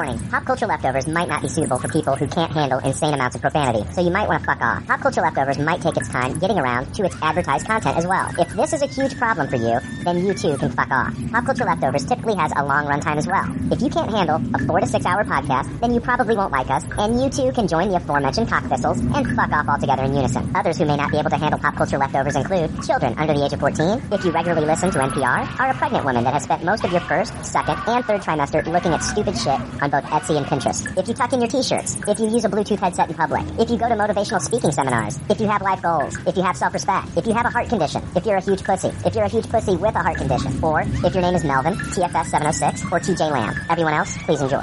[0.00, 3.36] Warning, pop culture leftovers might not be suitable for people who can't handle insane amounts
[3.36, 4.86] of profanity, so you might want to fuck off.
[4.86, 8.30] Pop culture leftovers might take its time getting around to its advertised content as well.
[8.38, 11.14] If this is a huge problem for you, then you too can fuck off.
[11.30, 13.46] Pop culture leftovers typically has a long runtime as well.
[13.72, 16.70] If you can't handle a four to six hour podcast, then you probably won't like
[16.70, 20.14] us, and you too can join the aforementioned cock thistles and fuck off altogether in
[20.14, 20.50] unison.
[20.54, 23.44] Others who may not be able to handle pop culture leftovers include children under the
[23.44, 26.44] age of 14, if you regularly listen to NPR, are a pregnant woman that has
[26.44, 30.04] spent most of your first, second, and third trimester looking at stupid shit on both
[30.04, 30.86] Etsy and Pinterest.
[30.98, 33.70] If you tuck in your t-shirts, if you use a Bluetooth headset in public, if
[33.70, 37.16] you go to motivational speaking seminars, if you have life goals, if you have self-respect,
[37.16, 39.48] if you have a heart condition, if you're a huge pussy, if you're a huge
[39.48, 43.30] pussy with a heart condition, or if your name is Melvin, TFS 706, or TJ
[43.30, 43.54] Lamb.
[43.68, 44.62] Everyone else, please enjoy.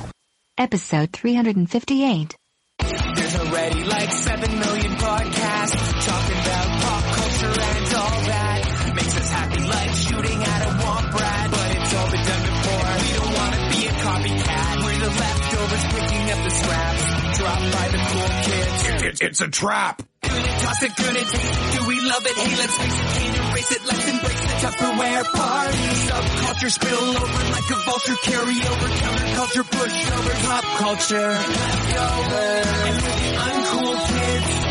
[0.57, 2.35] Episode 358.
[2.79, 8.93] There's already like 7 million podcasts talking about pop culture and all that.
[8.95, 11.51] Makes us happy like shooting at a womp rat.
[11.51, 12.89] But it's all been done before.
[12.97, 14.83] We don't want to be a copycat.
[14.83, 17.37] We're the leftovers picking up the scraps.
[17.37, 19.21] Dropped by the cool kids.
[19.21, 20.01] It, it's a trap.
[20.23, 21.79] Good it, toss it, good it, taste it.
[21.79, 22.35] Do we love it?
[22.35, 23.87] Hey, let's face it, can't it.
[23.87, 25.77] Let's embrace the Tupperware party.
[26.07, 28.15] Subculture spill over like a vulture.
[28.23, 31.29] Carry over counterculture, pushover, pop culture.
[31.29, 32.67] Leftovers.
[32.87, 34.63] And the uncool kids.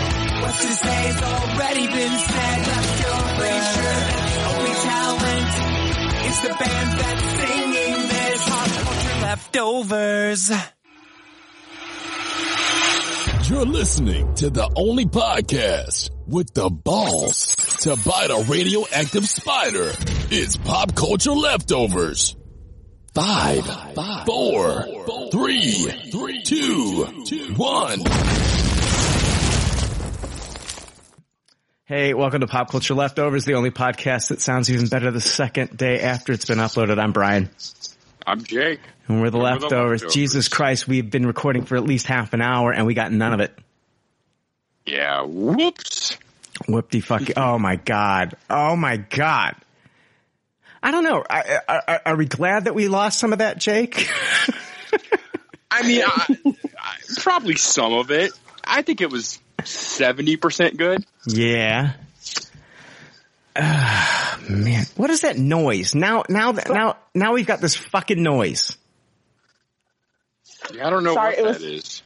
[0.56, 0.62] To
[1.22, 2.66] already been said.
[2.66, 3.66] Leftovers.
[3.74, 5.52] Sure the only talent
[6.26, 8.48] is the band that's singing this.
[8.48, 10.42] Pop culture leftovers.
[13.48, 19.92] You're listening to the only podcast with the balls to bite a radioactive spider.
[20.30, 22.36] It's Pop Culture Leftovers.
[23.14, 23.64] Five,
[24.26, 24.82] four,
[25.30, 25.86] three,
[26.44, 27.04] two,
[27.56, 28.00] one.
[31.84, 35.76] Hey, welcome to Pop Culture Leftovers, the only podcast that sounds even better the second
[35.76, 36.98] day after it's been uploaded.
[36.98, 37.48] I'm Brian.
[38.26, 38.80] I'm Jake.
[39.06, 40.02] And we're the, And we're the leftovers.
[40.02, 40.14] leftovers.
[40.14, 43.32] Jesus Christ, we've been recording for at least half an hour and we got none
[43.32, 43.56] of it.
[44.86, 46.16] Yeah, whoops.
[46.68, 47.22] Whoopty fuck.
[47.36, 48.36] Oh my God.
[48.48, 49.54] Oh my God.
[50.82, 51.24] I don't know.
[51.28, 54.08] I, I, I, are we glad that we lost some of that, Jake?
[55.70, 56.36] I mean, I,
[56.78, 58.30] I, probably some of it.
[58.64, 61.04] I think it was 70% good.
[61.26, 61.94] yeah.
[63.56, 65.94] Ah, man, what is that noise?
[65.94, 68.76] Now, now that, now, now we've got this fucking noise.
[70.72, 72.02] Yeah, I don't know Sorry, what it that was- is.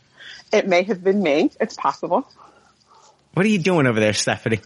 [0.52, 1.50] It may have been me.
[1.60, 2.26] It's possible.
[3.34, 4.60] What are you doing over there, Stephanie?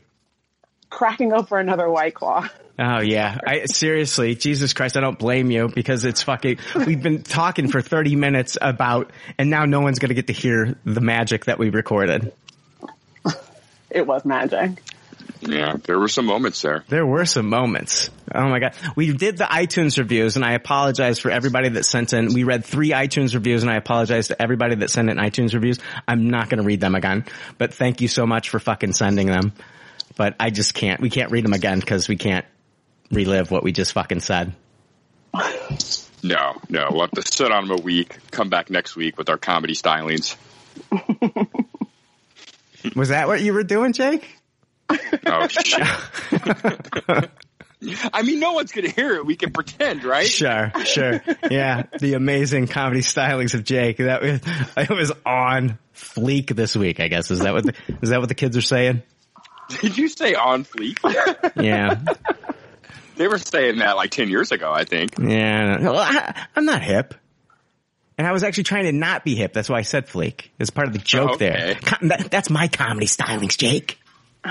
[0.91, 2.49] Cracking over another white claw.
[2.79, 6.59] Oh yeah, I seriously, Jesus Christ, I don't blame you because it's fucking.
[6.75, 10.77] We've been talking for thirty minutes about, and now no one's gonna get to hear
[10.85, 12.33] the magic that we recorded.
[13.91, 14.83] It was magic.
[15.41, 16.85] Yeah, there were some moments there.
[16.89, 18.11] There were some moments.
[18.35, 22.13] Oh my god, we did the iTunes reviews, and I apologize for everybody that sent
[22.13, 22.33] in.
[22.33, 25.79] We read three iTunes reviews, and I apologize to everybody that sent in iTunes reviews.
[26.09, 27.25] I'm not gonna read them again,
[27.59, 29.53] but thank you so much for fucking sending them.
[30.17, 31.01] But I just can't.
[31.01, 32.47] We can't read them again because we can't
[33.11, 34.55] relive what we just fucking said.
[36.23, 39.29] No, no, we'll have to sit on them a week, come back next week with
[39.29, 40.37] our comedy stylings.
[42.97, 44.39] Was that what you were doing, Jake?
[45.27, 45.83] Oh, shit.
[48.15, 49.27] I mean, no one's going to hear it.
[49.27, 50.27] We can pretend, right?
[50.27, 51.23] Sure, sure.
[51.51, 53.99] Yeah, the amazing comedy stylings of Jake.
[53.99, 54.41] That was,
[54.77, 57.01] it was on fleek this week.
[57.01, 59.03] I guess is that what the, is that what the kids are saying?
[59.81, 60.99] Did you say on fleek?
[61.57, 62.01] Yeah,
[63.17, 65.13] They were saying that like 10 years ago, I think.
[65.19, 65.79] yeah.
[65.81, 67.15] Well, I, I'm not hip,
[68.19, 69.53] and I was actually trying to not be hip.
[69.53, 70.47] That's why I said fleek.
[70.59, 71.49] It's part of the joke Okay.
[71.51, 71.75] there.
[71.77, 73.99] Com- that, that's my comedy stylings, Jake.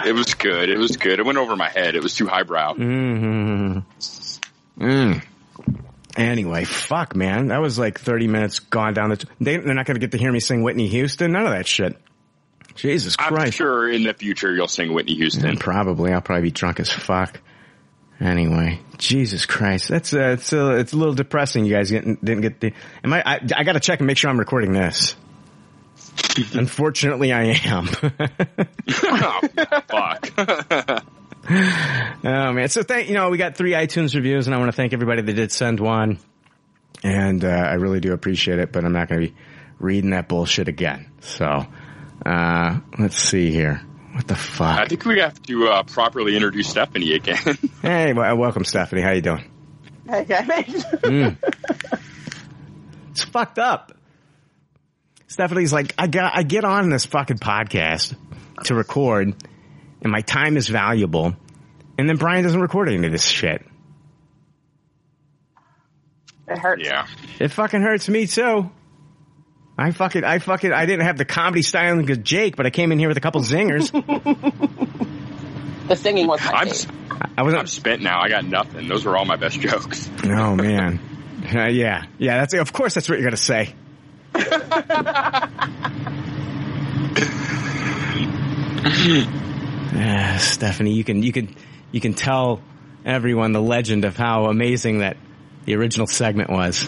[0.05, 0.69] It was good.
[0.69, 1.19] It was good.
[1.19, 1.95] It went over my head.
[1.95, 2.73] It was too highbrow.
[2.73, 3.83] Mm.
[4.77, 5.23] Mm.
[6.15, 7.47] Anyway, fuck, man.
[7.47, 9.17] That was like 30 minutes gone down the.
[9.17, 11.31] T- they, they're not going to get to hear me sing Whitney Houston.
[11.31, 11.97] None of that shit.
[12.75, 13.45] Jesus Christ.
[13.45, 15.47] I'm sure in the future you'll sing Whitney Houston.
[15.47, 17.39] And probably I'll probably be drunk as fuck.
[18.19, 21.65] Anyway, Jesus Christ, that's uh, it's uh, it's a little depressing.
[21.65, 22.73] You guys didn't didn't get the.
[23.03, 23.23] Am I?
[23.25, 25.15] I, I got to check and make sure I'm recording this.
[26.53, 27.89] Unfortunately, I am.
[29.03, 29.41] oh,
[29.87, 30.29] fuck.
[31.49, 34.75] oh man, so thank you know we got three iTunes reviews, and I want to
[34.75, 36.19] thank everybody that did send one,
[37.03, 38.71] and uh, I really do appreciate it.
[38.71, 39.35] But I'm not going to be
[39.79, 41.11] reading that bullshit again.
[41.21, 41.65] So
[42.25, 43.81] uh, let's see here.
[44.13, 44.79] What the fuck?
[44.79, 47.57] I think we have to uh, properly introduce Stephanie again.
[47.81, 49.01] Hey, well, welcome, Stephanie.
[49.01, 49.51] How you doing?
[50.07, 50.85] Hey guys.
[53.11, 53.91] It's fucked up.
[55.33, 58.15] Stephanie's like, I got, I get on this fucking podcast
[58.65, 59.33] to record,
[60.03, 61.35] and my time is valuable,
[61.97, 63.65] and then Brian doesn't record any of this shit.
[66.47, 66.83] it hurts.
[66.85, 67.07] yeah.
[67.39, 68.69] It fucking hurts me too.
[69.75, 72.91] I fucking, I fucking, I didn't have the comedy styling of Jake, but I came
[72.91, 73.89] in here with a couple zingers.
[75.87, 76.89] The singing was my I'm fave.
[77.11, 77.67] I I'm wasn't.
[77.67, 78.21] spent now.
[78.21, 78.87] I got nothing.
[78.87, 80.09] Those were all my best jokes.
[80.23, 80.99] Oh man.
[81.53, 82.37] Uh, yeah, yeah.
[82.37, 83.75] That's of course that's what you're gonna say.
[89.95, 91.55] Ah, Stephanie, you can you can
[91.91, 92.61] you can tell
[93.05, 95.17] everyone the legend of how amazing that
[95.65, 96.87] the original segment was.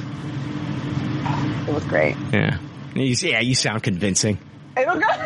[1.68, 2.16] It was great.
[2.34, 2.58] Yeah.
[2.96, 4.40] You, yeah, you sound convincing.
[4.76, 5.20] It was good.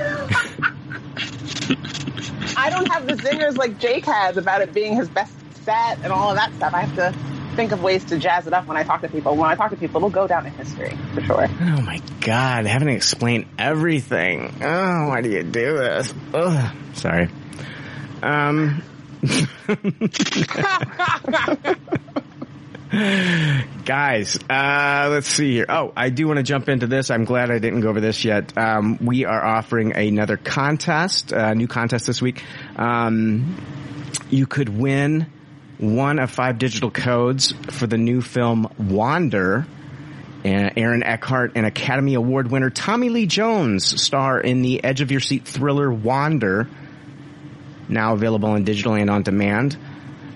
[2.57, 5.33] I don't have the zingers like Jake has about it being his best
[5.63, 6.73] set and all of that stuff.
[6.73, 7.13] I have to
[7.59, 9.35] think of ways to jazz it up when I talk to people.
[9.35, 11.45] When I talk to people, it'll go down in history for sure.
[11.45, 14.55] Oh my god, having to explain everything.
[14.61, 16.13] Oh, why do you do this?
[16.33, 16.75] Ugh.
[16.93, 17.27] Sorry.
[18.23, 18.81] Um.
[23.85, 25.65] Guys, uh, let's see here.
[25.67, 27.11] Oh, I do want to jump into this.
[27.11, 28.57] I'm glad I didn't go over this yet.
[28.57, 32.41] Um, we are offering another contest, a new contest this week.
[32.77, 33.57] Um,
[34.29, 35.27] you could win
[35.79, 39.65] one of five digital codes for the new film Wander.
[40.43, 45.11] Uh, Aaron Eckhart and Academy Award winner Tommy Lee Jones star in the edge of
[45.11, 46.69] your seat thriller Wander,
[47.89, 49.77] now available in digital and on demand.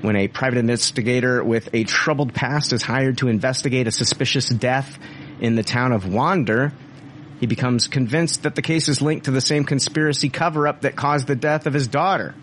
[0.01, 4.99] When a private investigator with a troubled past is hired to investigate a suspicious death
[5.39, 6.73] in the town of Wander,
[7.39, 11.27] he becomes convinced that the case is linked to the same conspiracy cover-up that caused
[11.27, 12.35] the death of his daughter.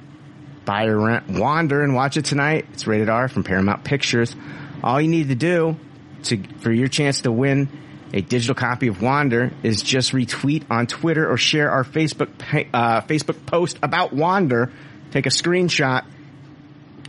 [0.65, 2.67] Buy or rent Wander and watch it tonight.
[2.73, 4.35] It's rated R from Paramount Pictures.
[4.83, 5.77] All you need to do
[6.25, 7.69] to for your chance to win
[8.13, 12.31] a digital copy of Wander is just retweet on Twitter or share our Facebook
[12.73, 14.71] uh, Facebook post about Wander.
[15.13, 16.05] Take a screenshot,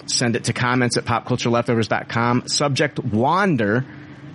[0.06, 2.48] send it to comments at popcultureleftovers.com.
[2.48, 3.86] Subject Wander,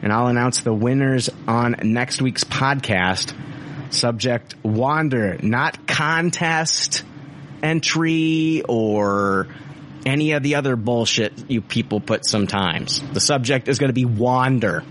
[0.02, 3.34] and I'll announce the winners on next week's podcast.
[3.92, 7.04] Subject Wander, not contest
[7.66, 9.48] entry or
[10.06, 13.02] any of the other bullshit you people put sometimes.
[13.12, 14.82] The subject is going to be wander.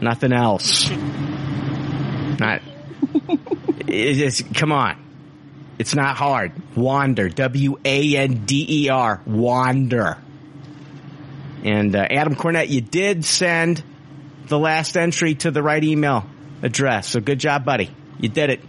[0.00, 0.88] Nothing else.
[2.38, 2.62] Not.
[3.80, 5.04] It is, come on.
[5.78, 6.52] It's not hard.
[6.76, 7.28] Wander.
[7.28, 9.22] W-A-N-D-E-R.
[9.26, 10.18] Wander.
[11.64, 13.82] And uh, Adam Cornett, you did send
[14.46, 16.26] the last entry to the right email
[16.62, 17.08] address.
[17.08, 17.90] So good job, buddy.
[18.18, 18.60] You did it.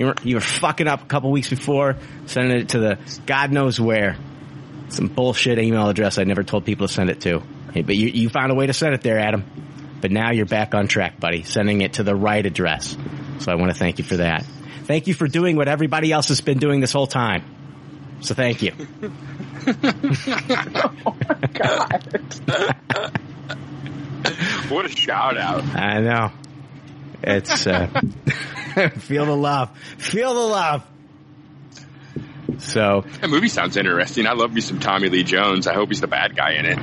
[0.00, 3.52] You were, you were fucking up a couple weeks before, sending it to the God
[3.52, 4.16] knows where.
[4.88, 7.42] Some bullshit email address I never told people to send it to.
[7.74, 9.44] But you, you found a way to send it there, Adam.
[10.00, 12.96] But now you're back on track, buddy, sending it to the right address.
[13.40, 14.46] So I want to thank you for that.
[14.84, 17.44] Thank you for doing what everybody else has been doing this whole time.
[18.22, 18.72] So thank you.
[19.66, 22.20] oh my god.
[24.70, 25.62] What a shout out.
[25.76, 26.32] I know.
[27.22, 27.86] It's, uh,
[28.98, 29.76] feel the love.
[29.98, 30.86] Feel the love.
[32.58, 34.26] So, That movie sounds interesting.
[34.26, 35.66] I love me some Tommy Lee Jones.
[35.66, 36.78] I hope he's the bad guy in it.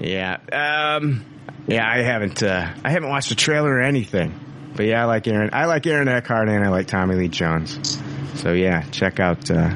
[0.00, 1.24] yeah, um,
[1.66, 4.38] yeah, I haven't, uh, I haven't watched a trailer or anything.
[4.74, 8.00] But yeah, I like Aaron, I like Aaron Eckhart and I like Tommy Lee Jones.
[8.36, 9.70] So yeah, check out, uh,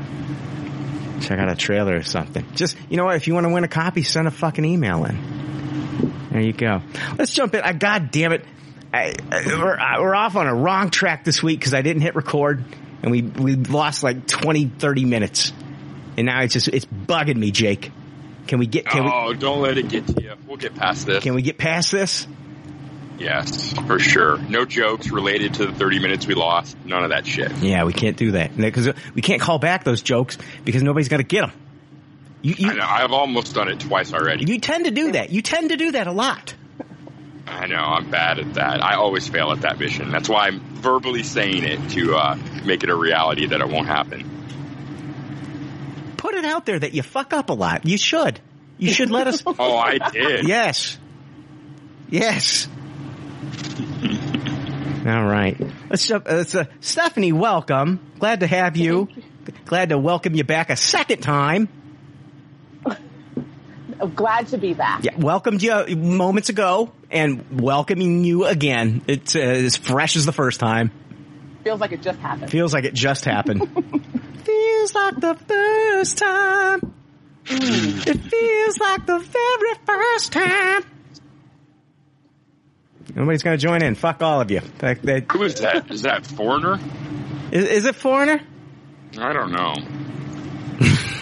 [1.20, 2.46] check out a trailer or something.
[2.54, 5.04] Just, you know what, if you want to win a copy, send a fucking email
[5.04, 6.28] in.
[6.30, 6.80] There you go.
[7.18, 7.60] Let's jump in.
[7.62, 8.44] I, God damn it.
[8.94, 12.02] I, I, we're, I- we're off on a wrong track this week because I didn't
[12.02, 12.64] hit record
[13.02, 15.52] and we, we lost like 20, 30 minutes.
[16.16, 17.90] And now it's just, it's bugging me, Jake.
[18.46, 20.34] Can we get, can we, oh, don't let it get to you.
[20.46, 21.22] We'll get past this.
[21.22, 22.26] can we get past this?
[23.18, 24.38] yes, for sure.
[24.38, 26.76] No jokes related to the 30 minutes we lost.
[26.84, 27.52] None of that shit.
[27.58, 31.22] Yeah, we can't do that because we can't call back those jokes because nobody's going
[31.22, 31.52] to get them.
[32.42, 32.86] You, I know.
[32.86, 34.44] I've almost done it twice already.
[34.44, 35.30] you tend to do that.
[35.30, 36.54] You tend to do that a lot.
[37.46, 37.76] I know.
[37.76, 38.82] I'm bad at that.
[38.82, 40.10] I always fail at that mission.
[40.10, 43.86] That's why I'm verbally saying it to uh, make it a reality that it won't
[43.86, 44.30] happen.
[46.16, 47.84] Put it out there that you fuck up a lot.
[47.84, 48.40] You should.
[48.78, 49.42] You should let us.
[49.58, 50.48] Oh, I did.
[50.48, 50.98] Yes.
[52.08, 52.68] Yes.
[55.06, 55.60] All right.
[55.90, 56.10] Let's.
[56.10, 58.00] Uh, let's, uh, Stephanie, welcome.
[58.18, 59.08] Glad to have you.
[59.66, 61.68] Glad to welcome you back a second time.
[64.04, 65.02] I'm glad to be back.
[65.02, 69.02] Yeah, welcomed you moments ago and welcoming you again.
[69.06, 70.90] It's uh, as fresh as the first time.
[71.62, 72.50] Feels like it just happened.
[72.50, 73.60] Feels like it just happened.
[74.44, 76.94] feels like the first time.
[77.46, 80.82] It feels like the very first time.
[83.14, 83.94] Nobody's going to join in.
[83.94, 84.60] Fuck all of you.
[84.80, 85.90] That- that- Who is that?
[85.90, 86.78] Is that Foreigner?
[87.52, 88.42] Is, is it foreigner?
[89.18, 89.74] I don't know.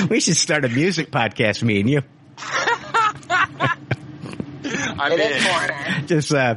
[0.10, 2.02] We should start a music podcast, me and you.
[2.38, 3.76] I
[4.98, 6.06] I'm It in.
[6.06, 6.56] just uh,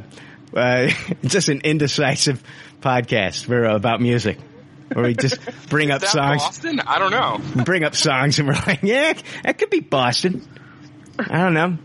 [0.56, 0.90] uh,
[1.24, 2.44] just an indecisive
[2.82, 4.38] podcast where, we're about music,
[4.94, 5.40] where we just
[5.70, 6.80] bring up that songs, Boston?
[6.82, 7.64] I don't know.
[7.64, 9.14] bring up songs, and we're like, yeah,
[9.44, 10.48] that could be Boston.
[11.18, 11.78] I don't know.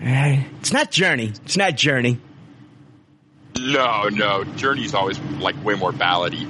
[0.00, 1.32] Uh, It's not Journey.
[1.44, 2.20] It's not Journey.
[3.58, 4.44] No, no.
[4.44, 6.48] Journey's always like way more ballady.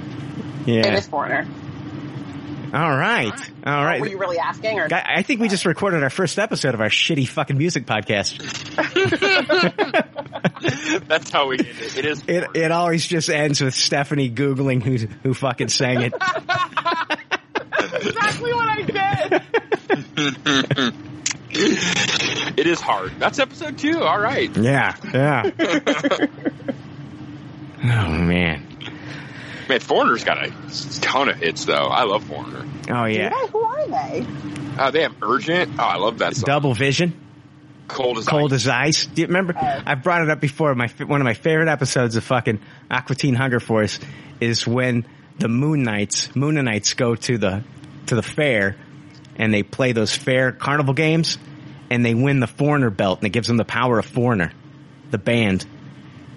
[0.65, 0.93] Yeah.
[0.95, 1.47] is foreigner.
[2.77, 3.33] All right.
[3.65, 3.99] All right.
[3.99, 6.89] Were you really asking, or I think we just recorded our first episode of our
[6.89, 8.37] shitty fucking music podcast.
[11.07, 11.57] That's how we.
[11.57, 12.21] It is.
[12.27, 16.13] It it always just ends with Stephanie googling who who fucking sang it.
[17.93, 19.41] exactly what I
[20.19, 20.93] did?
[21.49, 23.13] It is hard.
[23.17, 24.03] That's episode two.
[24.03, 24.55] All right.
[24.55, 25.49] Yeah, yeah.
[27.83, 28.66] oh man.
[29.69, 30.51] Man, Foreigner's got a
[31.01, 31.73] ton of hits though.
[31.73, 32.65] I love Foreigner.
[32.89, 33.29] Oh yeah.
[33.29, 34.25] Hey, who are they?
[34.77, 35.73] Uh, they have Urgent.
[35.77, 36.45] Oh, I love that song.
[36.45, 37.19] Double Vision,
[37.87, 38.61] Cold as Cold Ice.
[38.65, 39.05] as Ice.
[39.07, 39.53] Do you remember?
[39.57, 40.73] I brought it up before.
[40.75, 42.59] My one of my favorite episodes of fucking
[42.89, 43.99] Aqua Teen Hunger Force
[44.39, 45.05] is when
[45.39, 47.63] the Mooninites, Moon Knights go to the
[48.07, 48.75] to the fair
[49.35, 51.37] and they play those fair carnival games
[51.89, 54.51] and they win the Foreigner belt and it gives them the power of Foreigner,
[55.11, 55.65] the band.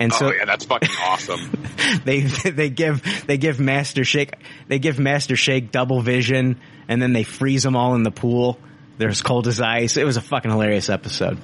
[0.01, 1.53] And so oh yeah, that's fucking awesome.
[2.05, 4.35] they they give they give Master Shake
[4.67, 8.59] they give Master Shake double vision and then they freeze them all in the pool.
[8.97, 9.99] They're as cold as ice.
[9.99, 11.39] It was a fucking hilarious episode.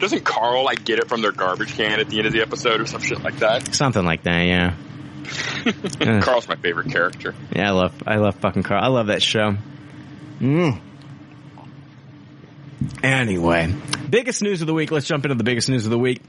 [0.00, 2.80] Doesn't Carl like get it from their garbage can at the end of the episode
[2.80, 3.72] or some shit like that?
[3.74, 4.74] Something like that, yeah.
[6.00, 6.20] Yeah.
[6.20, 7.34] Carl's my favorite character.
[7.54, 8.84] Yeah, I love I love fucking Carl.
[8.84, 9.56] I love that show.
[10.40, 10.80] Mm.
[13.02, 13.74] Anyway,
[14.10, 14.90] biggest news of the week.
[14.90, 16.20] Let's jump into the biggest news of the week.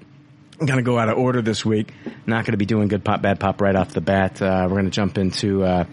[0.59, 1.93] I'm gonna go out of order this week.
[2.25, 4.41] Not gonna be doing good pop, bad pop right off the bat.
[4.41, 5.85] Uh, we're gonna jump into uh,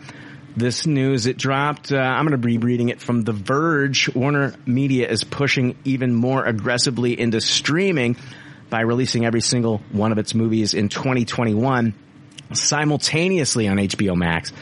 [0.57, 1.27] this news.
[1.27, 1.91] It dropped.
[1.93, 4.15] Uh, I'm gonna be reading it from The Verge.
[4.15, 8.17] Warner Media is pushing even more aggressively into streaming
[8.71, 11.95] by releasing every single one of its movies in 2021
[12.53, 14.53] simultaneously on HBO Max.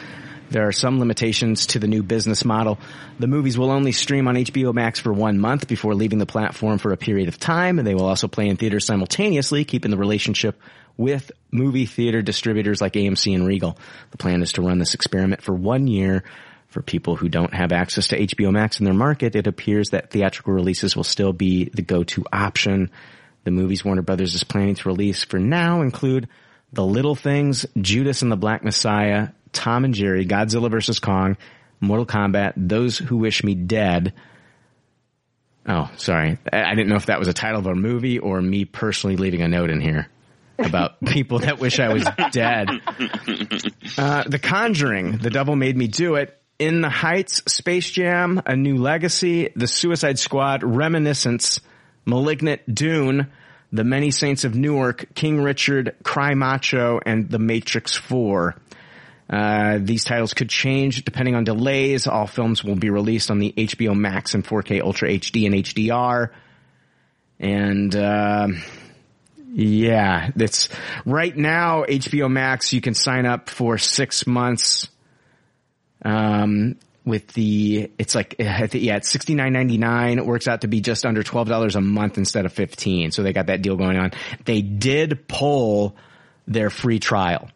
[0.50, 2.78] There are some limitations to the new business model.
[3.20, 6.78] The movies will only stream on HBO Max for one month before leaving the platform
[6.78, 9.96] for a period of time, and they will also play in theaters simultaneously, keeping the
[9.96, 10.60] relationship
[10.96, 13.78] with movie theater distributors like AMC and Regal.
[14.10, 16.24] The plan is to run this experiment for one year.
[16.68, 20.10] For people who don't have access to HBO Max in their market, it appears that
[20.10, 22.90] theatrical releases will still be the go-to option.
[23.42, 26.28] The movies Warner Brothers is planning to release for now include
[26.72, 30.98] The Little Things, Judas and the Black Messiah, Tom and Jerry, Godzilla vs.
[30.98, 31.36] Kong,
[31.80, 34.12] Mortal Kombat, Those Who Wish Me Dead.
[35.66, 36.38] Oh, sorry.
[36.52, 39.42] I didn't know if that was a title of a movie or me personally leaving
[39.42, 40.08] a note in here
[40.58, 42.68] about people that wish I was dead.
[43.98, 48.54] Uh, the Conjuring, The Devil Made Me Do It, In the Heights, Space Jam, A
[48.54, 51.60] New Legacy, The Suicide Squad, Reminiscence,
[52.04, 53.26] Malignant Dune,
[53.72, 58.54] The Many Saints of Newark, King Richard, Cry Macho, and The Matrix 4.
[59.30, 62.08] Uh, these titles could change depending on delays.
[62.08, 66.30] All films will be released on the HBO Max and 4K Ultra HD and HDR.
[67.38, 68.62] And, um
[69.52, 70.68] yeah, it's
[71.04, 72.72] right now HBO Max.
[72.72, 74.88] You can sign up for six months.
[76.04, 78.64] Um, with the, it's like, yeah,
[78.96, 80.18] it's sixty nine ninety nine.
[80.18, 83.10] It works out to be just under twelve dollars a month instead of fifteen.
[83.10, 84.12] So they got that deal going on.
[84.44, 85.96] They did pull
[86.46, 87.50] their free trial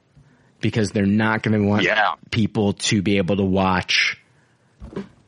[0.64, 2.14] because they're not going to want Yeah.
[2.30, 4.18] people to be able to watch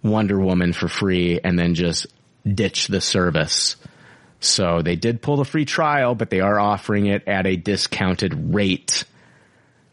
[0.02, 2.06] Wonder Woman for free and then just
[2.46, 3.76] ditch the service.
[4.40, 8.54] So they did pull the free trial, but they are offering it at a discounted
[8.54, 9.04] rate.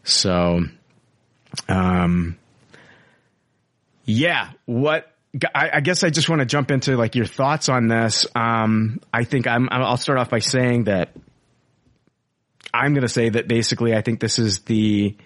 [0.02, 0.62] So,
[1.68, 2.38] um,
[4.06, 5.12] yeah, what,
[5.54, 8.26] I, I guess I just want to jump into like your thoughts on this.
[8.34, 11.10] Um, I think I'm, I'll start off by saying that
[12.72, 15.16] I'm going to say that basically I think this is the,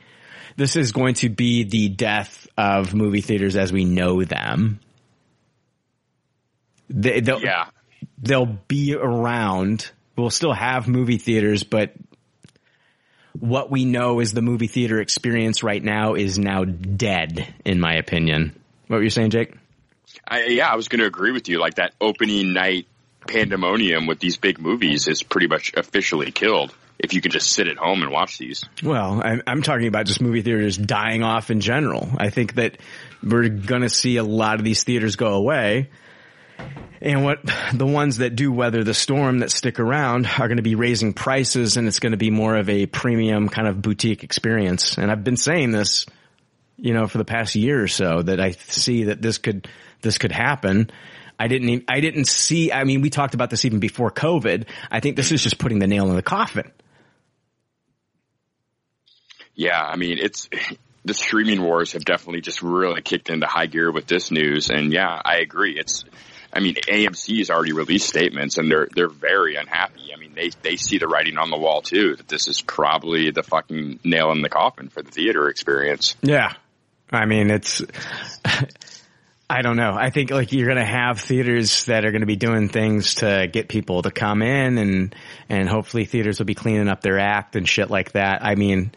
[0.59, 4.81] this is going to be the death of movie theaters as we know them.
[6.91, 7.67] They, they'll, Yeah.
[8.21, 9.89] they'll be around.
[10.17, 11.93] We'll still have movie theaters, but
[13.39, 17.95] what we know is the movie theater experience right now is now dead, in my
[17.95, 18.61] opinion.
[18.89, 19.55] What were you saying, Jake?
[20.27, 21.61] I, yeah, I was going to agree with you.
[21.61, 22.87] Like that opening night
[23.29, 26.75] pandemonium with these big movies is pretty much officially killed.
[26.99, 28.65] If you can just sit at home and watch these.
[28.83, 32.09] Well, I'm, I'm talking about just movie theaters dying off in general.
[32.19, 32.79] I think that
[33.23, 35.91] we're going to see a lot of these theaters go away.
[37.01, 37.39] And what
[37.73, 41.13] the ones that do weather the storm that stick around are going to be raising
[41.13, 44.99] prices and it's going to be more of a premium kind of boutique experience.
[44.99, 46.07] And I've been saying this,
[46.77, 49.69] you know, for the past year or so that I see that this could,
[50.01, 50.91] this could happen.
[51.39, 54.67] I didn't, e- I didn't see, I mean, we talked about this even before COVID.
[54.91, 56.73] I think this is just putting the nail in the coffin.
[59.59, 60.49] Yeah, I mean, it's
[61.05, 64.71] the streaming wars have definitely just really kicked into high gear with this news.
[64.71, 65.77] And yeah, I agree.
[65.77, 66.05] It's,
[66.53, 70.13] I mean, AMC has already released statements and they're, they're very unhappy.
[70.15, 73.33] I mean, they, they see the writing on the wall too, that this is probably
[73.33, 76.15] the fucking nail in the coffin for the theater experience.
[76.23, 76.53] Yeah.
[77.11, 77.83] I mean, it's,
[79.51, 79.95] I don't know.
[79.99, 83.17] I think like you're going to have theaters that are going to be doing things
[83.17, 85.17] to get people to come in and,
[85.49, 88.45] and hopefully theaters will be cleaning up their act and shit like that.
[88.45, 88.93] I mean,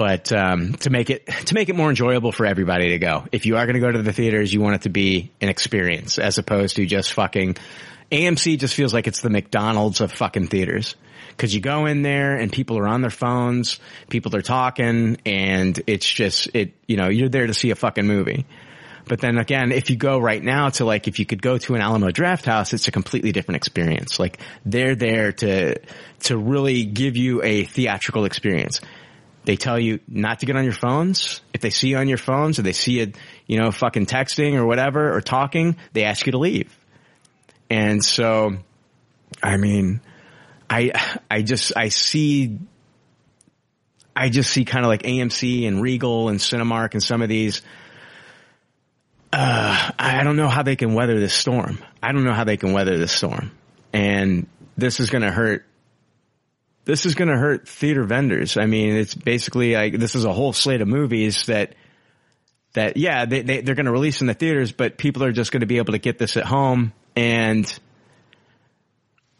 [0.00, 3.26] but, um, to make it, to make it more enjoyable for everybody to go.
[3.32, 5.50] If you are going to go to the theaters, you want it to be an
[5.50, 7.58] experience as opposed to just fucking,
[8.10, 10.94] AMC just feels like it's the McDonald's of fucking theaters.
[11.36, 13.78] Cause you go in there and people are on their phones,
[14.08, 18.06] people are talking and it's just, it, you know, you're there to see a fucking
[18.06, 18.46] movie.
[19.06, 21.74] But then again, if you go right now to like, if you could go to
[21.74, 24.18] an Alamo Drafthouse, it's a completely different experience.
[24.18, 25.78] Like they're there to,
[26.20, 28.80] to really give you a theatrical experience.
[29.50, 31.40] They tell you not to get on your phones.
[31.52, 33.12] If they see you on your phones or they see you,
[33.48, 36.72] you know, fucking texting or whatever or talking, they ask you to leave.
[37.68, 38.58] And so,
[39.42, 40.02] I mean,
[40.70, 40.92] I,
[41.28, 42.60] I just, I see,
[44.14, 47.62] I just see kind of like AMC and Regal and Cinemark and some of these,
[49.32, 51.80] uh, I don't know how they can weather this storm.
[52.00, 53.50] I don't know how they can weather this storm.
[53.92, 55.66] And this is going to hurt.
[56.84, 58.56] This is going to hurt theater vendors.
[58.56, 61.74] I mean, it's basically like this is a whole slate of movies that
[62.72, 65.52] that yeah they, they they're going to release in the theaters, but people are just
[65.52, 66.92] going to be able to get this at home.
[67.16, 67.78] And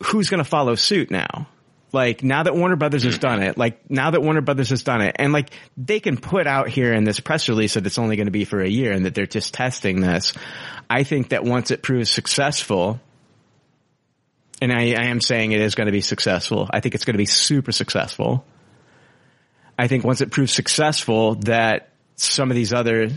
[0.02, 1.48] who's going to follow suit now?
[1.92, 3.20] Like now that Warner Brothers has hmm.
[3.20, 6.46] done it, like now that Warner Brothers has done it, and like they can put
[6.46, 8.92] out here in this press release that it's only going to be for a year
[8.92, 10.32] and that they're just testing this.
[10.88, 13.00] I think that once it proves successful,
[14.60, 16.68] and I, I am saying it is going to be successful.
[16.70, 18.44] I think it's going to be super successful.
[19.78, 23.08] I think once it proves successful that some of these other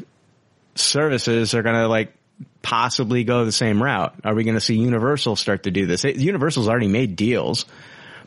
[0.76, 2.14] services are going to like
[2.62, 4.16] possibly go the same route.
[4.24, 6.04] Are we going to see Universal start to do this?
[6.04, 7.66] Universal's already made deals,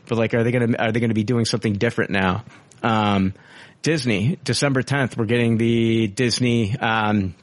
[0.07, 2.45] but like, are they going to, are they going to be doing something different now?
[2.83, 3.33] Um,
[3.81, 7.35] Disney, December 10th, we're getting the Disney, um,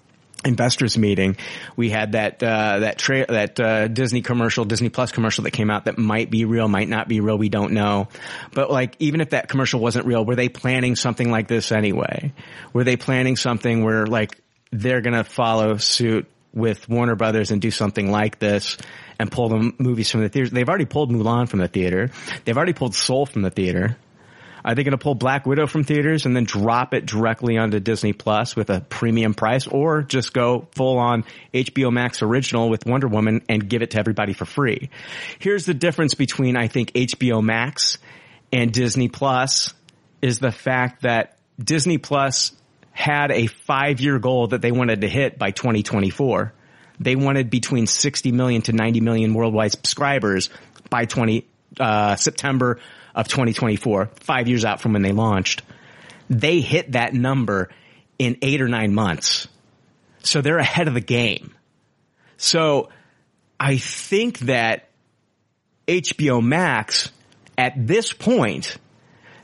[0.44, 1.36] investors meeting,
[1.76, 5.70] we had that uh, that tra- that uh, Disney commercial, Disney Plus commercial that came
[5.70, 8.08] out that might be real, might not be real, we don't know.
[8.52, 12.32] But like, even if that commercial wasn't real, were they planning something like this anyway?
[12.72, 14.38] Were they planning something where like
[14.70, 18.76] they're gonna follow suit with Warner Brothers and do something like this?
[19.16, 20.50] And pull the movies from the theaters.
[20.50, 22.10] They've already pulled Mulan from the theater.
[22.44, 23.96] They've already pulled Soul from the theater.
[24.64, 27.80] Are they going to pull Black Widow from theaters and then drop it directly onto
[27.80, 32.86] Disney Plus with a premium price or just go full on HBO Max original with
[32.86, 34.88] Wonder Woman and give it to everybody for free?
[35.38, 37.98] Here's the difference between I think HBO Max
[38.52, 39.74] and Disney Plus
[40.22, 42.52] is the fact that Disney Plus
[42.90, 46.54] had a five year goal that they wanted to hit by 2024.
[47.00, 50.48] They wanted between 60 million to 90 million worldwide subscribers
[50.88, 51.44] by 20,
[51.78, 52.78] uh, September
[53.14, 55.62] of 2024, five years out from when they launched.
[56.28, 57.70] They hit that number
[58.18, 59.48] in eight or nine months.
[60.22, 61.54] So they're ahead of the game.
[62.36, 62.88] So
[63.60, 64.88] I think that
[65.86, 67.10] HBO Max
[67.56, 68.76] at this point,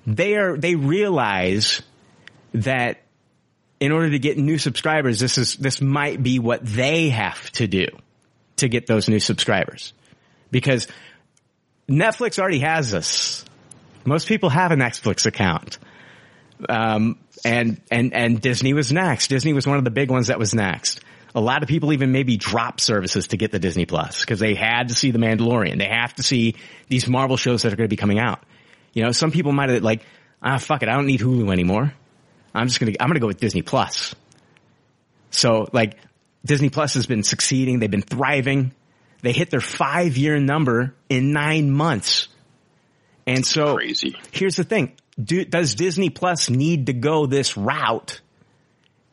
[0.06, 1.82] they are, they realize
[2.54, 3.02] that
[3.78, 7.66] in order to get new subscribers, this is, this might be what they have to
[7.66, 7.86] do
[8.56, 9.92] to get those new subscribers
[10.50, 10.86] because
[11.88, 13.44] Netflix already has us.
[14.04, 15.78] Most people have a Netflix account.
[16.68, 19.28] Um, and, and, and Disney was next.
[19.28, 21.00] Disney was one of the big ones that was next.
[21.34, 24.54] A lot of people even maybe drop services to get the Disney Plus because they
[24.54, 25.78] had to see The Mandalorian.
[25.78, 26.56] They have to see
[26.88, 28.42] these Marvel shows that are going to be coming out.
[28.92, 30.04] You know, some people might have like,
[30.42, 30.88] ah, fuck it.
[30.88, 31.94] I don't need Hulu anymore.
[32.52, 34.14] I'm just going to, I'm going to go with Disney Plus.
[35.30, 35.96] So like
[36.44, 37.78] Disney Plus has been succeeding.
[37.78, 38.72] They've been thriving.
[39.22, 42.28] They hit their five year number in nine months.
[43.26, 44.16] And so Crazy.
[44.32, 44.92] here's the thing.
[45.22, 48.20] Do, does Disney Plus need to go this route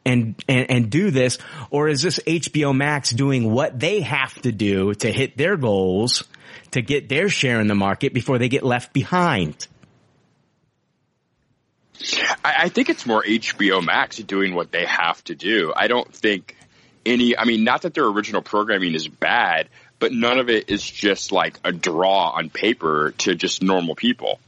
[0.06, 1.38] and, and, and do this?
[1.70, 6.24] Or is this HBO Max doing what they have to do to hit their goals
[6.72, 9.68] to get their share in the market before they get left behind?
[12.44, 15.74] I, I think it's more HBO Max doing what they have to do.
[15.76, 16.56] I don't think
[17.06, 20.90] any, I mean, not that their original programming is bad, but none of it is
[20.90, 24.40] just like a draw on paper to just normal people.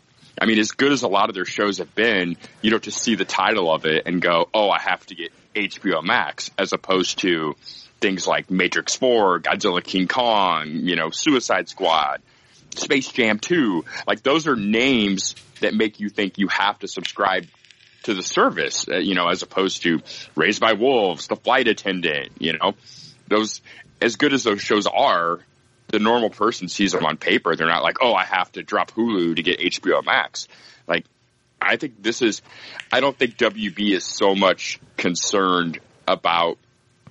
[0.42, 2.92] I mean, as good as a lot of their shows have been, you know, to
[2.92, 6.72] see the title of it and go, oh, I have to get HBO Max as
[6.72, 7.56] opposed to
[8.00, 12.22] things like Matrix 4, Godzilla King Kong, you know, Suicide Squad,
[12.76, 13.84] Space Jam 2.
[14.08, 17.46] Like those are names that make you think you have to subscribe
[18.04, 20.02] to the service, uh, you know, as opposed to
[20.36, 22.76] Raised by Wolves, The Flight Attendant, you know,
[23.28, 23.62] those,
[24.02, 25.40] as good as those shows are,
[25.88, 27.56] the normal person sees them on paper.
[27.56, 30.48] They're not like, oh, I have to drop Hulu to get HBO Max.
[30.88, 31.06] Like,
[31.62, 32.42] I think this is,
[32.92, 36.58] I don't think WB is so much concerned about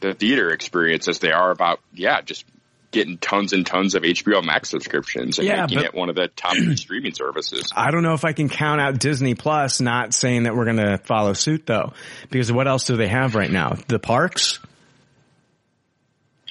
[0.00, 2.44] the theater experience as they are about, yeah, just
[2.90, 6.14] getting tons and tons of HBO Max subscriptions and Yeah, making but- it one of
[6.14, 7.70] the top streaming services.
[7.76, 10.76] I don't know if I can count out Disney Plus not saying that we're going
[10.78, 11.92] to follow suit though,
[12.30, 13.76] because what else do they have right now?
[13.88, 14.60] The parks?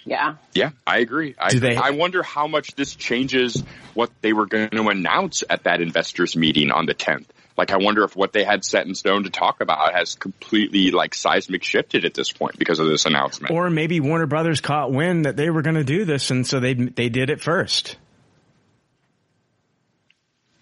[0.08, 0.36] Yeah.
[0.54, 1.36] Yeah, I agree.
[1.38, 3.62] I, Do they- I wonder how much this changes
[3.93, 7.26] what they were going to announce at that investors meeting on the 10th.
[7.58, 10.91] Like, I wonder if what they had set in stone to talk about has completely
[10.91, 13.52] like seismic shifted at this point because of this announcement.
[13.54, 16.60] Or maybe Warner Brothers caught wind that they were going to do this and so
[16.60, 17.98] they, they did it first.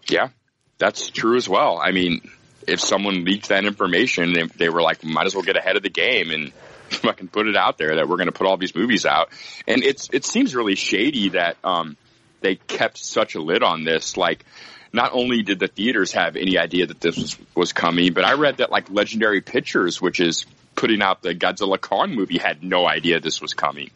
[0.07, 0.29] Yeah,
[0.77, 1.77] that's true as well.
[1.77, 2.21] I mean,
[2.67, 5.83] if someone leaked that information, they, they were like, might as well get ahead of
[5.83, 6.51] the game and
[7.01, 9.29] fucking put it out there that we're going to put all these movies out.
[9.67, 11.97] And it's it seems really shady that um,
[12.41, 14.17] they kept such a lid on this.
[14.17, 14.45] Like,
[14.93, 18.33] not only did the theaters have any idea that this was was coming, but I
[18.33, 22.85] read that like Legendary Pictures, which is putting out the Godzilla Kong movie, had no
[22.87, 23.89] idea this was coming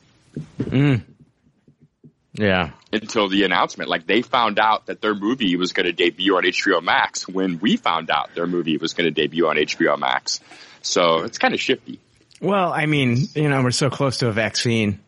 [2.34, 2.72] Yeah.
[2.94, 3.90] until the announcement.
[3.90, 7.60] Like they found out that their movie was going to debut on HBO Max when
[7.60, 10.40] we found out their movie was going to debut on HBO Max.
[10.82, 12.00] So it's kind of shifty.
[12.42, 15.00] Well, I mean, you know, we're so close to a vaccine,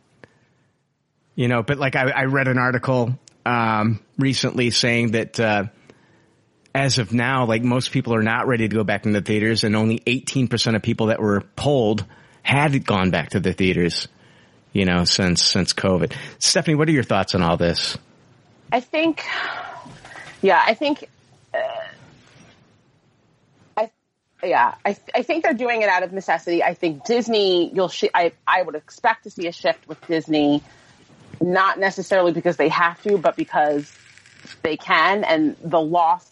[1.36, 5.66] you know, but like I, I read an article, um, recently saying that, uh,
[6.74, 9.76] as of now, like most people are not ready to go back into theaters and
[9.76, 12.06] only 18% of people that were polled
[12.44, 14.08] had gone back to the theaters,
[14.74, 16.14] you know, since, since COVID.
[16.40, 17.98] Stephanie, what are your thoughts on all this?
[18.72, 19.26] I think,
[20.42, 21.10] yeah, I think,
[21.54, 21.58] uh,
[24.44, 26.64] yeah, I, I think they're doing it out of necessity.
[26.64, 30.62] I think Disney, you'll, sh- I, I would expect to see a shift with Disney,
[31.40, 33.92] not necessarily because they have to, but because
[34.64, 36.30] they can, and the loss,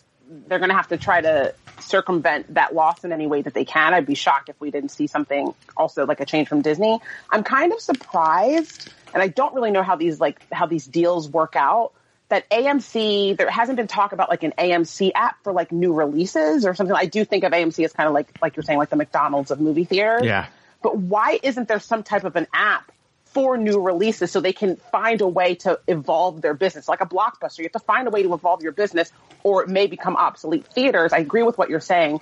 [0.47, 3.65] they're going to have to try to circumvent that loss in any way that they
[3.65, 3.93] can.
[3.93, 6.99] I'd be shocked if we didn't see something also like a change from Disney.
[7.29, 11.29] I'm kind of surprised, and I don't really know how these like how these deals
[11.29, 11.93] work out.
[12.29, 16.65] That AMC, there hasn't been talk about like an AMC app for like new releases
[16.65, 16.95] or something.
[16.95, 19.49] I do think of AMC as kind of like like you're saying, like the McDonald's
[19.49, 20.23] of movie theaters.
[20.23, 20.47] Yeah.
[20.81, 22.91] But why isn't there some type of an app
[23.25, 26.87] for new releases so they can find a way to evolve their business?
[26.87, 29.11] Like a blockbuster, you have to find a way to evolve your business
[29.43, 30.67] or it may become obsolete.
[30.67, 32.21] Theaters, I agree with what you're saying.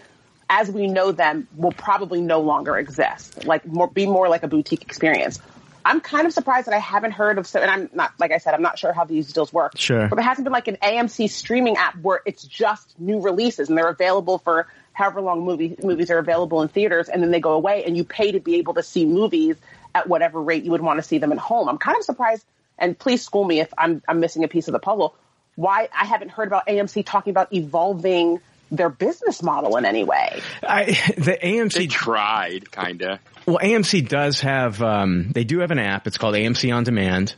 [0.50, 3.46] As we know them, will probably no longer exist.
[3.46, 5.40] Like more, be more like a boutique experience.
[5.88, 8.40] I'm kind of surprised that I haven't heard of so, and I'm not, like I
[8.40, 9.78] said, I'm not sure how these deals work.
[9.78, 10.10] Sure.
[10.10, 13.78] But it hasn't been like an AMC streaming app where it's just new releases and
[13.78, 17.54] they're available for however long movie, movies are available in theaters and then they go
[17.54, 19.56] away and you pay to be able to see movies
[19.96, 21.70] at whatever rate you would want to see them at home.
[21.70, 22.44] I'm kind of surprised,
[22.78, 25.16] and please school me if I'm, I'm missing a piece of the puzzle,
[25.56, 30.42] why I haven't heard about AMC talking about evolving their business model in any way.
[30.62, 30.86] I,
[31.18, 33.20] the They AMC tried, kind of.
[33.48, 36.06] Well, AMC does have, um, they do have an app.
[36.06, 37.34] It's called AMC On Demand.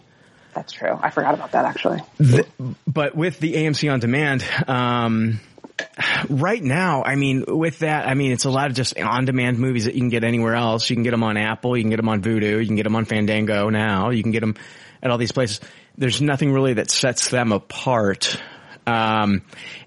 [0.56, 0.98] That's true.
[1.00, 2.02] I forgot about that actually.
[2.88, 5.40] But with the AMC On Demand, um,
[6.28, 9.60] right now, I mean, with that, I mean, it's a lot of just on demand
[9.60, 10.90] movies that you can get anywhere else.
[10.90, 12.84] You can get them on Apple, you can get them on Vudu, you can get
[12.84, 14.56] them on Fandango now, you can get them
[15.04, 15.62] at all these places.
[15.96, 18.42] There's nothing really that sets them apart.
[18.88, 19.44] Um,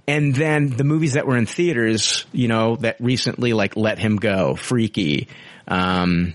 [0.06, 4.16] and then the movies that were in theaters, you know, that recently like Let Him
[4.16, 5.26] Go, Freaky,
[5.68, 6.34] um,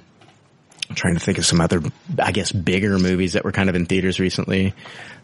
[0.89, 1.81] I'm trying to think of some other,
[2.19, 4.73] I guess, bigger movies that were kind of in theaters recently.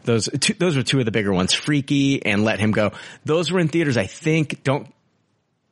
[0.04, 2.92] Those, two, those were two of the bigger ones, Freaky and Let Him Go.
[3.24, 4.94] Those were in theaters, I think, don't,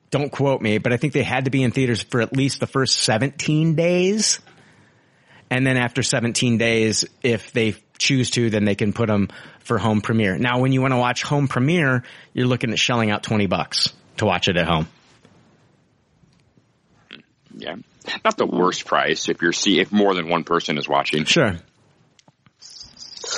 [0.10, 2.60] don't quote me, but I think they had to be in theaters for at least
[2.60, 4.40] the first 17 days.
[5.50, 9.28] And then after 17 days, if they choose to, then they can put them
[9.60, 10.38] for home premiere.
[10.38, 13.94] Now, when you want to watch home premiere, you're looking at shelling out 20 bucks
[14.18, 14.88] to watch it at home.
[17.56, 17.76] Yeah.
[18.24, 21.26] Not the worst price if you're see if more than one person is watching.
[21.26, 21.58] Sure.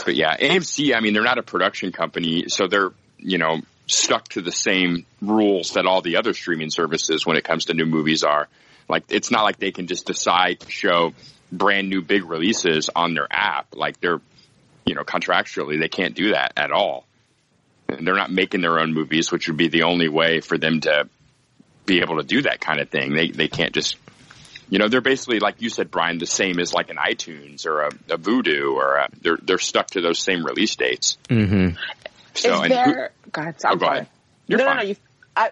[0.05, 4.27] But yeah, AMC, I mean, they're not a production company, so they're, you know, stuck
[4.29, 7.85] to the same rules that all the other streaming services when it comes to new
[7.85, 8.47] movies are.
[8.89, 11.13] Like, it's not like they can just decide to show
[11.51, 13.75] brand new big releases on their app.
[13.75, 14.19] Like, they're,
[14.85, 17.05] you know, contractually, they can't do that at all.
[17.87, 20.81] And they're not making their own movies, which would be the only way for them
[20.81, 21.07] to
[21.85, 23.13] be able to do that kind of thing.
[23.13, 23.97] They, they can't just,
[24.73, 27.81] You know, they're basically like you said, Brian, the same as like an iTunes or
[27.83, 31.19] a, a Vudu, or a, they're they're stuck to those same release dates.
[31.29, 31.77] Mm-hmm.
[32.33, 33.11] So, is and there?
[33.31, 33.97] God, I'm Oh, go sorry.
[33.99, 34.09] ahead.
[34.47, 34.77] You're no, fine.
[34.77, 34.89] no, no.
[34.89, 34.95] You,
[35.35, 35.51] I,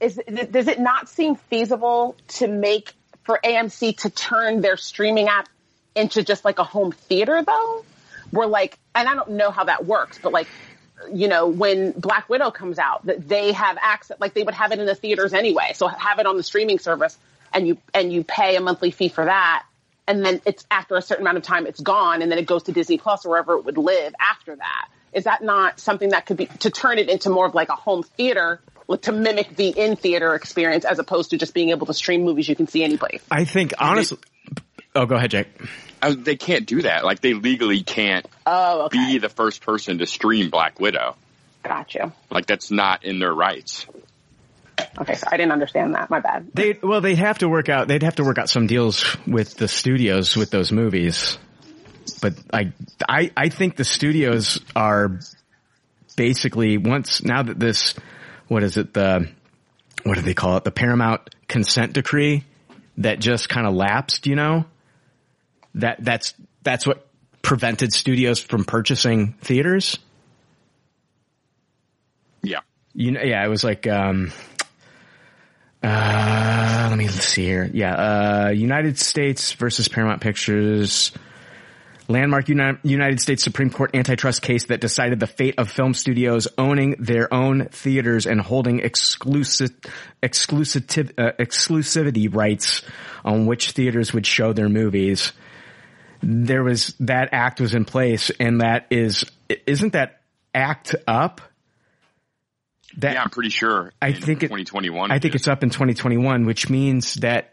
[0.00, 0.20] is
[0.50, 2.92] does it not seem feasible to make
[3.24, 5.48] for AMC to turn their streaming app
[5.94, 7.86] into just like a home theater though?
[8.32, 10.48] Where like, and I don't know how that works, but like,
[11.10, 14.72] you know, when Black Widow comes out, that they have access, like they would have
[14.72, 15.72] it in the theaters anyway.
[15.74, 17.16] So have it on the streaming service,
[17.52, 19.64] and you and you pay a monthly fee for that,
[20.06, 22.64] and then it's after a certain amount of time it's gone, and then it goes
[22.64, 24.88] to Disney Plus or wherever it would live after that.
[25.12, 27.74] Is that not something that could be to turn it into more of like a
[27.76, 28.60] home theater?
[28.88, 32.22] like, To mimic the in theater experience as opposed to just being able to stream
[32.22, 33.22] movies you can see anyplace.
[33.30, 34.18] I think honestly.
[34.94, 35.48] Oh, go ahead, Jake.
[36.02, 37.04] Uh, they can't do that.
[37.04, 38.98] Like they legally can't Oh, okay.
[38.98, 41.16] be the first person to stream Black Widow.
[41.62, 42.12] Got you.
[42.30, 43.86] Like that's not in their rights.
[44.98, 46.08] Okay, so I didn't understand that.
[46.10, 46.50] My bad.
[46.54, 47.88] They well, they'd have to work out.
[47.88, 51.38] They'd have to work out some deals with the studios with those movies.
[52.22, 52.72] But I,
[53.08, 55.20] I, I think the studios are
[56.16, 57.94] basically once now that this,
[58.48, 59.28] what is it the,
[60.04, 60.64] what do they call it?
[60.64, 62.44] The Paramount consent decree
[62.98, 64.26] that just kind of lapsed.
[64.26, 64.64] You know,
[65.74, 66.32] that that's
[66.62, 67.06] that's what
[67.42, 69.98] prevented studios from purchasing theaters.
[72.42, 72.60] Yeah.
[72.94, 74.32] You know, yeah, it was like, um,
[75.82, 77.70] uh, let me see here.
[77.72, 81.12] Yeah, uh, United States versus Paramount Pictures.
[82.08, 86.46] Landmark Uni- United States Supreme Court antitrust case that decided the fate of film studios
[86.56, 89.72] owning their own theaters and holding exclusive,
[90.22, 92.82] uh, exclusivity rights
[93.24, 95.32] on which theaters would show their movies.
[96.22, 99.24] There was, that act was in place and that is,
[99.66, 100.20] isn't that
[100.54, 101.40] act up?
[102.98, 103.92] That, Yeah, I'm pretty sure.
[104.00, 105.10] I in think it- 2021.
[105.10, 107.52] I think it's up in 2021, which means that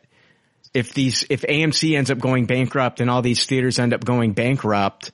[0.74, 4.34] if these, if AMC ends up going bankrupt and all these theaters end up going
[4.34, 5.12] bankrupt,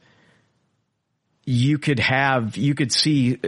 [1.46, 3.39] you could have, you could see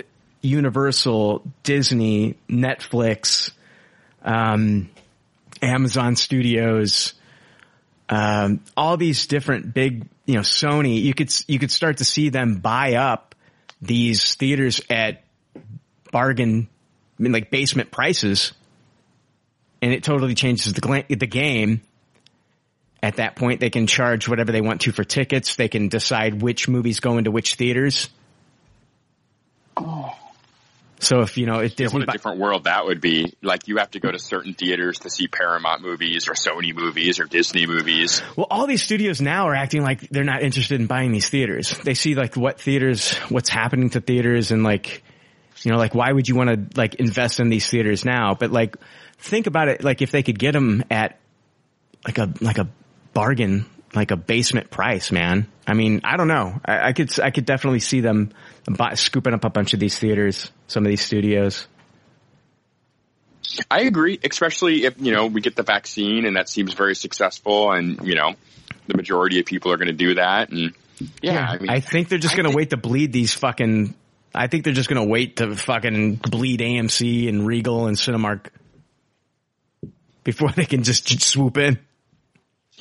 [0.41, 3.51] Universal, Disney, Netflix,
[4.23, 4.89] um,
[5.61, 7.13] Amazon Studios,
[8.09, 12.29] um, all these different big, you know, Sony, you could, you could start to see
[12.29, 13.35] them buy up
[13.81, 15.23] these theaters at
[16.11, 16.67] bargain,
[17.19, 18.53] I mean, like basement prices,
[19.81, 21.81] and it totally changes the the game.
[23.03, 25.55] At that point, they can charge whatever they want to for tickets.
[25.55, 28.09] They can decide which movies go into which theaters.
[29.75, 30.15] Oh.
[31.01, 33.33] So if you know, if Yeah, what a different world that would be.
[33.41, 37.19] Like you have to go to certain theaters to see Paramount movies or Sony movies
[37.19, 38.21] or Disney movies.
[38.35, 41.75] well, all these studios now are acting like they're not interested in buying these theaters.
[41.83, 45.03] They see like what theaters, what's happening to theaters, and like,
[45.61, 48.35] you know, like why would you want to like invest in these theaters now?
[48.35, 48.77] But like,
[49.17, 49.83] think about it.
[49.83, 51.19] Like if they could get them at
[52.05, 52.67] like a like a
[53.13, 55.47] bargain, like a basement price, man.
[55.67, 56.59] I mean, I don't know.
[56.65, 58.31] I, I could I could definitely see them
[58.65, 61.67] buy, scooping up a bunch of these theaters, some of these studios.
[63.69, 67.71] I agree, especially if, you know, we get the vaccine and that seems very successful
[67.71, 68.35] and, you know,
[68.87, 70.51] the majority of people are going to do that.
[70.51, 70.73] And
[71.21, 73.95] yeah, I mean, think they're just gonna wait to bleed these fucking.
[74.33, 78.47] I think they're just gonna wait to fucking bleed AMC and Regal and Cinemark
[80.23, 81.79] before they can just swoop in.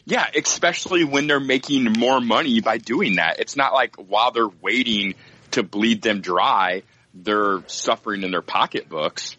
[0.07, 3.39] Yeah, especially when they're making more money by doing that.
[3.39, 5.15] It's not like while they're waiting
[5.53, 6.83] to bleed them dry,
[7.15, 9.37] they're suffering in their pocketbooks.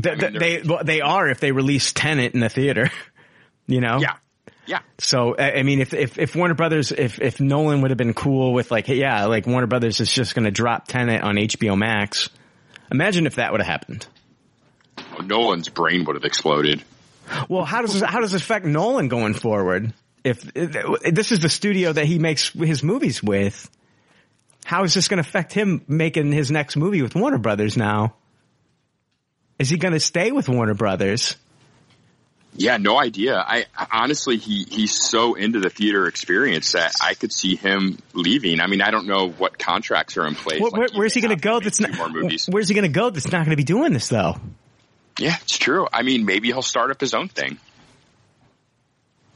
[0.00, 2.90] They, I mean, they well, they are if they release Tenet in the theater,
[3.66, 3.98] you know.
[4.00, 4.16] Yeah.
[4.66, 4.80] Yeah.
[4.98, 8.52] So I mean, if if if Warner Brothers, if if Nolan would have been cool
[8.52, 11.76] with like, hey, yeah, like Warner Brothers is just going to drop Tenet on HBO
[11.76, 12.30] Max.
[12.90, 14.06] Imagine if that would have happened.
[15.24, 16.82] Nolan's brain would have exploded.
[17.48, 19.92] Well, how does this, how does this affect Nolan going forward?
[20.24, 23.68] If if this is the studio that he makes his movies with,
[24.64, 28.14] how is this going to affect him making his next movie with Warner Brothers now?
[29.58, 31.36] Is he going to stay with Warner Brothers?
[32.54, 33.36] Yeah, no idea.
[33.36, 38.60] I honestly, he he's so into the theater experience that I could see him leaving.
[38.60, 40.60] I mean, I don't know what contracts are in place.
[40.60, 41.60] Like, where, where's he going to go?
[41.60, 41.94] That's not.
[41.96, 42.46] more movies.
[42.50, 43.08] Where's he going to go?
[43.08, 44.36] That's not going to be doing this though.
[45.18, 45.86] Yeah, it's true.
[45.90, 47.58] I mean, maybe he'll start up his own thing.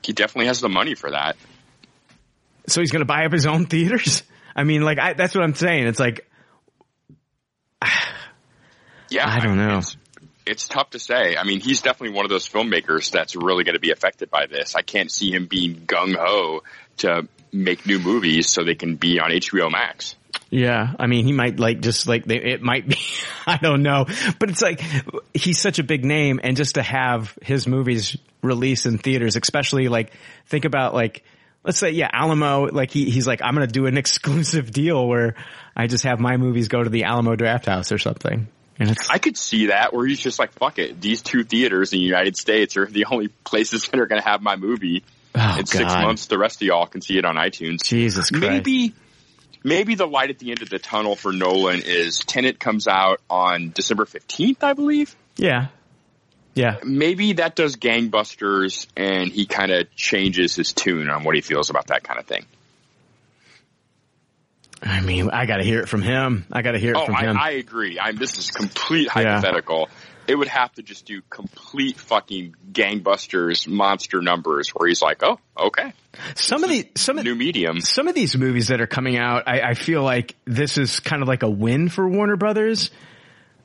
[0.02, 1.36] He definitely has the money for that.
[2.68, 4.24] So he's going to buy up his own theaters.
[4.54, 5.86] I mean, like I, that's what I'm saying.
[5.86, 6.28] It's like
[9.10, 9.80] Yeah, I don't mean, know.
[10.46, 11.36] It's, tough to say.
[11.36, 14.46] I mean, he's definitely one of those filmmakers that's really going to be affected by
[14.46, 14.74] this.
[14.74, 16.62] I can't see him being gung ho
[16.98, 20.16] to make new movies so they can be on HBO Max.
[20.50, 22.98] Yeah, I mean, he might like just like they, it might be.
[23.46, 24.06] I don't know,
[24.38, 24.82] but it's like
[25.34, 29.88] he's such a big name, and just to have his movies release in theaters, especially
[29.88, 30.12] like
[30.46, 31.24] think about like
[31.64, 35.34] let's say yeah Alamo like he he's like I'm gonna do an exclusive deal where
[35.74, 38.48] I just have my movies go to the Alamo Drafthouse or something.
[39.10, 41.00] I could see that where he's just like, fuck it.
[41.00, 44.28] These two theaters in the United States are the only places that are going to
[44.28, 45.04] have my movie.
[45.34, 47.82] oh, in six months, the rest of y'all can see it on iTunes.
[47.82, 48.46] Jesus Christ.
[48.46, 48.94] Maybe,
[49.62, 53.20] maybe the light at the end of the tunnel for Nolan is Tenet comes out
[53.28, 55.14] on December 15th, I believe.
[55.36, 55.68] Yeah.
[56.54, 56.78] Yeah.
[56.84, 61.68] Maybe that does gangbusters and he kind of changes his tune on what he feels
[61.68, 62.46] about that kind of thing.
[64.82, 66.44] I mean, I gotta hear it from him.
[66.52, 67.36] I gotta hear it Oh, from I, him.
[67.38, 67.98] I agree.
[68.00, 69.34] I'm, this is complete Yeah.
[69.40, 69.88] hypothetical.
[70.28, 75.38] It would have to just do complete fucking gangbusters monster numbers where he's like, oh,
[75.56, 75.92] okay,
[76.34, 77.80] some of the, some of, new medium.
[77.80, 81.22] some of these movies that are coming out, I, I feel like this is kind
[81.22, 82.90] of like a win for Warner Brothers.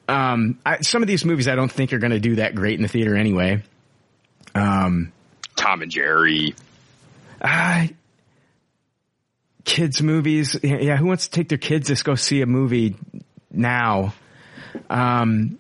[0.08, 2.76] Um, I, some of these movies I don't think are going to do that great
[2.76, 3.63] in the theater anyway.
[4.54, 5.12] Um,
[5.56, 6.54] Tom and Jerry.
[7.41, 7.95] I,
[9.63, 12.95] kids movies, yeah, who wants to take their kids to go see a movie
[13.52, 14.13] now?
[14.89, 15.60] Um,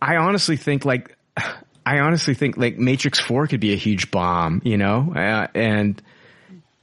[0.00, 1.16] I honestly think like,
[1.86, 6.00] I honestly think like Matrix 4 could be a huge bomb, you know, uh, and,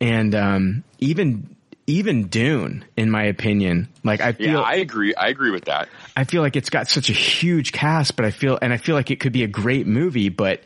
[0.01, 1.55] and, um, even,
[1.87, 5.13] even Dune, in my opinion, like I feel, Yeah, I agree.
[5.13, 5.89] I agree with that.
[6.17, 8.95] I feel like it's got such a huge cast, but I feel, and I feel
[8.95, 10.63] like it could be a great movie, but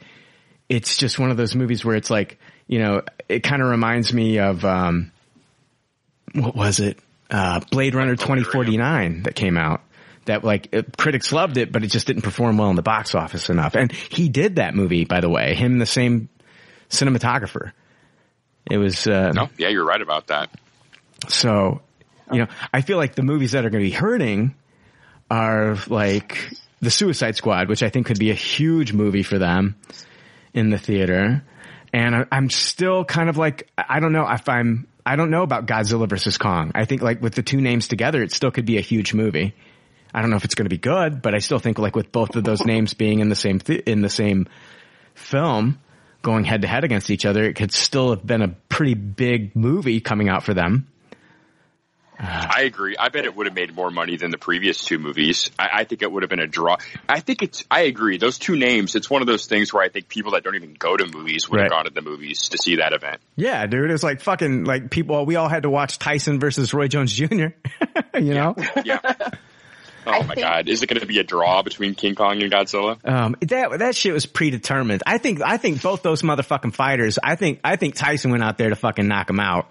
[0.69, 4.13] it's just one of those movies where it's like, you know, it kind of reminds
[4.13, 5.11] me of, um,
[6.33, 6.99] what was it?
[7.29, 9.81] Uh, Blade Runner 2049 that came out
[10.25, 13.15] that like uh, critics loved it, but it just didn't perform well in the box
[13.15, 13.75] office enough.
[13.75, 16.29] And he did that movie, by the way, him, the same
[16.89, 17.71] cinematographer.
[18.69, 20.51] It was, uh, No, yeah, you're right about that.
[21.27, 21.81] so,
[22.31, 24.53] you know, I feel like the movies that are going to be hurting
[25.31, 26.51] are like
[26.81, 29.75] the Suicide Squad, which I think could be a huge movie for them
[30.53, 31.43] in the theater.
[31.93, 35.43] And I, I'm still kind of like, I don't know if I'm, I don't know
[35.43, 36.71] about Godzilla versus Kong.
[36.75, 39.55] I think like with the two names together, it still could be a huge movie.
[40.13, 42.11] I don't know if it's going to be good, but I still think like with
[42.11, 44.47] both of those names being in the same, th- in the same
[45.13, 45.79] film,
[46.21, 49.55] going head to head against each other, it could still have been a pretty big
[49.55, 50.87] movie coming out for them.
[52.21, 52.95] I agree.
[52.99, 55.51] I bet it would have made more money than the previous two movies.
[55.57, 56.75] I, I think it would have been a draw.
[57.07, 57.63] I think it's.
[57.71, 58.17] I agree.
[58.17, 58.95] Those two names.
[58.95, 61.49] It's one of those things where I think people that don't even go to movies
[61.49, 61.63] would Right.
[61.63, 63.21] have gone to the movies to see that event.
[63.37, 65.25] Yeah, dude, it's like fucking like people.
[65.25, 67.25] We all had to watch Tyson versus Roy Jones Jr.
[68.15, 68.99] you know, Yeah.
[70.07, 70.69] Oh my think- god!
[70.69, 72.97] Is it going to be a draw between King Kong and Godzilla?
[73.07, 75.03] um, that that shit was predetermined.
[75.05, 77.19] I think I think both those motherfucking fighters.
[77.21, 79.67] I think I think Tyson went out there to fucking knock him out.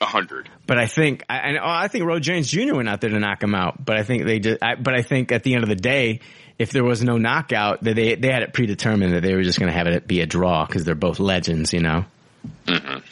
[0.00, 0.48] Oh, a hundred.
[0.66, 2.74] But I think I, oh, I think Roy Jones Jr.
[2.74, 3.82] went out there to knock him out.
[3.84, 4.58] But I think they did.
[4.62, 6.20] I, but I think at the end of the day,
[6.58, 9.58] if there was no knockout, that they they had it predetermined that they were just
[9.58, 11.72] going to have it be a draw because they're both legends.
[11.72, 12.04] You know.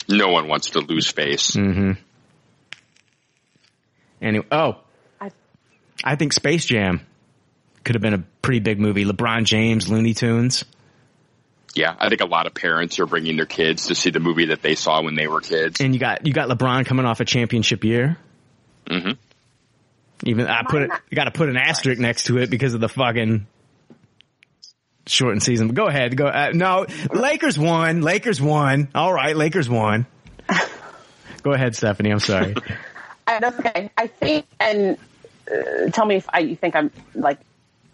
[0.07, 1.51] No one wants to lose face.
[1.51, 1.97] mhm
[4.21, 4.77] Anyway, oh,
[5.19, 5.31] I-
[6.03, 7.01] I think Space Jam
[7.83, 9.05] could have been a pretty big movie.
[9.05, 10.63] LeBron James, Looney Tunes.
[11.75, 14.45] Yeah, I think a lot of parents are bringing their kids to see the movie
[14.47, 15.81] that they saw when they were kids.
[15.81, 18.17] And you got you got LeBron coming off a championship year.
[18.89, 19.11] hmm
[20.23, 22.79] Even I put it, you got to put an asterisk next to it because of
[22.79, 23.45] the fucking
[25.05, 25.67] shortened season.
[25.67, 26.27] But go ahead, go.
[26.27, 28.01] Uh, no, Lakers won.
[28.01, 28.87] Lakers won.
[28.95, 30.05] All right, Lakers won.
[31.43, 32.11] go ahead, Stephanie.
[32.11, 32.55] I'm sorry.
[33.27, 33.89] I, that's okay.
[33.97, 34.97] I think, and
[35.51, 37.39] uh, tell me if I, you think I'm like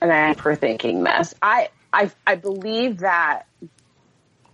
[0.02, 1.34] an ass for thinking this.
[1.42, 3.48] I, I, I believe that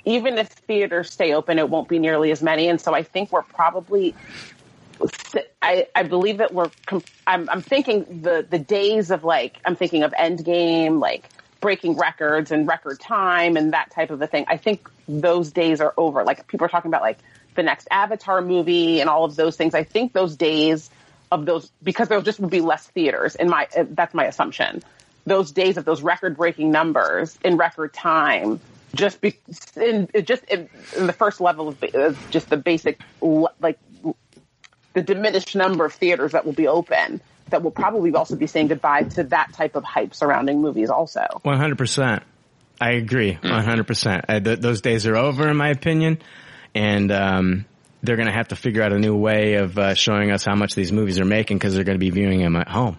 [0.06, 3.32] even if theaters stay open, it won't be nearly as many, and so I think
[3.32, 4.15] we're probably.
[5.62, 6.71] I, I believe that we're.
[7.28, 12.52] I'm, I'm thinking the the days of like I'm thinking of Endgame, like breaking records
[12.52, 14.45] and record time and that type of a thing.
[14.47, 16.23] I think those days are over.
[16.23, 17.19] Like people are talking about like
[17.56, 19.73] the next Avatar movie and all of those things.
[19.76, 20.89] I think those days
[21.32, 23.36] of those because there just would be less theaters.
[23.36, 24.81] In my uh, that's my assumption.
[25.28, 28.60] Those days of those record breaking numbers in record time.
[28.96, 29.38] Just be
[29.75, 33.78] in just in, in the first level of uh, just the basic like
[34.94, 38.67] the diminished number of theaters that will be open that will probably also be saying
[38.67, 41.25] goodbye to that type of hype surrounding movies also.
[41.44, 42.23] One hundred percent.
[42.80, 43.38] I agree.
[43.42, 44.25] One hundred percent.
[44.28, 46.19] Those days are over, in my opinion,
[46.73, 47.65] and um,
[48.04, 50.56] they're going to have to figure out a new way of uh, showing us how
[50.56, 52.98] much these movies are making because they're going to be viewing them at home.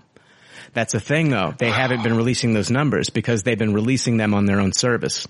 [0.75, 1.55] That's a thing, though.
[1.57, 5.27] They haven't been releasing those numbers because they've been releasing them on their own service.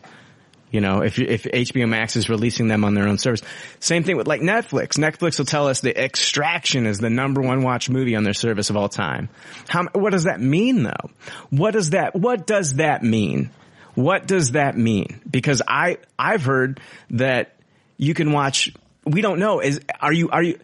[0.71, 3.41] You know, if if HBO Max is releasing them on their own service,
[3.81, 4.99] same thing with like Netflix.
[4.99, 8.69] Netflix will tell us the Extraction is the number one watch movie on their service
[8.69, 9.31] of all time.
[9.67, 9.87] How?
[9.95, 11.11] What does that mean, though?
[11.49, 12.15] What does that?
[12.15, 13.51] What does that mean?
[13.95, 15.23] What does that mean?
[15.29, 16.81] Because I I've heard
[17.11, 17.55] that
[17.97, 18.73] you can watch.
[19.05, 19.61] We don't know.
[19.61, 20.59] Is are you are you?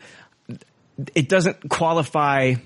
[1.15, 2.57] It doesn't qualify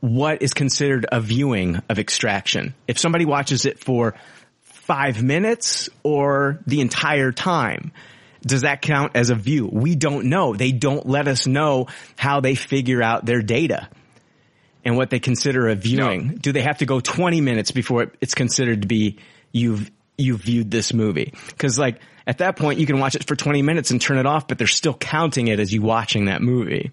[0.00, 2.74] what is considered a viewing of Extraction.
[2.88, 4.14] If somebody watches it for
[4.62, 7.92] five minutes or the entire time,
[8.42, 9.68] does that count as a view?
[9.70, 10.54] We don't know.
[10.54, 13.88] They don't let us know how they figure out their data
[14.84, 16.28] and what they consider a viewing.
[16.28, 16.34] No.
[16.34, 19.18] Do they have to go 20 minutes before it's considered to be
[19.52, 21.34] you've you viewed this movie?
[21.58, 24.26] Cuz like at that point you can watch it for 20 minutes and turn it
[24.26, 26.90] off, but they're still counting it as you watching that movie.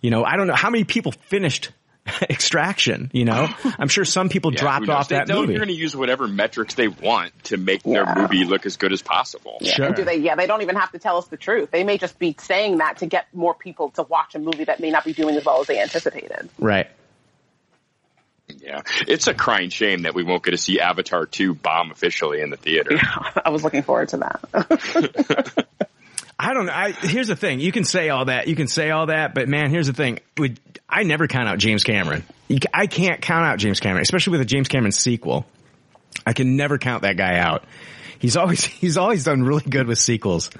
[0.00, 1.70] You know, I don't know how many people finished
[2.30, 3.48] Extraction, you know?
[3.78, 4.96] I'm sure some people Yeah, dropped who knows?
[4.96, 5.48] off that they, movie.
[5.48, 8.04] They're going to use whatever metrics they want to make Yeah.
[8.04, 9.58] their movie look as good as possible.
[9.62, 9.86] Sure.
[9.86, 10.16] And do they?
[10.16, 11.70] Yeah, they don't even have to tell us the truth.
[11.70, 14.80] They may just be saying that to get more people to watch a movie that
[14.80, 16.48] may not be doing as well as they anticipated.
[16.58, 16.88] Right.
[18.48, 22.40] Yeah, it's a crying shame that we won't get to see Avatar 2 bomb officially
[22.40, 22.94] in the theater.
[22.94, 25.66] Yeah, I was looking forward to that.
[26.38, 26.72] I don't know.
[26.72, 27.60] I, here's the thing.
[27.60, 28.46] You can say all that.
[28.46, 30.18] You can say all that, but man, here's the thing.
[30.88, 32.24] I never count out James Cameron.
[32.72, 35.46] I can't count out James Cameron, especially with a James Cameron sequel.
[36.26, 37.64] I can never count that guy out.
[38.18, 40.50] He's always, he's always done really good with sequels.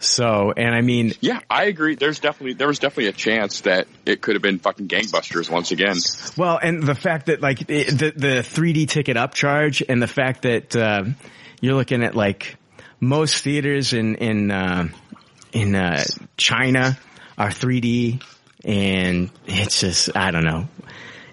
[0.00, 1.94] So, and I mean, Yeah, I agree.
[1.94, 5.70] There's definitely there was definitely a chance that it could have been fucking gangbusters once
[5.70, 5.96] again.
[6.36, 10.42] Well, and the fact that like it, the the 3D ticket upcharge and the fact
[10.42, 11.04] that uh,
[11.60, 12.56] you're looking at like
[13.06, 14.88] most theaters in in uh,
[15.52, 16.04] in uh,
[16.36, 16.98] China
[17.38, 18.22] are 3D,
[18.64, 20.68] and it's just I don't know,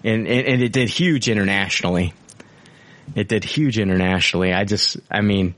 [0.04, 2.14] and, and and it did huge internationally.
[3.14, 4.52] It did huge internationally.
[4.52, 5.54] I just, I mean,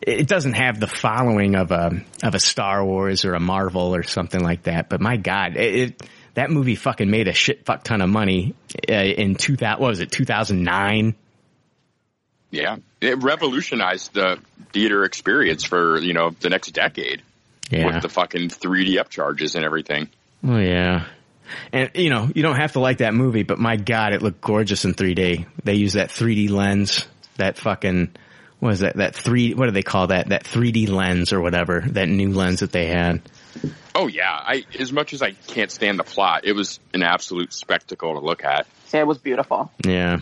[0.00, 4.02] it doesn't have the following of a of a Star Wars or a Marvel or
[4.02, 4.88] something like that.
[4.88, 6.02] But my God, it, it
[6.34, 8.54] that movie fucking made a shit fuck ton of money
[8.88, 9.80] uh, in two thousand.
[9.80, 10.10] What was it?
[10.10, 11.14] Two thousand nine.
[12.50, 14.38] Yeah, it revolutionized the
[14.72, 17.22] theater experience for you know the next decade
[17.70, 17.86] Yeah.
[17.86, 20.08] with the fucking 3D upcharges and everything.
[20.46, 21.06] Oh yeah.
[21.72, 24.40] And you know, you don't have to like that movie, but my god, it looked
[24.40, 25.46] gorgeous in 3D.
[25.64, 28.14] They use that 3D lens, that fucking
[28.60, 28.96] what is that?
[28.96, 30.28] That three what do they call that?
[30.28, 33.20] That 3D lens or whatever, that new lens that they had.
[33.94, 37.52] Oh yeah, I as much as I can't stand the plot, it was an absolute
[37.52, 38.66] spectacle to look at.
[38.94, 39.70] Yeah, it was beautiful.
[39.84, 40.20] Yeah.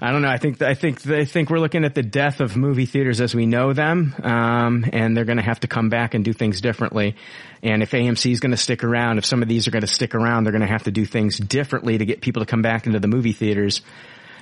[0.00, 0.28] I don't know.
[0.28, 3.34] I think I think I think we're looking at the death of movie theaters as
[3.34, 6.60] we know them, um, and they're going to have to come back and do things
[6.60, 7.16] differently.
[7.64, 9.88] And if AMC is going to stick around, if some of these are going to
[9.88, 12.62] stick around, they're going to have to do things differently to get people to come
[12.62, 13.80] back into the movie theaters.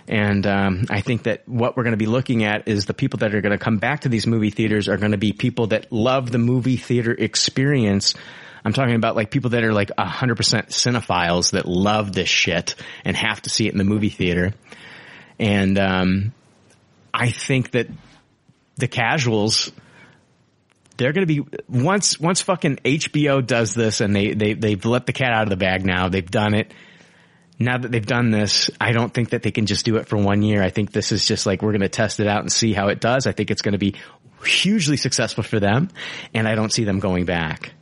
[0.08, 3.18] And um, I think that what we're going to be looking at is the people
[3.20, 5.68] that are going to come back to these movie theaters are going to be people
[5.68, 8.14] that love the movie theater experience.
[8.64, 13.16] I'm talking about like people that are like 100% cinephiles that love this shit and
[13.16, 14.52] have to see it in the movie theater.
[15.38, 16.32] And um,
[17.12, 17.88] I think that
[18.76, 19.70] the casuals,
[20.96, 25.06] they're going to be once once fucking HBO does this and they they they've let
[25.06, 26.08] the cat out of the bag now.
[26.08, 26.72] They've done it.
[27.58, 30.18] Now that they've done this, I don't think that they can just do it for
[30.18, 30.62] one year.
[30.62, 32.88] I think this is just like we're going to test it out and see how
[32.88, 33.26] it does.
[33.26, 33.94] I think it's going to be
[34.44, 35.88] hugely successful for them,
[36.34, 37.72] and I don't see them going back.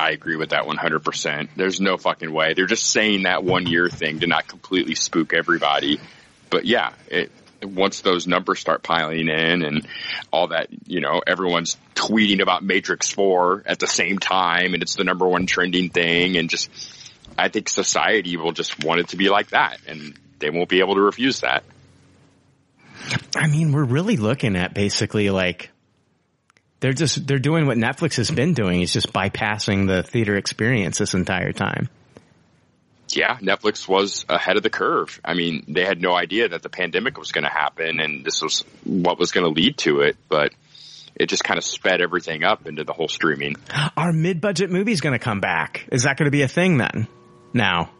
[0.00, 1.50] I agree with that 100%.
[1.56, 2.54] There's no fucking way.
[2.54, 6.00] They're just saying that one year thing to not completely spook everybody.
[6.48, 7.30] But yeah, it,
[7.62, 9.86] once those numbers start piling in and
[10.32, 14.94] all that, you know, everyone's tweeting about Matrix 4 at the same time and it's
[14.94, 16.70] the number one trending thing and just,
[17.36, 20.80] I think society will just want it to be like that and they won't be
[20.80, 21.62] able to refuse that.
[23.36, 25.70] I mean, we're really looking at basically like
[26.80, 28.80] they're just they're doing what Netflix has been doing.
[28.82, 31.88] It's just bypassing the theater experience this entire time.
[33.16, 35.20] yeah, Netflix was ahead of the curve.
[35.24, 38.42] I mean, they had no idea that the pandemic was going to happen and this
[38.42, 40.52] was what was going to lead to it, but
[41.14, 43.56] it just kind of sped everything up into the whole streaming.
[43.96, 45.86] Our mid-budget movie's going to come back.
[45.92, 47.08] Is that going to be a thing then?
[47.52, 47.90] Now,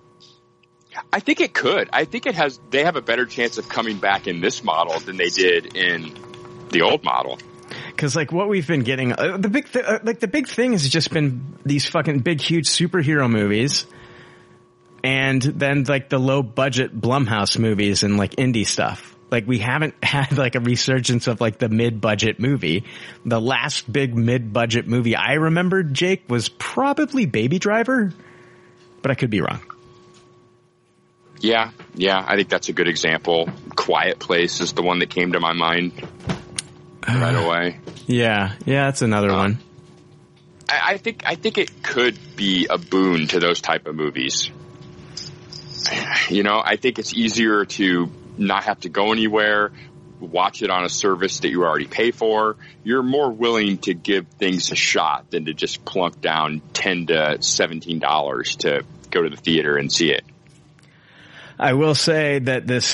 [1.12, 1.90] I think it could.
[1.92, 4.98] I think it has, they have a better chance of coming back in this model
[5.00, 6.14] than they did in
[6.70, 7.38] the old model.
[8.00, 10.72] Because like what we've been getting, uh, the big th- uh, like the big thing
[10.72, 13.84] has just been these fucking big, huge superhero movies,
[15.04, 19.14] and then like the low budget Blumhouse movies and like indie stuff.
[19.30, 22.84] Like we haven't had like a resurgence of like the mid budget movie.
[23.26, 28.14] The last big mid budget movie I remember, Jake, was probably Baby Driver,
[29.02, 29.60] but I could be wrong.
[31.38, 33.50] Yeah, yeah, I think that's a good example.
[33.76, 35.92] Quiet Place is the one that came to my mind
[37.18, 37.80] right away.
[38.06, 39.58] Yeah, yeah, that's another uh, one.
[40.68, 44.50] I, I think I think it could be a boon to those type of movies.
[46.28, 48.08] You know, I think it's easier to
[48.38, 49.72] not have to go anywhere,
[50.20, 54.28] watch it on a service that you already pay for, you're more willing to give
[54.38, 59.30] things a shot than to just plunk down ten to seventeen dollars to go to
[59.30, 60.24] the theater and see it.
[61.58, 62.86] I will say that this,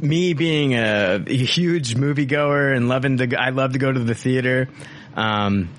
[0.00, 4.68] me being a, huge moviegoer and loving to, I love to go to the theater.
[5.14, 5.70] Um,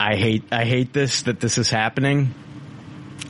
[0.00, 2.34] I hate, I hate this, that this is happening.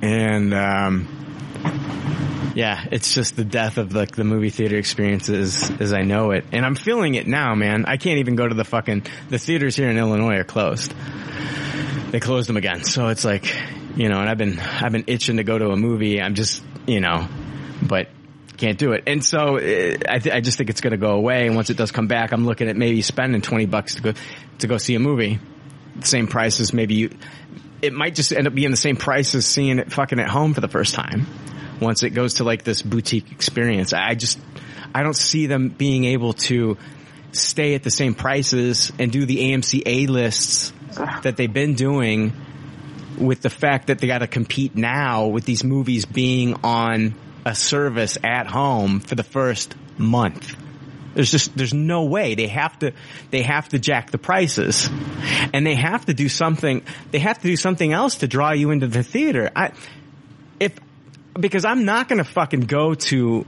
[0.02, 5.92] And, um, yeah, it's just the death of like the movie theater experience as, as
[5.92, 6.44] I know it.
[6.52, 7.84] And I'm feeling it now, man.
[7.86, 10.92] I can't even go to the fucking, the theaters here in Illinois are closed.
[12.10, 12.84] They closed them again.
[12.84, 13.54] So it's like,
[13.96, 16.20] you know, and I've been, I've been itching to go to a movie.
[16.20, 17.28] I'm just, you know,
[17.82, 18.08] but
[18.58, 19.04] can't do it.
[19.06, 21.46] And so uh, I, th- I just think it's going to go away.
[21.46, 24.12] And once it does come back, I'm looking at maybe spending 20 bucks to go,
[24.58, 25.38] to go see a movie.
[26.02, 27.16] Same price as maybe you,
[27.80, 30.54] it might just end up being the same price as seeing it fucking at home
[30.54, 31.26] for the first time.
[31.80, 34.38] Once it goes to like this boutique experience, I just,
[34.94, 36.76] I don't see them being able to
[37.32, 40.72] stay at the same prices and do the AMC A lists
[41.22, 42.32] that they've been doing
[43.18, 47.14] with the fact that they got to compete now with these movies being on
[47.48, 50.54] a service at home for the first month.
[51.14, 52.34] There's just, there's no way.
[52.34, 52.92] They have to,
[53.30, 54.88] they have to jack the prices.
[55.52, 58.70] And they have to do something, they have to do something else to draw you
[58.70, 59.50] into the theater.
[59.56, 59.72] I,
[60.60, 60.78] if,
[61.32, 63.46] because I'm not gonna fucking go to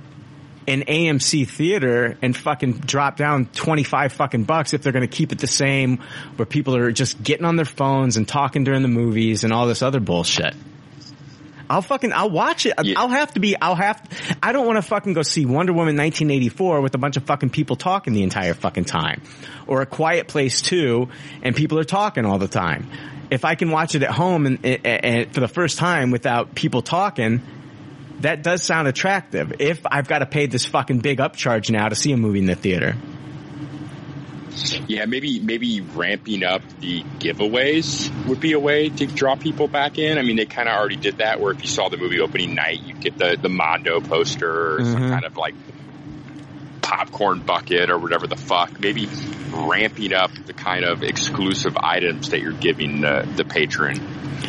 [0.67, 5.33] an AMC theater and fucking drop down 25 fucking bucks if they're going to keep
[5.33, 5.99] it the same
[6.37, 9.67] where people are just getting on their phones and talking during the movies and all
[9.67, 10.55] this other bullshit.
[11.71, 12.75] I'll fucking, I'll watch it.
[12.83, 12.95] Yeah.
[12.99, 14.03] I'll have to be, I'll have,
[14.43, 17.51] I don't want to fucking go see Wonder Woman 1984 with a bunch of fucking
[17.51, 19.23] people talking the entire fucking time.
[19.69, 21.09] Or A Quiet Place 2
[21.43, 22.91] and people are talking all the time.
[23.31, 26.57] If I can watch it at home and, and, and for the first time without
[26.57, 27.41] people talking,
[28.19, 29.55] that does sound attractive.
[29.61, 32.47] If I've got to pay this fucking big upcharge now to see a movie in
[32.47, 32.97] the theater.
[34.87, 39.99] Yeah, maybe maybe ramping up the giveaways would be a way to draw people back
[39.99, 40.19] in.
[40.19, 41.41] I mean, they kind of already did that.
[41.41, 44.85] Where if you saw the movie opening night, you get the the Mondo poster or
[44.85, 45.11] some Mhm.
[45.11, 45.55] kind of like
[46.91, 48.81] popcorn bucket or whatever the fuck.
[48.81, 49.09] Maybe
[49.53, 54.01] ramping up the kind of exclusive items that you're giving the the patron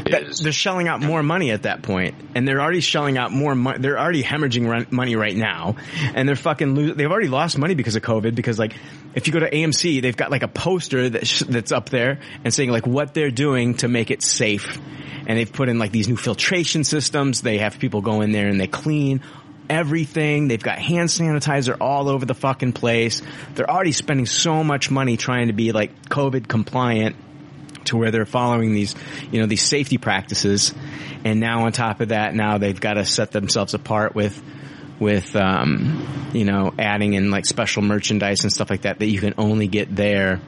[0.10, 0.40] That- is.
[0.40, 3.80] they're shelling out more money at that point, and they're already shelling out more money.
[3.80, 5.76] They're already hemorrhaging money right now,
[6.16, 6.76] and they're fucking.
[6.76, 8.34] Lo- they've already lost money because of COVID.
[8.36, 8.74] Because like,
[9.14, 12.20] if you go to AMC, they've got like a poster that sh- that's up there
[12.44, 14.80] and saying like what they're doing to make it safe,
[15.28, 17.42] and they've put in like these new filtration systems.
[17.42, 19.22] They have people go in there and they clean
[19.72, 20.50] everything.
[20.50, 23.22] They've got hand sanitizer all over the fucking place.
[23.56, 27.16] They're already spending so much money trying to be like COVID compliant
[27.86, 28.96] to where they're following these,
[29.32, 30.76] you know, these safety practices.
[31.24, 34.44] And now on top of that, now they've got to set themselves apart with,
[35.00, 39.20] with, um, you know, adding in like special merchandise and stuff like that that you
[39.20, 40.42] can only get there.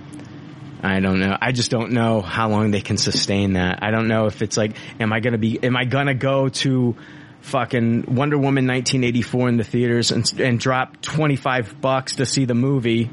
[0.84, 1.38] I don't know.
[1.40, 3.80] I just don't know how long they can sustain that.
[3.82, 6.98] I don't know if it's like, am I gonna be, am I gonna go to
[7.44, 12.56] fucking Wonder Woman 1984 in the theaters and, and drop 25 bucks to see the
[12.56, 13.10] movie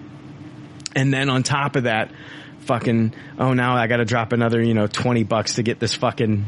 [0.94, 2.10] and then on top of that,
[2.60, 6.44] fucking, oh now I gotta drop another, you know, 20 bucks to get this fucking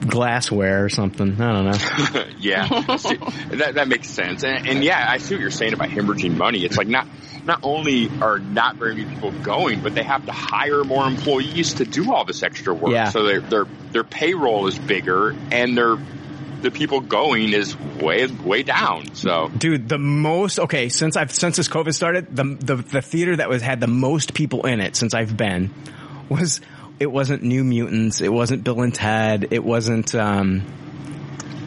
[0.00, 1.40] glassware or something.
[1.40, 2.24] I don't know.
[2.38, 3.16] yeah, See,
[3.56, 4.44] that that makes sense.
[4.44, 6.64] And, and yeah, I see what you're saying about hemorrhaging money.
[6.64, 7.06] It's like not
[7.44, 11.74] not only are not very many people going, but they have to hire more employees
[11.74, 12.92] to do all this extra work.
[12.92, 13.10] Yeah.
[13.10, 15.96] So their their their payroll is bigger, and their
[16.64, 19.14] the people going is way way down.
[19.14, 23.36] So Dude, the most, okay, since I've, since this COVID started, the, the, the theater
[23.36, 25.72] that was, had the most people in it since I've been
[26.28, 26.60] was,
[26.98, 30.62] it wasn't New Mutants, it wasn't Bill and Ted, it wasn't, um,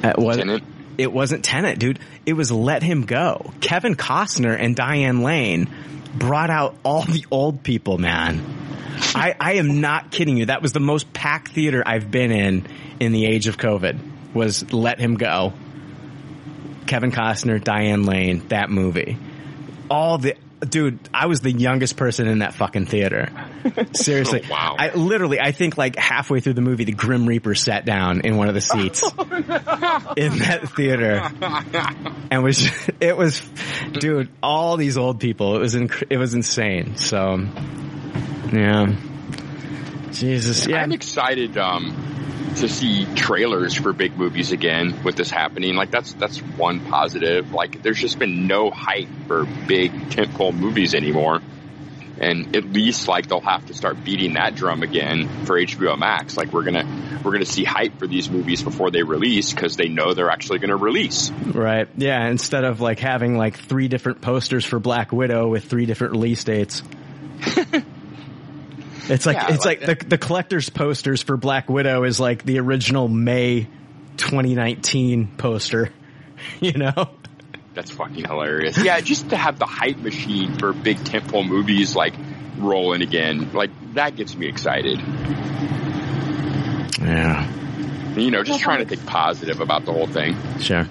[0.04, 0.64] it wasn't, Tenet?
[0.98, 2.00] it wasn't Tenet, dude.
[2.26, 3.54] It was Let Him Go.
[3.62, 5.70] Kevin Costner and Diane Lane
[6.16, 8.42] brought out all the old people, man.
[9.14, 10.48] I, I am not kidding you.
[10.48, 12.66] That was the most packed theater I've been in
[13.00, 15.54] in the age of COVID was Let Him Go.
[16.88, 19.18] Kevin Costner, Diane Lane, that movie.
[19.90, 23.30] All the, dude, I was the youngest person in that fucking theater.
[23.94, 24.44] Seriously.
[24.46, 24.76] Oh, wow.
[24.80, 28.38] I literally, I think like halfway through the movie, the Grim Reaper sat down in
[28.38, 31.30] one of the seats in that theater
[32.32, 32.70] and was,
[33.00, 33.42] it was,
[33.92, 36.96] dude, all these old people, it was, inc- it was insane.
[36.96, 37.46] So,
[38.52, 38.96] yeah.
[40.12, 40.66] Jesus.
[40.66, 40.78] Yeah.
[40.78, 42.17] I'm excited um,
[42.56, 45.76] to see trailers for big movies again with this happening.
[45.76, 47.52] Like that's that's one positive.
[47.52, 51.42] Like there's just been no hype for big tentpole movies anymore.
[52.20, 56.36] and at least like they'll have to start beating that drum again for HBO Max.
[56.36, 59.88] Like we're gonna we're gonna see hype for these movies before they release because they
[59.88, 61.30] know they're actually gonna release.
[61.30, 61.88] Right.
[61.96, 62.28] Yeah.
[62.28, 66.44] Instead of like having like three different posters for Black Widow with three different release
[66.44, 66.82] dates.
[69.10, 72.44] it's like Yeah, it's like like, the the collector's posters for Black Widow is like
[72.44, 73.68] the original May
[74.18, 75.92] 2019 poster.
[76.60, 77.10] You know.
[77.74, 78.78] That's fucking hilarious.
[78.78, 82.14] Yeah, just to have the hype machine for big tentpole movies like
[82.58, 85.00] rolling again, like that gets me excited.
[87.00, 87.52] Yeah.
[88.16, 90.36] You know, just trying to think positive about the whole thing.
[90.60, 90.88] Sure.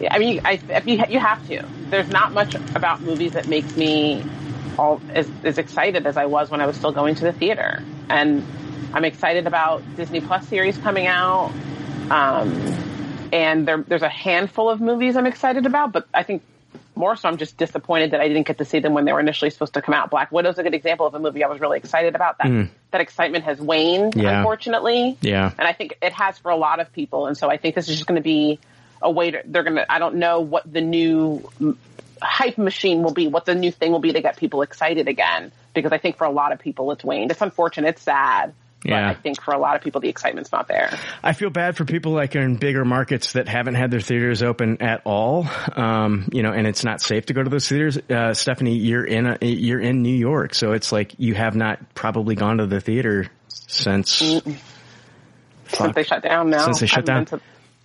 [0.00, 1.64] Yeah, I mean, I, if you, you have to.
[1.90, 4.24] There's not much about movies that makes me
[4.78, 7.82] all as, as excited as I was when I was still going to the theater.
[8.08, 8.44] And
[8.92, 11.52] I'm excited about Disney Plus series coming out.
[12.10, 12.52] Um,
[13.32, 16.42] and there, there's a handful of movies I'm excited about, but I think
[16.94, 19.20] more so I'm just disappointed that I didn't get to see them when they were
[19.20, 20.10] initially supposed to come out.
[20.10, 22.38] Black Widow's a good example of a movie I was really excited about.
[22.38, 24.38] That that excitement has waned, Yeah.
[24.38, 25.18] unfortunately.
[25.20, 25.52] Yeah.
[25.58, 27.26] And I think it has for a lot of people.
[27.26, 28.58] And so I think this is just going to be
[29.02, 31.76] a way to, they're going to, I don't know what the new mm,
[32.22, 35.52] hype machine will be, what the new thing will be to get people excited again.
[35.74, 37.30] Because I think for a lot of people it's waned.
[37.30, 37.88] It's unfortunate.
[37.88, 38.54] It's sad.
[38.82, 39.08] But Yeah.
[39.10, 40.96] I think for a lot of people the excitement's not there.
[41.22, 44.80] I feel bad for people like in bigger markets that haven't had their theaters open
[44.80, 45.46] at all.
[45.74, 47.98] Um, you know, and it's not safe to go to those theaters.
[47.98, 51.94] Uh, Stephanie, you're in a, you're in New York, so it's like you have not
[51.94, 54.10] probably gone to the theater since.
[55.68, 56.64] Since they shut down now.
[56.64, 57.24] Since they shut down.
[57.26, 57.40] to-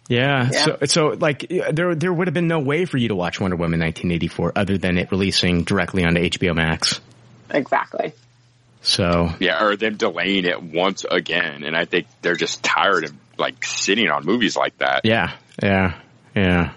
[0.07, 0.65] Yeah, Yeah.
[0.65, 3.55] So, so like there, there would have been no way for you to watch Wonder
[3.55, 6.99] Woman 1984 other than it releasing directly onto HBO Max.
[7.49, 8.13] exactly.
[8.81, 11.63] So, Yeah, or them delaying it once again.
[11.63, 15.01] And I think they're just tired of like sitting on movies like that.
[15.05, 15.99] yeah, yeah,
[16.35, 16.73] yeah.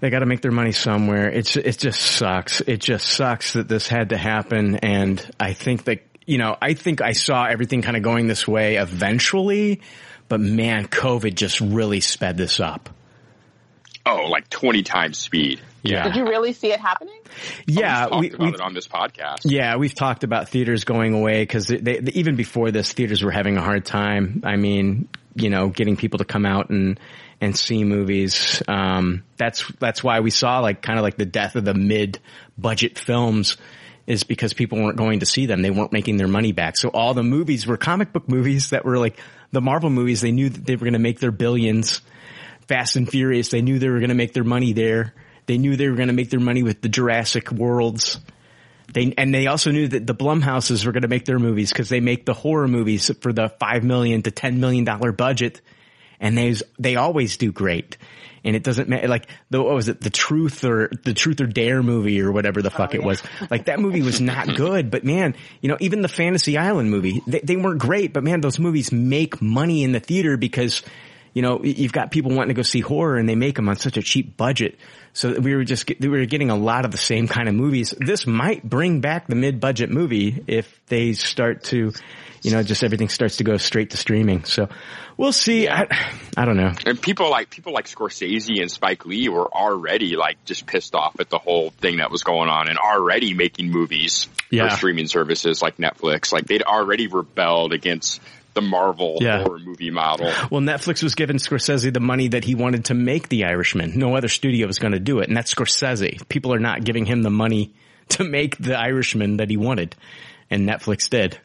[0.00, 1.28] They got to make their money somewhere.
[1.30, 2.60] It's, it just sucks.
[2.60, 4.76] It just sucks that this had to happen.
[4.76, 8.46] And I think that, you know, I think I saw everything kind of going this
[8.46, 9.80] way eventually,
[10.28, 12.90] but man, COVID just really sped this up.
[14.04, 15.60] Oh, like 20 times speed.
[15.82, 16.04] Yeah.
[16.04, 17.18] Did you really see it happening?
[17.66, 18.06] Yeah.
[18.06, 19.38] Talked we, about we, it on this podcast.
[19.44, 23.32] Yeah, we've talked about theaters going away because they, they, even before this, theaters were
[23.32, 24.42] having a hard time.
[24.44, 27.00] I mean, you know, getting people to come out and
[27.40, 28.62] and see movies.
[28.66, 32.20] Um, that's that's why we saw like kind of like the death of the mid
[32.56, 33.56] budget films
[34.06, 35.62] is because people weren't going to see them.
[35.62, 36.76] They weren't making their money back.
[36.76, 39.18] So all the movies were comic book movies that were like
[39.52, 40.20] the Marvel movies.
[40.20, 42.00] They knew that they were going to make their billions.
[42.68, 45.14] Fast and Furious, they knew they were going to make their money there.
[45.46, 48.18] They knew they were going to make their money with the Jurassic worlds.
[48.92, 51.88] They and they also knew that the Blumhouses were going to make their movies because
[51.88, 55.60] they make the horror movies for the five million to ten million dollar budget,
[56.20, 57.96] and they they always do great.
[58.44, 61.46] And it doesn't matter, like the what was it, the Truth or the Truth or
[61.46, 63.20] Dare movie or whatever the oh, fuck it was.
[63.50, 67.22] Like that movie was not good, but man, you know, even the Fantasy Island movie,
[67.26, 70.82] they, they weren't great, but man, those movies make money in the theater because
[71.36, 73.76] you know, you've got people wanting to go see horror and they make them on
[73.76, 74.78] such a cheap budget.
[75.12, 77.54] So we were just, get- we were getting a lot of the same kind of
[77.54, 77.92] movies.
[77.98, 81.92] This might bring back the mid-budget movie if they start to,
[82.46, 84.44] you know, just everything starts to go straight to streaming.
[84.44, 84.68] So
[85.16, 85.68] we'll see.
[85.68, 85.86] I,
[86.36, 86.72] I don't know.
[86.86, 91.18] And people like people like Scorsese and Spike Lee were already like just pissed off
[91.18, 94.68] at the whole thing that was going on and already making movies Yeah.
[94.68, 96.32] for streaming services like Netflix.
[96.32, 98.20] Like they'd already rebelled against
[98.54, 99.42] the Marvel Yeah.
[99.42, 100.32] horror movie model.
[100.50, 103.98] Well, Netflix was giving Scorsese the money that he wanted to make The Irishman.
[103.98, 105.28] No other studio was going to do it.
[105.28, 106.26] And that's Scorsese.
[106.28, 107.74] People are not giving him the money
[108.10, 109.96] to make The Irishman that he wanted.
[110.48, 111.38] And Netflix did.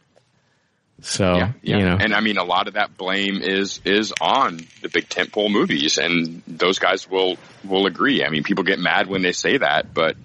[1.02, 1.78] So, yeah, yeah.
[1.78, 1.98] you know.
[2.00, 5.98] And I mean, a lot of that blame is is on the big tentpole movies,
[5.98, 8.24] and those guys will will agree.
[8.24, 10.16] I mean, people get mad when they say that, but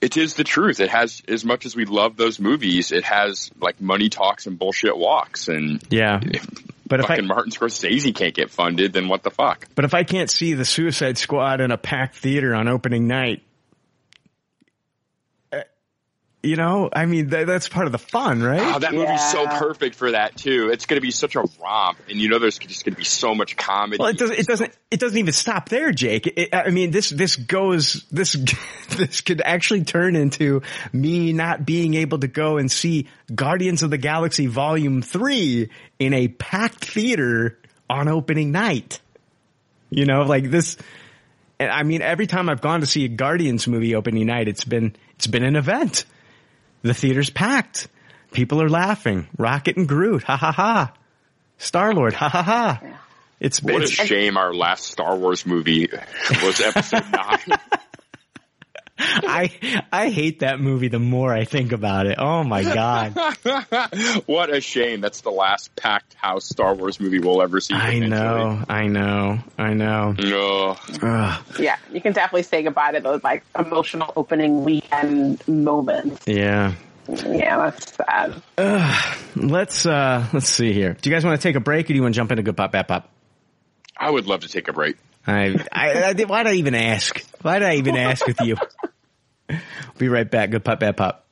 [0.00, 0.80] it is the truth.
[0.80, 4.58] It has as much as we love those movies, it has like money talks and
[4.58, 6.20] bullshit walks, and yeah.
[6.22, 6.46] if
[6.88, 9.66] But if I, fucking Martin Scorsese can't get funded, then what the fuck?
[9.74, 13.42] But if I can't see the Suicide Squad in a packed theater on opening night,
[16.42, 18.60] you know, I mean, th- that's part of the fun, right?
[18.62, 20.70] Oh, that movie's so perfect for that too.
[20.72, 23.04] It's going to be such a romp, and you know, there's just going to be
[23.04, 23.98] so much comedy.
[23.98, 26.26] well, it doesn't, it doesn't, it doesn't even stop there, Jake.
[26.26, 28.36] It, I mean, this, this goes, this,
[28.96, 30.62] this could actually turn into
[30.92, 35.68] me not being able to go and see Guardians of the Galaxy Volume 3
[35.98, 37.58] in a packed theater
[37.90, 39.00] on opening night.
[39.90, 40.76] You know, like this,
[41.58, 44.64] and I mean, every time I've gone to see a Guardians movie opening night, it's
[44.64, 46.04] been, it's been an event.
[46.82, 47.88] The theater's packed.
[48.32, 49.28] People are laughing.
[49.36, 50.22] Rocket and Groot.
[50.24, 50.92] Ha ha ha.
[51.58, 52.14] Star Lord.
[52.14, 52.80] Ha ha ha.
[53.40, 55.88] It's What a shame our last Star Wars movie
[56.42, 57.58] was episode nine.
[58.98, 62.16] I I hate that movie the more I think about it.
[62.18, 63.14] Oh my god.
[64.26, 65.00] what a shame.
[65.00, 67.74] That's the last packed house Star Wars movie we'll ever see.
[67.74, 68.62] I know.
[68.68, 69.38] I know.
[69.58, 70.12] I know.
[70.12, 70.76] No.
[71.02, 71.44] Ugh.
[71.58, 76.26] Yeah, you can definitely say goodbye to those like emotional opening weekend moments.
[76.26, 76.74] Yeah.
[77.08, 79.16] Yeah, that's sad.
[79.36, 80.96] Let's uh let's see here.
[81.00, 82.42] Do you guys want to take a break or do you want to jump into
[82.42, 83.10] good pop bad pop?
[83.96, 84.96] I would love to take a break.
[85.26, 87.24] I, I, I why did I even ask?
[87.42, 88.56] Why did I even ask with you?
[89.98, 90.50] Be right back.
[90.50, 91.25] Good pop, bad pop.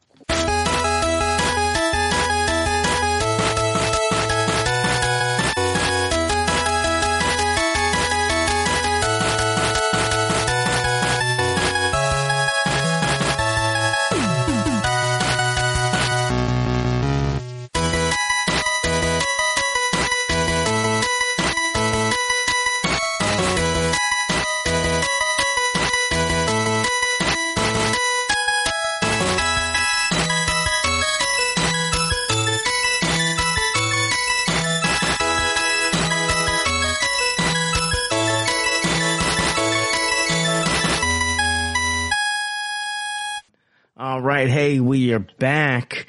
[45.15, 46.09] We are back.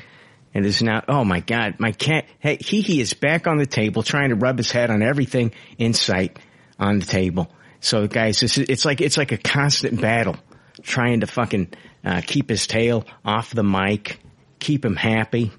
[0.53, 3.66] It is now, oh my God, my cat, hey, he, he is back on the
[3.66, 6.39] table trying to rub his head on everything in sight
[6.80, 7.51] on the table.
[7.82, 10.38] So guys, is, it's like, it's like a constant battle
[10.82, 14.20] trying to fucking, uh, keep his tail off the mic,
[14.60, 15.51] keep him happy.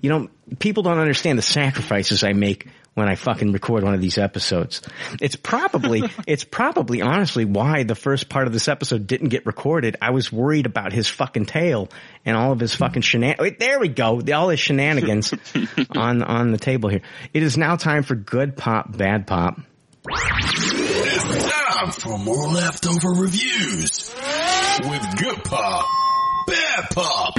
[0.00, 0.28] You know,
[0.58, 4.82] people don't understand the sacrifices I make when I fucking record one of these episodes.
[5.20, 9.96] It's probably, it's probably honestly why the first part of this episode didn't get recorded.
[10.02, 11.88] I was worried about his fucking tail
[12.24, 14.20] and all of his fucking shenan, wait, there we go.
[14.34, 15.32] All his shenanigans
[15.96, 17.02] on, on the table here.
[17.32, 19.58] It is now time for good pop, bad pop.
[20.08, 24.14] It's time for more leftover reviews
[24.80, 25.86] with Good Pop,
[26.46, 27.34] Bad Pop.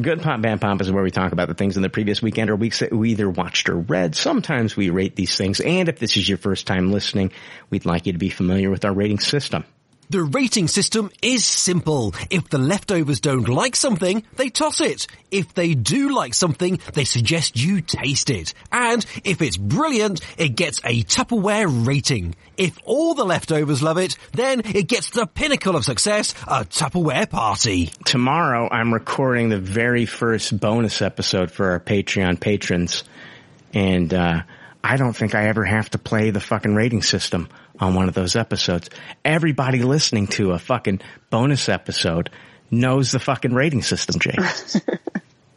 [0.00, 2.50] Good Pop, Bad Pop is where we talk about the things in the previous weekend
[2.50, 4.14] or weeks that we either watched or read.
[4.14, 5.60] Sometimes we rate these things.
[5.60, 7.32] And if this is your first time listening,
[7.70, 9.64] we'd like you to be familiar with our rating system.
[10.12, 12.14] The rating system is simple.
[12.28, 15.06] If the leftovers don't like something, they toss it.
[15.30, 18.52] If they do like something, they suggest you taste it.
[18.70, 22.34] And if it's brilliant, it gets a Tupperware rating.
[22.58, 27.30] If all the leftovers love it, then it gets the pinnacle of success, a Tupperware
[27.30, 27.86] party.
[28.04, 33.04] Tomorrow I'm recording the very first bonus episode for our Patreon patrons.
[33.72, 34.42] And, uh,
[34.84, 37.48] I don't think I ever have to play the fucking rating system
[37.78, 38.90] on one of those episodes.
[39.24, 41.00] Everybody listening to a fucking
[41.30, 42.30] bonus episode
[42.70, 44.38] knows the fucking rating system, Jake.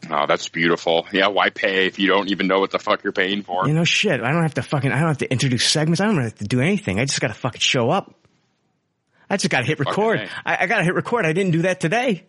[0.09, 1.07] Oh, that's beautiful.
[1.11, 3.67] Yeah, why pay if you don't even know what the fuck you're paying for?
[3.67, 4.21] You know, shit.
[4.21, 4.91] I don't have to fucking.
[4.91, 5.99] I don't have to introduce segments.
[5.99, 6.99] I don't have to do anything.
[6.99, 8.13] I just got to fucking show up.
[9.29, 10.29] I just got to hit record.
[10.45, 11.25] I, I got to hit record.
[11.25, 12.27] I didn't do that today.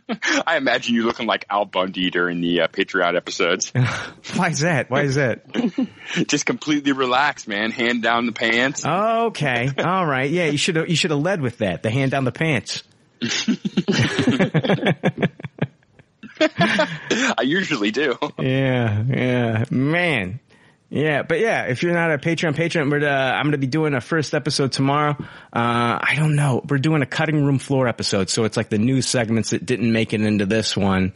[0.46, 3.70] I imagine you looking like Al Bundy during the uh, Patreon episodes.
[4.34, 4.90] Why is that?
[4.90, 5.44] Why is that?
[6.26, 7.70] Just completely relaxed, man.
[7.70, 8.84] Hand down the pants.
[8.84, 9.70] Okay.
[9.78, 10.30] All right.
[10.30, 10.76] Yeah, you should.
[10.88, 11.82] You should have led with that.
[11.82, 12.82] The hand down the pants.
[16.40, 18.16] I usually do.
[18.38, 19.02] Yeah.
[19.02, 19.64] Yeah.
[19.70, 20.40] Man.
[20.92, 23.66] Yeah, but yeah, if you're not a Patreon patron, we're, uh, I'm going to be
[23.66, 25.16] doing a first episode tomorrow.
[25.18, 26.62] Uh, I don't know.
[26.68, 28.28] We're doing a cutting room floor episode.
[28.28, 31.14] So it's like the new segments that didn't make it into this one.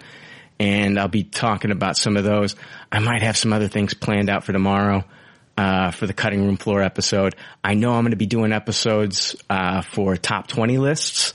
[0.59, 2.57] And I'll be talking about some of those.
[2.91, 5.05] I might have some other things planned out for tomorrow,
[5.59, 7.37] uh, for the cutting room floor episode.
[7.63, 11.35] I know I'm going to be doing episodes, uh, for top 20 lists.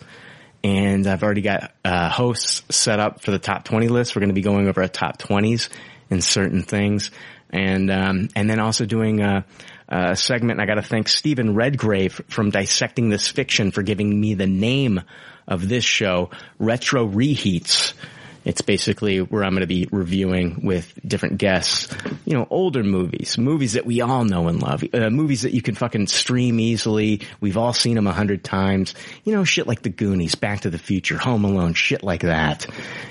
[0.63, 4.15] And I've already got, uh, hosts set up for the top 20 list.
[4.15, 5.69] We're going to be going over our top 20s
[6.09, 7.11] in certain things
[7.51, 9.45] and um, and then also doing a,
[9.89, 10.59] a segment.
[10.59, 15.01] I got to thank Stephen Redgrave from Dissecting This Fiction for giving me the name
[15.47, 16.29] of this show,
[16.59, 17.93] Retro Reheats.
[18.43, 21.93] It's basically where I'm going to be reviewing with different guests,
[22.25, 25.61] you know, older movies, movies that we all know and love, uh, movies that you
[25.61, 27.21] can fucking stream easily.
[27.39, 30.71] We've all seen them a hundred times, you know, shit like The Goonies, Back to
[30.71, 32.65] the Future, Home Alone, shit like that.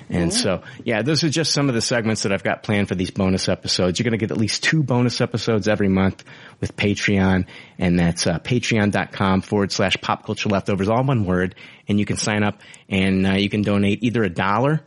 [0.09, 2.97] And so, yeah, those are just some of the segments that I've got planned for
[2.97, 3.99] these bonus episodes.
[3.99, 6.25] You're going to get at least two bonus episodes every month
[6.61, 7.47] with Patreon,
[7.79, 11.55] and that's uh, patreon.com forward slash pop culture leftovers, all one word.
[11.89, 14.83] And you can sign up and uh, you can donate either a dollar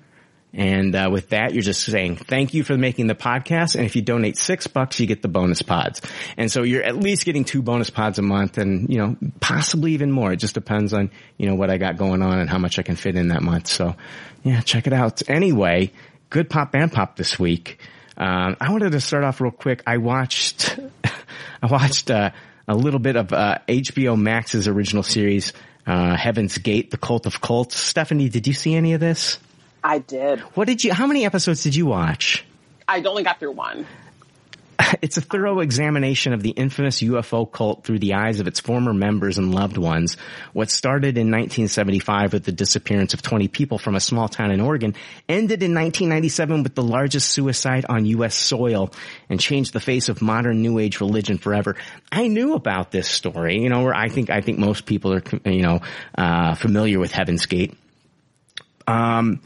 [0.53, 3.75] and uh, with that, you're just saying thank you for making the podcast.
[3.75, 6.01] And if you donate six bucks, you get the bonus pods.
[6.37, 9.93] And so you're at least getting two bonus pods a month, and you know possibly
[9.93, 10.31] even more.
[10.31, 12.83] It just depends on you know what I got going on and how much I
[12.83, 13.67] can fit in that month.
[13.67, 13.95] So
[14.43, 15.27] yeah, check it out.
[15.27, 15.91] Anyway,
[16.29, 17.79] good pop band pop this week.
[18.15, 19.81] Um, I wanted to start off real quick.
[19.87, 20.77] I watched,
[21.63, 22.31] I watched uh,
[22.67, 25.53] a little bit of uh, HBO Max's original series,
[25.87, 27.75] uh, Heaven's Gate, The Cult of Cults.
[27.75, 29.39] Stephanie, did you see any of this?
[29.83, 30.39] I did.
[30.55, 30.93] What did you?
[30.93, 32.45] How many episodes did you watch?
[32.87, 33.85] I only got through one.
[35.01, 38.93] It's a thorough examination of the infamous UFO cult through the eyes of its former
[38.93, 40.17] members and loved ones.
[40.53, 44.61] What started in 1975 with the disappearance of 20 people from a small town in
[44.61, 44.95] Oregon
[45.27, 48.35] ended in 1997 with the largest suicide on U.S.
[48.35, 48.91] soil
[49.29, 51.75] and changed the face of modern New Age religion forever.
[52.11, 55.23] I knew about this story, you know, where I think, I think most people are,
[55.45, 55.81] you know,
[56.17, 57.75] uh, familiar with Heaven's Gate.
[58.87, 59.41] Um,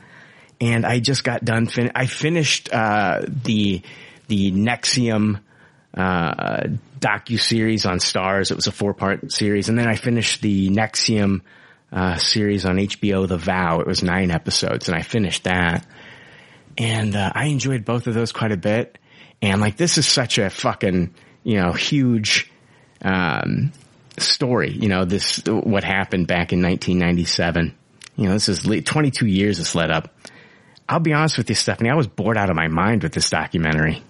[0.59, 1.67] and I just got done.
[1.67, 3.81] Fin- I finished uh, the
[4.27, 5.39] the NXIVM
[5.93, 6.63] uh,
[6.99, 8.51] docu series on Starz.
[8.51, 11.41] It was a four part series, and then I finished the NXIVM
[11.91, 13.79] uh, series on HBO, The Vow.
[13.79, 15.85] It was nine episodes, and I finished that.
[16.77, 18.97] And uh, I enjoyed both of those quite a bit.
[19.41, 22.51] And like, this is such a fucking you know huge
[23.01, 23.71] um,
[24.17, 24.71] story.
[24.71, 27.75] You know, this what happened back in 1997.
[28.15, 30.13] You know, this is 22 years this led up.
[30.89, 31.89] I'll be honest with you, Stephanie.
[31.89, 34.03] I was bored out of my mind with this documentary.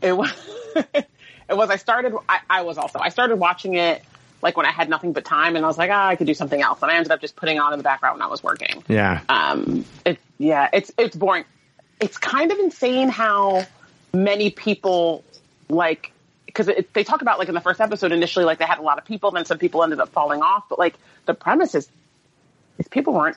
[0.00, 0.32] It was.
[0.94, 1.06] it
[1.50, 1.70] was.
[1.70, 2.14] I started.
[2.28, 2.98] I, I was also.
[3.00, 4.02] I started watching it
[4.42, 6.34] like when I had nothing but time, and I was like, ah, I could do
[6.34, 8.42] something else, and I ended up just putting on in the background when I was
[8.42, 8.84] working.
[8.88, 9.20] Yeah.
[9.28, 9.84] Um.
[10.04, 10.18] It.
[10.38, 10.68] Yeah.
[10.72, 10.92] It's.
[10.96, 11.44] It's boring.
[12.00, 13.66] It's kind of insane how
[14.12, 15.24] many people
[15.68, 16.12] like
[16.46, 18.98] because they talk about like in the first episode initially like they had a lot
[18.98, 20.94] of people, then some people ended up falling off, but like
[21.26, 21.88] the premise is
[22.76, 23.36] these people weren't.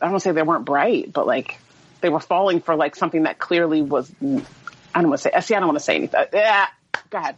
[0.00, 1.58] I don't want to say they weren't bright, but like
[2.04, 4.12] they were falling for like something that clearly was.
[4.22, 5.40] I don't want to say.
[5.40, 6.22] See, I don't want to say anything.
[6.34, 6.66] Yeah,
[7.08, 7.36] go ahead.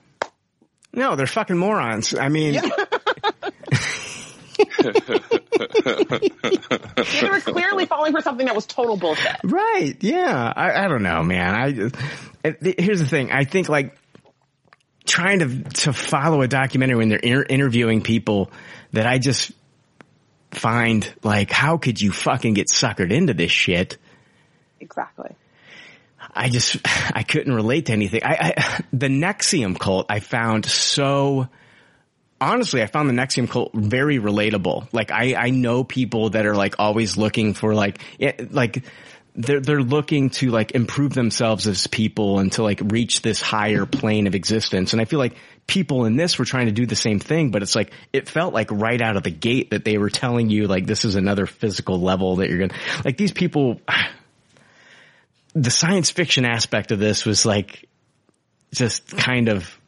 [0.92, 2.14] No, they're fucking morons.
[2.18, 2.60] I mean,
[7.20, 9.36] They were clearly falling for something that was total bullshit.
[9.44, 9.94] right?
[10.00, 10.52] Yeah.
[10.54, 11.54] I, I don't know, man.
[11.54, 13.30] I it- here's the thing.
[13.30, 13.96] I think like
[15.06, 18.50] trying to to follow a documentary when they're inter- interviewing people
[18.92, 19.52] that I just
[20.50, 23.98] find like, how could you fucking get suckered into this shit?
[24.80, 25.34] Exactly.
[26.34, 26.76] I just
[27.14, 28.22] I couldn't relate to anything.
[28.24, 31.48] I, I the NXIVM cult I found so
[32.40, 34.92] honestly I found the NXIVM cult very relatable.
[34.92, 38.84] Like I I know people that are like always looking for like it, like
[39.36, 43.84] they're they're looking to like improve themselves as people and to like reach this higher
[43.84, 44.92] plane of existence.
[44.92, 47.62] And I feel like people in this were trying to do the same thing, but
[47.62, 50.66] it's like it felt like right out of the gate that they were telling you
[50.66, 53.80] like this is another physical level that you're gonna like these people
[55.56, 57.88] the science fiction aspect of this was like
[58.72, 59.80] just kind of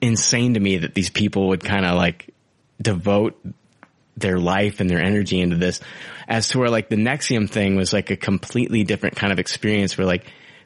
[0.00, 2.34] insane to me that these people would kind of like
[2.80, 3.38] devote
[4.16, 5.80] their life and their energy into this.
[6.26, 9.98] As to where like the NXIVM thing was like a completely different kind of experience
[9.98, 10.24] where like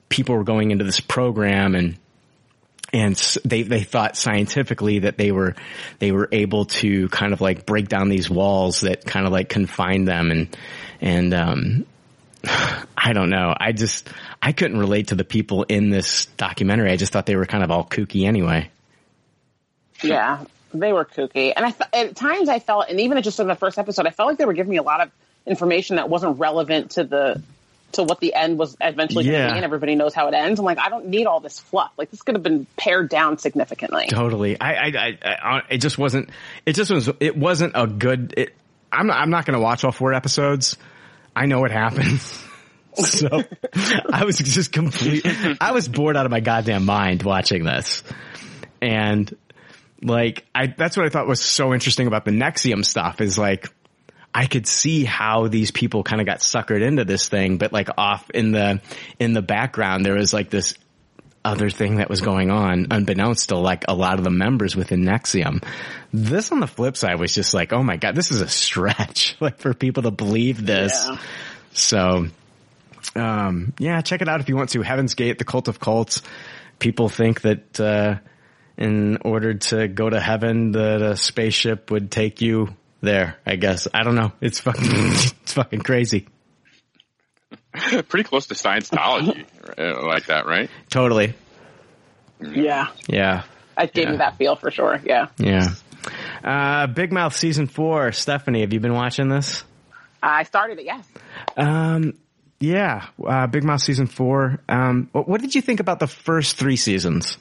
[0.09, 1.99] people were going into this program and
[2.92, 5.57] and they they thought scientifically that they were
[5.99, 9.49] they were able to kind of like break down these walls that kind of like
[9.49, 10.57] confined them and
[11.01, 11.86] and um
[12.47, 13.55] I don't know.
[13.59, 14.09] I just
[14.40, 16.90] I couldn't relate to the people in this documentary.
[16.90, 18.70] I just thought they were kind of all kooky anyway.
[20.03, 20.44] Yeah,
[20.74, 23.55] they were kooky, and I fe- at times I felt, and even just in the
[23.55, 25.11] first episode, I felt like they were giving me a lot of
[25.47, 27.42] information that wasn't relevant to the
[27.92, 30.59] to what the end was eventually going to be, and everybody knows how it ends.
[30.59, 31.92] I'm like, I don't need all this fluff.
[31.97, 34.07] Like this could have been pared down significantly.
[34.09, 34.61] Totally.
[34.61, 36.30] I, I, I, I it just wasn't,
[36.66, 38.55] it just was, it wasn't a good, it,
[38.90, 40.76] I'm not, I'm not going to watch all four episodes.
[41.37, 42.43] I know what happens.
[42.95, 43.43] so
[44.11, 45.26] I was just complete,
[45.61, 48.03] I was bored out of my goddamn mind watching this.
[48.80, 49.37] And
[50.03, 53.68] like, I, that's what I thought was so interesting about the NXIVM stuff is like,
[54.34, 57.89] I could see how these people kind of got suckered into this thing, but like
[57.99, 58.80] off in the,
[59.18, 60.74] in the background, there was like this
[61.47, 65.05] other thing that was going on unbeknownst to like a lot of the members within
[65.05, 65.64] NXIVM.
[66.12, 69.36] This on the flip side was just like, oh my God, this is a stretch
[69.40, 70.92] like for people to believe this.
[70.92, 71.18] Yeah.
[71.72, 72.26] So,
[73.14, 74.82] um, yeah, check it out if you want to.
[74.82, 76.22] Heaven's Gate, the cult of cults.
[76.78, 78.16] People think that, uh,
[78.76, 83.88] in order to go to heaven, that a spaceship would take you there, I guess.
[83.94, 84.32] I don't know.
[84.40, 86.28] It's fucking, it's fucking crazy.
[88.09, 89.45] Pretty close to Scientology,
[89.79, 90.70] uh, like that, right?
[90.91, 91.35] Totally.
[92.41, 93.43] Yeah, Yeah.
[93.77, 94.11] I gave Yeah.
[94.12, 95.01] me that feel for sure.
[95.05, 95.68] Yeah, Yeah.
[96.45, 98.12] Uh, Big Mouth season four.
[98.12, 99.64] Stephanie, have you been watching this?
[100.22, 100.85] I started it.
[100.87, 101.05] Yes,
[101.57, 102.14] Um,
[102.61, 103.07] yeah.
[103.24, 104.61] Uh, Big Mouth season four.
[104.68, 107.39] Um, what, what did you think about the first three seasons?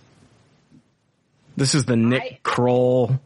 [1.57, 3.19] This is the Nick I- Kroll.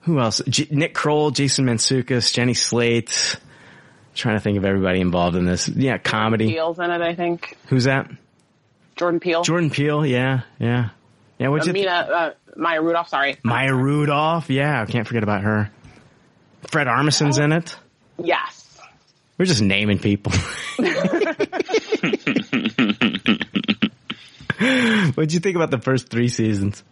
[0.00, 0.42] Who else?
[0.48, 3.36] J- Nick Kroll, Jason Mantzoukas, Jenny Slate.
[4.14, 5.68] Trying to think of everybody involved in this.
[5.68, 6.48] Yeah, comedy.
[6.48, 7.00] Peele's in it.
[7.00, 8.10] I think Who's that?
[8.96, 10.06] Jordan Peele, Jordan Peele.
[10.06, 10.90] Yeah, yeah,
[11.38, 11.48] yeah.
[11.48, 11.72] What'd you?
[11.72, 13.08] Amina, uh, Maya Rudolph.
[13.08, 14.50] Sorry, Maya Rudolph.
[14.50, 15.70] Yeah, I can't forget about her.
[16.70, 17.76] Fred Armisen's in it.
[18.18, 18.60] Yes.
[19.36, 20.32] We're just naming people.
[25.14, 26.84] What'd you think about the first three seasons?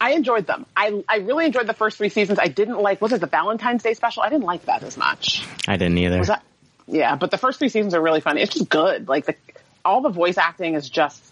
[0.00, 0.66] I enjoyed them.
[0.76, 2.38] I I really enjoyed the first three seasons.
[2.38, 4.22] I didn't like was it the Valentine's Day special?
[4.22, 5.46] I didn't like that as much.
[5.66, 6.18] I didn't either.
[6.18, 6.44] Was that?
[6.86, 8.36] Yeah, but the first three seasons are really fun.
[8.36, 9.08] It's just good.
[9.08, 9.36] Like the
[9.84, 11.22] all the voice acting is just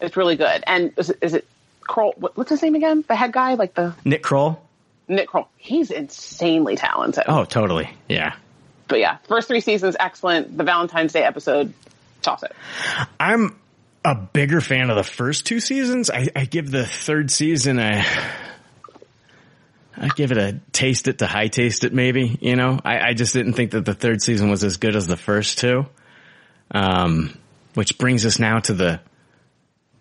[0.00, 0.62] it's really good.
[0.66, 1.46] And is it, is it
[1.80, 2.14] Kroll?
[2.16, 3.04] What, what's his name again?
[3.06, 4.60] The head guy, like the Nick Kroll?
[5.08, 5.48] Nick Kroll.
[5.56, 7.24] He's insanely talented.
[7.26, 7.90] Oh, totally.
[8.08, 8.34] Yeah.
[8.88, 10.56] But yeah, first three seasons excellent.
[10.56, 11.74] The Valentine's Day episode,
[12.22, 12.52] toss it.
[13.20, 13.58] I'm
[14.04, 16.10] a bigger fan of the first two seasons.
[16.10, 18.04] I, I give the third season a,
[19.96, 23.14] I give it a taste it to high taste it maybe, you know, I, I
[23.14, 25.86] just didn't think that the third season was as good as the first two.
[26.70, 27.36] Um,
[27.74, 29.00] which brings us now to the,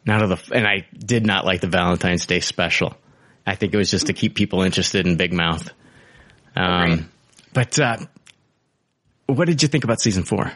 [0.05, 2.95] now to the, and I did not like the Valentine's Day special.
[3.45, 5.69] I think it was just to keep people interested in Big Mouth.
[6.55, 7.09] Um,
[7.53, 7.97] but, uh,
[9.27, 10.51] what did you think about season four?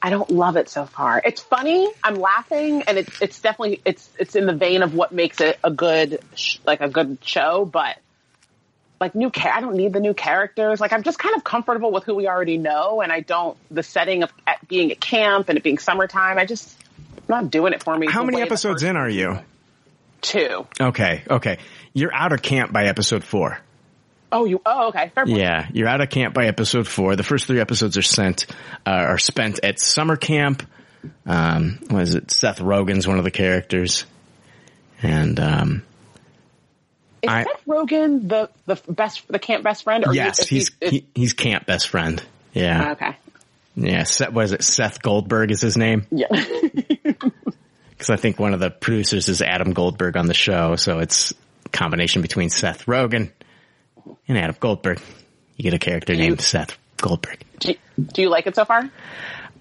[0.00, 1.20] I don't love it so far.
[1.24, 1.88] It's funny.
[2.04, 5.58] I'm laughing, and it's it's definitely it's it's in the vein of what makes it
[5.64, 7.64] a good sh- like a good show.
[7.64, 7.98] But
[9.00, 10.80] like new char- I don't need the new characters.
[10.80, 13.82] Like I'm just kind of comfortable with who we already know, and I don't the
[13.82, 16.38] setting of at being at camp and it being summertime.
[16.38, 18.06] I just I'm not doing it for me.
[18.08, 19.40] How many episodes in are you?
[20.20, 20.66] Two.
[20.80, 21.58] Okay, okay.
[21.92, 23.58] You're out of camp by episode four.
[24.30, 24.60] Oh, you.
[24.66, 25.10] Oh, okay.
[25.14, 25.38] Fair point.
[25.38, 27.16] Yeah, you're out of camp by episode four.
[27.16, 28.46] The first three episodes are sent,
[28.86, 30.62] uh, are spent at summer camp.
[31.26, 32.30] Um, what is it?
[32.30, 34.04] Seth Rogen's one of the characters.
[35.02, 35.82] And, um,
[37.22, 40.04] Is I- Seth Rogen the the best the camp best friend?
[40.06, 42.22] Or yes, is he's, he, he's camp best friend.
[42.52, 42.92] Yeah.
[42.92, 43.16] okay.
[43.76, 44.02] Yeah.
[44.02, 44.62] Seth, what is it?
[44.64, 46.06] Seth Goldberg is his name?
[46.10, 46.26] Yeah.
[47.98, 50.76] Cause I think one of the producers is Adam Goldberg on the show.
[50.76, 51.32] So it's
[51.66, 53.30] a combination between Seth Rogen
[54.26, 55.00] and Adam Goldberg.
[55.56, 57.44] You get a character named Seth Goldberg.
[57.58, 58.88] do, do you like it so far?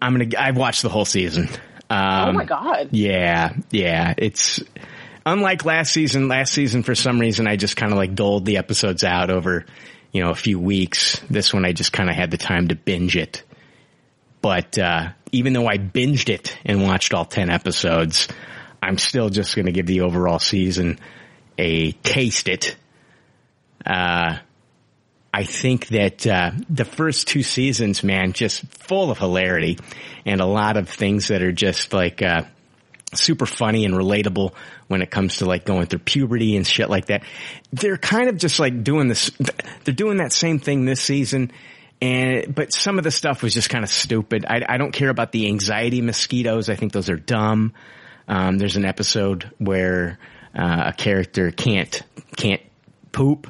[0.01, 0.29] I'm gonna.
[0.37, 1.49] I've watched the whole season.
[1.89, 2.89] Um, oh my god.
[2.91, 4.13] Yeah, yeah.
[4.17, 4.61] It's
[5.25, 6.27] unlike last season.
[6.27, 9.65] Last season, for some reason, I just kind of like doled the episodes out over,
[10.11, 11.19] you know, a few weeks.
[11.29, 13.43] This one, I just kind of had the time to binge it.
[14.41, 18.27] But uh, even though I binged it and watched all ten episodes,
[18.81, 20.99] I'm still just going to give the overall season
[21.57, 22.75] a taste it.
[23.87, 24.39] Uh,
[25.33, 29.77] I think that uh, the first two seasons, man, just full of hilarity
[30.25, 32.43] and a lot of things that are just like uh,
[33.13, 34.53] super funny and relatable
[34.87, 37.23] when it comes to like going through puberty and shit like that.
[37.71, 39.31] They're kind of just like doing this.
[39.83, 41.51] They're doing that same thing this season.
[42.01, 44.45] And, but some of the stuff was just kind of stupid.
[44.47, 46.69] I, I don't care about the anxiety mosquitoes.
[46.69, 47.73] I think those are dumb.
[48.27, 50.19] Um, there's an episode where
[50.53, 52.01] uh, a character can't
[52.35, 52.61] can't
[53.11, 53.47] poop,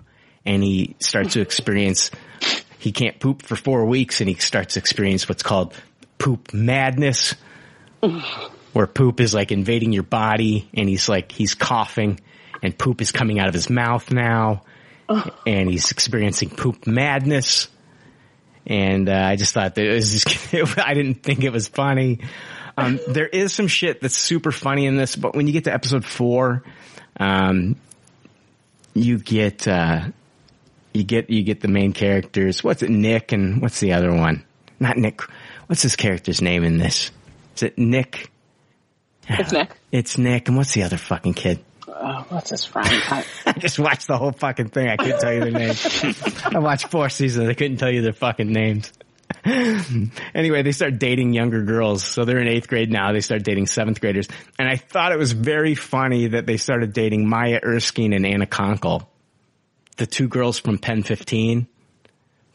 [0.48, 2.10] and he starts to experience
[2.80, 5.74] he can't poop for four weeks, and he starts to experience what's called
[6.18, 7.36] poop madness,
[8.74, 12.20] where poop is like invading your body, and he's like he's coughing,
[12.64, 14.64] and poop is coming out of his mouth now,
[15.45, 17.68] and he's experiencing poop madness.
[18.66, 22.20] And uh, I just thought that it was just, I didn't think it was funny.
[22.78, 25.74] Um, there is some shit that's super funny in this, but when you get to
[25.74, 26.64] episode four,
[27.18, 27.78] um,
[28.93, 30.10] you get, uh,
[30.98, 32.64] you get, you get the main characters.
[32.64, 34.43] What's it, Nick and what's the other one?
[34.80, 35.22] Not Nick.
[35.68, 37.12] What's his character's name in this?
[37.56, 38.32] Is it Nick?
[39.30, 39.72] It's Nick.
[39.91, 40.48] It's Nick.
[40.48, 41.60] And what's the other fucking kid?
[41.88, 42.88] Oh, what's his friend?
[42.91, 44.88] I- I just watched the whole fucking thing.
[44.88, 46.04] I couldn't tell you their names.
[46.45, 47.50] I watched four seasons.
[47.50, 48.91] I couldn't tell you their fucking names.
[49.45, 52.04] anyway, they start dating younger girls.
[52.04, 53.12] So they're in eighth grade now.
[53.12, 54.28] They start dating seventh graders.
[54.60, 58.45] And I thought it was very funny that they started dating Maya Erskine and Anna
[58.45, 59.08] Konkle,
[59.98, 61.68] the two girls from Pen 15.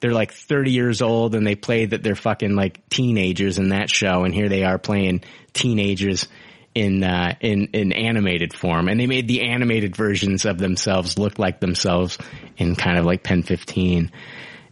[0.01, 3.91] They're like 30 years old and they play that they're fucking like teenagers in that
[3.91, 4.25] show.
[4.25, 5.23] And here they are playing
[5.53, 6.27] teenagers
[6.75, 8.89] in, uh, in, in animated form.
[8.89, 12.19] And they made the animated versions of themselves look like themselves
[12.57, 14.11] in kind of like Pen 15.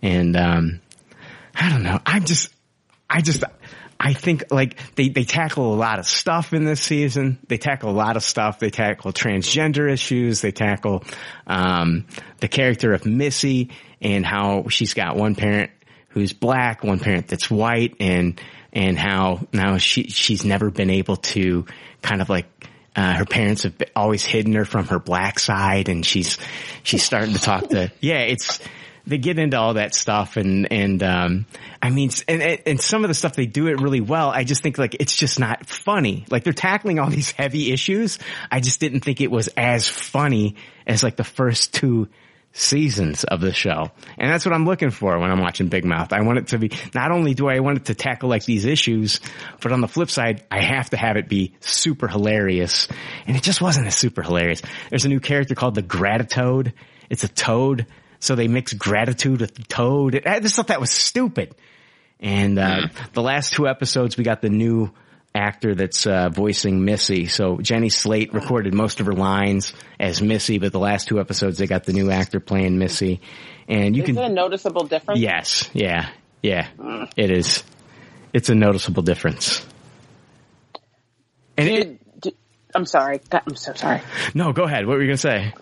[0.02, 0.80] And, um,
[1.54, 2.00] I don't know.
[2.04, 2.52] I just,
[3.08, 3.44] I just,
[4.02, 7.38] I think like they, they tackle a lot of stuff in this season.
[7.48, 8.58] They tackle a lot of stuff.
[8.58, 10.40] They tackle transgender issues.
[10.40, 11.04] They tackle,
[11.46, 12.06] um,
[12.38, 13.70] the character of Missy
[14.00, 15.70] and how she's got one parent
[16.08, 18.40] who's black, one parent that's white and,
[18.72, 21.66] and how now she, she's never been able to
[22.00, 22.46] kind of like,
[22.96, 26.38] uh, her parents have always hidden her from her black side and she's,
[26.82, 28.60] she's starting to talk to, yeah, it's,
[29.10, 31.46] they get into all that stuff and, and, um,
[31.82, 34.30] I mean, and, and some of the stuff they do it really well.
[34.30, 36.24] I just think like it's just not funny.
[36.30, 38.18] Like they're tackling all these heavy issues.
[38.50, 40.56] I just didn't think it was as funny
[40.86, 42.08] as like the first two
[42.52, 43.90] seasons of the show.
[44.18, 46.12] And that's what I'm looking for when I'm watching Big Mouth.
[46.12, 48.64] I want it to be, not only do I want it to tackle like these
[48.64, 49.20] issues,
[49.60, 52.88] but on the flip side, I have to have it be super hilarious.
[53.26, 54.62] And it just wasn't as super hilarious.
[54.88, 56.72] There's a new character called the Gratitoad.
[57.08, 57.86] It's a toad.
[58.20, 60.22] So they mix gratitude with toad.
[60.26, 61.54] I just thought that was stupid.
[62.20, 64.90] And, uh, the last two episodes, we got the new
[65.34, 67.26] actor that's uh, voicing Missy.
[67.26, 71.56] So Jenny Slate recorded most of her lines as Missy, but the last two episodes
[71.58, 73.20] they got the new actor playing Missy,
[73.68, 75.20] and you Is can it a noticeable difference?
[75.20, 76.10] yes, yeah,
[76.42, 76.66] yeah,
[77.16, 77.62] it is.
[78.32, 79.64] It's a noticeable difference.
[81.56, 82.34] And it, Did- did-
[82.74, 83.20] I'm sorry.
[83.32, 84.00] I'm so sorry.
[84.34, 84.86] no, go ahead.
[84.86, 85.54] What were you gonna say?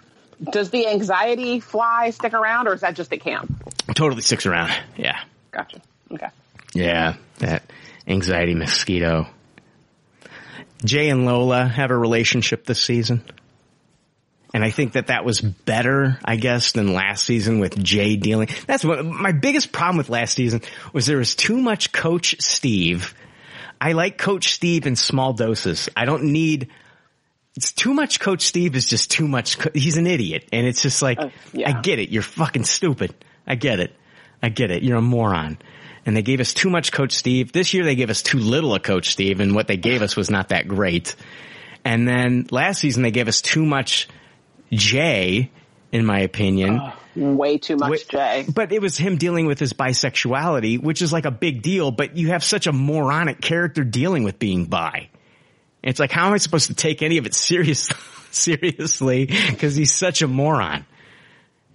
[0.43, 3.53] Does the anxiety fly stick around, or is that just at camp?
[3.95, 4.73] Totally sticks around.
[4.97, 5.21] Yeah,
[5.51, 5.81] Gotcha.
[6.13, 6.29] Okay.
[6.75, 7.63] yeah, that
[8.07, 9.27] anxiety mosquito.
[10.85, 13.25] Jay and Lola have a relationship this season.
[14.55, 18.49] And I think that that was better, I guess, than last season with Jay dealing.
[18.67, 20.63] That's what my biggest problem with last season
[20.93, 23.15] was there was too much Coach Steve.
[23.81, 25.89] I like Coach Steve in small doses.
[25.95, 26.69] I don't need,
[27.59, 29.59] it's too much Coach Steve is just too much.
[29.59, 30.45] co- He's an idiot.
[30.53, 31.77] And it's just like, Uh, yeah.
[31.77, 32.09] I get it.
[32.11, 33.13] You're fucking stupid.
[33.49, 33.93] I get it.
[34.41, 34.85] I get it.
[34.85, 35.59] You're a moron.
[36.07, 37.51] And they gave us too much Coach Steve.
[37.51, 40.15] This year they gave us too little of Coach Steve and what they gave us
[40.15, 41.17] was not that great.
[41.85, 44.09] And then last season they gave us too much
[44.71, 45.51] Jay,
[45.91, 46.81] in my opinion.
[47.17, 48.47] Way too much, Jay.
[48.55, 52.17] But it was him dealing with his bisexuality, which is like a big deal, but
[52.17, 55.09] you have such a moronic character dealing with being bi.
[55.83, 57.89] It's like, how am I supposed to take any of it serious,
[58.31, 59.27] seriously?
[59.27, 60.85] Cause he's such a moron.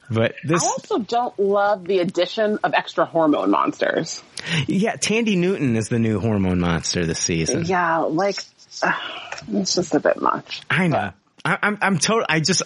[0.10, 0.62] But this.
[0.64, 4.22] I also don't love the addition of extra hormone monsters.
[4.68, 7.66] yeah, Thandie Newton is the new hormone monster this season.
[7.66, 8.38] Yeah, like
[8.82, 8.92] uh,
[9.52, 10.62] it's just a bit much.
[10.70, 11.12] I know.
[11.46, 12.64] I, I'm, I'm total, I just,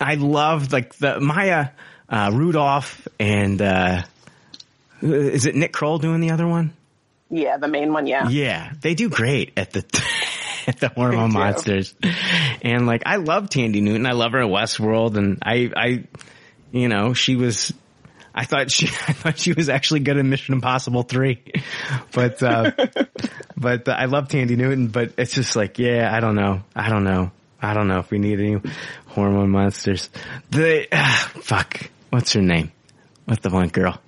[0.00, 1.68] I love like the Maya,
[2.08, 4.02] uh, Rudolph and, uh,
[5.02, 6.72] is it Nick Kroll doing the other one?
[7.30, 8.06] Yeah, the main one.
[8.06, 8.28] Yeah.
[8.28, 9.82] Yeah, they do great at the
[10.80, 11.94] the hormone monsters,
[12.62, 14.06] and like I love Thandie Newton.
[14.06, 16.04] I love her in Westworld, and I, I,
[16.72, 17.72] you know, she was.
[18.34, 21.42] I thought she, I thought she was actually good in Mission Impossible three,
[22.12, 22.72] but, uh,
[23.56, 24.88] but uh, I love Thandie Newton.
[24.88, 28.10] But it's just like, yeah, I don't know, I don't know, I don't know if
[28.10, 28.60] we need any
[29.06, 30.08] hormone monsters.
[30.50, 32.72] The ah, fuck, what's her name?
[33.26, 34.00] What's the one girl?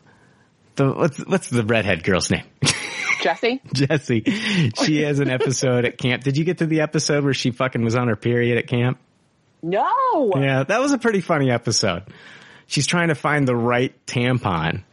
[0.77, 2.45] The what's what's the redhead girl's name?
[3.27, 3.61] Jesse.
[3.73, 4.23] Jesse.
[4.85, 6.23] She has an episode at camp.
[6.23, 9.01] Did you get to the episode where she fucking was on her period at camp?
[9.63, 10.33] No.
[10.37, 12.05] Yeah, that was a pretty funny episode.
[12.69, 14.85] She's trying to find the right tampon.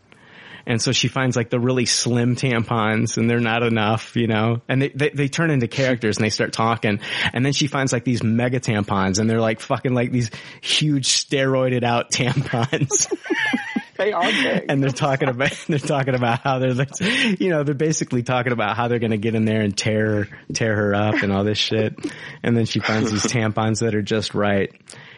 [0.66, 4.62] And so she finds like the really slim tampons and they're not enough, you know,
[4.68, 7.02] and they, they, they turn into characters and they start talking.
[7.34, 10.32] And then she finds like these mega tampons and they're like fucking like these
[10.62, 13.14] huge steroided out tampons.
[13.98, 14.66] They are big.
[14.70, 18.52] and they're talking about they're talking about how they're like, you know they're basically talking
[18.52, 21.44] about how they're going to get in there and tear tear her up and all
[21.44, 21.96] this shit
[22.42, 24.72] and then she finds these tampons that are just right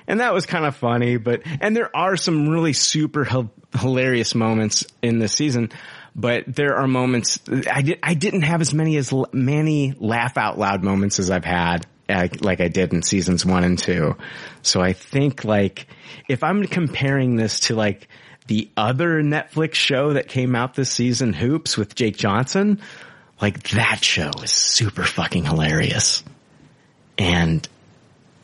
[0.07, 4.35] and that was kind of funny but and there are some really super hil- hilarious
[4.35, 5.71] moments in this season
[6.15, 7.39] but there are moments
[7.71, 11.29] I did I didn't have as many as l- many laugh out loud moments as
[11.31, 14.15] I've had uh, like I did in seasons one and two.
[14.61, 15.87] So I think like
[16.29, 18.07] if I'm comparing this to like
[18.47, 22.81] the other Netflix show that came out this season, Hoops with Jake Johnson,
[23.41, 26.23] like that show is super fucking hilarious.
[27.17, 27.67] And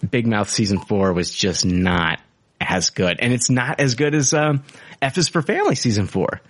[0.09, 2.19] Big Mouth season four was just not
[2.59, 3.17] as good.
[3.19, 4.63] And it's not as good as, um,
[5.01, 6.41] F is for Family season four.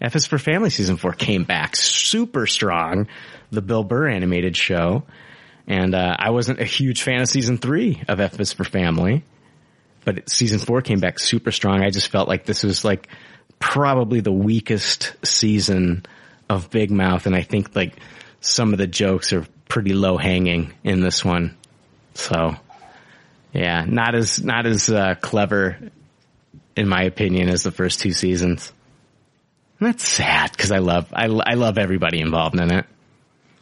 [0.00, 3.08] F is for Family season four came back super strong.
[3.50, 5.04] The Bill Burr animated show.
[5.66, 9.24] And, uh, I wasn't a huge fan of season three of F is for Family,
[10.06, 11.82] but season four came back super strong.
[11.82, 13.08] I just felt like this was like
[13.58, 16.06] probably the weakest season
[16.48, 17.26] of Big Mouth.
[17.26, 17.94] And I think like
[18.40, 21.56] some of the jokes are pretty low hanging in this one.
[22.14, 22.54] So
[23.52, 25.76] yeah, not as, not as, uh, clever
[26.76, 28.72] in my opinion as the first two seasons.
[29.80, 32.86] And That's sad because I love, I, I love everybody involved in it.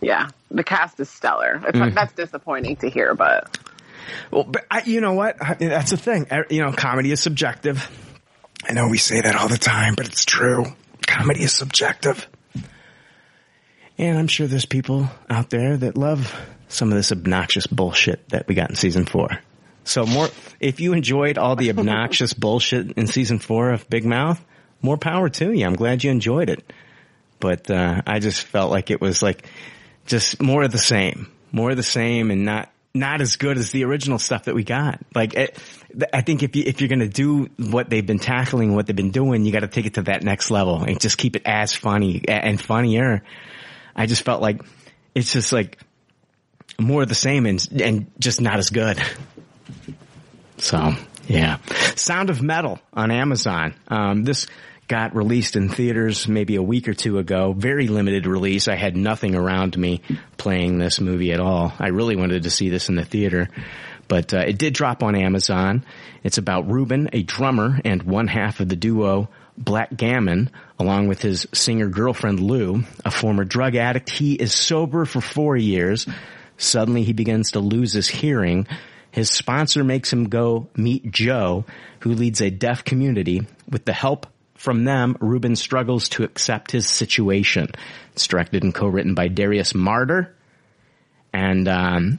[0.02, 1.62] Yeah, the cast is stellar.
[1.66, 1.94] It's Mm.
[1.94, 3.58] that's disappointing to hear, but
[4.30, 5.36] Well, but I, you know what?
[5.42, 6.26] I- That's the thing.
[6.30, 7.90] I- You know, comedy is subjective.
[8.68, 10.64] I know we say that all the time, but it's true.
[11.06, 12.26] Comedy is subjective.
[13.98, 16.34] And I'm sure there's people out there that love
[16.68, 19.28] some of this obnoxious bullshit that we got in season four.
[19.84, 20.28] So more,
[20.60, 24.42] if you enjoyed all the obnoxious bullshit in season four of Big Mouth,
[24.82, 25.64] more power to you.
[25.66, 26.64] I'm glad you enjoyed it.
[27.38, 29.46] But, uh, I just felt like it was like
[30.06, 33.72] just more of the same, more of the same and not not as good as
[33.72, 35.00] the original stuff that we got.
[35.14, 35.58] Like, it,
[36.12, 39.10] I think if you if you're gonna do what they've been tackling, what they've been
[39.10, 41.74] doing, you got to take it to that next level and just keep it as
[41.74, 43.24] funny and funnier.
[43.96, 44.62] I just felt like
[45.14, 45.78] it's just like
[46.78, 49.00] more of the same and and just not as good.
[50.58, 50.94] So
[51.26, 51.58] yeah,
[51.96, 53.74] Sound of Metal on Amazon.
[53.88, 54.46] Um, this
[54.88, 57.52] got released in theaters maybe a week or two ago.
[57.52, 58.68] Very limited release.
[58.68, 60.02] I had nothing around me
[60.36, 61.72] playing this movie at all.
[61.78, 63.48] I really wanted to see this in the theater.
[64.08, 65.84] But uh, it did drop on Amazon.
[66.22, 71.46] It's about Ruben, a drummer, and one half of the duo Blackgammon, along with his
[71.54, 74.10] singer girlfriend Lou, a former drug addict.
[74.10, 76.06] He is sober for four years.
[76.56, 78.66] Suddenly he begins to lose his hearing.
[79.10, 81.64] His sponsor makes him go meet Joe,
[82.00, 83.46] who leads a deaf community.
[83.70, 84.26] With the help
[84.64, 87.68] from them, Ruben struggles to accept his situation.
[88.14, 90.30] It's directed and co-written by Darius Marder.
[91.32, 92.18] And um,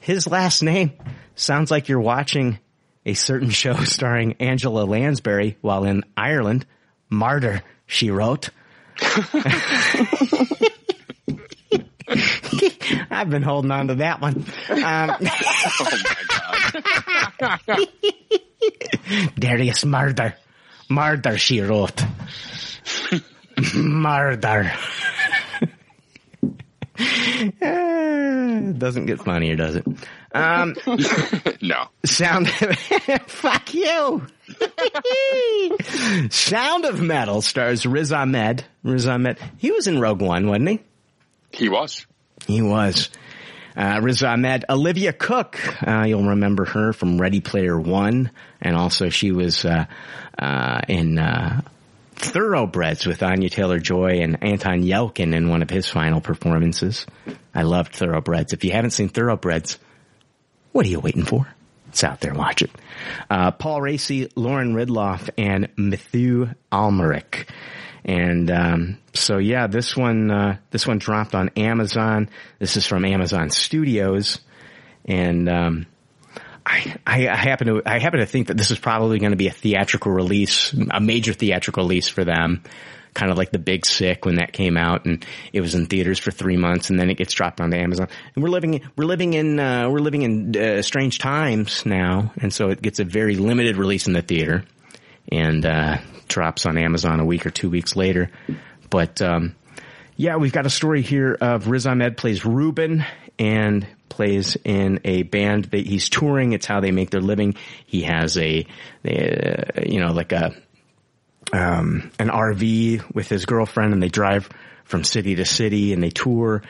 [0.00, 0.92] his last name
[1.34, 2.58] sounds like you're watching
[3.04, 6.64] a certain show starring Angela Lansbury while in Ireland.
[7.10, 8.48] Martyr, she wrote.
[13.10, 14.46] I've been holding on to that one.
[14.70, 15.16] Um,
[19.38, 20.34] Darius Murder.
[20.88, 22.02] Murder, she wrote.
[23.74, 24.72] Murder.
[28.78, 29.86] doesn't get funnier, does it?
[30.32, 30.74] Um,
[31.62, 31.88] no.
[32.04, 32.48] Sound,
[33.26, 34.26] fuck you.
[36.30, 38.64] Sound of Metal stars Riz Ahmed.
[38.82, 39.38] Riz Ahmed.
[39.58, 40.80] He was in Rogue One, wasn't he?
[41.52, 42.06] He was.
[42.46, 43.10] He was.
[43.76, 49.08] Uh, Riz Ahmed, Olivia Cooke, uh, you'll remember her from Ready Player One, and also
[49.08, 49.86] she was, uh,
[50.38, 51.60] uh in, uh,
[52.18, 57.06] Thoroughbreds with Anya Taylor-Joy and Anton Yelchin in one of his final performances.
[57.54, 58.52] I loved Thoroughbreds.
[58.52, 59.78] If you haven't seen Thoroughbreds,
[60.72, 61.46] what are you waiting for?
[61.88, 62.34] It's out there.
[62.34, 62.70] Watch it.
[63.30, 67.48] Uh, Paul Raci, Lauren Ridloff, and Mathieu Amalric.
[68.04, 72.30] And um, so yeah, this one uh, this one dropped on Amazon.
[72.58, 74.40] This is from Amazon Studios,
[75.04, 75.86] and um,
[76.68, 79.48] I, I, happen to I happen to think that this is probably going to be
[79.48, 82.62] a theatrical release, a major theatrical release for them.
[83.14, 86.18] Kind of like the Big Sick when that came out, and it was in theaters
[86.18, 88.08] for three months, and then it gets dropped onto Amazon.
[88.34, 92.52] And we're living we're living in uh, we're living in uh, strange times now, and
[92.52, 94.62] so it gets a very limited release in the theater,
[95.32, 95.96] and uh,
[96.28, 98.30] drops on Amazon a week or two weeks later.
[98.90, 99.56] But um,
[100.16, 103.04] yeah, we've got a story here of Riz Ahmed plays Ruben
[103.38, 106.52] and plays in a band that he's touring.
[106.52, 107.54] It's how they make their living.
[107.86, 108.66] He has a,
[109.04, 110.54] a you know, like a,
[111.52, 114.48] um, an RV with his girlfriend and they drive
[114.84, 116.62] from city to city and they tour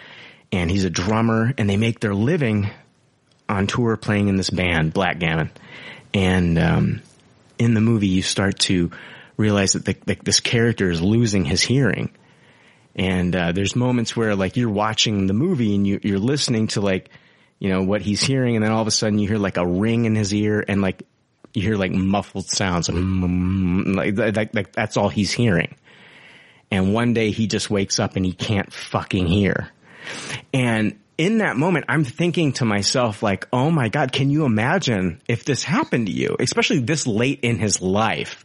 [0.53, 2.71] and he's a drummer and they make their living
[3.49, 5.51] on tour playing in this band, Blackgammon.
[6.15, 7.03] And, um,
[7.59, 8.91] in the movie you start to
[9.37, 12.11] realize that the, the, this character is losing his hearing.
[12.95, 16.81] And, uh, there's moments where like you're watching the movie and you, you're listening to
[16.81, 17.11] like,
[17.59, 18.57] you know, what he's hearing.
[18.57, 20.81] And then all of a sudden you hear like a ring in his ear and
[20.81, 21.03] like
[21.55, 22.89] you hear like muffled sounds.
[22.89, 25.77] Like, mm, mm, mm, like, like that's all he's hearing.
[26.71, 29.71] And one day he just wakes up and he can't fucking hear.
[30.53, 35.21] And in that moment, I'm thinking to myself, like, oh my God, can you imagine
[35.27, 38.45] if this happened to you, especially this late in his life?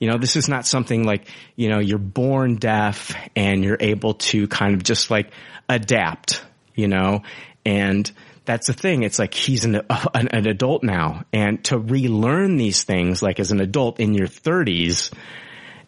[0.00, 4.14] You know, this is not something like, you know, you're born deaf and you're able
[4.14, 5.32] to kind of just like
[5.68, 6.42] adapt,
[6.74, 7.24] you know,
[7.66, 8.10] and
[8.48, 9.02] that's the thing.
[9.02, 13.40] It's like he's an, uh, an, an adult now and to relearn these things like
[13.40, 15.10] as an adult in your thirties,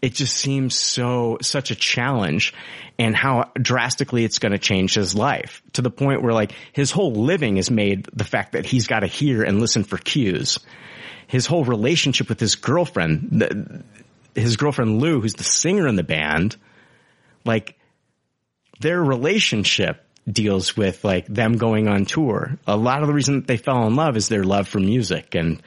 [0.03, 2.53] it just seems so, such a challenge
[2.99, 6.91] and how drastically it's going to change his life to the point where like his
[6.91, 10.59] whole living is made the fact that he's got to hear and listen for cues.
[11.29, 13.85] His whole relationship with his girlfriend,
[14.35, 16.59] his girlfriend Lou, who's the singer in the band,
[17.43, 17.79] like
[18.81, 22.59] their relationship deals with like them going on tour.
[22.67, 25.35] A lot of the reason that they fell in love is their love for music
[25.35, 25.63] and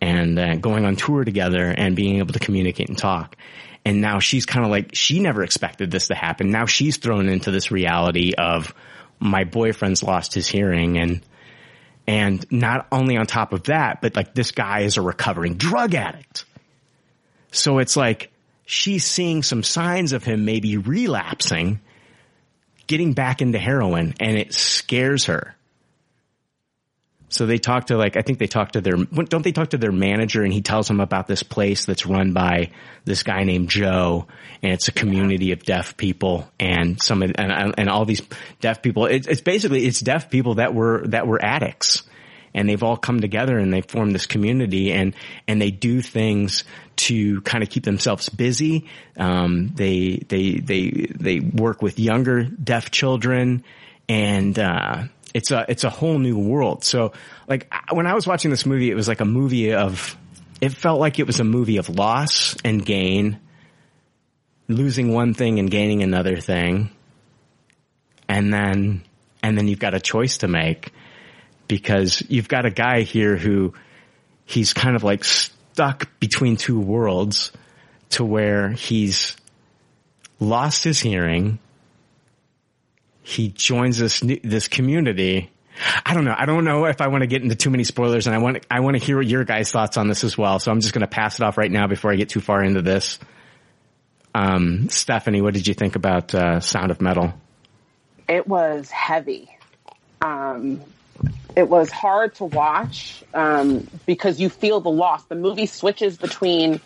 [0.00, 3.36] and uh, going on tour together and being able to communicate and talk.
[3.84, 6.50] And now she's kind of like she never expected this to happen.
[6.50, 8.74] Now she's thrown into this reality of
[9.18, 11.22] my boyfriend's lost his hearing and
[12.06, 15.94] and not only on top of that, but like this guy is a recovering drug
[15.94, 16.44] addict.
[17.50, 18.30] So it's like
[18.64, 21.80] she's seeing some signs of him maybe relapsing
[22.86, 25.54] getting back into heroin and it scares her.
[27.28, 29.78] So they talk to like I think they talk to their don't they talk to
[29.78, 32.70] their manager and he tells them about this place that's run by
[33.04, 34.26] this guy named Joe
[34.62, 38.22] and it's a community of deaf people and some and and all these
[38.60, 39.06] deaf people.
[39.06, 42.04] It's, it's basically it's deaf people that were that were addicts
[42.56, 45.14] and they've all come together and they form this community and
[45.46, 46.64] and they do things
[46.96, 48.88] to kind of keep themselves busy.
[49.16, 53.62] Um, they they they they work with younger deaf children
[54.08, 54.58] and.
[54.58, 55.04] Uh,
[55.34, 56.82] it's a it's a whole new world.
[56.82, 57.12] So
[57.46, 60.16] like when I was watching this movie, it was like a movie of
[60.62, 63.38] it felt like it was a movie of loss and gain,
[64.66, 66.90] losing one thing and gaining another thing,
[68.26, 69.02] and then
[69.42, 70.90] and then you've got a choice to make
[71.68, 73.74] because you've got a guy here who
[74.44, 77.52] he's kind of like stuck between two worlds
[78.10, 79.36] to where he's
[80.38, 81.58] lost his hearing
[83.26, 85.50] he joins this this community.
[86.06, 86.34] I don't know.
[86.38, 88.64] I don't know if I want to get into too many spoilers, and I want
[88.70, 90.60] I want to hear your guys' thoughts on this as well.
[90.60, 92.62] So I'm just going to pass it off right now before I get too far
[92.62, 93.18] into this.
[94.32, 97.34] Um, Stephanie, what did you think about uh, Sound of Metal?
[98.28, 99.50] It was heavy.
[100.22, 100.80] Um,
[101.56, 105.24] it was hard to watch um, because you feel the loss.
[105.24, 106.80] The movie switches between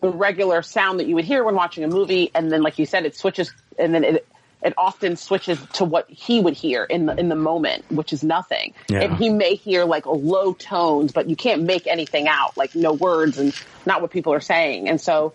[0.00, 2.86] the regular sound that you would hear when watching a movie, and then, like you
[2.86, 4.26] said, it switches, and then it
[4.60, 8.24] it often switches to what he would hear in the in the moment, which is
[8.24, 8.74] nothing.
[8.88, 9.02] Yeah.
[9.02, 12.92] And he may hear like low tones, but you can't make anything out, like no
[12.92, 13.54] words and
[13.86, 14.88] not what people are saying.
[14.88, 15.32] And so,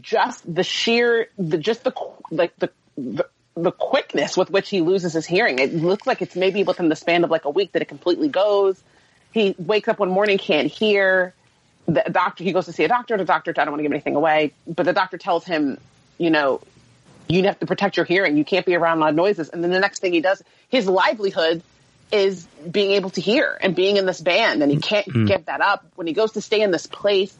[0.00, 1.92] just the sheer, the just the
[2.30, 2.70] like the.
[2.96, 5.58] the the quickness with which he loses his hearing.
[5.58, 8.28] It looks like it's maybe within the span of like a week that it completely
[8.28, 8.80] goes.
[9.32, 11.32] He wakes up one morning, can't hear.
[11.86, 13.16] The doctor, he goes to see a doctor.
[13.16, 15.78] The doctor, I don't want to give anything away, but the doctor tells him,
[16.18, 16.60] you know,
[17.28, 18.36] you have to protect your hearing.
[18.36, 19.48] You can't be around loud noises.
[19.48, 21.62] And then the next thing he does, his livelihood
[22.12, 25.26] is being able to hear and being in this band and he can't Mm.
[25.26, 25.84] give that up.
[25.96, 27.36] When he goes to stay in this place,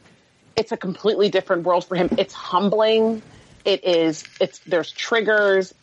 [0.56, 2.08] it's a completely different world for him.
[2.18, 3.22] It's humbling.
[3.64, 5.74] It is, it's, there's triggers.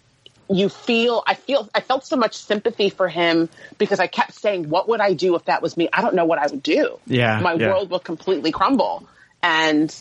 [0.50, 4.70] You feel, I feel, I felt so much sympathy for him because I kept saying,
[4.70, 5.90] what would I do if that was me?
[5.92, 7.00] I don't know what I would do.
[7.08, 7.70] Yeah, My yeah.
[7.70, 9.08] world will completely crumble.
[9.42, 9.94] And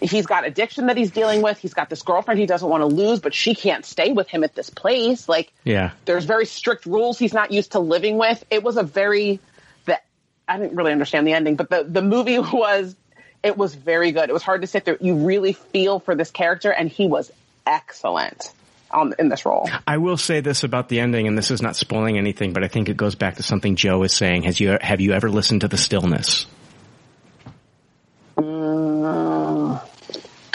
[0.00, 1.58] he's got addiction that he's dealing with.
[1.58, 4.44] He's got this girlfriend he doesn't want to lose, but she can't stay with him
[4.44, 5.28] at this place.
[5.28, 5.90] Like, Yeah.
[6.04, 8.42] there's very strict rules he's not used to living with.
[8.50, 9.40] It was a very
[9.86, 10.04] that
[10.48, 12.94] I didn't really understand the ending, but the the movie was
[13.42, 14.28] it was very good.
[14.28, 14.98] It was hard to sit through.
[15.00, 17.30] You really feel for this character, and he was
[17.66, 18.52] excellent
[18.92, 19.68] on in this role.
[19.86, 22.68] I will say this about the ending, and this is not spoiling anything, but I
[22.68, 24.44] think it goes back to something Joe was saying.
[24.44, 26.46] Has you have you ever listened to the stillness?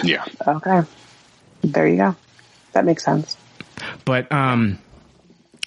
[0.03, 0.23] Yeah.
[0.45, 0.81] Okay,
[1.61, 2.15] there you go.
[2.73, 3.35] That makes sense.
[4.05, 4.79] But um,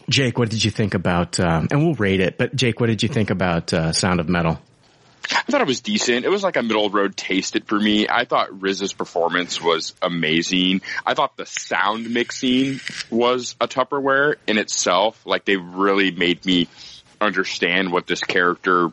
[0.08, 1.38] Jake, what did you think about?
[1.40, 2.38] Um, and we'll rate it.
[2.38, 4.60] But Jake, what did you think about uh, Sound of Metal?
[5.30, 6.24] I thought it was decent.
[6.24, 8.08] It was like a middle road taste it for me.
[8.08, 10.82] I thought Riz's performance was amazing.
[11.04, 12.80] I thought the sound mixing
[13.10, 15.24] was a Tupperware in itself.
[15.26, 16.68] Like they really made me
[17.20, 18.90] understand what this character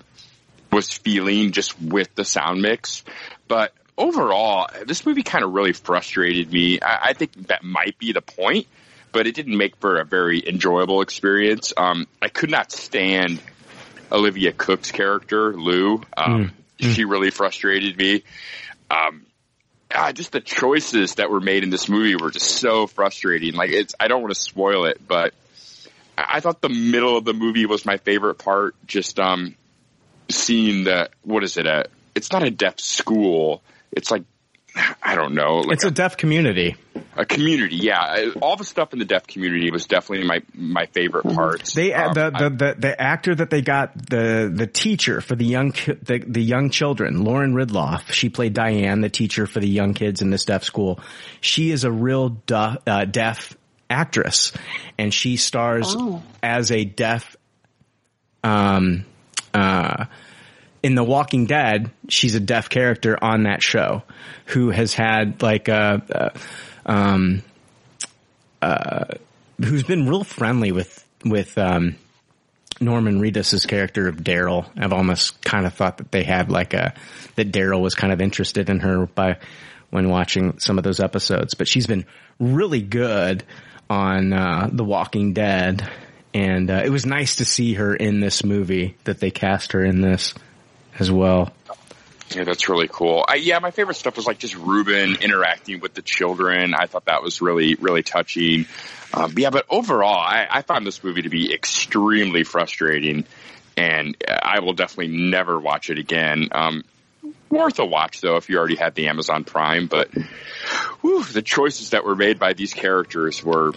[0.72, 3.04] was feeling just with the sound mix.
[3.48, 6.80] But overall, this movie kind of really frustrated me.
[6.82, 8.68] I, I think that might be the point,
[9.12, 11.74] but it didn't make for a very enjoyable experience.
[11.76, 13.42] Um, I could not stand
[14.12, 16.02] Olivia Cooke's character, Lou.
[16.16, 18.24] Um, She really frustrated me.
[18.92, 19.26] Um,
[19.94, 23.56] ah, just the choices that were made in this movie were just so frustrating.
[23.56, 25.34] Like it's, I don't want to spoil it, but
[26.18, 28.76] I I thought the middle of the movie was my favorite part.
[28.86, 29.56] Just, um,
[30.30, 31.90] seeing the, what is it at?
[32.14, 33.64] It's not a deaf school.
[33.92, 34.24] It's like,
[35.02, 35.58] I don't know.
[35.58, 36.76] Like It's a deaf community.
[37.16, 37.78] a community.
[37.78, 38.32] Yeah.
[38.42, 41.74] All the stuff in the deaf community was definitely my, my favorite parts.
[41.74, 45.36] They Um, the, I- the the the actor that they got the the teacher for
[45.36, 45.72] the young
[46.04, 48.12] the the young children, Lauren Ridloff.
[48.12, 51.00] She played Diane, the teacher for the young kids in this deaf school.
[51.42, 53.56] She is a real du- uh, deaf
[53.90, 54.52] actress,
[54.98, 55.96] and she stars
[56.44, 57.36] as a deaf.
[58.44, 59.06] Um,
[59.54, 60.06] uh,
[60.84, 64.04] in The Walking Dead, she's a deaf character on that show,
[64.46, 66.34] who has had like a.
[66.86, 67.44] Uh, um,
[69.64, 71.96] who's been real friendly with with um,
[72.80, 74.70] Norman Reedus's character of Daryl.
[74.78, 76.94] I've almost kind of thought that they had like a
[77.36, 79.38] that Daryl was kind of interested in her by
[79.90, 81.54] when watching some of those episodes.
[81.54, 82.06] But she's been
[82.40, 83.44] really good
[83.90, 85.90] on uh, The Walking Dead,
[86.34, 89.84] and uh, it was nice to see her in this movie that they cast her
[89.84, 90.34] in this
[91.00, 91.52] as well.
[92.36, 93.24] Yeah, that's really cool.
[93.28, 96.74] I, yeah, my favorite stuff was like just Ruben interacting with the children.
[96.74, 98.66] I thought that was really, really touching.
[99.14, 103.26] Um, yeah, but overall, I, I found this movie to be extremely frustrating.
[103.78, 106.50] and I will definitely never watch it again.
[106.52, 106.84] Um,
[107.50, 110.10] worth a watch though if you already had the Amazon Prime, but
[111.02, 113.74] whew, the choices that were made by these characters were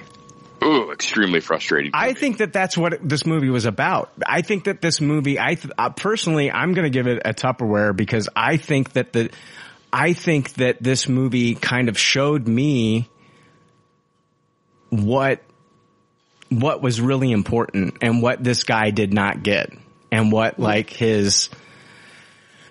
[0.62, 1.92] ooh, extremely frustrating.
[1.94, 4.12] I think that that's what this movie was about.
[4.24, 7.32] I think that this movie, I th- uh, personally, I'm going to give it a
[7.32, 9.30] Tupperware because I think that the,
[9.92, 13.08] I think that this movie kind of showed me
[14.90, 15.40] what,
[16.48, 19.72] what was really important and what this guy did not get
[20.12, 21.48] and what like his,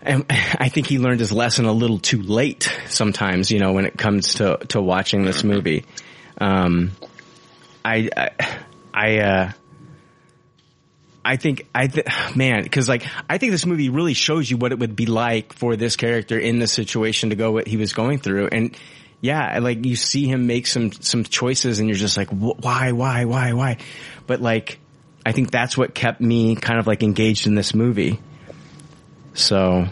[0.01, 3.85] and I think he learned his lesson a little too late sometimes, you know, when
[3.85, 5.85] it comes to, to watching this movie.
[6.39, 6.91] Um,
[7.84, 8.30] I, I,
[8.93, 9.51] I, uh,
[11.23, 14.72] I think I th- man because like I think this movie really shows you what
[14.72, 17.93] it would be like for this character in this situation to go what he was
[17.93, 18.47] going through.
[18.51, 18.76] And
[19.22, 23.26] yeah like you see him make some some choices and you're just like why why
[23.26, 23.77] why why?
[24.27, 24.80] But like
[25.26, 28.19] I think that's what kept me kind of like engaged in this movie.
[29.34, 29.88] So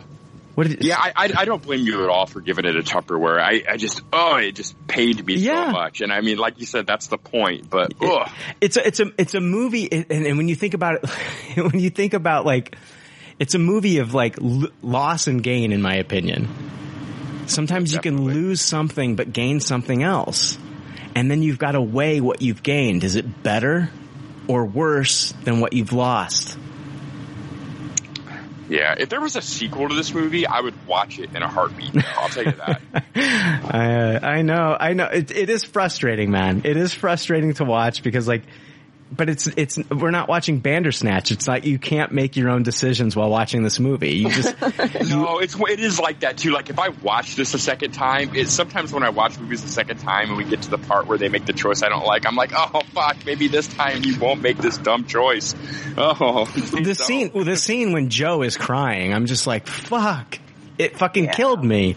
[0.57, 2.81] what did Yeah, I, I, I don't blame you at all for giving it a
[2.81, 3.39] Tupperware.
[3.39, 5.65] I, I just, oh, it just paid me Yeah.
[5.67, 6.01] so much.
[6.01, 7.69] And I mean, like you said, that's the point.
[7.69, 8.27] But ugh.
[8.59, 11.09] it's a it's a it's a movie and, and when you think about it
[11.71, 12.75] when you think about like
[13.37, 16.47] it's a movie of like l- loss and gain in my opinion
[17.45, 20.57] sometimes you can lose something but gain something else
[21.13, 23.91] and then you've got to weigh what you've gained is it better
[24.47, 26.57] or worse than what you've lost
[28.69, 31.47] yeah, if there was a sequel to this movie, I would watch it in a
[31.47, 31.95] heartbeat.
[32.17, 32.81] I'll tell you that.
[33.15, 37.65] I uh, I know I know it, it is frustrating man it is frustrating to
[37.65, 38.43] watch because like
[39.11, 43.15] but it's it's we're not watching Bandersnatch it's like you can't make your own decisions
[43.15, 44.55] while watching this movie you just
[45.09, 46.51] No, it's it is like that too.
[46.51, 49.67] Like if I watch this a second time, it's sometimes when I watch movies a
[49.67, 52.05] second time and we get to the part where they make the choice I don't
[52.05, 55.55] like, I'm like, oh fuck, maybe this time you won't make this dumb choice.
[55.99, 56.95] Oh, the don't.
[56.95, 60.37] scene the scene when Joe is crying, I'm just like, fuck.
[60.77, 61.95] It fucking killed me.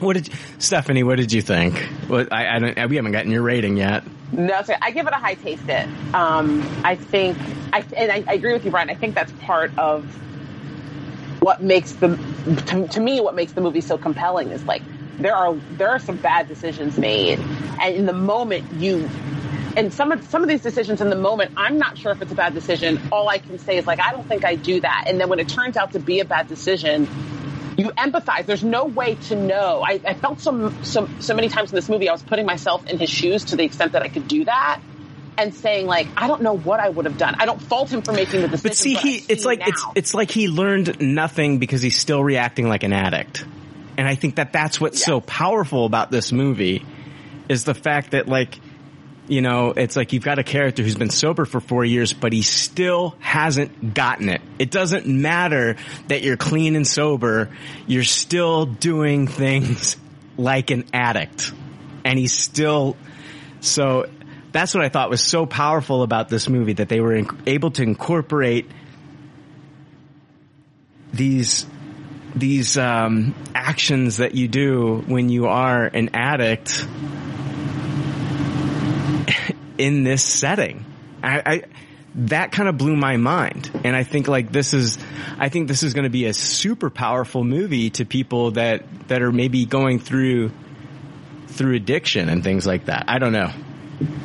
[0.00, 1.02] What did Stephanie?
[1.02, 1.78] What did you think?
[2.08, 2.90] What I, I don't.
[2.90, 4.04] We haven't gotten your rating yet.
[4.32, 5.88] No, I give it a high taste it.
[6.12, 7.38] Um, I think,
[7.72, 8.90] I, and I, I agree with you, Brian.
[8.90, 10.04] I think that's part of
[11.40, 12.16] what makes the,
[12.66, 14.82] to, to me, what makes the movie so compelling is like,
[15.18, 17.38] there are, there are some bad decisions made.
[17.80, 19.08] And in the moment you,
[19.76, 22.32] and some of, some of these decisions in the moment, I'm not sure if it's
[22.32, 23.00] a bad decision.
[23.12, 25.04] All I can say is like, I don't think I do that.
[25.06, 27.06] And then when it turns out to be a bad decision,
[27.76, 28.46] you empathize.
[28.46, 29.82] There's no way to know.
[29.86, 32.86] I, I felt so, so so many times in this movie, I was putting myself
[32.86, 34.80] in his shoes to the extent that I could do that,
[35.38, 37.36] and saying like, I don't know what I would have done.
[37.38, 38.70] I don't fault him for making the decision.
[38.70, 39.92] But see, I he it's like it's now.
[39.94, 43.44] it's like he learned nothing because he's still reacting like an addict.
[43.98, 46.84] And I think that that's what's so powerful about this movie
[47.48, 48.58] is the fact that like
[49.28, 52.32] you know, it's like you've got a character who's been sober for four years, but
[52.32, 54.40] he still hasn't gotten it.
[54.58, 55.76] It doesn't matter
[56.08, 57.50] that you're clean and sober.
[57.86, 59.96] You're still doing things
[60.36, 61.52] like an addict.
[62.04, 62.96] And he's still,
[63.60, 64.06] so
[64.52, 67.72] that's what I thought was so powerful about this movie that they were inc- able
[67.72, 68.70] to incorporate
[71.12, 71.66] these
[72.34, 76.86] these um, actions that you do when you are an addict
[79.78, 80.84] in this setting.
[81.22, 81.62] I, I
[82.18, 84.98] that kind of blew my mind, and I think like this is,
[85.38, 89.22] I think this is going to be a super powerful movie to people that that
[89.22, 90.50] are maybe going through
[91.48, 93.04] through addiction and things like that.
[93.08, 93.50] I don't know.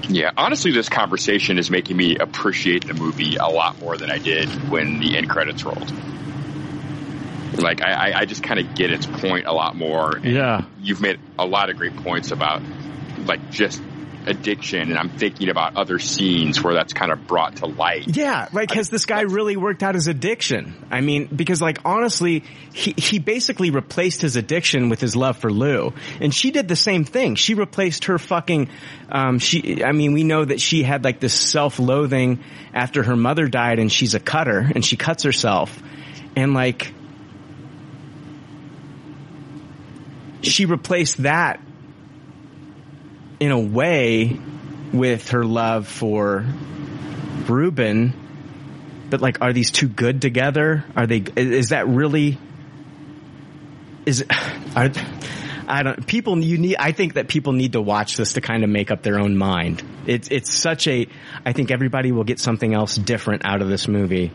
[0.09, 4.17] Yeah, honestly, this conversation is making me appreciate the movie a lot more than I
[4.17, 5.91] did when the end credits rolled.
[7.57, 10.15] Like, I, I- just kind of get its point a lot more.
[10.17, 10.65] And Yeah.
[10.81, 12.61] You've made a lot of great points about,
[13.25, 13.81] like, just
[14.25, 18.15] addiction, and I'm thinking about other scenes where that's kind of brought to light.
[18.15, 18.69] Yeah, right.
[18.71, 20.73] has this guy really worked out his addiction.
[20.91, 22.43] I mean, because like honestly,
[22.73, 26.75] he he basically replaced his addiction with his love for Lou, and she did the
[26.75, 27.35] same thing.
[27.35, 28.69] She replaced her fucking.
[29.09, 29.83] Um, she.
[29.83, 32.43] I mean, we know that she had like this self-loathing
[32.73, 35.81] after her mother died, and she's a cutter, and she cuts herself,
[36.35, 36.93] and like.
[40.43, 41.61] She replaced that
[43.41, 44.39] in a way
[44.93, 46.45] with her love for
[47.47, 48.13] Ruben,
[49.09, 50.85] but like, are these two good together?
[50.95, 51.23] Are they?
[51.35, 52.37] Is that really?
[54.05, 54.23] Is?
[54.75, 54.89] Are,
[55.67, 56.05] I don't.
[56.05, 56.75] People, you need.
[56.77, 59.35] I think that people need to watch this to kind of make up their own
[59.37, 59.83] mind.
[60.05, 61.07] It's it's such a.
[61.43, 64.31] I think everybody will get something else different out of this movie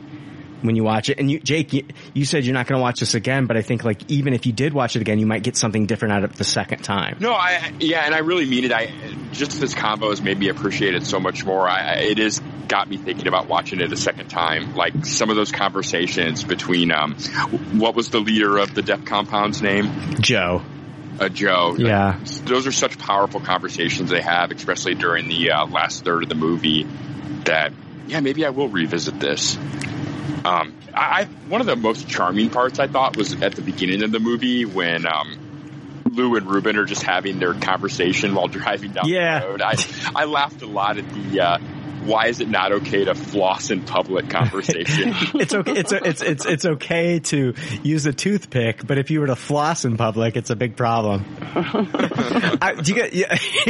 [0.63, 1.19] when you watch it.
[1.19, 1.85] And you, Jake, you,
[2.15, 4.47] you said you're not going to watch this again, but I think like even if
[4.47, 6.83] you did watch it again, you might get something different out of it the second
[6.83, 7.19] time.
[7.21, 8.73] No, I yeah, and I really mean it.
[8.73, 8.91] I
[9.33, 11.69] just this combo has made me appreciate it so much more.
[11.69, 14.75] I, I- it has got me thinking about watching it a second time.
[14.75, 17.15] Like some of those conversations between, um,
[17.73, 19.89] what was the leader of the Death Compound's name?
[20.21, 20.63] Joe.
[21.21, 21.77] Uh, Joe.
[21.79, 22.19] Yeah.
[22.45, 26.35] Those are such powerful conversations they have, especially during the uh, last third of the
[26.35, 26.87] movie.
[27.45, 27.73] That
[28.09, 29.57] yeah, maybe I will revisit this.
[30.45, 34.03] Um, I, I one of the most charming parts I thought was at the beginning
[34.03, 35.37] of the movie when um,
[36.13, 39.41] Lou and Ruben are just having their conversation while driving down Yeah.
[39.41, 39.63] the road.
[39.63, 39.75] I
[40.15, 41.41] I laughed a lot at the.
[41.41, 41.59] Uh,
[42.07, 45.15] why is it not okay to floss in public conversation?
[45.35, 45.73] It's okay.
[45.73, 49.85] It's it's it's it's okay to use a toothpick, but if you were to floss
[49.85, 51.25] in public, it's a big problem.
[51.41, 53.13] I, do you get?
[53.15, 53.29] Yeah,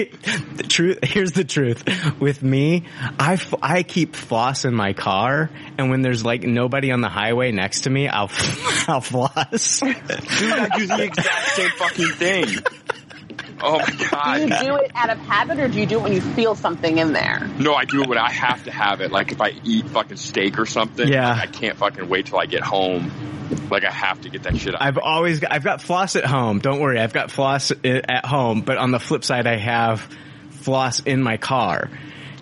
[0.56, 0.98] the truth.
[1.02, 1.84] Here's the truth.
[2.20, 2.84] With me,
[3.18, 7.08] I f- I keep floss in my car, and when there's like nobody on the
[7.08, 8.30] highway next to me, I'll
[8.88, 9.80] I'll floss.
[9.80, 12.46] Dude, I do the exact same fucking thing.
[13.62, 14.36] Oh my god!
[14.36, 16.54] Do you do it out of habit or do you do it when you feel
[16.54, 17.48] something in there?
[17.58, 19.10] No, I do it when I have to have it.
[19.10, 21.34] Like if I eat fucking steak or something, Yeah.
[21.40, 23.10] I can't fucking wait till I get home.
[23.70, 24.82] Like I have to get that shit out.
[24.82, 26.58] I've always got, I've got floss at home.
[26.58, 28.62] Don't worry, I've got floss at home.
[28.62, 30.00] But on the flip side, I have
[30.50, 31.88] floss in my car,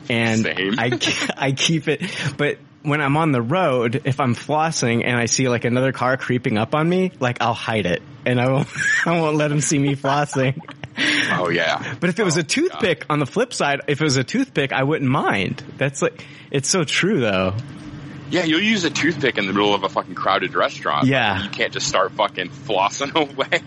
[0.09, 0.79] and Same.
[0.79, 0.99] I
[1.37, 2.03] I keep it.
[2.39, 6.17] But when I'm on the road, if I'm flossing and I see like another car
[6.17, 8.69] creeping up on me, like I'll hide it and I won't
[9.07, 10.59] I won't let them see me flossing.
[11.33, 11.95] oh yeah.
[12.01, 14.73] But if it was a toothpick, on the flip side, if it was a toothpick,
[14.73, 15.63] I wouldn't mind.
[15.77, 17.55] That's like it's so true though.
[18.31, 21.07] Yeah, you'll use a toothpick in the middle of a fucking crowded restaurant.
[21.07, 21.43] Yeah.
[21.43, 23.61] You can't just start fucking flossing away.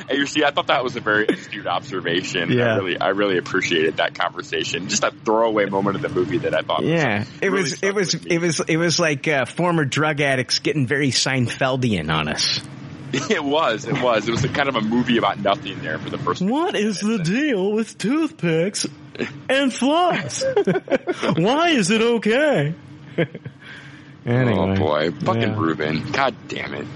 [0.08, 2.50] and you see, I thought that was a very astute observation.
[2.50, 2.74] Yeah.
[2.74, 4.88] I really, I really appreciated that conversation.
[4.88, 6.82] Just a throwaway moment of the movie that I thought.
[6.82, 10.20] Yeah, was, it really was it was it was it was like uh, former drug
[10.20, 12.60] addicts getting very Seinfeldian on us.
[13.30, 13.86] It was.
[13.86, 14.26] It was.
[14.28, 16.42] It was a kind of a movie about nothing there for the first.
[16.42, 18.86] What is the deal with toothpicks
[19.48, 20.42] and floss?
[21.36, 22.74] Why is it okay?
[24.24, 25.58] Oh, anyway, Oh boy, fucking yeah.
[25.58, 26.12] Ruben.
[26.12, 26.86] God damn it.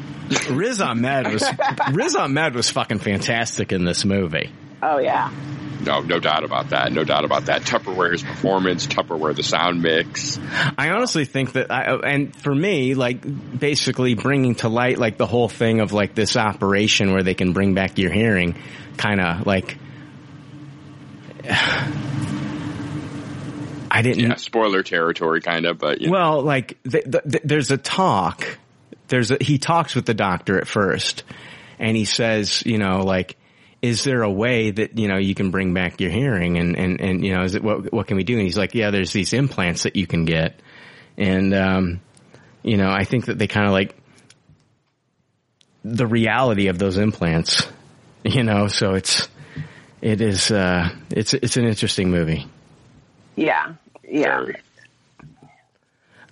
[0.49, 1.45] Riz Ahmed was
[1.93, 4.53] Riz Ahmed was fucking fantastic in this movie.
[4.81, 5.33] Oh yeah.
[5.81, 6.93] No, no doubt about that.
[6.93, 7.63] No doubt about that.
[7.63, 10.39] Tupperware's performance, Tupperware the sound mix.
[10.77, 13.23] I honestly think that, I, and for me, like
[13.59, 17.53] basically bringing to light like the whole thing of like this operation where they can
[17.53, 18.57] bring back your hearing,
[18.97, 19.79] kind of like.
[23.89, 24.25] I didn't.
[24.25, 26.13] Yeah, spoiler territory, kind of, but you know.
[26.13, 28.59] Well, like th- th- th- there's a talk.
[29.09, 31.23] There's a, he talks with the doctor at first,
[31.79, 33.37] and he says, you know, like,
[33.83, 36.59] is there a way that you know you can bring back your hearing?
[36.59, 38.35] And and and you know, is it what what can we do?
[38.35, 40.61] And he's like, yeah, there's these implants that you can get,
[41.17, 42.01] and um,
[42.63, 43.97] you know, I think that they kind of like
[45.85, 47.67] the reality of those implants,
[48.25, 48.67] you know.
[48.69, 49.29] So it's
[50.01, 52.47] it is uh, it's it's an interesting movie.
[53.37, 53.75] Yeah.
[54.09, 54.47] Yeah.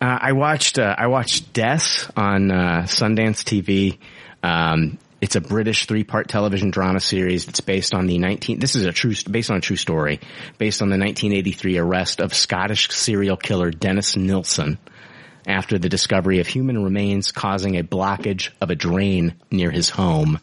[0.00, 1.80] Uh, I watched uh, I watched Des
[2.16, 3.98] on uh, Sundance TV.
[4.42, 7.48] Um, it's a British three part television drama series.
[7.48, 8.59] It's based on the 19.
[8.59, 10.20] This is a true based on a true story,
[10.59, 14.76] based on the 1983 arrest of Scottish serial killer Dennis Nilsen
[15.46, 20.40] after the discovery of human remains causing a blockage of a drain near his home.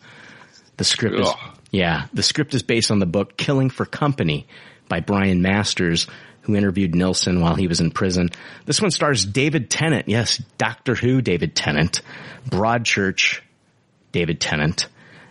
[0.78, 1.58] The script is Ugh.
[1.70, 4.48] yeah, the script is based on the book Killing for Company
[4.90, 6.08] by Brian Masters,
[6.42, 8.32] who interviewed Nilsen while he was in prison.
[8.66, 12.02] This one stars David Tennant, yes, Doctor Who David Tennant,
[12.50, 13.42] Broadchurch
[14.12, 14.88] David Tennant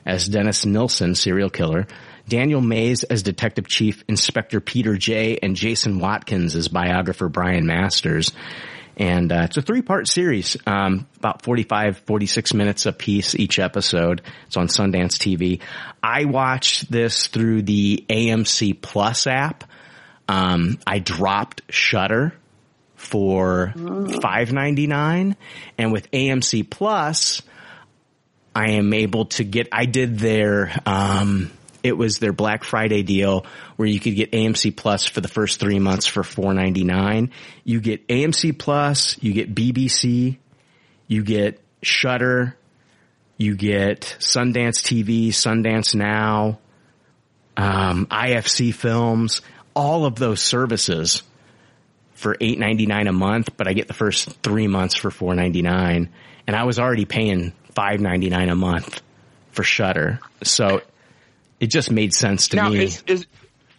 [0.07, 1.87] as Dennis Nilsen, serial killer,
[2.29, 8.33] Daniel Mays as Detective Chief Inspector Peter Jay, and Jason Watkins as biographer Brian Masters.
[8.97, 14.23] And uh, it's a three-part series, um, about 45, 46 minutes a piece each episode.
[14.47, 15.61] It's on Sundance TV.
[16.03, 19.65] I watched this through the AMC Plus app.
[20.29, 22.35] Um, I dropped Shudder
[22.95, 23.73] for
[24.21, 25.37] five ninety nine,
[25.79, 27.43] and with AMC Plus,
[28.55, 29.69] I am able to get.
[29.73, 30.73] I did their.
[30.87, 31.51] Um,
[31.83, 33.47] it was their Black Friday deal
[33.77, 37.31] where you could get AMC Plus for the first three months for four ninety nine.
[37.65, 40.39] You get AMC Plus, you get BBC,
[41.07, 42.57] you get Shudder,
[43.39, 46.59] you get Sundance TV, Sundance Now,
[47.57, 49.41] um, IFC Films,
[49.75, 51.23] all of those services
[52.13, 55.35] for eight ninety nine a month, but I get the first three months for four
[55.35, 56.11] ninety nine,
[56.47, 59.01] and I was already paying five ninety nine a month
[59.53, 60.81] for Shudder, so
[61.59, 62.85] it just made sense to now me.
[62.85, 63.27] is is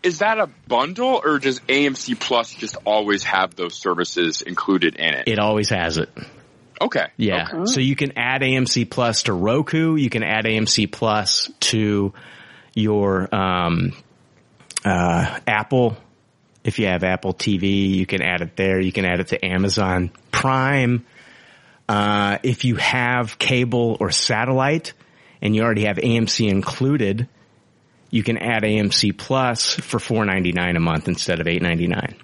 [0.03, 5.13] is that a bundle or does AMC Plus just always have those services included in
[5.13, 5.27] it?
[5.27, 6.09] it always has it.
[6.79, 7.07] okay.
[7.17, 7.47] Yeah.
[7.53, 7.65] Okay.
[7.65, 9.95] So you can add AMC Plus to Roku.
[9.95, 12.13] You can add AMC Plus to
[12.73, 13.93] your um,
[14.83, 15.97] uh, Apple.
[16.63, 18.79] If you have Apple TV, you can add it there.
[18.79, 21.05] You can add it to Amazon Prime.
[21.91, 24.93] Uh, if you have cable or satellite
[25.41, 27.27] and you already have AMC included,
[28.09, 31.87] you can add AMC Plus for four ninety nine a month instead of eight ninety
[31.87, 32.15] nine.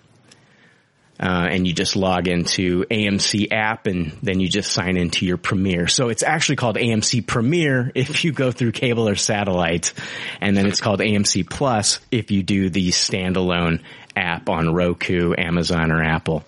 [1.19, 5.35] Uh, and you just log into AMC app and then you just sign into your
[5.35, 5.89] Premiere.
[5.89, 9.91] So it's actually called AMC Premiere if you go through cable or satellite,
[10.39, 13.81] and then it's called AMC Plus if you do the standalone
[14.15, 16.45] app on Roku, Amazon, or Apple.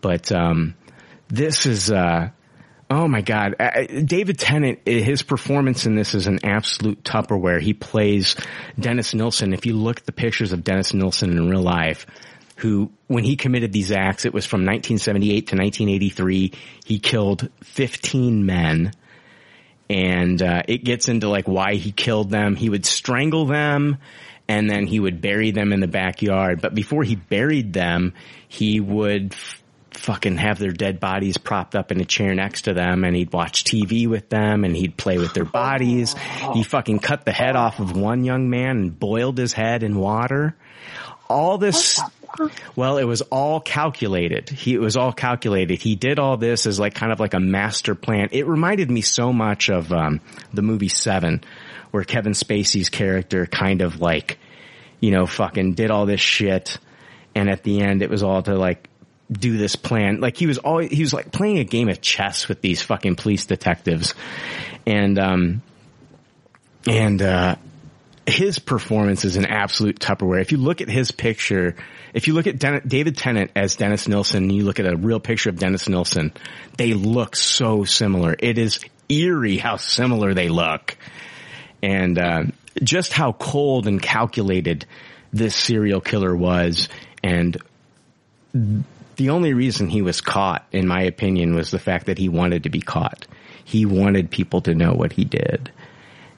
[0.00, 0.76] But um,
[1.28, 1.90] this is.
[1.90, 2.30] Uh,
[2.90, 3.54] Oh my God.
[3.60, 7.60] Uh, David Tennant, his performance in this is an absolute Tupperware.
[7.60, 8.34] He plays
[8.80, 9.52] Dennis Nilsen.
[9.52, 12.06] If you look at the pictures of Dennis Nilsen in real life,
[12.56, 16.52] who, when he committed these acts, it was from 1978 to 1983.
[16.86, 18.92] He killed 15 men.
[19.90, 22.56] And, uh, it gets into like why he killed them.
[22.56, 23.98] He would strangle them
[24.48, 26.62] and then he would bury them in the backyard.
[26.62, 28.14] But before he buried them,
[28.48, 32.74] he would f- fucking have their dead bodies propped up in a chair next to
[32.74, 36.14] them and he'd watch TV with them and he'd play with their bodies.
[36.54, 39.96] He fucking cut the head off of one young man and boiled his head in
[39.98, 40.56] water.
[41.28, 42.00] All this,
[42.74, 44.48] well, it was all calculated.
[44.48, 45.80] He, it was all calculated.
[45.80, 48.28] He did all this as like kind of like a master plan.
[48.32, 50.20] It reminded me so much of, um,
[50.52, 51.42] the movie Seven
[51.90, 54.38] where Kevin Spacey's character kind of like,
[55.00, 56.78] you know, fucking did all this shit.
[57.34, 58.87] And at the end, it was all to like
[59.30, 60.20] do this plan.
[60.20, 63.16] Like he was always, he was like playing a game of chess with these fucking
[63.16, 64.14] police detectives.
[64.86, 65.62] And, um,
[66.86, 67.56] and, uh,
[68.26, 70.40] his performance is an absolute Tupperware.
[70.40, 71.76] If you look at his picture,
[72.12, 74.96] if you look at Den- David Tennant as Dennis Nilsen, and you look at a
[74.96, 76.32] real picture of Dennis Nilsen,
[76.76, 78.36] they look so similar.
[78.38, 80.96] It is eerie how similar they look.
[81.82, 82.42] And, uh,
[82.82, 84.86] just how cold and calculated
[85.32, 86.88] this serial killer was
[87.22, 87.56] and
[89.18, 92.62] the only reason he was caught, in my opinion, was the fact that he wanted
[92.62, 93.26] to be caught.
[93.64, 95.72] He wanted people to know what he did.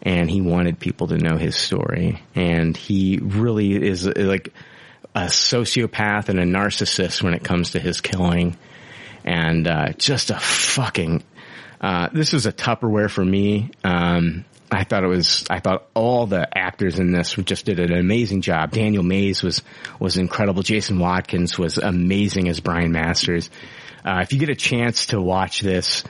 [0.03, 2.23] And he wanted people to know his story.
[2.35, 4.55] And he really is uh, like
[5.15, 8.57] a sociopath and a narcissist when it comes to his killing.
[9.25, 11.23] And, uh, just a fucking,
[11.83, 13.73] uh, this was a Tupperware for me.
[13.85, 17.93] Um, I thought it was, I thought all the actors in this just did an
[17.93, 18.71] amazing job.
[18.71, 19.63] Daniel Mays was,
[19.99, 20.63] was incredible.
[20.63, 23.51] Jason Watkins was amazing as Brian Masters.
[24.05, 26.05] Uh, if you get a chance to watch this,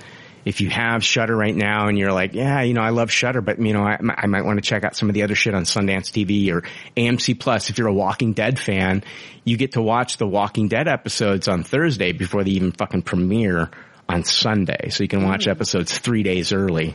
[0.44, 3.40] if you have Shudder right now and you're like, yeah, you know, I love Shudder,
[3.40, 5.54] but you know, I, I might want to check out some of the other shit
[5.54, 6.62] on Sundance TV or
[6.96, 7.70] AMC Plus.
[7.70, 9.04] If you're a Walking Dead fan,
[9.44, 13.70] you get to watch the Walking Dead episodes on Thursday before they even fucking premiere
[14.08, 14.88] on Sunday.
[14.90, 16.94] So you can watch episodes three days early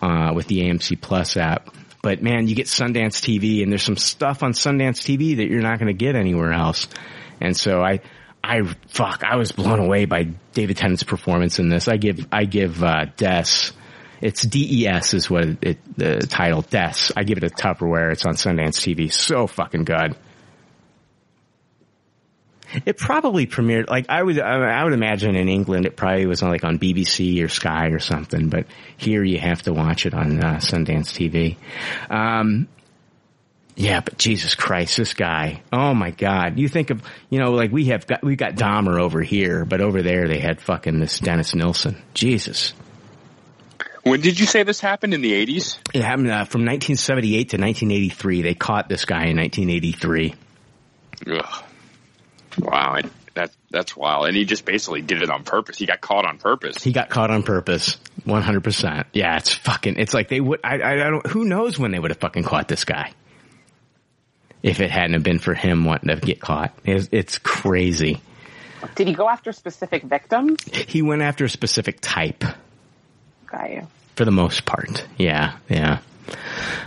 [0.00, 1.74] uh, with the AMC Plus app.
[2.02, 5.62] But man, you get Sundance TV, and there's some stuff on Sundance TV that you're
[5.62, 6.86] not going to get anywhere else.
[7.40, 8.00] And so I,
[8.42, 11.88] I fuck, I was blown away by David Tennant's performance in this.
[11.88, 13.72] I give, I give uh, Des.
[14.20, 17.12] It's DES is what it, the title Des.
[17.16, 18.12] I give it a Tupperware.
[18.12, 19.12] It's on Sundance TV.
[19.12, 20.16] So fucking good.
[22.84, 26.50] It probably premiered like I would I would imagine in England it probably was on
[26.50, 28.66] like on BBC or Sky or something, but
[28.96, 31.56] here you have to watch it on uh, Sundance TV.
[32.10, 32.68] Um,
[33.76, 35.62] yeah, but Jesus Christ, this guy!
[35.70, 36.58] Oh my God!
[36.58, 39.80] You think of you know like we have got we got Dahmer over here, but
[39.80, 42.02] over there they had fucking this Dennis Nilsen.
[42.14, 42.72] Jesus.
[44.02, 45.78] When did you say this happened in the 80s?
[45.92, 48.42] It happened uh, from 1978 to 1983.
[48.42, 50.34] They caught this guy in 1983.
[51.26, 51.64] Ugh.
[52.58, 54.26] Wow, and that that's wild.
[54.26, 55.76] And he just basically did it on purpose.
[55.76, 56.82] He got caught on purpose.
[56.82, 57.98] He got caught on purpose.
[58.26, 59.04] 100%.
[59.12, 61.98] Yeah, it's fucking, it's like they would, I, I, I don't, who knows when they
[61.98, 63.12] would have fucking caught this guy.
[64.62, 66.76] If it hadn't have been for him wanting to get caught.
[66.84, 68.20] It's, it's crazy.
[68.94, 70.58] Did he go after specific victims?
[70.64, 72.42] He went after a specific type
[73.46, 73.86] Got you.
[74.16, 75.06] for the most part.
[75.18, 76.00] Yeah, yeah.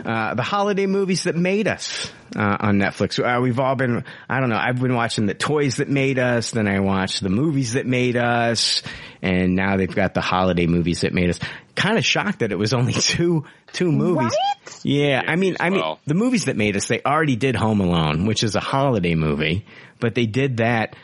[0.04, 3.20] Uh, the holiday movies that made us uh, on Netflix.
[3.20, 6.52] Uh, we've all been, I don't know, I've been watching the toys that made us,
[6.52, 8.82] then I watched the movies that made us,
[9.22, 11.40] and now they've got the holiday movies that made us.
[11.76, 14.34] Kind of shocked that it was only two, two movies.
[14.34, 14.80] Right?
[14.84, 16.00] Yeah, Yeah, I mean, I mean, well.
[16.06, 19.66] the movies that made us, they already did Home Alone, which is a holiday movie,
[20.00, 20.96] but they did that.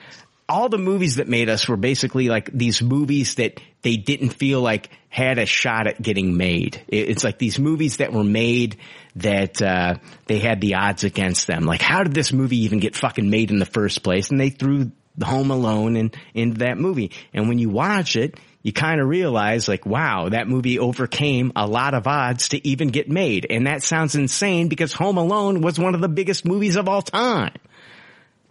[0.47, 4.61] All the movies that made us were basically like these movies that they didn't feel
[4.61, 6.83] like had a shot at getting made.
[6.87, 8.77] It's like these movies that were made
[9.15, 9.95] that, uh,
[10.27, 11.63] they had the odds against them.
[11.63, 14.29] Like, how did this movie even get fucking made in the first place?
[14.29, 14.91] And they threw
[15.23, 17.11] Home Alone in, into that movie.
[17.33, 21.67] And when you watch it, you kind of realize like, wow, that movie overcame a
[21.67, 23.45] lot of odds to even get made.
[23.49, 27.03] And that sounds insane because Home Alone was one of the biggest movies of all
[27.03, 27.53] time.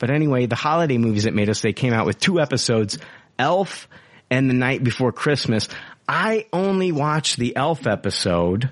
[0.05, 2.99] But anyway, the holiday movies that made us, they came out with two episodes,
[3.39, 3.89] Elf
[4.31, 5.67] and The Night Before Christmas.
[6.07, 8.69] I only watched the Elf episode.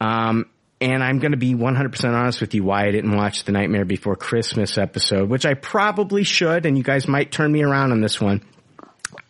[0.00, 0.46] Um,
[0.80, 3.84] and I'm going to be 100% honest with you why I didn't watch the Nightmare
[3.84, 8.00] Before Christmas episode, which I probably should, and you guys might turn me around on
[8.00, 8.42] this one.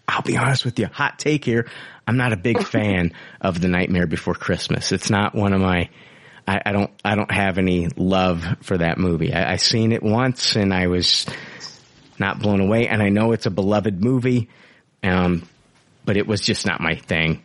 [0.09, 1.69] I'll be honest with you, hot take here.
[2.07, 4.91] I'm not a big fan of the Nightmare Before Christmas.
[4.91, 5.91] It's not one of my,
[6.47, 9.33] I, I don't, I don't have any love for that movie.
[9.33, 11.27] I, I seen it once and I was
[12.19, 14.49] not blown away and I know it's a beloved movie.
[15.03, 15.49] Um,
[16.05, 17.43] but it was just not my thing.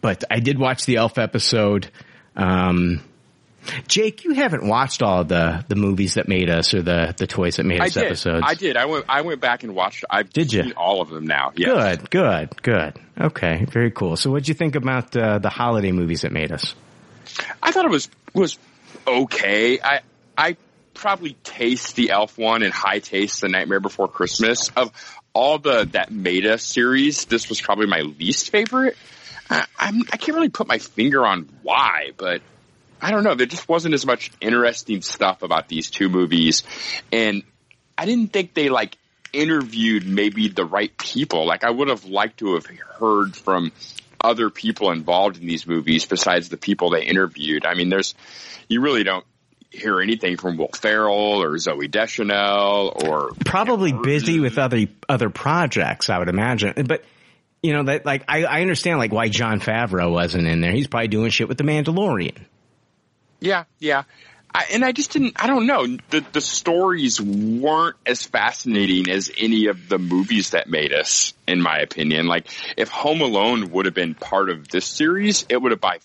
[0.00, 1.90] But I did watch the Elf episode.
[2.36, 3.00] Um,
[3.88, 7.56] Jake, you haven't watched all the the movies that made us or the the toys
[7.56, 8.04] that made I us did.
[8.04, 8.44] episodes.
[8.46, 8.76] I did.
[8.76, 9.06] I went.
[9.08, 10.04] I went back and watched.
[10.08, 11.52] I've Did seen all of them now.
[11.56, 11.96] Yes.
[11.96, 12.98] Good, good, good.
[13.18, 14.16] Okay, very cool.
[14.16, 16.74] So, what'd you think about uh, the holiday movies that made us?
[17.62, 18.58] I thought it was was
[19.06, 19.80] okay.
[19.82, 20.00] I
[20.36, 20.56] I
[20.94, 24.70] probably taste the Elf one and high taste the Nightmare Before Christmas.
[24.76, 24.92] Of
[25.32, 28.96] all the that Meta series, this was probably my least favorite.
[29.50, 32.42] I, I'm I can't really put my finger on why, but
[33.00, 33.34] I don't know.
[33.34, 36.62] There just wasn't as much interesting stuff about these two movies,
[37.12, 37.42] and
[37.96, 38.96] I didn't think they like
[39.32, 41.46] interviewed maybe the right people.
[41.46, 43.72] Like I would have liked to have heard from
[44.26, 47.64] other people involved in these movies besides the people they interviewed.
[47.64, 48.14] I mean, there's
[48.68, 49.24] you really don't
[49.70, 56.10] hear anything from Will Ferrell or Zooey Deschanel or Probably busy with other other projects,
[56.10, 56.74] I would imagine.
[56.86, 57.04] But
[57.62, 60.72] you know that like I, I understand like why Jon Favreau wasn't in there.
[60.72, 62.36] He's probably doing shit with the Mandalorian.
[63.40, 64.04] Yeah, yeah.
[64.56, 65.86] I, and I just didn't, I don't know.
[66.08, 71.60] The, the stories weren't as fascinating as any of the movies that made us, in
[71.60, 72.26] my opinion.
[72.26, 72.46] Like,
[72.78, 75.98] if Home Alone would have been part of this series, it would have by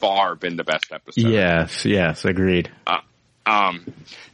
[0.00, 1.30] far been the best episode.
[1.30, 2.68] Yes, yes, agreed.
[2.84, 2.98] Uh,
[3.46, 3.86] um,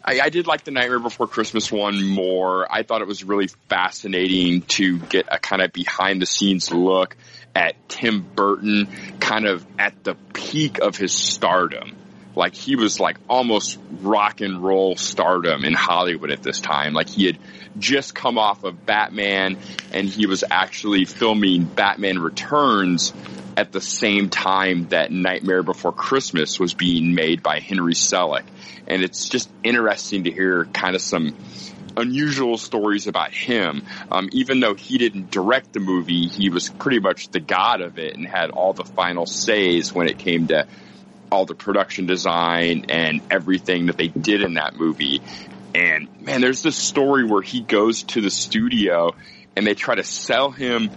[0.03, 2.67] I, I did like the Nightmare Before Christmas one more.
[2.73, 7.15] I thought it was really fascinating to get a kind of behind the scenes look
[7.55, 8.89] at Tim Burton
[9.21, 12.00] kind of at the peak of his stardom.
[12.37, 16.93] Like he was like almost rock and roll stardom in Hollywood at this time.
[16.93, 17.39] Like he had
[17.79, 19.57] just come off of Batman
[19.93, 23.13] and he was actually filming Batman Returns
[23.57, 28.45] at the same time that Nightmare Before Christmas was being made by Henry Selick.
[28.87, 31.37] And it's just interesting to hear kind of some
[31.97, 33.83] unusual stories about him.
[34.11, 37.99] Um, even though he didn't direct the movie, he was pretty much the god of
[37.99, 40.67] it and had all the final says when it came to
[41.31, 45.23] all the production design and everything that they did in that movie.
[45.75, 49.15] And man, there's this story where he goes to the studio
[49.57, 50.91] and they try to sell him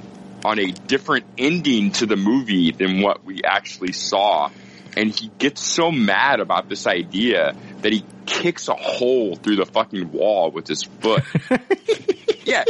[0.43, 4.49] on a different ending to the movie than what we actually saw.
[4.95, 9.65] And he gets so mad about this idea that he kicks a hole through the
[9.65, 11.23] fucking wall with his foot.
[12.45, 12.63] yeah.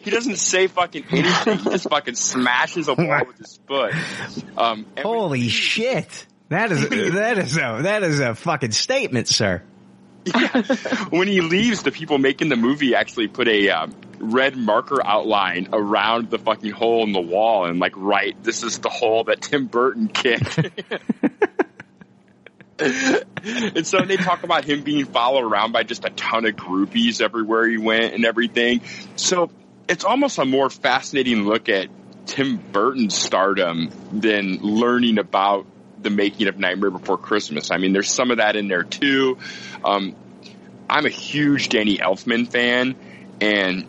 [0.00, 1.58] He doesn't say fucking anything.
[1.58, 3.92] He just fucking smashes a wall with his foot.
[4.56, 6.26] Um, Holy shit!
[6.48, 9.62] That is that is a that is a fucking statement, sir.
[11.10, 15.68] when he leaves, the people making the movie actually put a um, red marker outline
[15.72, 19.40] around the fucking hole in the wall and like write, "This is the hole that
[19.40, 20.58] Tim Burton kicked."
[22.78, 27.20] and so they talk about him being followed around by just a ton of groupies
[27.20, 28.82] everywhere he went and everything.
[29.16, 29.50] So
[29.88, 31.88] it's almost a more fascinating look at
[32.26, 35.66] Tim Burton's stardom than learning about
[36.00, 37.70] the making of Nightmare Before Christmas.
[37.70, 39.38] I mean, there's some of that in there too.
[39.84, 40.14] Um,
[40.88, 42.94] I'm a huge Danny Elfman fan,
[43.40, 43.86] and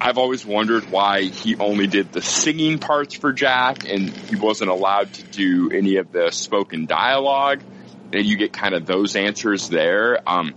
[0.00, 4.70] I've always wondered why he only did the singing parts for Jack, and he wasn't
[4.70, 7.62] allowed to do any of the spoken dialogue.
[8.12, 10.18] And you get kind of those answers there.
[10.28, 10.54] Um,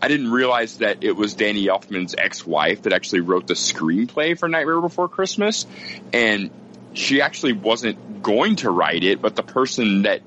[0.00, 4.48] I didn't realize that it was Danny Elfman's ex-wife that actually wrote the screenplay for
[4.48, 5.66] Nightmare Before Christmas,
[6.12, 6.50] and
[6.94, 10.22] she actually wasn't going to write it, but the person that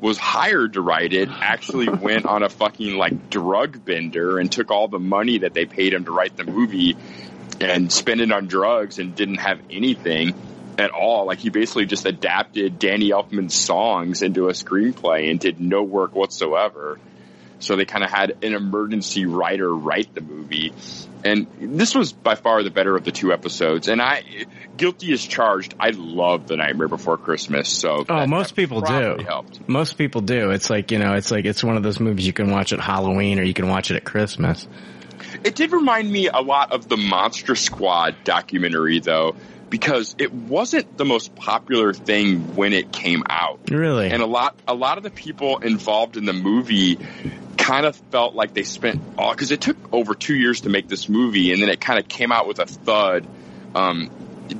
[0.00, 4.70] was hired to write it actually went on a fucking like drug bender and took
[4.70, 6.96] all the money that they paid him to write the movie
[7.60, 10.34] and spent it on drugs and didn't have anything
[10.78, 11.26] at all.
[11.26, 16.14] Like he basically just adapted Danny Elfman's songs into a screenplay and did no work
[16.14, 16.98] whatsoever.
[17.60, 20.72] So they kind of had an emergency writer write the movie.
[21.22, 23.88] And this was by far the better of the two episodes.
[23.88, 24.24] And I,
[24.76, 27.68] guilty as charged, I love The Nightmare Before Christmas.
[27.68, 29.18] So Oh, most people do.
[29.22, 29.68] Helped.
[29.68, 30.50] Most people do.
[30.50, 32.80] It's like you know, it's like it's one of those movies you can watch at
[32.80, 34.66] Halloween or you can watch it at Christmas.
[35.44, 39.36] It did remind me a lot of the Monster Squad documentary, though.
[39.70, 43.70] Because it wasn't the most popular thing when it came out.
[43.70, 44.10] Really?
[44.10, 46.98] And a lot, a lot of the people involved in the movie
[47.56, 50.88] kind of felt like they spent all, cause it took over two years to make
[50.88, 53.26] this movie and then it kind of came out with a thud.
[53.74, 54.10] Um,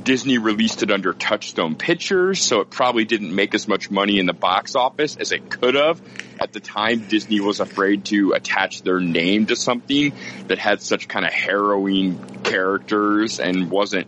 [0.05, 4.27] Disney released it under Touchstone Pictures, so it probably didn't make as much money in
[4.27, 6.01] the box office as it could have.
[6.39, 10.13] At the time, Disney was afraid to attach their name to something
[10.47, 14.07] that had such kind of harrowing characters and wasn't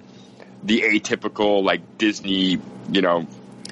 [0.62, 2.59] the atypical like Disney,
[2.90, 3.26] you know.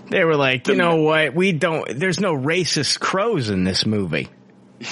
[0.09, 1.35] They were like, you know what?
[1.35, 1.99] We don't.
[1.99, 4.29] There's no racist crows in this movie.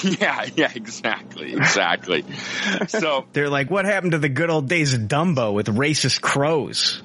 [0.02, 2.22] Yeah, yeah, exactly, exactly.
[2.88, 7.02] so They're like, what happened to the good old days of Dumbo with racist crows?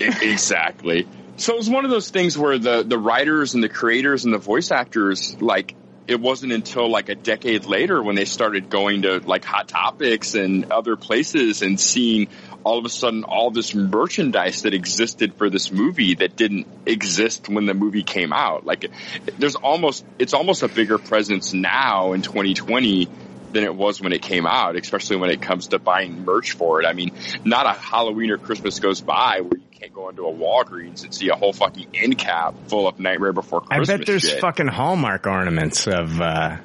[0.00, 1.06] Exactly.
[1.36, 4.32] So it was one of those things where the the writers and the creators and
[4.32, 5.74] the voice actors like
[6.08, 10.34] it wasn't until like a decade later when they started going to like hot topics
[10.34, 12.28] and other places and seeing
[12.64, 17.48] all of a sudden all this merchandise that existed for this movie that didn't exist
[17.48, 18.64] when the movie came out.
[18.64, 18.90] Like
[19.38, 23.08] there's almost it's almost a bigger presence now in 2020
[23.52, 26.80] than it was when it came out, especially when it comes to buying merch for
[26.80, 26.86] it.
[26.86, 27.12] I mean,
[27.44, 31.12] not a Halloween or Christmas goes by where you can't go into a Walgreens and
[31.12, 33.88] see a whole fucking end cap full of Nightmare Before Christmas.
[33.88, 34.40] I bet there's shit.
[34.40, 36.58] fucking Hallmark ornaments of uh,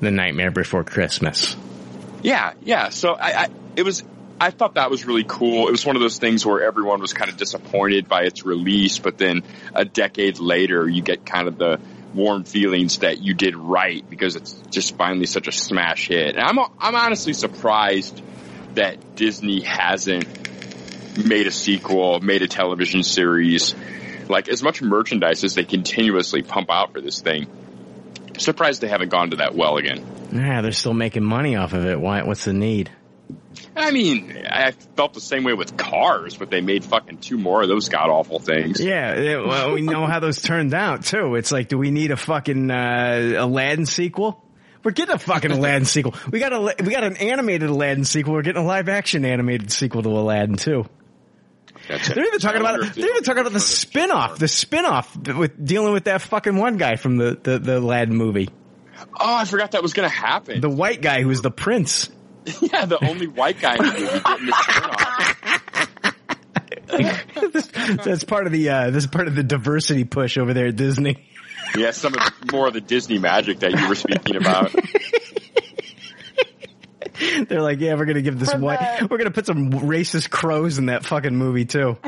[0.00, 1.54] the Nightmare Before Christmas.
[2.22, 2.88] Yeah, yeah.
[2.88, 4.02] So I, I, it was,
[4.40, 5.68] I thought that was really cool.
[5.68, 8.98] It was one of those things where everyone was kind of disappointed by its release,
[8.98, 9.42] but then
[9.74, 11.78] a decade later, you get kind of the
[12.14, 16.36] warm feelings that you did right because it's just finally such a smash hit.
[16.36, 18.22] And I'm, I'm honestly surprised
[18.74, 20.41] that Disney hasn't
[21.16, 23.74] made a sequel, made a television series,
[24.28, 27.46] like as much merchandise as they continuously pump out for this thing.
[28.38, 30.04] Surprised they haven't gone to that well again.
[30.32, 32.00] Yeah, they're still making money off of it.
[32.00, 32.22] Why?
[32.22, 32.90] What's the need?
[33.74, 37.62] I mean, I felt the same way with Cars, but they made fucking two more
[37.62, 38.80] of those god awful things.
[38.80, 41.36] Yeah, well, we know how those turned out too.
[41.36, 44.42] It's like, do we need a fucking uh, Aladdin sequel?
[44.84, 46.14] We're getting a fucking Aladdin sequel.
[46.30, 48.34] We got a we got an animated Aladdin sequel.
[48.34, 50.86] We're getting a live action animated sequel to Aladdin too.
[51.88, 52.08] That's.
[52.08, 56.04] They're even talking about they're even talking about the spin-off, the spin-off with dealing with
[56.04, 58.48] that fucking one guy from the the, the Aladdin movie,
[59.18, 60.60] Oh, I forgot that was going to happen.
[60.60, 62.08] the white guy who was the prince.
[62.60, 64.52] yeah, the only white guy in the movie getting the
[67.62, 68.04] spin-off.
[68.04, 70.76] That's part of the uh, this is part of the diversity push over there at
[70.76, 71.26] Disney.
[71.76, 72.20] Yeah, some of
[72.52, 74.74] more of the Disney magic that you were speaking about.
[77.48, 80.30] They're like, yeah, we're gonna give this For white, the- we're gonna put some racist
[80.30, 81.98] crows in that fucking movie too.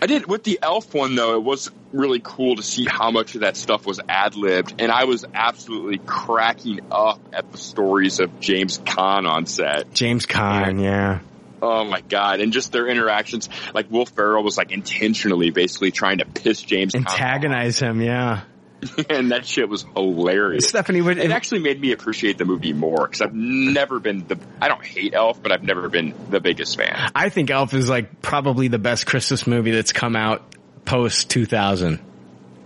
[0.00, 1.34] I did with the Elf one though.
[1.34, 4.92] It was really cool to see how much of that stuff was ad libbed, and
[4.92, 9.92] I was absolutely cracking up at the stories of James Caan on set.
[9.94, 11.20] James Caan, yeah.
[11.60, 12.40] Oh my god!
[12.40, 16.92] And just their interactions, like Will Ferrell was like intentionally, basically trying to piss James
[16.94, 17.12] Caan off.
[17.20, 18.42] Antagonize him, yeah.
[19.10, 20.68] and that shit was hilarious.
[20.68, 24.38] Stephanie, would, It actually made me appreciate the movie more because I've never been the.
[24.60, 27.10] I don't hate Elf, but I've never been the biggest fan.
[27.14, 30.42] I think Elf is like probably the best Christmas movie that's come out
[30.84, 32.00] post 2000,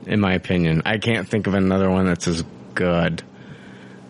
[0.06, 0.82] in my opinion.
[0.84, 2.44] I can't think of another one that's as
[2.74, 3.22] good.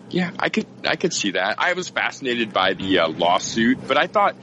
[0.09, 1.55] Yeah, I could I could see that.
[1.57, 4.35] I was fascinated by the uh, lawsuit, but I thought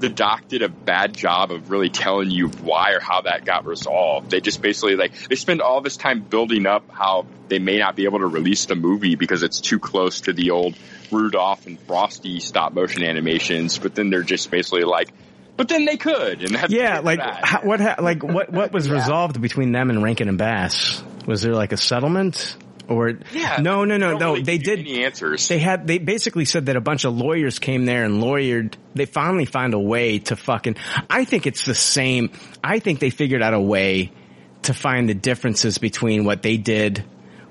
[0.00, 3.64] the doc did a bad job of really telling you why or how that got
[3.64, 4.30] resolved.
[4.30, 7.96] They just basically like they spend all this time building up how they may not
[7.96, 10.76] be able to release the movie because it's too close to the old
[11.10, 15.10] Rudolph and Frosty stop motion animations, but then they're just basically like,
[15.56, 18.90] but then they could, and that's Yeah, like how, what ha- like what what was
[18.90, 21.02] resolved between them and Rankin and Bass?
[21.26, 22.56] Was there like a settlement
[22.88, 24.32] or Yeah, no no no no.
[24.32, 25.48] really they did any answers.
[25.48, 28.74] they had they basically said that a bunch of lawyers came there and lawyered.
[28.94, 30.76] They finally found a way to fucking
[31.08, 32.30] I think it's the same.
[32.62, 34.12] I think they figured out a way
[34.62, 37.04] to find the differences between what they did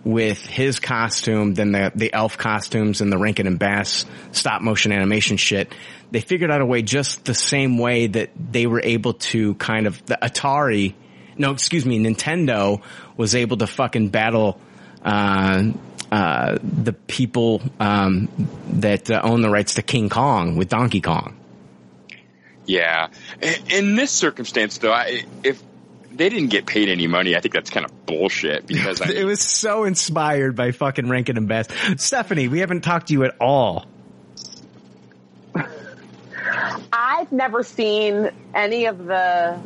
[0.03, 4.91] with his costume than the the elf costumes and the Rankin and Bass stop motion
[4.91, 5.73] animation shit.
[6.11, 9.87] They figured out a way just the same way that they were able to kind
[9.87, 10.93] of the Atari
[11.37, 12.81] no excuse me Nintendo
[13.17, 14.59] was able to fucking battle
[15.03, 15.63] uh,
[16.11, 18.29] uh, the people um,
[18.69, 21.35] that uh, own the rights to King Kong with Donkey Kong.
[22.65, 23.07] Yeah.
[23.41, 25.61] In- In this circumstance, though, I, if
[26.11, 29.25] they didn't get paid any money, I think that's kind of bullshit because I It
[29.25, 31.67] was so inspired by fucking Rankin and Bass.
[31.97, 33.85] Stephanie, we haven't talked to you at all.
[36.91, 39.59] I've never seen any of the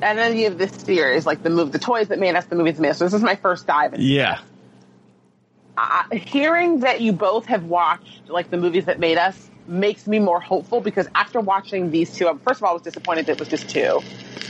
[0.00, 2.82] any of this series, like the move, the toys that made us, the movies that
[2.82, 2.98] made us.
[2.98, 3.94] So this is my first dive.
[3.94, 4.00] In.
[4.00, 4.40] Yeah.
[5.82, 10.18] Uh, hearing that you both have watched like the movies that made us, makes me
[10.18, 13.38] more hopeful because after watching these two, first of all, I was disappointed that it
[13.40, 14.00] was just two,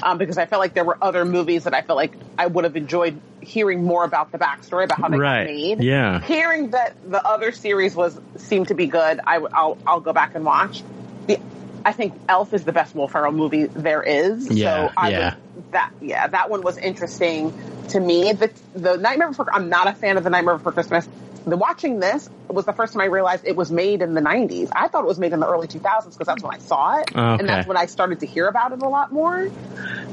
[0.03, 2.65] um, because I felt like there were other movies that I felt like I would
[2.65, 5.47] have enjoyed hearing more about the backstory about how they Right.
[5.47, 5.83] got made.
[5.83, 6.21] Yeah.
[6.21, 10.35] Hearing that the other series was seemed to be good, I, will I'll go back
[10.35, 10.83] and watch.
[11.27, 11.39] The
[11.85, 14.51] I think Elf is the best Will Ferrell movie there is.
[14.51, 15.35] Yeah, so I yeah.
[15.71, 17.53] That yeah, that one was interesting
[17.89, 18.33] to me.
[18.33, 21.09] The the Nightmare Before I'm not a fan of the Nightmare Before Christmas.
[21.45, 24.71] The watching this was the first time I realized it was made in the 90s.
[24.73, 27.11] I thought it was made in the early 2000s because that's when I saw it,
[27.11, 27.19] Okay.
[27.19, 29.51] and that's when I started to hear about it a lot more.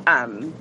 [0.08, 0.54] Um,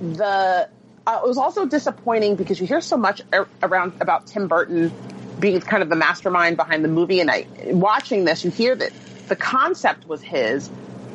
[0.00, 0.68] the
[1.06, 4.92] uh, it was also disappointing because you hear so much ar- around about Tim Burton
[5.38, 8.92] being kind of the mastermind behind the movie, and I watching this, you hear that
[9.28, 10.70] the concept was his,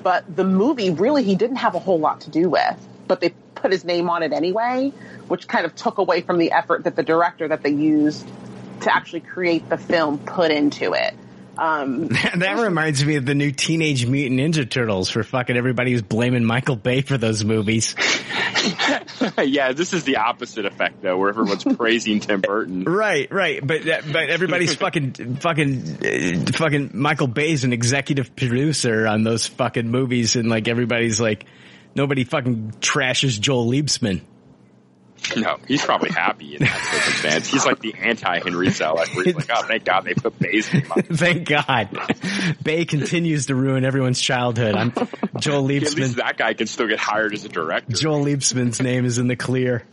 [0.06, 2.88] but the movie really he didn't have a whole lot to do with.
[3.07, 4.94] But they put his name on it anyway,
[5.27, 8.27] which kind of took away from the effort that the director that they used
[8.82, 11.15] to actually create the film put into it.
[11.57, 16.02] Um, that reminds me of the new Teenage Mutant Ninja Turtles for fucking everybody who's
[16.02, 17.95] blaming Michael Bay for those movies.
[19.44, 22.84] yeah, this is the opposite effect though, where everyone's praising Tim Burton.
[22.84, 29.23] Right, right, but but everybody's fucking fucking uh, fucking Michael Bay's an executive producer on
[29.23, 31.45] those fucking movies, and like everybody's like
[31.95, 34.22] nobody fucking trashes Joel Liebsman.
[35.35, 37.47] No, he's probably happy in that circumstance.
[37.47, 40.72] He's like the anti Henry Selick, where he's like, oh, thank God they put Bay's
[40.73, 41.03] name on.
[41.03, 41.89] Thank God,
[42.64, 44.76] Bay continues to ruin everyone's childhood.
[44.76, 44.93] I'm
[45.39, 47.93] Joel At least that guy can still get hired as a director.
[47.93, 49.84] Joel Liebsman's name is in the clear.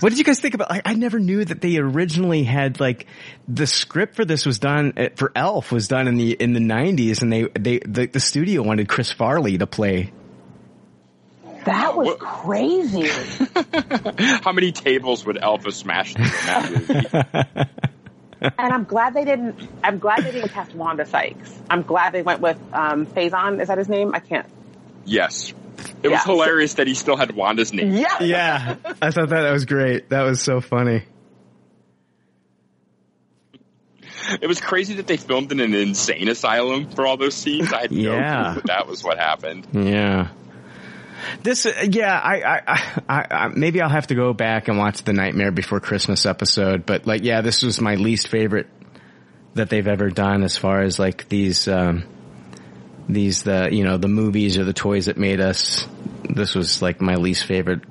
[0.00, 0.70] What did you guys think about?
[0.70, 3.06] Like, I never knew that they originally had like
[3.46, 6.60] the script for this was done uh, for Elf was done in the in the
[6.60, 10.12] nineties, and they they the, the studio wanted Chris Farley to play.
[11.64, 13.08] That was What- crazy.
[14.42, 16.70] How many tables would Elf smash smashed in that
[17.52, 18.50] movie?
[18.58, 19.56] and I'm glad they didn't.
[19.82, 21.58] I'm glad they didn't cast Wanda Sykes.
[21.70, 23.60] I'm glad they went with um, Faizon.
[23.60, 24.14] Is that his name?
[24.14, 24.46] I can't.
[25.04, 25.52] Yes.
[26.02, 27.92] It was hilarious that he still had Wanda's name.
[27.92, 28.22] Yeah.
[28.22, 30.10] Yeah, I thought that, that was great.
[30.10, 31.02] That was so funny.
[34.40, 37.72] It was crazy that they filmed in an insane asylum for all those scenes.
[37.72, 38.44] I had no Yeah.
[38.44, 39.66] clue that that was what happened.
[39.72, 40.28] Yeah.
[41.42, 45.02] This, uh, yeah, I, I, I, I, maybe I'll have to go back and watch
[45.02, 48.68] the Nightmare Before Christmas episode, but like, yeah, this was my least favorite
[49.54, 52.04] that they've ever done as far as like these, um,
[53.08, 55.86] these, the, you know, the movies or the toys that made us.
[56.28, 57.82] This was like my least favorite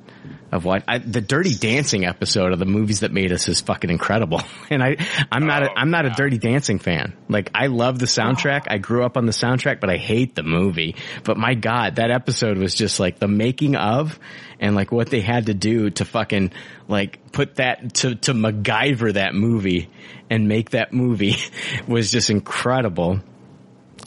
[0.54, 3.90] of what I, the Dirty Dancing episode of the movies that made us is fucking
[3.90, 4.40] incredible.
[4.70, 4.96] And I,
[5.30, 6.10] I'm not, a, Oh, I'm not a.
[6.10, 7.16] Dirty Dancing fan.
[7.28, 8.62] Like I love the soundtrack.
[8.68, 10.96] I grew up on the soundtrack, but I hate the movie.
[11.22, 14.18] But my God, that episode was just like the making of
[14.60, 16.52] and like what they had to do to fucking
[16.88, 19.90] like put that to, to MacGyver that movie
[20.30, 21.36] and make that movie
[21.88, 23.20] was just incredible.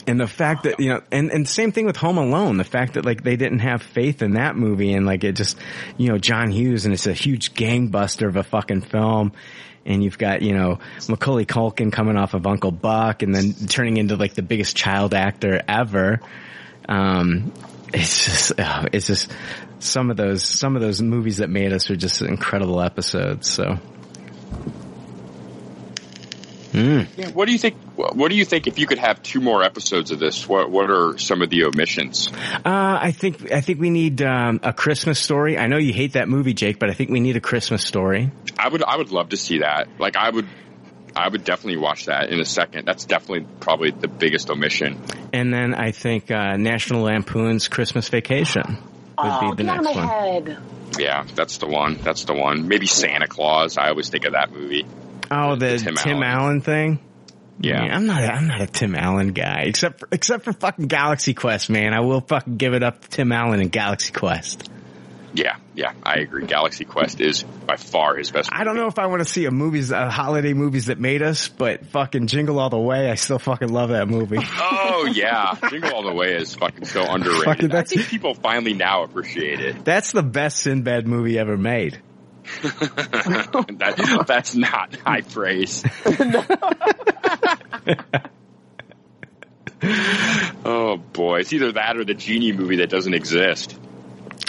[0.08, 2.94] And the fact that, you know, and, and same thing with Home Alone, the fact
[2.94, 5.58] that like they didn't have faith in that movie and like it just,
[5.98, 9.32] you know, John Hughes and it's a huge gangbuster of a fucking film.
[9.84, 10.78] And you've got, you know,
[11.10, 15.12] Macaulay Culkin coming off of Uncle Buck and then turning into like the biggest child
[15.12, 16.20] actor ever.
[16.88, 17.52] Um,
[17.92, 18.52] it's just,
[18.92, 19.30] it's just
[19.78, 23.50] some of those, some of those movies that made us are just incredible episodes.
[23.50, 23.78] So.
[27.16, 27.76] Yeah, what do you think?
[27.96, 30.48] What do you think if you could have two more episodes of this?
[30.48, 32.28] What What are some of the omissions?
[32.32, 35.58] Uh, I think I think we need um, a Christmas story.
[35.58, 38.30] I know you hate that movie, Jake, but I think we need a Christmas story.
[38.58, 39.88] I would I would love to see that.
[39.98, 40.46] Like I would
[41.16, 42.86] I would definitely watch that in a second.
[42.86, 45.00] That's definitely probably the biggest omission.
[45.32, 48.78] And then I think uh, National Lampoon's Christmas Vacation would
[49.18, 50.08] Oh, be the get out of next my one.
[50.46, 50.58] head.
[50.98, 51.96] Yeah, that's the one.
[52.02, 52.68] That's the one.
[52.68, 53.76] Maybe Santa Claus.
[53.76, 54.86] I always think of that movie.
[55.30, 56.24] Oh, the, Tim Tim, Allen.
[56.24, 56.60] Allen.
[56.60, 57.00] thing.
[57.60, 57.82] Yeah.
[57.82, 58.22] I'm not.
[58.22, 61.92] A, I'm not a Tim Allen guy, except for, except for fucking Galaxy Quest, man.
[61.92, 64.70] I will fucking give it up to Tim Allen and Galaxy Quest.
[65.34, 66.46] Yeah, yeah, I agree.
[66.46, 68.48] Galaxy Quest is by far his best.
[68.50, 71.20] I don't know if I want to see a movies, uh, holiday movies that made
[71.20, 74.38] us, but fucking Jingle All the Way, I still fucking love that movie.
[75.00, 77.44] Oh yeah, Jingle All the Way is fucking so underrated.
[77.44, 79.84] Fucking I think people finally now appreciate it.
[79.84, 82.00] That's the best Sinbad movie ever made.
[82.62, 85.82] that, that's not high praise.
[90.64, 93.78] oh boy, it's either that or the genie movie that doesn't exist.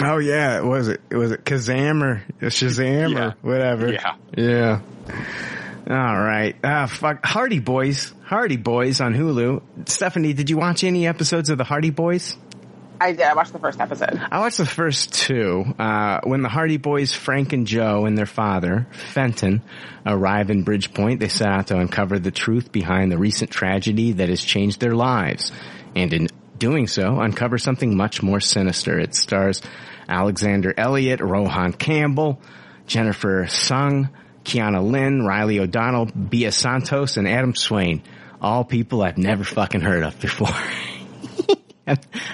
[0.02, 3.24] Oh yeah, it was it was it Kazam or Shazam Yeah.
[3.24, 3.92] or whatever.
[3.92, 4.14] Yeah.
[4.36, 4.80] Yeah.
[5.88, 6.54] All right.
[6.62, 7.24] Ah, fuck.
[7.24, 8.12] Hardy Boys.
[8.24, 9.88] Hardy Boys on Hulu.
[9.88, 12.36] Stephanie, did you watch any episodes of the Hardy Boys?
[13.00, 13.22] I did.
[13.22, 14.20] I watched the first episode.
[14.30, 15.64] I watched the first two.
[15.78, 19.62] Uh, when the Hardy Boys, Frank and Joe, and their father, Fenton,
[20.04, 24.28] arrive in Bridgeport, they set out to uncover the truth behind the recent tragedy that
[24.28, 25.50] has changed their lives.
[25.96, 26.28] And in
[26.58, 28.98] doing so, uncover something much more sinister.
[28.98, 29.62] It stars
[30.06, 32.38] Alexander Elliott, Rohan Campbell,
[32.86, 34.10] Jennifer Sung,
[34.44, 38.02] Keana Lyn, Riley O'Donnell, Bea Santos, and Adam Swain.
[38.42, 40.48] All people I've never fucking heard of before.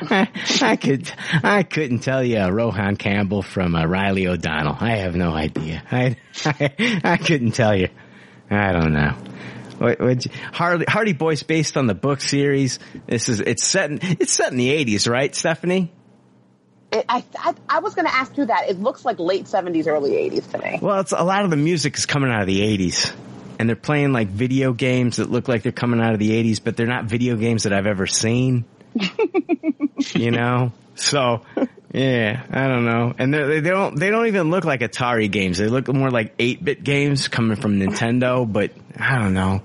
[0.02, 0.28] I,
[0.62, 1.10] I could,
[1.42, 4.76] I couldn't tell you uh, Rohan Campbell from uh, Riley O'Donnell.
[4.78, 5.82] I have no idea.
[5.90, 7.88] I, I, I couldn't tell you.
[8.50, 9.16] I don't know.
[9.78, 12.78] What, what, Hardy, Hardy Boys based on the book series.
[13.06, 15.92] This is, it's set in, it's set in the 80s, right, Stephanie?
[16.92, 18.68] It, I, I I was going to ask you that.
[18.70, 20.78] It looks like late seventies, early eighties to me.
[20.80, 23.12] Well, it's a lot of the music is coming out of the 80s.
[23.58, 26.62] And they're playing like video games that look like they're coming out of the 80s,
[26.62, 28.66] but they're not video games that I've ever seen.
[30.14, 30.72] you know?
[30.94, 31.42] So,
[31.92, 33.14] yeah, I don't know.
[33.18, 35.58] And they don't, they don't even look like Atari games.
[35.58, 39.62] They look more like 8-bit games coming from Nintendo, but I don't know.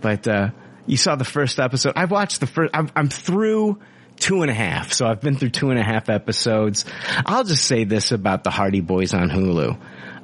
[0.00, 0.50] But, uh,
[0.86, 1.94] you saw the first episode.
[1.96, 3.80] I've watched the first, I'm, I'm through
[4.16, 4.92] two and a half.
[4.92, 6.84] So I've been through two and a half episodes.
[7.24, 9.78] I'll just say this about the Hardy Boys on Hulu.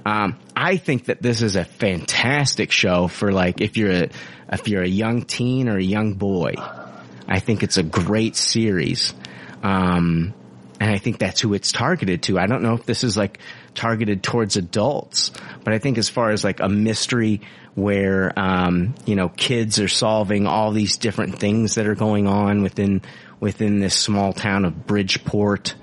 [0.05, 4.09] Um, I think that this is a fantastic show for like if you're a
[4.53, 6.55] if you're a young teen or a young boy.
[7.33, 9.15] I think it's a great series.
[9.63, 10.35] Um,
[10.79, 12.39] and I think that's who it's targeted to.
[12.39, 13.39] I don't know if this is like
[13.75, 15.31] targeted towards adults,
[15.65, 17.41] but I think as far as like a mystery
[17.75, 22.63] where, um, you know, kids are solving all these different things that are going on
[22.63, 23.01] within,
[23.41, 25.75] within this small town of Bridgeport.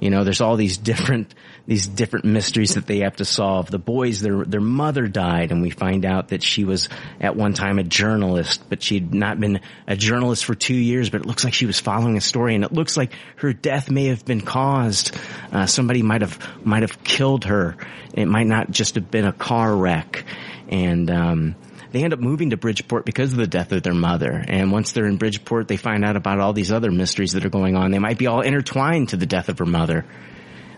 [0.00, 1.34] You know, there's all these different,
[1.68, 3.70] these different mysteries that they have to solve.
[3.70, 6.88] The boys, their, their mother died and we find out that she was
[7.20, 11.20] at one time a journalist, but she'd not been a journalist for two years, but
[11.20, 14.06] it looks like she was following a story and it looks like her death may
[14.06, 15.14] have been caused.
[15.52, 17.76] Uh, somebody might have, might have killed her.
[18.14, 20.24] It might not just have been a car wreck.
[20.70, 21.54] And, um,
[21.92, 24.32] they end up moving to Bridgeport because of the death of their mother.
[24.46, 27.50] And once they're in Bridgeport, they find out about all these other mysteries that are
[27.50, 27.90] going on.
[27.90, 30.04] They might be all intertwined to the death of her mother.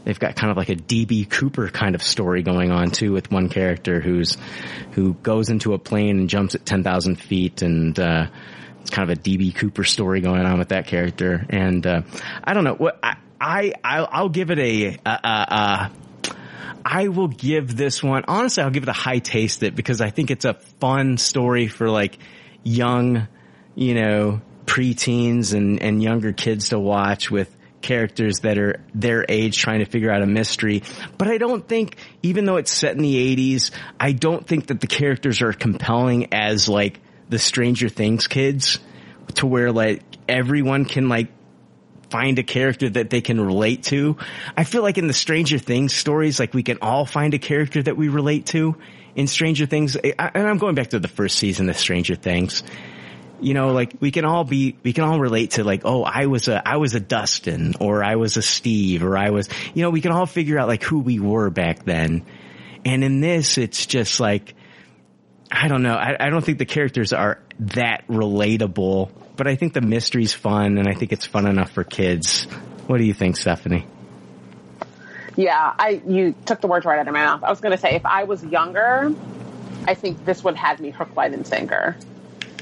[0.04, 3.30] They've got kind of like a DB Cooper kind of story going on too with
[3.30, 4.36] one character who's,
[4.92, 8.26] who goes into a plane and jumps at 10,000 feet and, uh,
[8.80, 11.44] it's kind of a DB Cooper story going on with that character.
[11.50, 12.02] And, uh,
[12.42, 15.90] I don't know what I, I, I'll, give it a, a, a,
[16.84, 20.10] I will give this one, honestly, I'll give it a high taste it because I
[20.10, 22.18] think it's a fun story for like
[22.62, 23.28] young,
[23.74, 29.58] you know, preteens and, and younger kids to watch with characters that are their age
[29.58, 30.82] trying to figure out a mystery.
[31.18, 34.80] But I don't think, even though it's set in the 80s, I don't think that
[34.80, 38.78] the characters are compelling as like the Stranger Things kids
[39.34, 41.28] to where like everyone can like
[42.10, 44.16] find a character that they can relate to.
[44.56, 47.82] I feel like in the Stranger Things stories, like we can all find a character
[47.82, 48.76] that we relate to
[49.14, 49.96] in Stranger Things.
[49.96, 52.62] And I'm going back to the first season of Stranger Things.
[53.40, 56.26] You know, like we can all be, we can all relate to like, oh, I
[56.26, 59.82] was a, I was a Dustin or I was a Steve or I was, you
[59.82, 62.26] know, we can all figure out like who we were back then.
[62.84, 64.54] And in this, it's just like,
[65.50, 65.94] I don't know.
[65.94, 70.78] I, I don't think the characters are that relatable, but I think the mystery's fun
[70.78, 72.44] and I think it's fun enough for kids.
[72.86, 73.86] What do you think, Stephanie?
[75.36, 77.42] Yeah, I you took the words right out of my mouth.
[77.42, 79.14] I was going to say if I was younger,
[79.86, 81.96] I think this would have me hook, line, and sinker.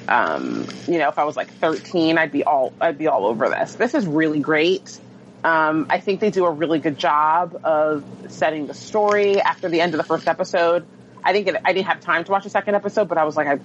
[0.09, 3.49] Um, you know, if I was like 13, I'd be all I'd be all over
[3.51, 3.75] this.
[3.75, 4.99] This is really great.
[5.45, 9.41] Um, I think they do a really good job of setting the story.
[9.41, 10.87] After the end of the first episode,
[11.23, 13.47] I didn't I didn't have time to watch the second episode, but I was like,
[13.47, 13.61] I'm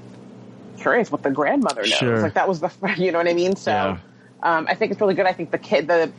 [0.78, 1.94] curious what the grandmother knows.
[1.94, 2.22] Sure.
[2.22, 3.56] Like that was the you know what I mean.
[3.56, 3.98] So Yeah.
[4.44, 5.26] um, I think it's really good.
[5.26, 6.12] I think the kid the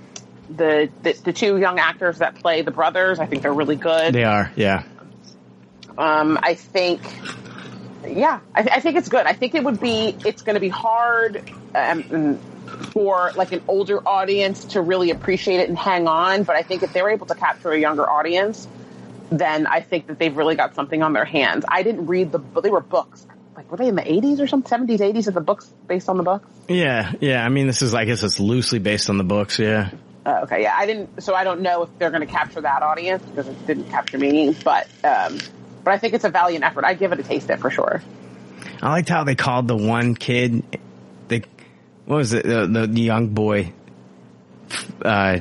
[0.49, 4.15] the, the the two young actors that play the brothers, I think they're really good.
[4.15, 4.83] They are, yeah.
[5.97, 7.01] Um, I think,
[8.07, 9.27] yeah, I, I think it's good.
[9.27, 12.39] I think it would be, it's going to be hard um,
[12.93, 16.45] for like an older audience to really appreciate it and hang on.
[16.45, 18.67] But I think if they're able to capture a younger audience,
[19.31, 21.65] then I think that they've really got something on their hands.
[21.69, 23.27] I didn't read the, but they were books.
[23.57, 24.87] Like, were they in the 80s or something?
[24.87, 25.29] 70s, 80s?
[25.29, 26.49] Are the books based on the books?
[26.69, 27.45] Yeah, yeah.
[27.45, 29.91] I mean, this is, I guess it's loosely based on the books, yeah.
[30.27, 31.23] Uh, okay, yeah, I didn't.
[31.23, 34.19] So I don't know if they're going to capture that audience because it didn't capture
[34.19, 34.57] me.
[34.65, 35.39] But um,
[35.85, 36.85] but I think it's a valiant effort.
[36.85, 38.03] I'd give it a taste it for sure.
[38.83, 40.63] I liked how they called the one kid,
[41.29, 41.43] the,
[42.07, 43.73] what was it, the, the young boy,
[45.03, 45.39] uh,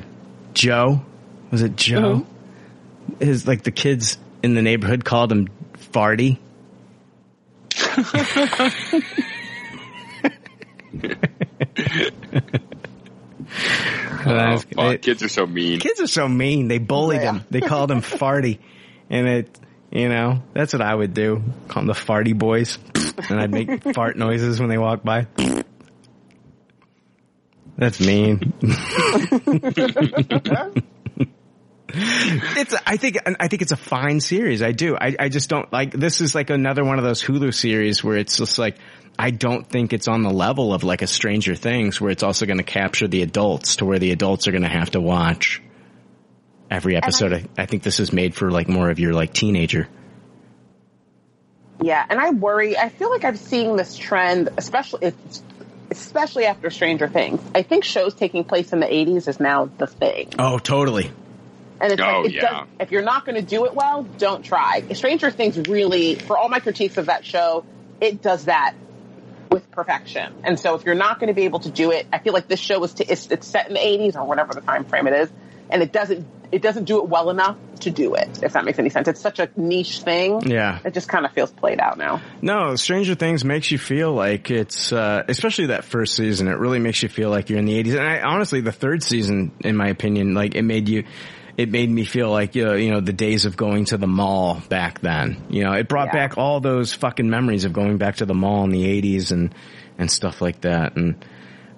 [0.52, 1.02] Joe?
[1.50, 2.26] Was it Joe?
[3.20, 5.48] His, like the kids in the neighborhood called him
[5.92, 6.38] Farty.
[14.26, 15.80] Oh, They- kids are so mean.
[15.80, 16.68] kids are so mean.
[16.68, 17.32] They bullied Yeah.
[17.34, 17.44] him.
[17.50, 18.58] They called him farty,
[19.10, 19.58] and it,
[19.94, 21.40] you know, that's what I would do.
[21.68, 22.78] Call them the farty boys,
[23.30, 25.28] and I'd make fart noises when they walk by.
[27.78, 28.52] That's mean.
[31.88, 32.74] it's.
[32.84, 33.18] I think.
[33.38, 34.62] I think it's a fine series.
[34.62, 34.96] I do.
[34.96, 35.14] I.
[35.18, 35.92] I just don't like.
[35.92, 38.76] This is like another one of those Hulu series where it's just like.
[39.16, 42.46] I don't think it's on the level of like a Stranger Things where it's also
[42.46, 45.62] going to capture the adults to where the adults are going to have to watch
[46.70, 47.32] every episode.
[47.32, 49.88] I, I think this is made for like more of your like teenager.
[51.82, 52.76] Yeah, and I worry.
[52.78, 55.42] I feel like I'm seeing this trend, especially it's,
[55.90, 57.40] especially after Stranger Things.
[57.54, 60.32] I think shows taking place in the 80s is now the thing.
[60.38, 61.10] Oh, totally.
[61.80, 62.40] And it's Oh, like, it yeah.
[62.40, 64.82] does, if you're not going to do it well, don't try.
[64.92, 67.64] Stranger Things really, for all my critiques of that show,
[68.00, 68.74] it does that
[69.50, 70.32] with perfection.
[70.44, 72.46] And so if you're not going to be able to do it, I feel like
[72.48, 75.06] this show is to, it's, it's set in the 80s or whatever the time frame
[75.08, 75.30] it is,
[75.68, 78.42] and it doesn't it doesn't do it well enough to do it.
[78.42, 80.40] If that makes any sense, it's such a niche thing.
[80.48, 80.78] Yeah.
[80.84, 82.22] it just kind of feels played out now.
[82.40, 86.78] No, Stranger Things makes you feel like it's, uh, especially that first season, it really
[86.78, 87.98] makes you feel like you're in the 80s.
[87.98, 91.04] And I, honestly, the third season, in my opinion, like it made you,
[91.56, 94.06] it made me feel like, you know, you know, the days of going to the
[94.06, 95.44] mall back then.
[95.50, 96.28] You know, it brought Yeah.
[96.28, 99.54] back all those fucking memories of going back to the mall in the 80s and,
[99.98, 100.96] and stuff like that.
[100.96, 101.24] And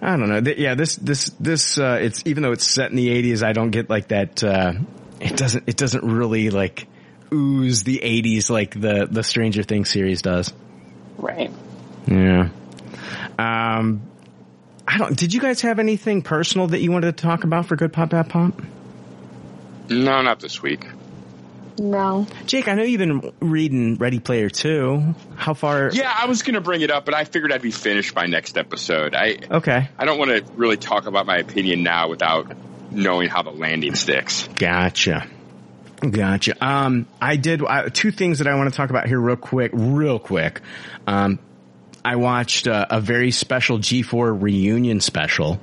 [0.00, 0.40] I don't know.
[0.40, 3.52] Th- Yeah, this, this, this, uh, it's, even though it's set in the 80s, I
[3.52, 4.74] don't get like that, uh,
[5.20, 6.86] it doesn't, it doesn't really like
[7.32, 10.52] ooze the 80s like the, the Stranger Things series does.
[11.16, 11.50] Right.
[12.06, 12.50] Yeah.
[13.38, 14.02] Um,
[14.86, 15.16] I don't.
[15.16, 18.10] Did you guys have anything personal that you wanted to talk about for Good Pop
[18.10, 18.62] Bad Pop?
[19.88, 20.86] No, not this week.
[21.78, 22.26] No.
[22.46, 25.14] Jake, I know you've been reading Ready Player Two.
[25.36, 25.90] How far?
[25.92, 28.56] Yeah, I was gonna bring it up, but I figured I'd be finished by next
[28.56, 29.14] episode.
[29.14, 29.88] I Okay.
[29.98, 32.52] I don't want to really talk about my opinion now without
[32.90, 34.48] knowing how the landing sticks.
[34.56, 35.26] Gotcha.
[36.00, 36.54] Gotcha.
[36.64, 39.70] Um, I did uh, two things that I want to talk about here real quick,
[39.74, 40.60] real quick.
[41.06, 41.38] Um,
[42.04, 45.58] I watched uh, a very special G4 reunion special.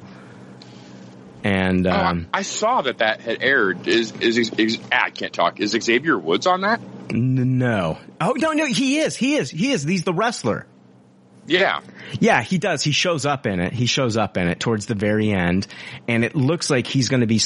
[1.43, 3.87] And, um, I saw that that had aired.
[3.87, 5.59] Is is, is, ah, I can't talk.
[5.59, 6.79] Is Xavier Woods on that?
[7.09, 7.97] n- no.
[8.21, 9.83] Oh, no, no, he is, he is, he is.
[9.83, 10.65] He's the wrestler.
[11.45, 11.81] Yeah.
[12.21, 12.81] Yeah, he does.
[12.83, 13.73] He shows up in it.
[13.73, 15.67] He shows up in it towards the very end,
[16.07, 17.41] and it looks like he's going to be.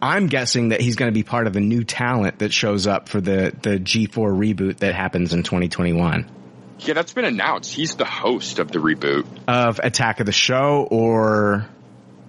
[0.00, 3.08] I'm guessing that he's going to be part of the new talent that shows up
[3.08, 6.30] for the the G4 reboot that happens in 2021
[6.78, 7.74] Yeah, that's been announced.
[7.74, 9.26] He's the host of the reboot.
[9.48, 11.66] of Attack of the Show or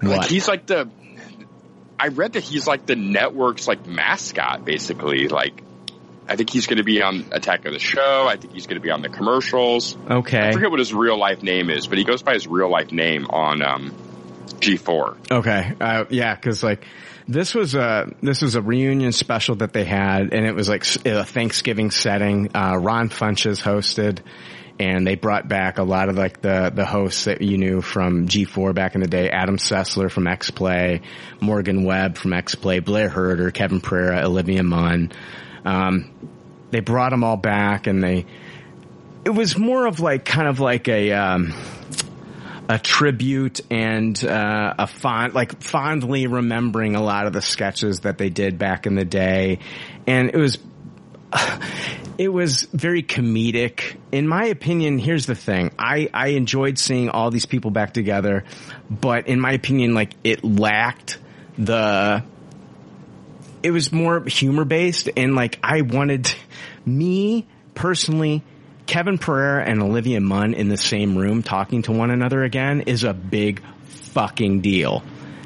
[0.02, 0.90] Like he's like the.
[2.04, 5.30] I read that he's like the network's like mascot, basically.
[5.30, 5.64] Like,
[6.28, 8.28] I think he's going to be on Attack of the Show.
[8.28, 9.96] I think he's going to be on the commercials.
[9.96, 12.70] okay, I forget what his real life name is, but he goes by his real
[12.70, 13.92] life name on um,
[14.60, 15.32] G4.
[15.32, 16.86] okay, uh, yeah, because like
[17.26, 20.84] this was a this was a reunion special that they had, and it was like
[21.06, 22.50] a Thanksgiving setting.
[22.54, 24.20] Uh, Ron Funches hosted.
[24.80, 28.28] And they brought back a lot of like the the hosts that you knew from
[28.28, 29.30] G4 back in the day.
[29.30, 31.02] Adam Sessler from X Play,
[31.40, 35.12] Morgan Webb from X Play, Blair Herter, Kevin Pereira, Olivia Munn.
[35.64, 36.12] Um,
[36.72, 38.26] they brought them all back, and they
[39.26, 41.54] it was more of like kind of like a um,
[42.70, 48.18] a tribute and uh, a fond like fondly remembering a lot of the sketches that
[48.18, 49.60] they did back in the day,
[50.08, 50.58] and it was
[52.18, 53.98] it was very comedic.
[54.12, 55.72] In my opinion, here's the thing.
[55.78, 58.44] I, I enjoyed seeing all these people back together,
[58.90, 61.20] but in my opinion, like it lacked
[61.58, 62.24] the,
[63.62, 66.34] it was more humor based and like I wanted
[66.86, 68.44] me personally,
[68.86, 73.04] Kevin Pereira and Olivia Munn in the same room talking to one another again is
[73.04, 75.04] a big fucking deal.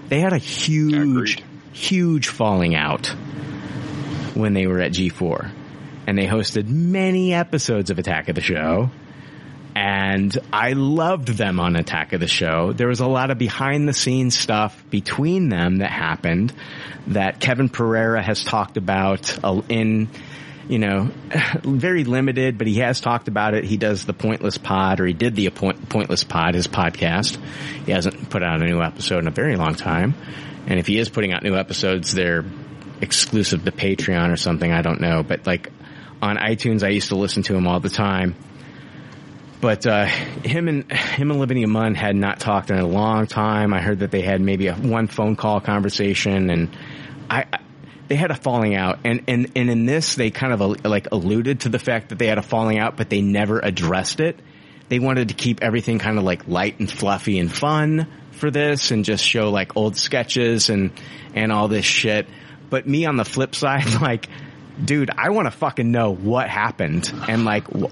[0.10, 1.44] They had a huge, Agreed.
[1.74, 3.08] huge falling out
[4.34, 5.52] when they were at G4
[6.08, 8.90] and they hosted many episodes of Attack of the Show.
[9.76, 12.74] And I loved them on Attack of the Show.
[12.74, 16.54] There was a lot of behind the scenes stuff between them that happened
[17.08, 20.10] that Kevin Pereira has talked about uh, in,
[20.68, 21.12] you know,
[21.64, 23.66] very limited, but he has talked about it.
[23.66, 27.38] He does the Pointless Pod, or he did the Point- Pointless Pod, his podcast.
[27.86, 30.16] He hasn't put out a new episode in a very long time.
[30.66, 32.46] And if he is putting out new episodes, they're
[33.00, 34.72] exclusive to Patreon or something.
[34.72, 35.22] I don't know.
[35.22, 35.72] But like
[36.22, 38.36] on iTunes, I used to listen to him all the time.
[39.60, 43.74] But uh, him and him and Olivia Munn had not talked in a long time.
[43.74, 46.78] I heard that they had maybe a one phone call conversation, and
[47.30, 47.60] I, I
[48.08, 49.00] they had a falling out.
[49.04, 52.20] And and and in this, they kind of uh, like alluded to the fact that
[52.20, 54.40] they had a falling out, but they never addressed it.
[54.90, 58.92] They wanted to keep everything kind of like light and fluffy and fun for this
[58.92, 60.92] and just show like old sketches and
[61.34, 62.28] and all this shit.
[62.70, 64.28] But me on the flip side, like,
[64.84, 67.68] dude, I want to fucking know what happened and like.
[67.68, 67.92] Wh-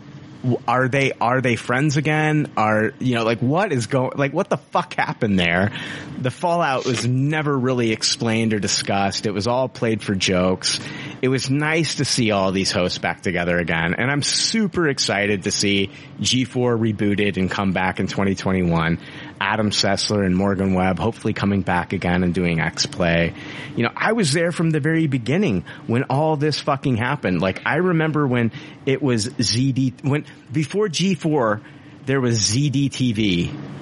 [0.67, 2.51] are they are they friends again?
[2.55, 5.71] Are you know like what is going like what the fuck happened there?
[6.19, 9.25] The fallout was never really explained or discussed.
[9.25, 10.79] It was all played for jokes.
[11.21, 15.43] It was nice to see all these hosts back together again, and I'm super excited
[15.43, 15.89] to see
[16.21, 18.99] G4 rebooted and come back in 2021.
[19.39, 23.33] Adam Sessler and Morgan Webb hopefully coming back again and doing X Play.
[23.75, 27.41] You know, I was there from the very beginning when all this fucking happened.
[27.41, 28.51] Like I remember when
[28.85, 31.61] it was ZD when before G4
[32.05, 33.73] there was ZDTV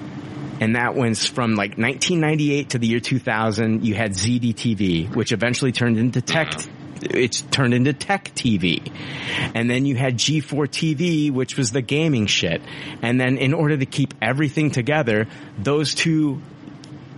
[0.60, 5.72] and that went from like 1998 to the year 2000 you had ZDTV which eventually
[5.72, 6.52] turned into Tech
[7.02, 8.92] it's turned into Tech TV.
[9.54, 12.62] And then you had G4 TV, which was the gaming shit.
[13.02, 15.26] And then in order to keep everything together,
[15.58, 16.40] those two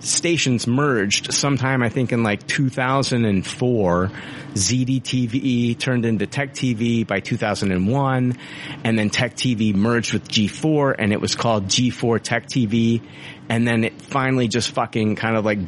[0.00, 4.10] stations merged sometime I think in like 2004.
[4.54, 8.38] ZDTV turned into Tech TV by 2001
[8.84, 13.02] and then Tech TV merged with G4 and it was called G4 Tech TV
[13.48, 15.58] and then it finally just fucking kind of like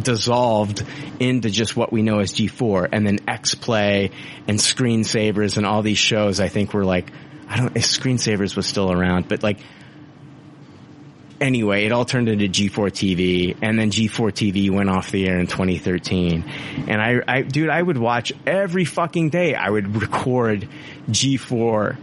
[0.00, 0.84] dissolved
[1.20, 4.10] into just what we know as G4 and then X Play
[4.48, 7.12] and Screensavers and all these shows I think were like
[7.48, 9.58] I don't if Screensavers was still around but like
[11.42, 15.38] anyway, it all turned into G4 TV, and then G4 TV went off the air
[15.38, 16.44] in 2013.
[16.88, 19.54] And I, I, dude, I would watch every fucking day.
[19.54, 20.68] I would record
[21.10, 21.96] G4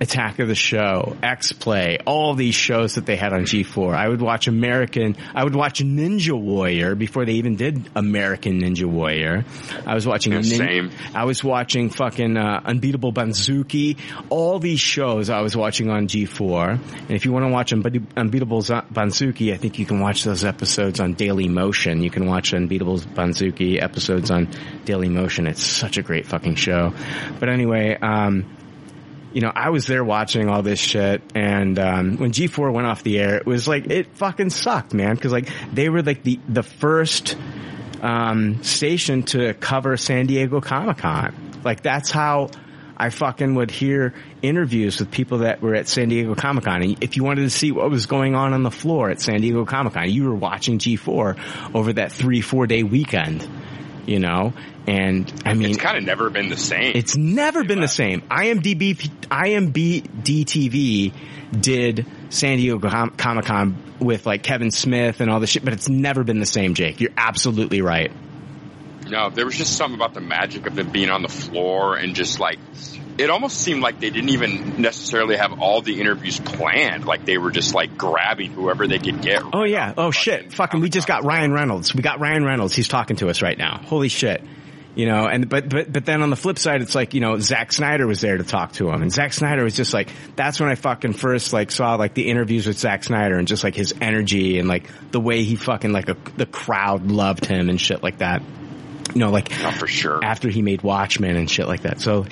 [0.00, 3.94] Attack of the Show, X Play, all these shows that they had on G4.
[3.94, 8.86] I would watch American, I would watch Ninja Warrior before they even did American Ninja
[8.86, 9.44] Warrior.
[9.86, 10.90] I was watching, Yeah, Nin- same.
[11.14, 13.98] I was watching fucking uh, Unbeatable Banzuke.
[14.30, 16.78] All these shows I was watching on G4.
[17.00, 20.24] And if you want to watch Unbe- Unbeatable Z- Banzuke, I think you can watch
[20.24, 22.02] those episodes on Daily Motion.
[22.02, 24.48] You can watch Unbeatable Banzuke episodes on
[24.86, 25.46] Daily Motion.
[25.46, 26.94] It's such a great fucking show.
[27.38, 28.56] But anyway, um,
[29.32, 33.02] you know, I was there watching all this shit, and um, when G4 went off
[33.02, 36.40] the air, it was like it fucking sucked, man, because like they were like the
[36.48, 37.36] the first
[38.02, 41.60] um, station to cover San Diego Comic Con.
[41.64, 42.50] Like that's how
[42.96, 46.82] I fucking would hear interviews with people that were at San Diego Comic Con.
[46.82, 49.40] And if you wanted to see what was going on on the floor at San
[49.40, 53.48] Diego Comic Con, you were watching G4 over that three four day weekend.
[54.06, 54.54] You know,
[54.90, 56.92] and I mean, It's kind of never been the same.
[56.96, 58.22] it's never been the same.
[58.22, 61.12] IMDb, IMBD TV
[61.58, 65.72] did San Diego Com- Comic Con with like Kevin Smith and all this shit, but
[65.72, 67.00] it's never been the same, Jake.
[67.00, 68.10] You're absolutely right.
[69.08, 72.14] No, there was just something about the magic of them being on the floor and
[72.14, 72.58] just like
[73.18, 77.04] it almost seemed like they didn't even necessarily have all the interviews planned.
[77.06, 79.42] Like they were just like grabbing whoever they could get.
[79.52, 79.94] Oh yeah.
[79.96, 80.52] Oh shit.
[80.52, 81.94] Fucking, we just got Ryan Reynolds.
[81.94, 82.74] We got Ryan Reynolds.
[82.74, 83.80] He's talking to us right now.
[83.84, 84.42] Holy shit.
[84.96, 87.38] You know, and but but but then on the flip side, it's like you know
[87.38, 90.58] Zack Snyder was there to talk to him, and Zack Snyder was just like that's
[90.58, 93.76] when I fucking first like saw like the interviews with Zack Snyder and just like
[93.76, 97.80] his energy and like the way he fucking like a, the crowd loved him and
[97.80, 98.42] shit like that.
[99.14, 100.24] You know, like No, for sure.
[100.24, 102.00] after he made Watchmen and shit like that.
[102.00, 102.26] So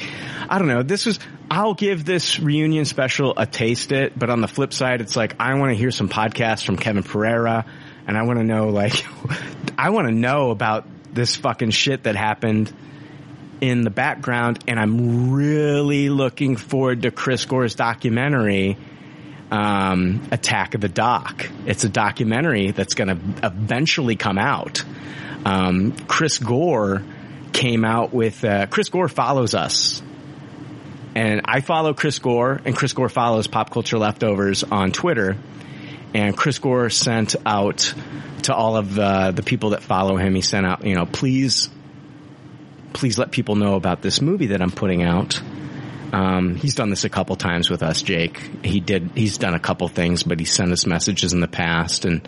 [0.49, 0.83] I don't know.
[0.83, 1.21] This was
[1.51, 5.37] I'll give this reunion special a taste it, but on the flip side, it's like
[5.41, 7.65] I want to hear some podcasts from Kevin Pereira,
[8.07, 9.05] and I want to know like
[9.79, 12.73] I want to know about this fucking shit that happened
[13.61, 18.77] in the background, and I'm really looking forward to Chris Gore's documentary.
[19.51, 21.49] Um, Attack of the Doc.
[21.65, 24.85] It's a documentary that's going to eventually come out.
[25.47, 27.03] Um, Chris Gore
[27.55, 30.03] came out with uh, Chris Gore follows us,
[31.15, 35.39] and I follow Chris Gore, and Chris Gore follows Pop Culture Leftovers on Twitter.
[36.15, 37.93] And Chris Gore sent out
[38.45, 40.35] to all of uh, the people that follow him.
[40.35, 41.69] He sent out, you know, please,
[42.93, 45.41] please let people know about this movie that I'm putting out.
[46.13, 48.39] Um, he's done this a couple times with us, Jake.
[48.65, 49.11] He did.
[49.15, 52.27] He's done a couple things, but he sent us messages in the past, and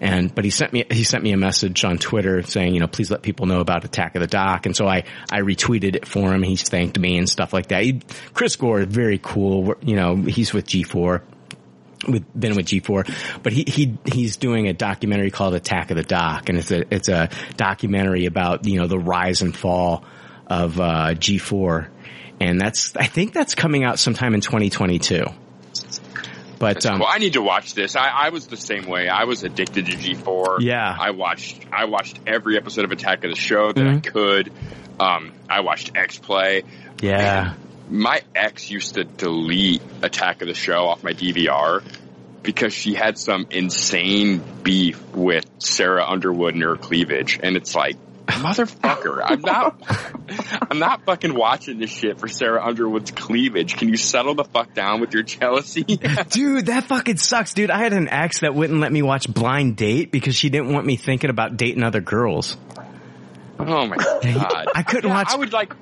[0.00, 2.88] and but he sent me he sent me a message on Twitter saying, you know,
[2.88, 6.08] please let people know about Attack of the Dock, and so I I retweeted it
[6.08, 6.42] for him.
[6.42, 7.84] He's thanked me and stuff like that.
[7.84, 8.00] He,
[8.34, 9.74] Chris Gore is very cool.
[9.80, 11.22] You know, he's with G4
[12.08, 16.02] with been with G4, but he he he's doing a documentary called Attack of the
[16.02, 20.04] Dock, and it's a it's a documentary about you know the rise and fall
[20.46, 21.88] of uh, G4,
[22.40, 25.24] and that's I think that's coming out sometime in 2022.
[26.58, 27.96] But um, well, I need to watch this.
[27.96, 29.08] I, I was the same way.
[29.08, 30.58] I was addicted to G4.
[30.60, 30.94] Yeah.
[30.98, 34.12] I watched I watched every episode of Attack of the Show that I Mhm.
[34.12, 34.52] could.
[34.98, 36.64] Um, I watched X Play.
[37.00, 37.54] yeah,
[37.90, 41.82] My ex used to delete Attack of the Show off my DVR
[42.42, 47.96] because she had some insane beef with Sarah Underwood and her cleavage, and it's like.
[48.28, 49.82] Motherfucker, I'm not,
[50.70, 53.76] I'm not fucking watching this shit for Sarah Underwood's cleavage.
[53.76, 55.82] Can you settle the fuck down with your jealousy?
[56.30, 57.72] Dude, that fucking sucks, dude.
[57.72, 60.86] I had an ex that wouldn't let me watch Blind Date because she didn't want
[60.86, 62.56] me thinking about dating other girls.
[63.58, 64.68] oh my god.
[64.76, 65.32] I couldn't Yeah, watch.
[65.32, 65.74] I would like,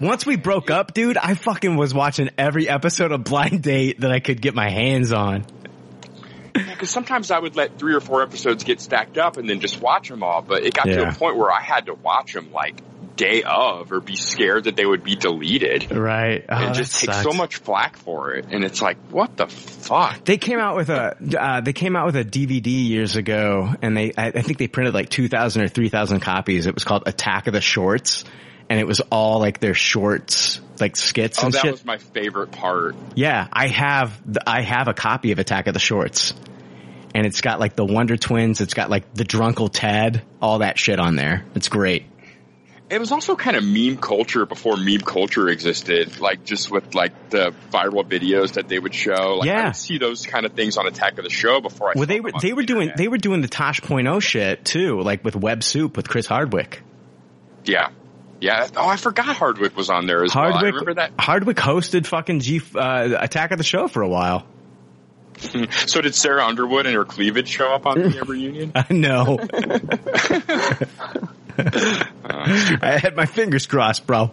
[0.00, 4.10] Once we broke up, dude, I fucking was watching every episode of Blind Date that
[4.10, 5.44] I could get my hands on.
[6.52, 9.80] because sometimes I would let three or four episodes get stacked up and then just
[9.80, 10.42] watch them all.
[10.42, 12.80] But it got to a point where I had to watch them like
[13.16, 16.44] day of, or be scared that they would be deleted, Right.
[16.46, 17.22] Oh, and just take sucks.
[17.22, 18.44] so much flack for it.
[18.50, 20.22] And it's like, what the fuck?
[20.26, 23.96] They came out with a uh, they came out with a DVD years ago, and
[23.96, 26.66] they I, I think they printed like two thousand or three thousand copies.
[26.66, 28.24] It was called Attack of the Shorts,
[28.68, 31.64] and it was all like their shorts, like skits and shit.
[31.64, 31.84] Oh, and that shit.
[31.84, 32.96] was my favorite part.
[33.14, 36.34] Yeah, I have the, I have a copy of Attack of the Shorts,
[37.14, 38.60] and it's got like the Wonder Twins.
[38.60, 41.44] It's got like the Drunkle Ted, all that shit on there.
[41.54, 42.06] It's great.
[42.88, 47.30] It was also kind of meme culture before meme culture existed, like just with like
[47.30, 49.38] the viral videos that they would show.
[49.40, 49.64] Like, I Yeah.
[49.66, 51.92] would see those kind of things on Attack of the Show before I.
[51.96, 52.96] Well, they were they the were doing internet.
[52.98, 56.80] they were doing the Tosh.0 shit too, like with Web Soup with Chris Hardwick.
[57.64, 57.88] Yeah,
[58.40, 58.68] yeah.
[58.76, 60.44] Oh, I forgot Hardwick was on there as well.
[60.44, 61.12] I Hardwick remember that.
[61.18, 64.46] Hardwick hosted fucking G uh, Attack of the Show for a while.
[65.86, 68.72] So did Sarah Underwood and her cleavage show up on the reunion?
[68.74, 69.38] I know.
[72.82, 74.30] I had my fingers crossed, bro.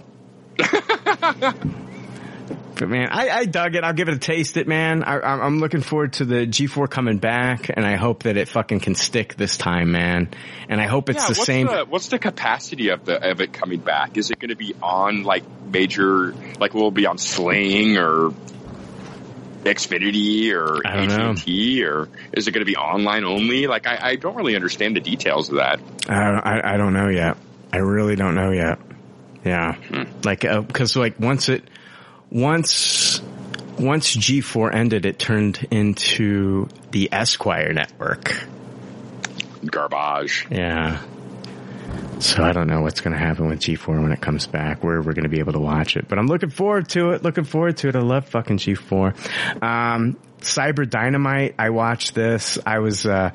[2.75, 3.83] But man, I, I dug it.
[3.83, 4.57] I'll give it a taste.
[4.57, 5.03] It man.
[5.03, 8.47] I, I'm I'm looking forward to the G4 coming back, and I hope that it
[8.47, 10.29] fucking can stick this time, man.
[10.69, 11.67] And I hope it's yeah, the what's same.
[11.67, 14.17] The, what's the capacity of the of it coming back?
[14.17, 18.33] Is it going to be on like major, like will it be on Sling or
[19.63, 21.31] Xfinity or know.
[21.31, 23.67] AT&T or is it going to be online only?
[23.67, 25.79] Like I, I don't really understand the details of that.
[26.07, 27.37] I, I I don't know yet.
[27.71, 28.79] I really don't know yet.
[29.45, 30.03] Yeah, hmm.
[30.23, 31.63] like uh, because like once it
[32.33, 33.21] once
[33.79, 38.47] once G4 ended, it turned into the Esquire network.
[39.65, 40.47] Garbage.
[40.49, 41.01] Yeah.
[42.19, 45.01] So I don't know what's going to happen with G4 when it comes back, where
[45.01, 46.07] we're going to be able to watch it.
[46.07, 47.23] But I'm looking forward to it.
[47.23, 47.95] Looking forward to it.
[47.95, 49.63] I love fucking G4.
[49.63, 51.55] Um, Cyber Dynamite.
[51.57, 52.59] I watched this.
[52.65, 53.31] I was, uh,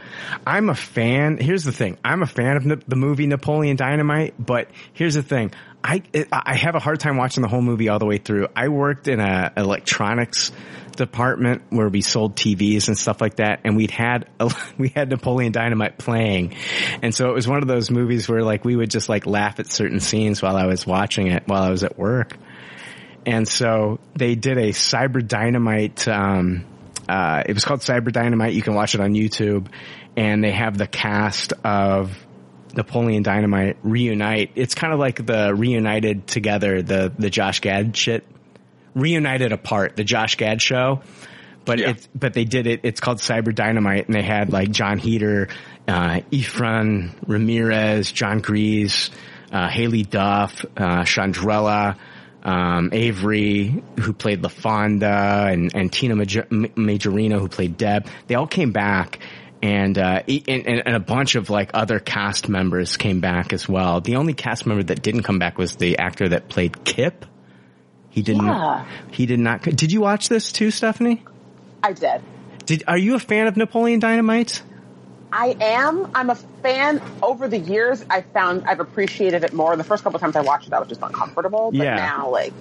[0.46, 1.38] I'm a fan.
[1.38, 1.98] Here's the thing.
[2.04, 5.52] I'm a fan of the movie Napoleon Dynamite, but here's the thing.
[5.82, 6.02] I,
[6.32, 8.48] I have a hard time watching the whole movie all the way through.
[8.54, 10.52] I worked in a electronics
[10.96, 14.28] department where we sold TVs and stuff like that, and we'd had
[14.78, 16.56] we had Napoleon Dynamite playing,
[17.02, 19.60] and so it was one of those movies where like we would just like laugh
[19.60, 22.36] at certain scenes while I was watching it while I was at work,
[23.24, 26.06] and so they did a Cyber Dynamite.
[26.08, 26.66] Um,
[27.08, 28.52] uh, it was called Cyber Dynamite.
[28.52, 29.68] You can watch it on YouTube,
[30.16, 32.18] and they have the cast of
[32.78, 34.52] Napoleon Dynamite reunite.
[34.54, 38.24] It's kind of like the reunited together, the the Josh Gad shit
[38.94, 41.02] reunited apart the Josh Gad show,
[41.64, 41.90] but Yeah.
[41.90, 42.80] it's but they did it.
[42.84, 45.48] It's called Cyber Dynamite, and they had like Jon Heder,
[45.86, 49.10] uh, Efren Ramirez, Jon Gries,
[49.52, 51.96] uh, Haylie Duff, uh, Shondrella.
[52.40, 58.46] Um, Avery, who played LaFawnduh, and, and Tina Major- Majorino, who played Deb, they all
[58.46, 59.18] came back,
[59.62, 63.68] and, uh, and, and and a bunch of like other cast members came back as
[63.68, 64.00] well.
[64.00, 67.26] The only cast member that didn't come back was the actor that played Kip.
[68.10, 68.46] He didn't.
[68.46, 68.86] Yeah.
[69.10, 69.62] He did not.
[69.62, 71.22] Did you watch this too, Stephanie?
[71.82, 72.22] I did.
[72.66, 74.62] Did are you a fan of Napoleon Dynamite?
[75.32, 76.10] I am.
[76.14, 77.02] I'm a fan.
[77.22, 79.76] Over the years, I found I've appreciated it more.
[79.76, 81.70] The first couple times I watched it, I was just uncomfortable.
[81.70, 81.96] But Yeah.
[81.96, 82.52] now, like,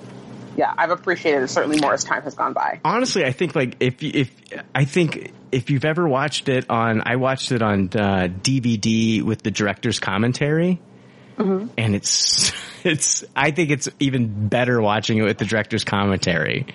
[0.57, 2.81] yeah, I've appreciated it certainly more as time has gone by.
[2.84, 4.31] Honestly, I think like if if
[4.73, 9.43] I think if you've ever watched it on, I watched it on uh, DVD with
[9.43, 10.81] the director's commentary,
[11.77, 12.51] and it's
[12.84, 13.23] it's.
[13.35, 16.65] I think it's even better watching it with the director's commentary.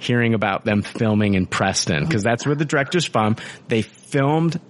[0.00, 3.36] Hearing about them filming in Preston because that's where the director's from.
[3.68, 4.60] They filmed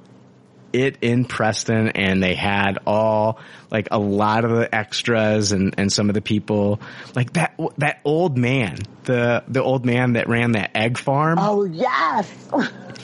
[0.72, 3.38] it in Preston and they had all
[3.70, 6.80] like a lot of the extras and, and some of the people.
[7.14, 11.38] Like that that old man the the old man that ran that egg farm.
[11.40, 12.30] Oh yes.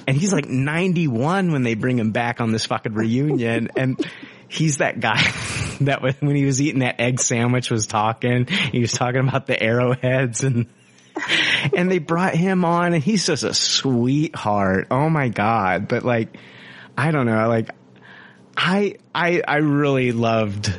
[0.07, 3.99] and he's like 91 when they bring him back on this fucking reunion and
[4.49, 5.21] he's that guy
[5.81, 9.63] that when he was eating that egg sandwich was talking he was talking about the
[9.63, 10.67] arrowheads and
[11.77, 14.89] and they brought him on and he's just a sweetheart.
[14.91, 15.89] Oh my god.
[15.89, 16.37] But like
[16.99, 17.71] I don't know, like
[18.57, 20.73] I I I really loved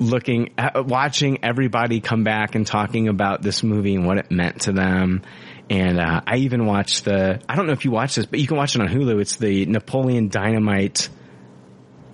[0.00, 4.62] looking at watching everybody come back and talking about this movie and what it meant
[4.62, 5.22] to them
[5.70, 7.40] And uh, I even watched the.
[7.48, 9.20] I don't know if you watched this, but you can watch it on Hulu.
[9.20, 11.08] It's the Napoleon Dynamite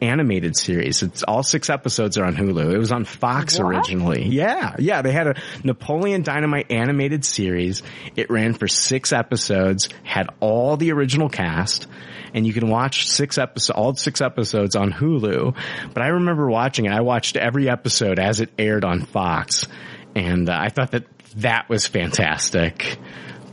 [0.01, 1.03] animated series.
[1.03, 2.73] It's all six episodes are on Hulu.
[2.73, 3.66] It was on Fox What?
[3.75, 4.25] originally.
[4.25, 5.03] Yeah, yeah.
[5.03, 7.83] They had a Napoleon Dynamite animated series.
[8.16, 9.89] It ran for six episodes.
[10.03, 11.87] Had all the original cast.
[12.33, 15.55] And you can watch six episodes, all six episodes on Hulu.
[15.95, 16.93] But I remember watching it.
[16.93, 19.69] I watched every episode as it aired on Fox.
[20.16, 21.05] And uh, I thought that
[21.37, 22.99] that was fantastic.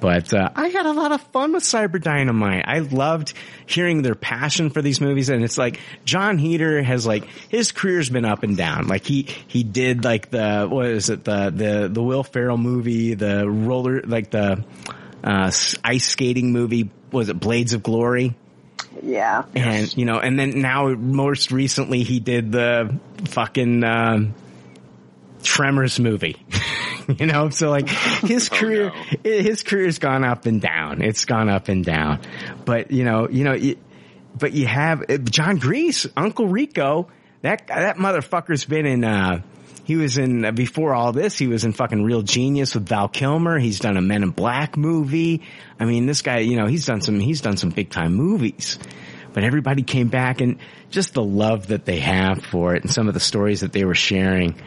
[0.02, 2.66] But uh, I had a lot of fun with Cyber Dynamite.
[2.68, 3.34] I loved
[3.68, 8.10] hearing their passion for these movies, and it's like Jon Heder has like his career's
[8.10, 8.88] been up and down.
[8.88, 13.14] Like he he did like the what is it the the the Will Ferrell movie,
[13.14, 14.64] the roller like the
[15.24, 15.52] uh,
[15.84, 16.90] ice skating movie.
[17.12, 18.36] Was it Blades of Glory?
[19.04, 19.44] Yeah.
[19.54, 24.34] And you know, and then now most recently he did the fucking um,
[25.44, 26.38] Tremors movie.
[27.20, 28.92] you know, so like his career,
[29.24, 31.02] his career's gone up and down.
[31.02, 32.22] It's gone up and down.
[32.66, 33.78] But you know, you know, you,
[34.38, 37.10] but you have uh, Jon Gries, Uncle Rico.
[37.42, 39.04] That that motherfucker's been in.
[39.04, 39.42] uh
[39.84, 41.38] he was in uh, before all this.
[41.38, 43.60] He was in fucking Real Genius with Val Kilmer.
[43.60, 45.42] He's done a Men in Black movie.
[45.80, 47.20] I mean, this guy, you know, he's done some.
[47.20, 48.78] He's done some big time movies.
[49.34, 50.60] But everybody came back and
[50.90, 53.86] just the love that they have for it and some of the stories that they
[53.86, 54.62] were sharing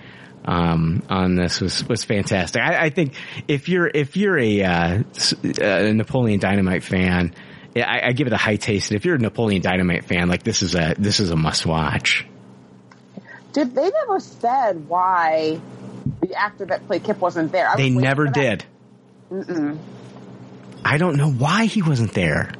[0.45, 2.61] um, on this was was fantastic.
[2.63, 3.15] I, I think
[3.49, 7.35] if you're if you're a, uh, s- a Napoleon Dynamite fan,
[7.77, 8.93] I, I give it a high taste.
[8.93, 12.27] If you're a Napoleon Dynamite fan, like this is a this is a must watch.
[13.53, 15.61] Did they never said why
[16.21, 17.71] the actor that played Kip wasn't there?
[17.77, 18.65] They never did.
[20.85, 22.53] I don't know why he wasn't there.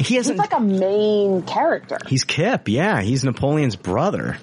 [0.00, 0.38] He He's hasn't.
[0.38, 1.98] like a main character.
[2.06, 3.02] He's Kip, yeah.
[3.02, 4.38] He's Napoleon's brother.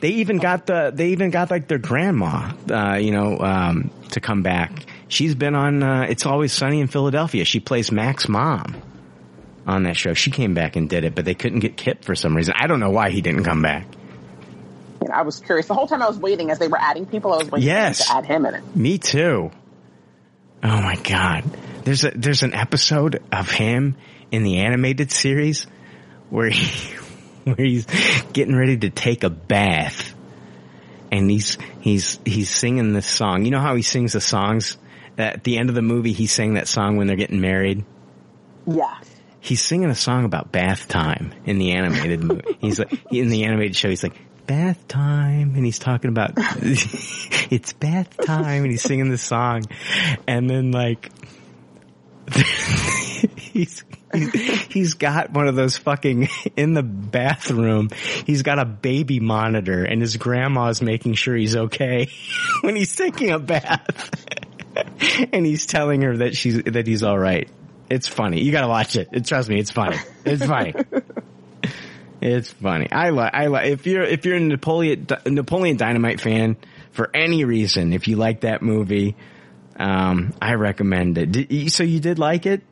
[0.00, 4.20] They even got the, they even got like their grandma, uh, you know, um, to
[4.20, 4.86] come back.
[5.08, 7.44] She's been on, uh, It's Always Sunny in Philadelphia.
[7.44, 8.80] She plays Mac's mom
[9.66, 10.14] on that show.
[10.14, 12.54] She came back and did it, but they couldn't get Kip for some reason.
[12.56, 13.86] I don't know why he didn't come back.
[15.00, 15.66] And I was curious.
[15.66, 18.06] The whole time I was waiting as they were adding people, I was waiting Yes.
[18.06, 18.76] to add him in it.
[18.76, 19.50] Me too.
[20.62, 21.44] Oh my god.
[21.84, 23.96] There's a there's an episode of him
[24.30, 25.66] in the animated series
[26.28, 26.94] where he
[27.44, 27.86] where he's
[28.32, 30.14] getting ready to take a bath.
[31.12, 33.44] And he's he's he's singing this song.
[33.44, 34.78] You know how he sings the songs
[35.18, 37.84] at the end of the movie he sang that song when they're getting married?
[38.66, 38.96] Yeah.
[39.40, 42.56] He's singing a song about bath time in the animated movie.
[42.60, 44.14] He's like in the animated show he's like
[44.46, 49.62] bath time and he's talking about it's bath time and he's singing this song
[50.26, 51.10] and then like
[53.36, 54.32] he's he's-
[54.70, 57.90] he's got one of those fucking in the bathroom
[58.26, 62.08] he's got a baby monitor and his grandma's making sure he's okay
[62.62, 64.10] when he's taking a bath
[65.32, 67.48] and he's telling her that she's that he's all right
[67.88, 70.74] it's funny you gotta watch it, it trust me it's funny it's funny
[72.20, 72.90] it's funny.
[72.92, 73.32] I like.
[73.32, 73.66] I like.
[73.68, 76.56] If you're if you're a Napoleon Napoleon Dynamite fan
[76.92, 79.16] for any reason, if you like that movie,
[79.76, 81.32] um, I recommend it.
[81.32, 82.62] Did, so you did like it?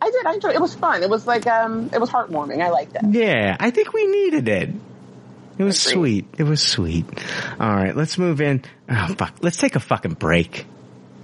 [0.00, 0.26] I did.
[0.26, 0.56] I enjoyed it.
[0.56, 1.02] It was fun.
[1.02, 2.62] It was like, um, it was heartwarming.
[2.62, 3.02] I liked it.
[3.10, 4.70] Yeah, I think we needed it.
[5.58, 6.26] It was sweet.
[6.38, 7.04] It was sweet.
[7.58, 8.62] All right, let's move in.
[8.88, 10.66] Oh fuck, let's take a fucking break.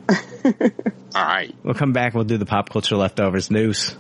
[0.45, 0.53] All
[1.15, 1.55] right.
[1.63, 2.15] We'll come back.
[2.15, 3.97] We'll do the pop culture leftovers news.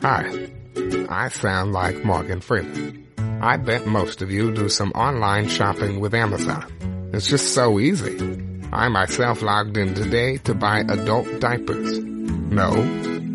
[0.00, 0.48] Hi,
[1.08, 3.06] I sound like Morgan Freeman.
[3.40, 7.10] I bet most of you do some online shopping with Amazon.
[7.12, 8.43] It's just so easy.
[8.72, 11.98] I myself logged in today to buy adult diapers.
[11.98, 12.70] No,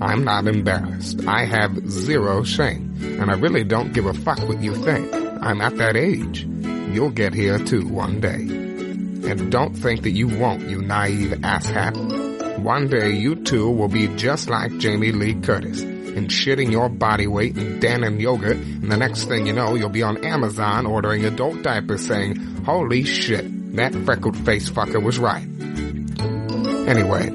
[0.02, 1.26] I'm not embarrassed.
[1.28, 5.14] I have zero shame, and I really don't give a fuck what you think.
[5.14, 6.44] I'm at that age.
[6.44, 8.42] You'll get here too one day.
[9.30, 12.60] And don't think that you won't, you naive asshat.
[12.60, 17.28] One day you too will be just like Jamie Lee Curtis and shitting your body
[17.28, 21.26] weight in Dannon yogurt and the next thing you know you'll be on Amazon ordering
[21.26, 22.36] adult diapers saying,
[22.66, 23.46] holy shit,
[23.80, 25.48] that freckled face fucker was right.
[26.88, 27.30] Anyway,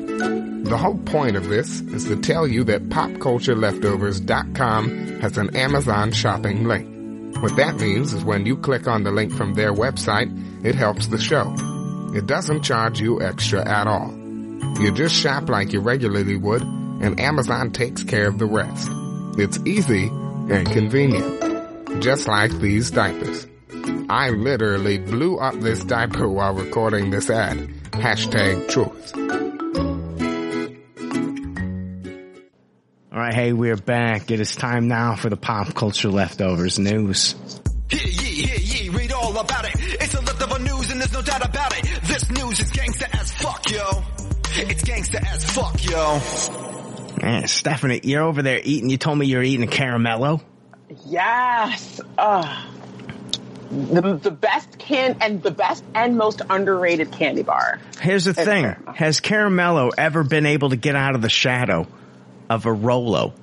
[0.65, 6.65] the whole point of this is to tell you that popcultureleftovers.com has an Amazon shopping
[6.65, 7.43] link.
[7.43, 10.31] What that means is when you click on the link from their website,
[10.65, 11.55] it helps the show.
[12.15, 14.13] It doesn't charge you extra at all.
[14.81, 18.91] You just shop like you regularly would, and Amazon takes care of the rest.
[19.39, 22.03] It's easy and convenient.
[22.03, 23.47] Just like these diapers.
[24.09, 27.59] I literally blew up this diaper while recording this ad.
[27.91, 29.17] Hashtag truth.
[33.13, 34.31] All right, hey, we're back.
[34.31, 37.35] It is time now for the pop culture leftovers news.
[37.89, 39.75] Hear ye, hear ye, read all about it.
[39.77, 42.03] It's a leftover news and there's no doubt about about it.
[42.03, 44.03] This news is gangsta as fuck, yo.
[44.69, 46.21] It's gangsta as fuck, yo.
[47.23, 48.91] Man, Stephanie, you're over there eating.
[48.91, 50.43] You told me you were eating a caramello.
[51.07, 52.01] Yes.
[52.19, 52.67] Ugh.
[53.75, 57.81] The, the best can and the best and most underrated candy bar.
[58.01, 58.77] Here's the thing.
[58.95, 61.87] Has caramello ever been able to get out of the shadow
[62.49, 63.35] of a Rolo?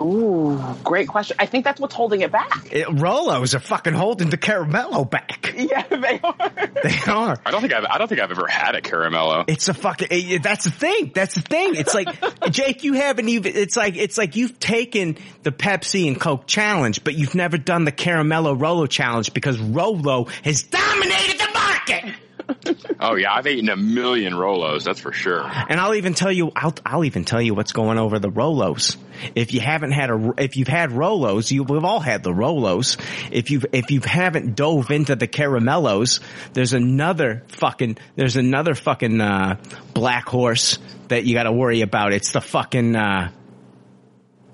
[0.00, 1.36] Ooh, great question.
[1.38, 2.72] I think that's what's holding it back.
[2.72, 5.40] It, Rolos are fucking holding the caramello back.
[5.56, 6.34] Yeah, they are.
[6.82, 7.36] They are.
[7.46, 9.44] I don't think I've I don't think I've ever had a caramello.
[9.46, 10.08] It's a fucking.
[10.10, 11.12] it- that's the thing.
[11.14, 11.76] That's the thing.
[11.76, 12.08] It's like
[12.50, 13.54] Jake, you haven't even.
[13.54, 17.84] It's like it's like you've taken the Pepsi and Coke challenge, but you've never done
[17.84, 22.14] the Caramello Rolo challenge because Rolo has dominated the market.
[23.00, 25.42] Oh yeah, I've eaten a million Rolos, that's for sure.
[25.44, 28.96] And I'll even tell you, I'll, I'll even tell you what's going over the Rolos.
[29.34, 32.98] If you haven't had a, if you've had Rolos, you, we've all had the Rolos.
[33.30, 36.20] If you've, if you haven't dove into the caramellos,
[36.52, 39.60] there's another fucking, there's another fucking, uh,
[39.92, 40.78] black horse
[41.08, 42.12] that you gotta worry about.
[42.12, 43.32] It's the fucking, uh,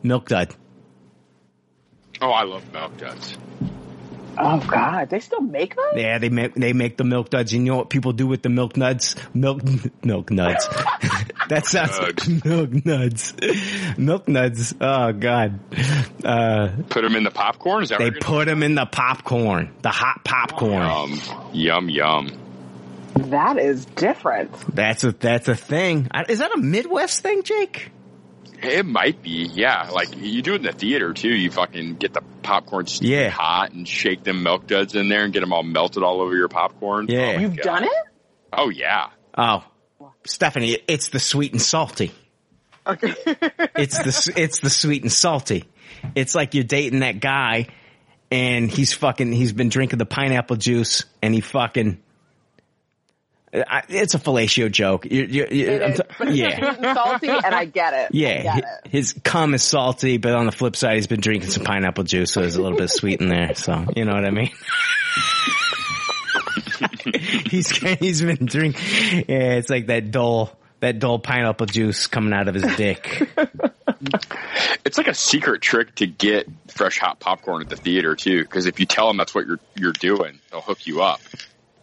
[0.02, 0.54] milk dud.
[2.20, 3.36] Oh, I love milk duds.
[4.42, 5.84] Oh God, they still make them?
[5.96, 7.52] Yeah, they make, they make the milk duds.
[7.52, 9.14] You know what people do with the milk nuts?
[9.34, 9.62] Milk,
[10.04, 10.66] milk nuts.
[11.48, 13.34] that sounds like milk nuts.
[13.98, 14.74] Milk nuts.
[14.80, 15.60] Oh God.
[16.24, 17.82] Uh, Put them in the popcorn.
[17.82, 20.82] Is that They put them in the popcorn, the hot popcorn.
[20.82, 21.20] Um,
[21.52, 22.30] yum yum.
[23.14, 24.52] That is different.
[24.74, 26.08] That's a that's a thing.
[26.28, 27.90] Is that a Midwest thing, Jake?
[28.62, 29.88] It might be, yeah.
[29.90, 31.34] Like you do it in the theater too.
[31.34, 33.28] You fucking get the popcorn Yeah.
[33.30, 36.34] hot and shake them milk duds in there and get them all melted all over
[36.36, 37.06] your popcorn.
[37.08, 37.34] Yeah.
[37.36, 37.62] Oh, You've God.
[37.64, 37.92] done it?
[38.52, 39.08] Oh yeah.
[39.36, 39.64] Oh,
[40.26, 42.12] Stephanie, it's the sweet and salty.
[42.86, 43.14] Okay.
[43.76, 45.64] It's the it's the sweet and salty.
[46.14, 47.68] It's like you're dating that guy,
[48.30, 51.98] and he's fucking he's been drinking the pineapple juice, and he fucking.
[53.52, 55.06] I, it's a fellatio joke.
[55.06, 56.94] You, you, you, It I'm t- But yeah.
[56.94, 58.14] salty, and I get it.
[58.14, 58.90] Yeah, get it.
[58.90, 62.30] his cum is salty, but on the flip side, he's been drinking some pineapple juice,
[62.32, 63.54] so there's a little bit of sweet in there.
[63.56, 64.50] So you know what I mean.
[67.50, 69.24] he's he's been drinking.
[69.28, 73.28] Yeah, it's like that dull that dull pineapple juice coming out of his dick.
[74.84, 78.42] It's like a secret trick to get fresh hot popcorn at the theater too.
[78.42, 81.20] Because if you tell them that's what you're you're doing, they'll hook you up.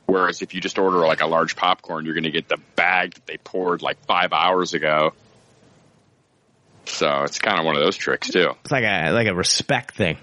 [0.07, 3.13] Whereas if you just order like a large popcorn, you're going to get the bag
[3.13, 5.13] that they poured like five hours ago.
[6.85, 8.51] So it's kind of one of those tricks too.
[8.63, 10.17] It's like a like a respect thing.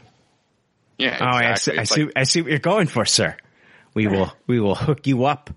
[0.99, 1.19] Yeah.
[1.21, 1.77] Oh, I see.
[1.77, 2.05] I see.
[2.05, 3.37] like- I see what you're going for, sir.
[3.93, 5.51] We will we will hook you up.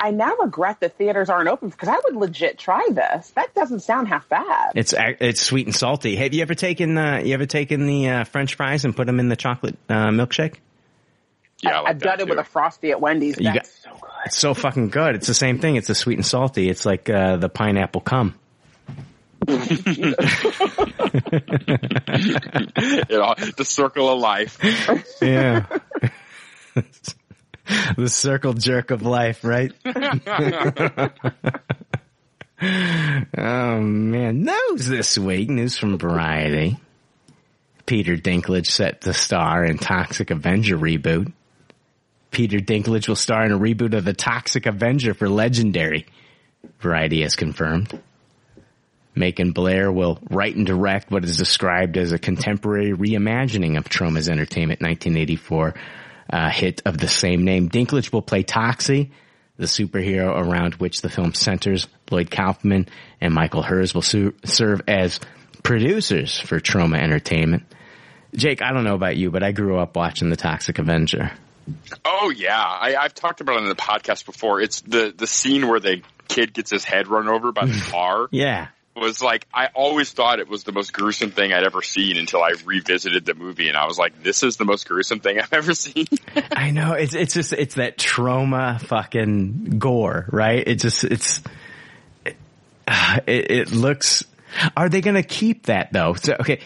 [0.00, 3.30] I now regret that theaters aren't open because I would legit try this.
[3.30, 4.72] That doesn't sound half bad.
[4.74, 6.16] It's it's sweet and salty.
[6.16, 9.20] Have you ever taken uh, you ever taken the uh, French fries and put them
[9.20, 10.56] in the chocolate uh, milkshake?
[11.62, 13.36] Yeah, I like I've done that, it with a frosty at Wendy's.
[13.38, 14.10] You That's got- so good.
[14.26, 15.14] It's so fucking good.
[15.14, 15.76] It's the same thing.
[15.76, 16.68] It's the sweet and salty.
[16.68, 18.34] It's like uh, the pineapple cum.
[19.48, 20.14] it
[23.20, 24.58] all, the circle of life.
[25.22, 25.66] Yeah.
[27.96, 29.72] the circle jerk of life, right?
[33.38, 34.42] oh man.
[34.42, 35.50] News this week.
[35.50, 36.78] News from Variety.
[37.86, 41.32] Peter Dinklage set to star in Toxic Avenger reboot.
[42.30, 46.06] Peter Dinklage will star in a reboot of the Toxic Avenger for Legendary.
[46.80, 48.00] Variety has confirmed.
[49.14, 54.28] Macon Blair will write and direct what is described as a contemporary reimagining of Troma's
[54.28, 55.74] Entertainment 1984
[56.30, 57.70] uh, hit of the same name.
[57.70, 59.10] Dinklage will play Toxie,
[59.56, 61.88] the superhero around which the film centers.
[62.10, 62.88] Lloyd Kaufman
[63.20, 65.18] and Michael Herz will su- serve as
[65.62, 67.64] producers for Troma Entertainment.
[68.34, 71.32] Jake, I don't know about you, but I grew up watching the Toxic Avenger.
[72.04, 74.60] Oh yeah, I, I've talked about it in the podcast before.
[74.60, 78.28] It's the the scene where the kid gets his head run over by the car.
[78.30, 78.68] Yeah.
[78.94, 82.42] was like I always thought it was the most gruesome thing I'd ever seen until
[82.42, 85.52] I revisited the movie and I was like, this is the most gruesome thing I've
[85.52, 86.06] ever seen.
[86.52, 90.66] I know it's it's just it's that Troma fucking gore, right?
[90.66, 91.42] It just it's
[92.24, 92.36] it,
[93.26, 94.24] it, it looks.
[94.76, 96.14] Are they going to keep that though?
[96.14, 96.60] So okay,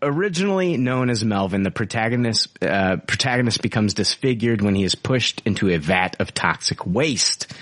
[0.00, 5.68] originally known as Melvin, the protagonist uh, protagonist becomes disfigured when he is pushed into
[5.68, 7.52] a vat of toxic waste,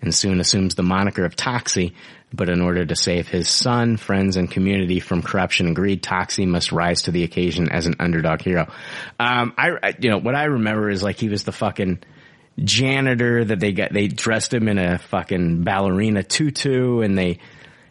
[0.00, 1.94] and soon assumes the moniker of Toxie.
[2.34, 6.46] But in order to save his son, friends, and community from corruption and greed, Toxie
[6.46, 8.72] must rise to the occasion as an underdog hero.
[9.20, 12.02] Um, I, you know, what I remember is like he was the fucking
[12.58, 17.38] janitor that they got, they dressed him in a fucking ballerina tutu and they,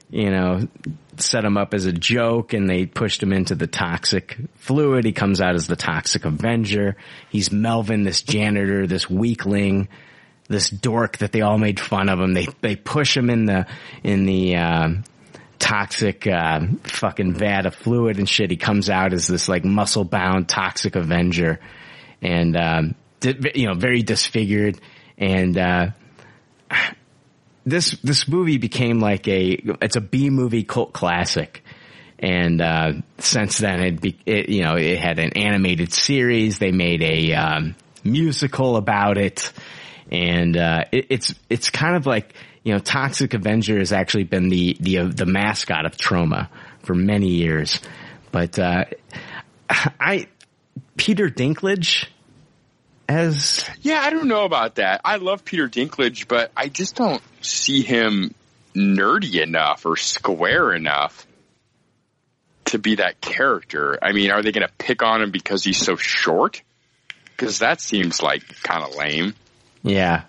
[0.09, 0.67] you know,
[1.17, 5.05] set him up as a joke and they pushed him into the toxic fluid.
[5.05, 6.95] He comes out as the toxic Avenger.
[7.29, 9.89] He's Melvin, this janitor, this weakling,
[10.47, 12.33] this dork that they all made fun of him.
[12.33, 13.67] They, they push him in the,
[14.03, 15.03] in the, um,
[15.59, 18.49] toxic, uh, fucking vat of fluid and shit.
[18.49, 21.59] He comes out as this like muscle bound toxic Avenger
[22.21, 24.79] and, um, you know, very disfigured
[25.17, 25.87] and, uh,
[27.65, 31.63] this this movie became like a it's a B movie cult classic,
[32.19, 36.59] and uh, since then it, be, it you know it had an animated series.
[36.59, 39.51] They made a um, musical about it,
[40.11, 42.33] and uh, it, it's it's kind of like
[42.63, 46.49] you know Toxic Avenger has actually been the the uh, the mascot of Troma
[46.83, 47.79] for many years,
[48.31, 48.85] but uh,
[49.69, 50.27] I
[50.97, 52.07] Peter Dinklage
[53.07, 55.01] as Yeah, I don't know about that.
[55.05, 58.33] I love Peter Dinklage, but I just don't see him
[58.75, 61.25] nerdy enough or square enough
[62.65, 63.97] to be that character.
[64.01, 66.61] I mean, are they going to pick on him because he's so short?
[67.35, 69.33] Because that seems like kind of lame.
[69.83, 70.23] yeah.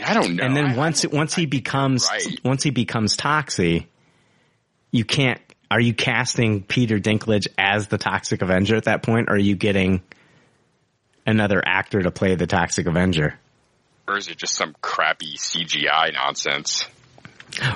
[0.00, 0.44] I don't know.
[0.44, 2.40] and then I- I once don't- once he I think you're becomes right.
[2.44, 3.86] once he becomes Toxie,
[4.92, 5.40] you can't.
[5.72, 9.28] Are you casting Peter Dinklage as the Toxic Avenger at that point?
[9.28, 10.02] Or are you getting
[11.26, 13.38] another actor to play the Toxic Avenger?
[14.08, 16.86] Or is it just some crappy CGI nonsense?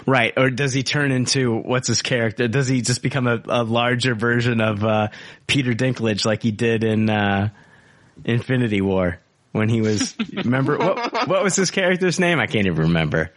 [0.06, 0.32] Right.
[0.36, 2.48] Or does he turn into what's his character?
[2.48, 5.08] Does he just become a, a larger version of uh,
[5.46, 7.50] Peter Dinklage like he did in uh,
[8.24, 9.18] Infinity War
[9.52, 10.14] when he was?
[10.32, 12.38] remember what what was his character's name?
[12.38, 13.30] I can't even remember.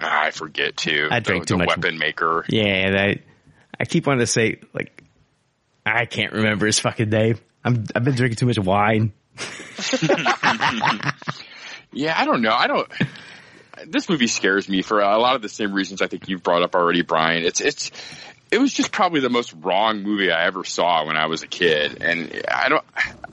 [0.00, 1.08] Ah, I forget too.
[1.10, 2.44] I drank the, too the much- weapon maker.
[2.48, 3.20] Yeah, I
[3.78, 5.02] I keep wanting to say like
[5.84, 7.38] I can't remember his fucking name.
[7.64, 9.12] I'm I've been drinking too much wine.
[11.96, 12.52] Yeah, I don't know.
[12.52, 12.88] I don't.
[13.88, 16.62] This movie scares me for a lot of the same reasons I think you've brought
[16.62, 17.44] up already, Brian.
[17.44, 17.90] It's it's
[18.50, 21.46] it was just probably the most wrong movie I ever saw when I was a
[21.46, 22.84] kid, and I don't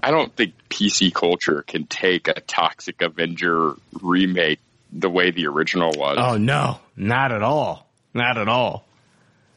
[0.03, 4.59] I don't think PC culture can take a Toxic Avenger remake
[4.91, 6.17] the way the original was.
[6.19, 7.87] Oh no, not at all.
[8.13, 8.85] Not at all.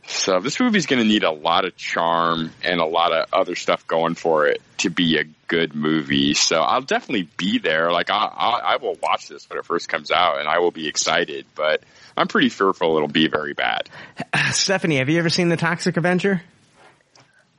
[0.07, 3.57] So this movie's going to need a lot of charm and a lot of other
[3.57, 6.35] stuff going for it to be a good movie.
[6.35, 7.91] So I'll definitely be there.
[7.91, 10.71] Like I, I, I will watch this when it first comes out, and I will
[10.71, 11.47] be excited.
[11.55, 11.83] But
[12.17, 13.89] I'm pretty fearful it'll be very bad.
[14.53, 16.43] Stephanie, have you ever seen the Toxic Avenger?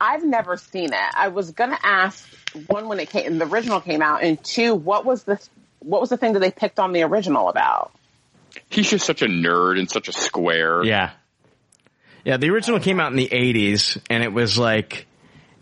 [0.00, 1.14] I've never seen it.
[1.14, 2.26] I was gonna ask
[2.68, 5.40] one when it came, the original came out, and two, what was the
[5.80, 7.92] what was the thing that they picked on the original about?
[8.70, 10.84] He's just such a nerd and such a square.
[10.84, 11.10] Yeah.
[12.28, 15.06] Yeah, the original came out in the 80s and it was like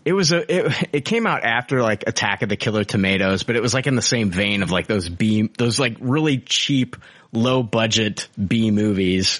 [0.03, 3.55] it was a it, it came out after like Attack of the Killer Tomatoes, but
[3.55, 6.97] it was like in the same vein of like those B those like really cheap
[7.31, 9.39] low budget B movies.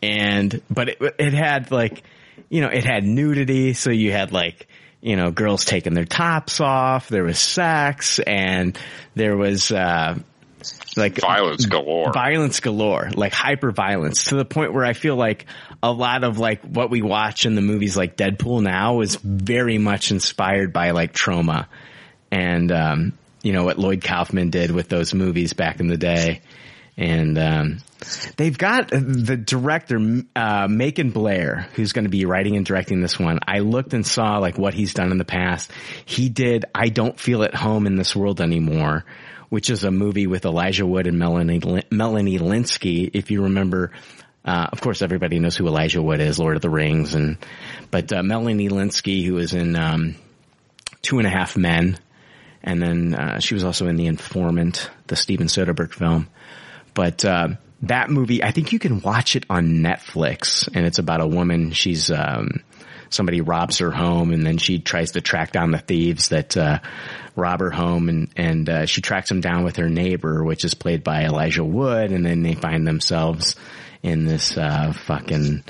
[0.00, 2.04] And but it it had like
[2.50, 4.68] you know, it had nudity, so you had like
[5.00, 8.78] you know, girls taking their tops off, there was sex and
[9.16, 10.16] there was uh
[10.96, 12.12] like Violence galore.
[12.12, 15.46] violence galore, like hyper violence to the point where I feel like
[15.82, 19.78] a lot of like what we watch in the movies like Deadpool now is very
[19.78, 21.66] much inspired by like Troma
[22.30, 23.12] and, um,
[23.42, 26.40] you know, what Lloyd Kaufman did with those movies back in the day.
[26.98, 27.78] And, um,
[28.36, 33.18] they've got the director, uh, Macon Blair, who's going to be writing and directing this
[33.18, 33.38] one.
[33.46, 35.70] I looked and saw like what he's done in the past.
[36.06, 39.04] He did I Don't Feel at Home in This World Anymore,
[39.48, 41.60] which is a movie with Elijah Wood and Melanie,
[41.90, 43.10] Melanie Lynskey.
[43.12, 43.92] If you remember,
[44.44, 47.38] uh, of course, everybody knows who Elijah Wood is, Lord of the Rings, and
[47.90, 50.16] but uh, Melanie Lynskey, who is in um,
[51.02, 51.98] Two and a Half Men,
[52.62, 56.28] and then uh, she was also in The Informant, the Steven Soderbergh film.
[56.94, 57.48] But uh,
[57.82, 61.72] that movie, I think you can watch it on Netflix, and it's about a woman.
[61.72, 62.62] She's um,
[63.10, 66.78] somebody robs her home, and then she tries to track down the thieves that uh,
[67.34, 70.74] rob her home, and and uh, she tracks them down with her neighbor, which is
[70.74, 73.56] played by Elijah Wood, and then they find themselves
[74.02, 75.64] in this uh, fucking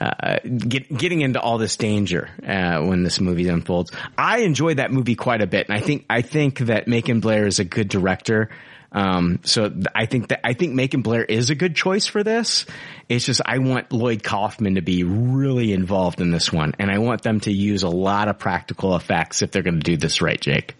[0.00, 3.90] uh, get, getting into all this danger uh, when this movie unfolds.
[4.16, 7.46] I enjoyed that movie quite a bit, and I think I think that Macon Blair
[7.46, 8.50] is a good director.
[8.90, 12.64] Um, so I think that I think Macon Blair is a good choice for this.
[13.08, 16.98] It's just I want Lloyd Kaufman to be really involved in this one, and I
[16.98, 20.22] want them to use a lot of practical effects if they're going to do this
[20.22, 20.74] right, Jake.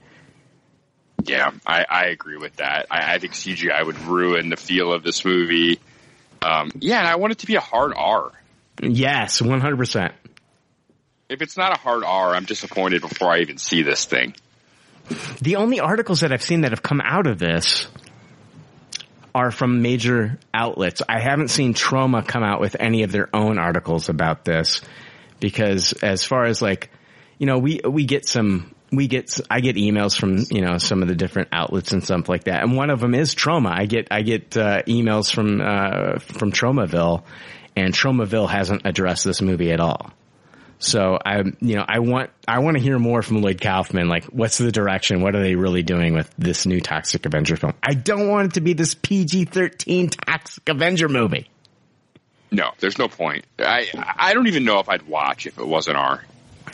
[1.25, 2.87] Yeah, I, I agree with that.
[2.91, 5.79] I, I think CGI would ruin the feel of this movie.
[6.41, 8.33] Um, yeah, and I want it to be a hard R.
[8.81, 10.15] Yes, one hundred percent.
[11.29, 14.35] If it's not a hard R, I'm disappointed before I even see this thing.
[15.41, 17.89] The only articles that I've seen that have come out of this
[19.39, 21.01] are from major outlets.
[21.09, 24.81] I haven't seen Troma come out with any of their own articles about this
[25.39, 26.91] because as far as like,
[27.39, 31.03] you know, we, we get some, we get, I get emails from, you know, some
[31.03, 32.65] of the different outlets and stuff like that.
[32.65, 33.71] And one of them is Troma.
[33.71, 37.23] I get, I get, uh, emails from, uh, from Tromaville
[37.77, 40.13] and Tromaville hasn't addressed this movie at all.
[40.79, 44.09] So I, you know, I want, I want to hear more from Lloyd Kaufman.
[44.09, 45.23] Like, what's the direction?
[45.23, 47.75] What are they really doing with this new Toxic Avenger film?
[47.83, 51.51] I don't want it to be this PG-13 Toxic Avenger movie.
[52.51, 53.45] No, there's no point.
[53.59, 56.25] I I don't even know if I'd watch if it wasn't R.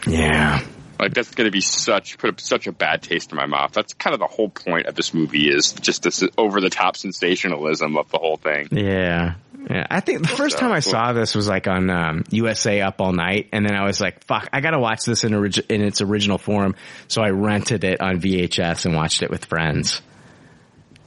[0.06, 0.64] Yeah.
[0.98, 3.72] Like that's going to be such put such a bad taste in my mouth.
[3.72, 6.96] That's kind of the whole point of this movie is just this over the top
[6.96, 8.68] sensationalism of the whole thing.
[8.70, 9.34] Yeah.
[9.70, 13.00] Yeah, I think the first time I saw this was like on um, USA Up
[13.00, 15.80] All Night, and then I was like, "Fuck, I gotta watch this in, orig- in
[15.80, 16.74] its original form."
[17.08, 20.02] So I rented it on VHS and watched it with friends.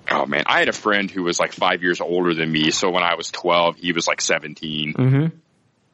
[0.10, 2.72] Oh man, I had a friend who was like five years older than me.
[2.72, 5.38] So when I was twelve, he was like 17 Mm-hmm.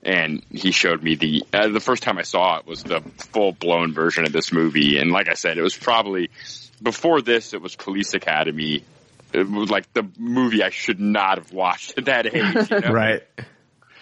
[0.04, 3.02] And he showed me the uh, the first time I saw it was the
[3.32, 4.98] full blown version of this movie.
[4.98, 6.30] And like I said, it was probably
[6.82, 7.54] before this.
[7.54, 8.84] It was Police Academy.
[9.32, 12.70] It was like the movie I should not have watched at that age.
[12.70, 12.92] You know?
[12.92, 13.24] Right.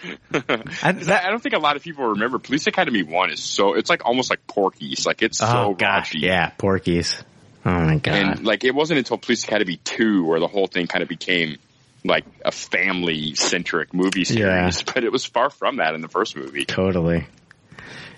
[0.32, 0.42] I,
[0.82, 4.04] I don't think a lot of people remember Police Academy One is so it's like
[4.04, 5.06] almost like Porky's.
[5.06, 6.22] Like it's oh so gosh, raunchy.
[6.22, 7.22] yeah, Porky's.
[7.64, 8.14] Oh my god.
[8.14, 11.58] And like it wasn't until Police Academy two where the whole thing kind of became
[12.04, 14.76] like a family centric movie series.
[14.78, 14.82] Yeah.
[14.94, 16.64] But it was far from that in the first movie.
[16.64, 17.26] Totally.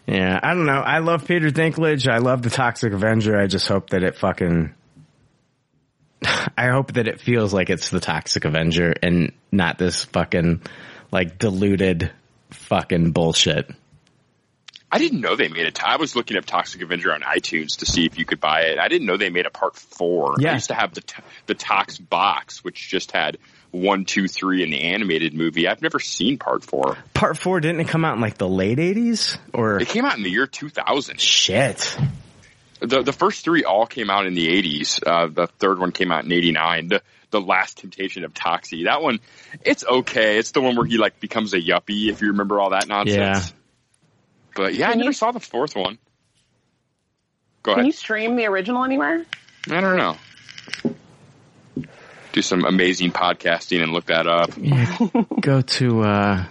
[0.07, 0.81] Yeah, I don't know.
[0.81, 2.09] I love Peter Dinklage.
[2.09, 3.39] I love the Toxic Avenger.
[3.39, 4.75] I just hope that it fucking.
[6.23, 10.63] I hope that it feels like it's the Toxic Avenger and not this fucking
[11.11, 12.11] like diluted
[12.51, 13.71] fucking bullshit.
[14.95, 15.83] I didn't know they made it.
[15.83, 18.79] I was looking up Toxic Avenger on iTunes to see if you could buy it.
[18.79, 20.37] I didn't know they made a part four.
[20.39, 20.51] Yeah.
[20.51, 21.03] I used to have the
[21.47, 23.39] the Tox box, which just had
[23.75, 25.67] one, two, three in the animated movie.
[25.69, 26.97] I've never seen part four.
[27.13, 30.17] Part four didn't it come out in like the late eighties or It came out
[30.17, 31.21] in the year 2000.
[31.21, 31.97] shit?
[32.81, 35.01] The the first three all came out in the 80s.
[35.07, 36.89] Uh, the third one came out in 89.
[36.89, 38.85] The the Last Temptation of Toxie.
[38.85, 39.19] That one,
[39.65, 40.39] it's okay.
[40.39, 42.11] It's the one where he like becomes a yuppie.
[42.11, 43.17] If you remember all that nonsense.
[43.17, 43.57] Yeah.
[44.55, 45.99] But yeah, I never you- saw the fourth one.
[47.63, 47.87] Go Can ahead.
[47.87, 49.25] you stream the original anywhere?
[49.71, 50.17] I don't know.
[52.35, 54.51] Do some amazing podcasting and look that up.
[54.59, 54.97] Yeah,
[55.41, 56.45] go to uh,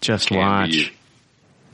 [0.00, 0.70] Just Can Watch.
[0.70, 0.92] be-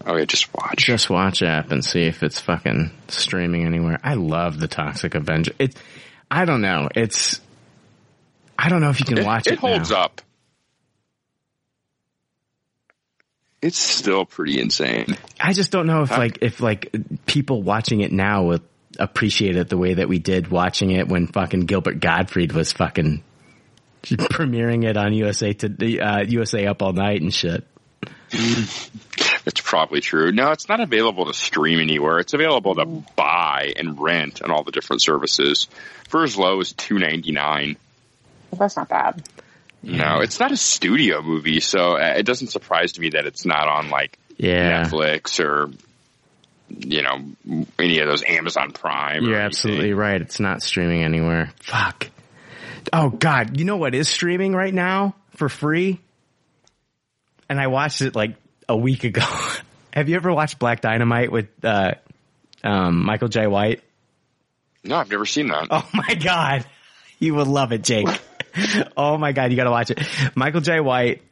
[0.07, 0.77] Oh yeah, just watch.
[0.87, 3.99] Just Watch app and see if it's fucking streaming anywhere.
[4.05, 5.53] I love the Toxic Avenger.
[5.59, 5.75] It,
[6.31, 6.89] I don't know.
[6.95, 7.41] It's,
[8.59, 9.55] I don't know if you can it, watch it.
[9.55, 10.03] it holds now.
[10.05, 10.21] up.
[13.61, 15.17] It's still pretty insane.
[15.41, 16.19] I just don't know if Huh?
[16.19, 16.95] like if like
[17.27, 18.63] people watching it now would
[18.99, 23.23] appreciate it the way that we did watching it when fucking Gilbert Gottfried was fucking
[24.03, 27.65] premiering it on USA to the uh, USA Up All Night and shit.
[28.31, 30.33] It's probably true.
[30.33, 32.19] No, it's not available to stream anywhere.
[32.19, 32.85] It's available to
[33.17, 35.69] buy and rent on all the different services
[36.09, 37.77] for as low as two ninety nine.
[38.53, 39.27] That's not bad.
[39.83, 43.69] No, it's not a studio movie, so uh, it doesn't surprise me that it's not
[43.69, 44.85] on like Yeah.
[44.85, 45.71] Netflix or
[46.71, 49.25] you know any of those Amazon Prime.
[49.25, 50.21] You're absolutely right.
[50.21, 51.51] It's not streaming anywhere.
[51.63, 52.11] Fuck.
[52.93, 56.01] Oh god, you know what is streaming right now for free?
[57.49, 58.37] And I watched it like
[58.69, 59.23] a week ago.
[59.93, 61.95] Have you ever watched Black Dynamite with uh,
[62.63, 63.83] um, Michael Jai White?
[64.85, 65.69] No, I've never seen that.
[65.71, 66.65] Oh my god,
[67.19, 68.07] you would love it, Jake.
[68.97, 70.01] oh my god, you got to watch it.
[70.35, 71.23] Michael Jai White,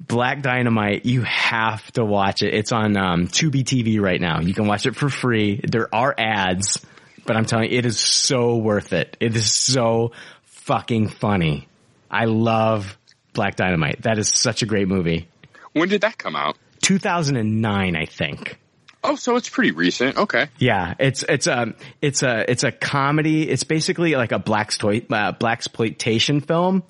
[0.00, 1.04] Black Dynamite.
[1.04, 2.54] You have to watch it.
[2.54, 4.40] It's on um, Tubi TV right now.
[4.40, 5.60] You can watch it for free.
[5.62, 6.84] There are ads,
[7.26, 9.16] but I'm telling you, it is so worth it.
[9.20, 10.12] It is so
[10.44, 11.68] fucking funny.
[12.10, 12.96] I love
[13.34, 14.02] Black Dynamite.
[14.02, 15.28] That is such a great movie.
[15.72, 16.56] When did that come out?
[16.82, 18.58] 2009, I think.
[19.02, 20.16] Oh, so it's pretty recent.
[20.16, 20.48] Okay.
[20.58, 23.48] Yeah, it's it's a it's a it's a comedy.
[23.48, 26.82] It's basically like a black exploit uh, black exploitation film.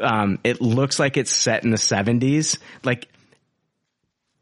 [0.00, 2.58] Um, it looks like it's set in the seventies.
[2.84, 3.08] Like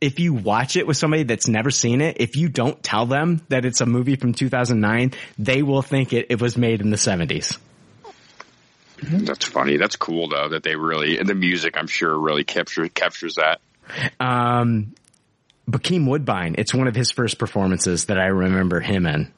[0.01, 3.43] if you watch it with somebody that's never seen it, if you don't tell them
[3.49, 6.81] that it's a movie from two thousand nine, they will think it it was made
[6.81, 7.59] in the seventies.
[9.03, 9.77] That's funny.
[9.77, 13.61] That's cool though that they really and the music I'm sure really captures captures that.
[14.19, 14.95] Um,
[15.69, 16.57] Bokeem Woodbine.
[16.59, 19.33] It's one of his first performances that I remember him in.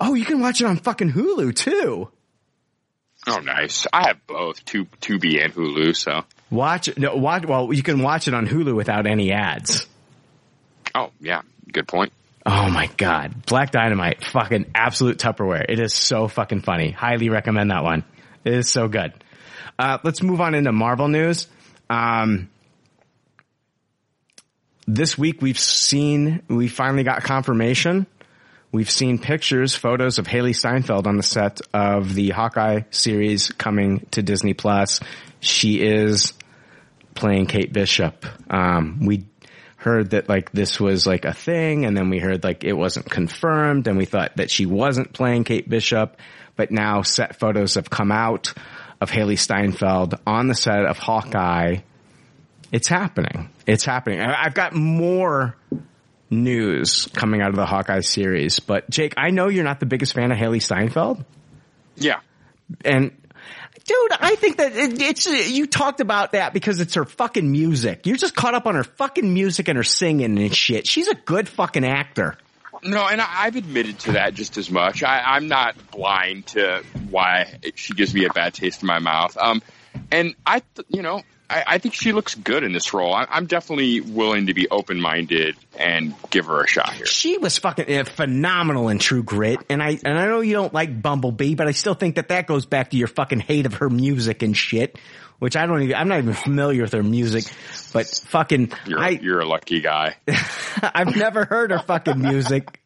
[0.00, 2.08] Oh, you can watch it on fucking Hulu too.
[3.26, 3.86] Oh, nice.
[3.92, 5.96] I have both Tu- Tubi and Hulu.
[5.96, 7.46] So Watch no watch.
[7.46, 9.86] Well, you can watch it on Hulu without any ads.
[10.94, 12.12] oh yeah, good point.
[12.46, 15.64] Oh my god, Black Dynamite, fucking absolute Tupperware.
[15.68, 16.90] It is so fucking funny.
[16.90, 18.04] Highly recommend that one.
[18.44, 19.14] It is so good.
[19.78, 21.46] Uh, let's move on into Marvel news.
[21.88, 22.50] Um,
[24.86, 28.06] this week we've seen, we finally got confirmation.
[28.74, 34.04] We've seen pictures, photos of Hailee Steinfeld on the set of the Hawkeye series coming
[34.10, 34.98] to Disney Plus.
[35.38, 36.32] She is
[37.14, 38.26] playing Kate Bishop.
[38.52, 39.26] Um, we
[39.76, 43.08] heard that like this was like a thing and then we heard like it wasn't
[43.08, 46.16] confirmed and we thought that she wasn't playing Kate Bishop,
[46.56, 48.54] but now set photos have come out
[49.00, 51.76] of Hailee Steinfeld on the set of Hawkeye.
[52.72, 53.50] It's happening.
[53.68, 54.20] It's happening.
[54.20, 55.54] I've got more
[56.42, 60.12] news coming out of the Hawkeye series, but Jake, I know you're not the biggest
[60.14, 61.24] fan of Hailee Steinfeld
[61.96, 62.20] Yeah.
[62.84, 63.10] and
[63.84, 68.06] dude, I think that it, it's you talked about that because it's her fucking music.
[68.06, 70.86] You're just caught up on her fucking music and her singing and shit.
[70.86, 72.36] She's a good fucking actor.
[72.82, 75.02] No, and I, I've admitted to that just as much.
[75.02, 79.36] I, I'm not blind to why she gives me a bad taste in my mouth.
[79.38, 79.62] Um,
[80.10, 83.14] and I, th- you know, I, I think she looks good in this role.
[83.14, 87.06] I, I'm definitely willing to be open minded and give her a shot here.
[87.06, 90.72] She was fucking uh, phenomenal in True Grit, and I and I know you don't
[90.72, 93.74] like Bumblebee, but I still think that that goes back to your fucking hate of
[93.74, 94.98] her music and shit.
[95.40, 97.44] Which I don't even, I'm not even familiar with her music,
[97.92, 100.14] but fucking, You're, I, you're a lucky guy.
[100.80, 102.80] I've never heard her fucking music,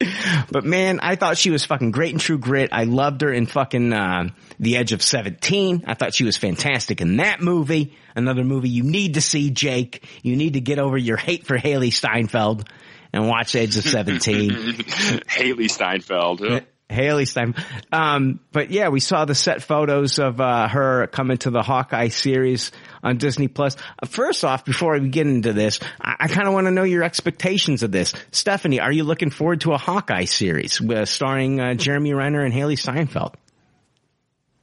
[0.51, 2.71] but man, I thought she was fucking great in True Grit.
[2.73, 4.31] I loved her in fucking uh,
[4.61, 5.85] The Edge of Seventeen.
[5.87, 7.97] I thought she was fantastic in that movie.
[8.15, 10.05] Another movie you need to see, Jake.
[10.23, 12.69] You need to get over your hate for Hailee Steinfeld
[13.13, 14.51] and watch Edge of Seventeen.
[14.51, 16.65] Hailee Steinfeld.
[16.89, 17.55] Haley Stein.
[17.93, 22.09] Um, but yeah, we saw the set photos of uh, her coming to the Hawkeye
[22.09, 22.73] series
[23.03, 23.77] on Disney Plus.
[24.03, 26.85] Uh, first off, before we get into this, I, I kind of want to know
[26.85, 28.15] your expectations of this.
[28.33, 32.55] Stephanie, are you looking forward to a Hawkeye series uh, starring uh, Jeremy Renner and
[32.55, 33.35] Hailee Steinfeld?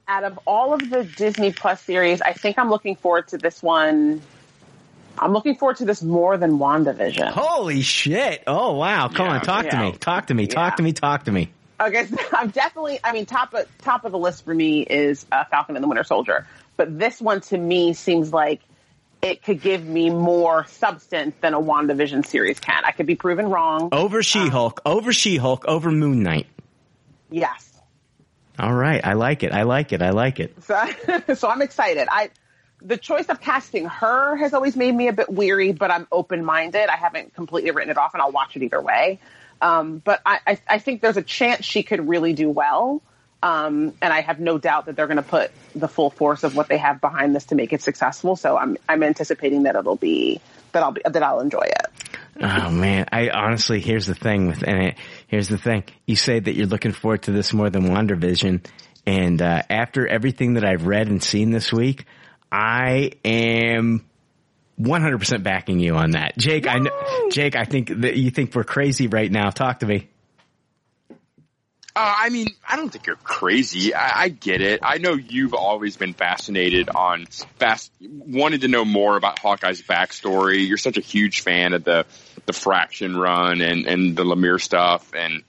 [0.08, 3.64] Out of all of the Disney Plus series, I think I'm looking forward to this
[3.64, 4.22] one.
[5.18, 7.30] I'm looking forward to this more than WandaVision.
[7.32, 8.44] Holy shit!
[8.46, 9.08] Oh wow!
[9.08, 9.34] Come Yeah.
[9.34, 9.94] on, talk to me.
[9.94, 10.46] Talk to me.
[10.48, 10.76] Talk Yeah.
[10.76, 10.94] to me.
[10.94, 11.50] Talk to me.
[11.82, 13.00] Okay, so I'm definitely.
[13.04, 15.88] I mean, top of top of the list for me is uh, Falcon and the
[15.88, 16.46] Winter Soldier,
[16.78, 18.62] but this one to me seems like
[19.24, 22.84] it could give me more substance than a WandaVision series can.
[22.86, 23.90] I could be proven wrong.
[23.92, 24.82] Over She-Hulk.
[24.86, 25.66] Over She-Hulk.
[25.68, 26.46] Over Moon Knight.
[27.32, 27.72] Yes,
[28.58, 29.52] All right, I like it.
[29.52, 30.02] I like it.
[30.02, 30.64] I like it.
[30.64, 30.88] so,
[31.36, 32.08] so I'm excited.
[32.10, 32.30] I
[32.82, 36.46] the choice of casting her has always made me a bit weary, but I'm open
[36.46, 36.88] minded.
[36.88, 39.20] I haven't completely written it off, and I'll watch it either way.
[39.62, 43.02] Um, but I, I, I think there's a chance she could really do well.
[43.42, 46.56] Um, and I have no doubt that they're going to put the full force of
[46.56, 48.36] what they have behind this to make it successful.
[48.36, 52.15] So I'm, I'm anticipating that it'll be, that I'll be, that I'll enjoy it.
[52.42, 54.98] Oh man, I honestly, here's the thing with, and it,
[55.28, 55.84] here's the thing.
[56.06, 58.66] You say that you're looking forward to this more than WandaVision,
[59.06, 62.06] and uh, after everything that I've read and seen this week,
[62.52, 64.06] I am
[64.80, 66.68] 100% backing you on that, Jake.
[66.68, 67.56] I know, Jake.
[67.56, 69.50] I think that you think we're crazy right now.
[69.50, 70.10] Talk to me.
[71.96, 73.94] Uh, I mean, I don't think you're crazy.
[73.94, 74.82] I, I get it.
[74.84, 77.26] I know you've always been fascinated on
[77.58, 80.68] fast, wanted to know more about Hawkeye's backstory.
[80.68, 82.06] You're such a huge fan of the
[82.46, 85.44] the Fraction run and and the Lemire stuff, and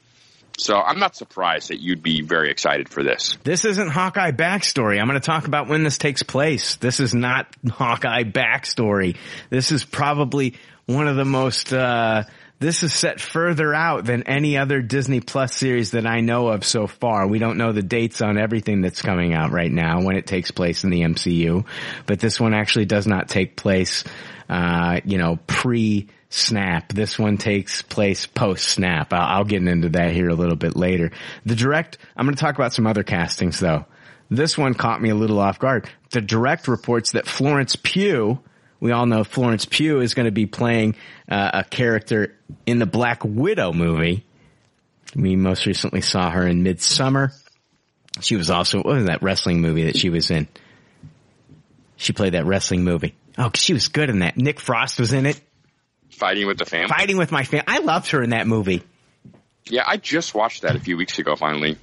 [0.59, 3.37] so I'm not surprised that you'd be very excited for this.
[3.45, 5.01] This isn't Hawkeye backstory.
[5.01, 6.77] I'm going to talk about when this takes place.
[6.77, 9.17] This is not Hawkeye backstory.
[9.51, 10.55] This is probably
[10.87, 12.23] one of the most, uh,
[12.59, 16.65] this is set further out than any other Disney Plus series that I know of
[16.65, 17.27] so far.
[17.27, 20.51] We don't know the dates on everything that's coming out right now when it takes
[20.51, 21.67] place in the MCU,
[22.07, 24.05] but this one actually does not take place,
[24.49, 26.93] uh, you know, pre snap.
[26.93, 29.13] This one takes place post snap.
[29.13, 31.13] I'll, I'll get into that here a little bit later.
[31.45, 33.85] The direct, I'm going to talk about some other castings though.
[34.31, 35.89] This one caught me a little off guard.
[36.11, 38.41] The direct reports that Florence Pugh,
[38.81, 40.97] we all know Florence Pugh is going to be playing
[41.31, 44.25] uh, a character in the Black Widow movie.
[45.15, 47.33] We most recently saw her in Midsommar.
[48.21, 50.49] She was also, what was that wrestling movie that she was in?
[51.97, 53.15] She played that wrestling movie.
[53.39, 54.37] Oh, she was good in that.
[54.37, 55.41] Nick Frost was in it.
[56.11, 56.89] Fighting with the family.
[56.89, 57.65] Fighting with my family.
[57.67, 58.83] I loved her in that movie.
[59.69, 61.37] Yeah, I just watched that a few weeks ago.
[61.37, 61.77] Finally.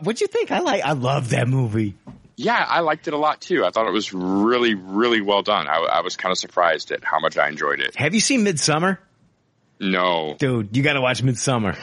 [0.00, 0.50] What'd you think?
[0.50, 1.94] I like, I love that movie.
[2.36, 3.64] Yeah, I liked it a lot too.
[3.64, 5.66] I thought it was really, really well done.
[5.68, 7.96] I, I was kind of surprised at how much I enjoyed it.
[7.96, 8.98] Have you seen Midsommar?
[9.78, 11.76] No, Dude, you gotta watch Midsommar.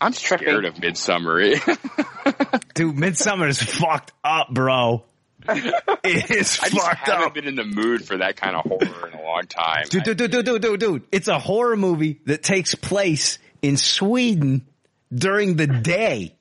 [0.00, 1.54] I'm scared of Midsommar.
[2.74, 5.04] Dude, Midsommar is fucked up, bro.
[5.48, 5.74] It
[6.30, 7.34] is I just fucked haven't up.
[7.34, 9.84] been in the mood for that kind of horror in a long time.
[9.90, 11.02] Dude, dude, dude, dude, dude, dude, dude.
[11.12, 14.66] It's a horror movie that takes place in Sweden
[15.14, 16.36] during the day.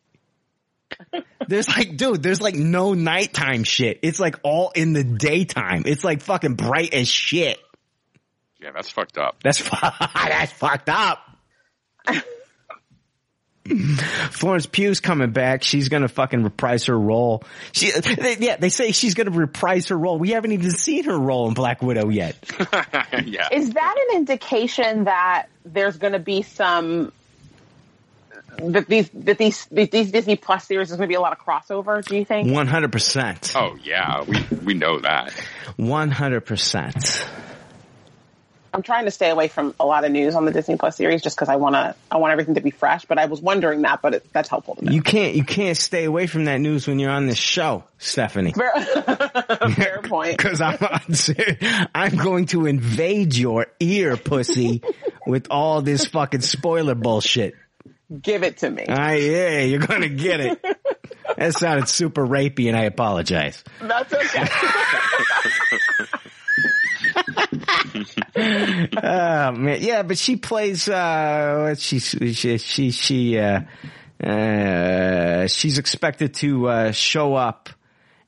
[1.49, 3.99] There's like, dude, there's like no nighttime shit.
[4.03, 5.83] It's like all in the daytime.
[5.87, 7.59] It's like fucking bright as shit.
[8.61, 9.37] Yeah, that's fucked up.
[9.43, 9.75] That's fu-
[10.13, 11.19] that's fucked up.
[14.31, 15.63] Florence Pugh's coming back.
[15.63, 17.43] She's gonna fucking reprise her role.
[17.71, 20.19] She, they, yeah, they say she's gonna reprise her role.
[20.19, 22.35] We haven't even seen her role in Black Widow yet.
[23.25, 23.47] yeah.
[23.51, 27.11] Is that an indication that there's going to be some
[28.59, 31.33] that these that these these, these Disney Plus series is going to be a lot
[31.33, 32.03] of crossover?
[32.03, 32.51] Do you think?
[32.51, 33.53] One hundred percent.
[33.55, 35.31] Oh yeah, we we know that.
[35.77, 37.25] One hundred percent.
[38.73, 41.21] I'm trying to stay away from a lot of news on the Disney Plus series
[41.21, 43.05] just because I want to I want everything to be fresh.
[43.05, 44.91] But I was wondering that, but it, that's helpful to know.
[44.91, 48.53] You can't you can't stay away from that news when you're on this show, Stephanie.
[48.53, 48.71] Fair,
[49.75, 50.37] fair point.
[50.37, 54.83] Because I'm I'm, I'm going to invade your ear, pussy,
[55.25, 57.55] with all this fucking spoiler bullshit.
[58.21, 58.85] Give it to me.
[58.89, 60.65] Ah, yeah, you're gonna get it.
[61.37, 63.63] That sounded super rapey, and I apologize.
[63.79, 64.45] That's okay.
[68.35, 70.87] Oh man, yeah, but she plays.
[70.87, 73.61] Uh, she she she she uh,
[74.23, 77.69] uh, she's expected to uh, show up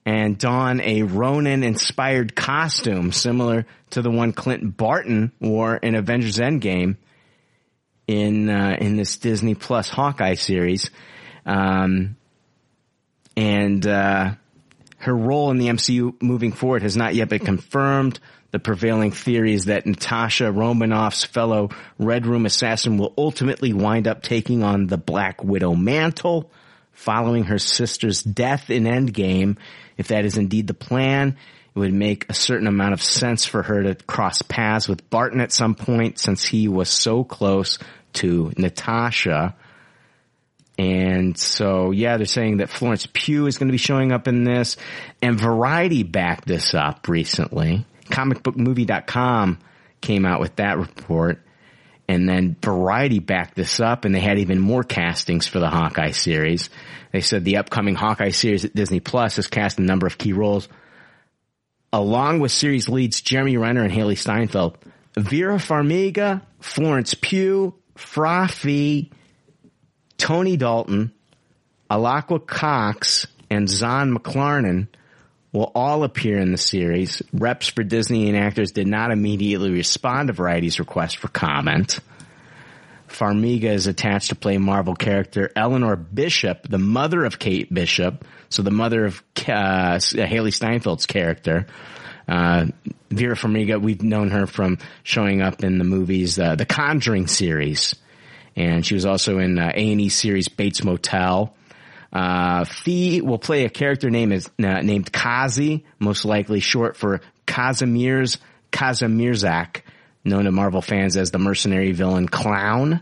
[0.06, 6.98] and don a Ronin-inspired costume similar to the one Clint Barton wore in Avengers Endgame
[8.08, 10.90] in uh, in this Disney Plus Hawkeye series,
[11.46, 12.16] um,
[13.36, 14.32] and uh,
[14.98, 18.20] her role in the MCU moving forward has not yet been confirmed.
[18.52, 24.22] The prevailing theory is that Natasha Romanoff's fellow Red Room assassin will ultimately wind up
[24.24, 26.52] taking on the Black Widow mantle
[26.92, 29.58] following her sister's death in Endgame.
[29.98, 31.38] If that is indeed the plan,
[31.74, 35.40] it would make a certain amount of sense for her to cross paths with Barton
[35.40, 37.80] at some point since he was so close
[38.14, 39.56] to Natasha.
[40.78, 44.44] And so, yeah, they're saying that Florence Pugh is going to be showing up in
[44.44, 44.76] this
[45.22, 47.86] and Variety backed this up recently.
[48.06, 49.60] Comicbookmovie.com
[50.02, 51.40] came out with that report
[52.10, 56.12] and then Variety backed this up and they had even more castings for the Hawkeye
[56.12, 56.70] series.
[57.14, 60.34] They said the upcoming Hawkeye series at Disney Plus has cast a number of key
[60.34, 60.68] roles
[61.94, 64.78] along with series leads Jeremy Renner and Hailee Steinfeld.
[65.16, 69.12] Vera Farmiga, Florence Pugh, Fra Fee,
[70.18, 71.12] Tony Dalton,
[71.90, 74.88] Alaqua Cox, and Zahn McClarnon
[75.52, 77.22] will all appear in the series.
[77.34, 82.00] Reps for Disney and actors did not immediately respond to Variety's request for comment.
[83.10, 88.62] Farmiga is attached to play Marvel character Eleanor Bishop, the mother of Kate Bishop, so
[88.62, 91.68] the mother of uh, Hailee Steinfeld's character.
[92.28, 92.68] Uh,
[93.10, 97.96] Vera Farmiga, we've known her from showing up in the movies, uh, the Conjuring series,
[98.56, 101.56] and she was also in uh, A&E series Bates Motel.
[102.14, 107.22] Uh, Fee will play a character name is uh, named Kazi, most likely short for
[107.48, 108.38] Kazimierz
[108.72, 109.82] Kazimierzak,
[110.24, 113.02] known to Marvel fans as the mercenary villain Clown.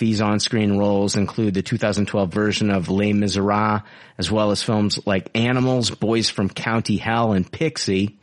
[0.00, 3.82] Fee's on-screen roles include the 2012 version of Les Miserables,
[4.16, 8.18] as well as films like Animals, Boys from County Hell, and Pixie.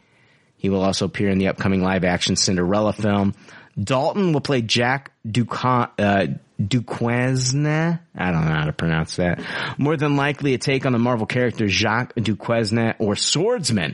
[0.56, 3.36] He will also appear in the upcoming live-action Cinderella film.
[3.80, 6.26] Dalton will play Jack Duca- uh,
[6.60, 7.68] Duquesne.
[7.68, 9.40] I don't know how to pronounce that.
[9.78, 13.94] More than likely a take on the Marvel character Jacques Duquesne or Swordsman,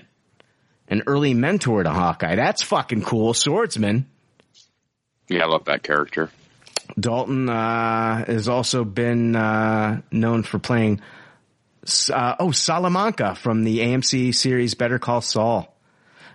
[0.87, 2.35] an early mentor to Hawkeye.
[2.35, 3.33] That's fucking cool.
[3.33, 4.05] Swordsman.
[5.27, 6.29] Yeah, I love that character.
[6.99, 11.01] Dalton uh, has also been uh, known for playing
[12.11, 15.73] uh, oh Salamanca from the AMC series Better Call Saul.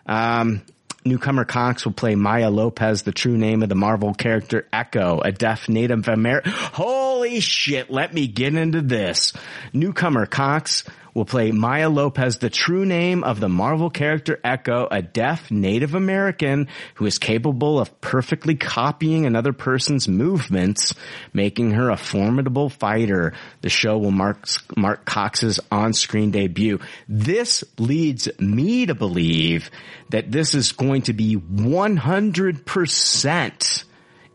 [0.06, 0.62] Um,
[1.04, 5.32] newcomer Cox will play Maya Lopez, the true name of the Marvel character Echo, a
[5.32, 6.52] deaf Native American.
[6.52, 7.90] Holy shit!
[7.90, 9.32] Let me get into this.
[9.72, 15.02] Newcomer Cox will play Maya Lopez, the true name of the Marvel character Echo, a
[15.02, 20.94] deaf Native American who is capable of perfectly copying another person's movements,
[21.32, 23.32] making her a formidable fighter.
[23.60, 24.46] The show will mark,
[24.76, 26.80] mark Cox's on-screen debut.
[27.08, 29.70] This leads me to believe
[30.10, 33.84] that this is going to be 100%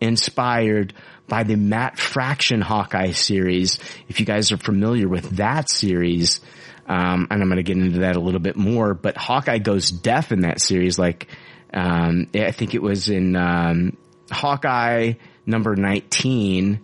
[0.01, 0.93] inspired
[1.27, 3.79] by the Matt Fraction Hawkeye series.
[4.09, 6.41] If you guys are familiar with that series,
[6.87, 9.89] um, and I'm going to get into that a little bit more, but Hawkeye goes
[9.89, 10.99] deaf in that series.
[10.99, 11.27] Like,
[11.73, 13.97] um, I think it was in, um,
[14.31, 15.13] Hawkeye
[15.45, 16.81] number 19.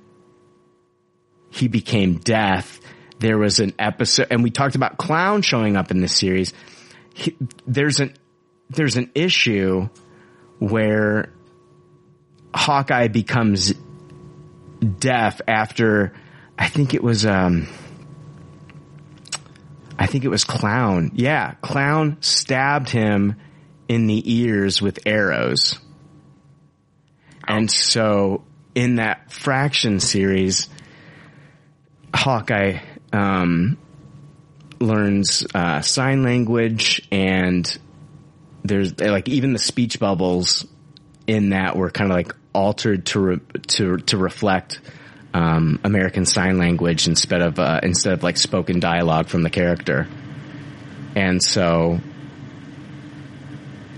[1.50, 2.80] He became deaf.
[3.20, 6.54] There was an episode, and we talked about Clown showing up in this series.
[7.14, 7.36] He,
[7.68, 8.16] there's an,
[8.70, 9.90] there's an issue
[10.60, 11.34] where
[12.54, 13.74] Hawkeye becomes
[15.00, 16.14] deaf after,
[16.58, 17.68] I think it was, um,
[20.00, 21.12] I think it was Clown.
[21.16, 23.36] Yeah, Clown stabbed him
[23.90, 25.78] in the ears with arrows.
[27.46, 28.46] And so
[28.76, 30.70] in that Fraction series,
[32.16, 32.80] Hawkeye
[33.12, 33.78] um,
[34.80, 37.78] learns uh, sign language and
[38.64, 40.66] there's like even the speech bubbles
[41.28, 44.80] in that were kind of like altered to re- to to reflect
[45.34, 50.08] um, American Sign Language instead of uh, instead of like spoken dialogue from the character.
[51.16, 52.00] And so,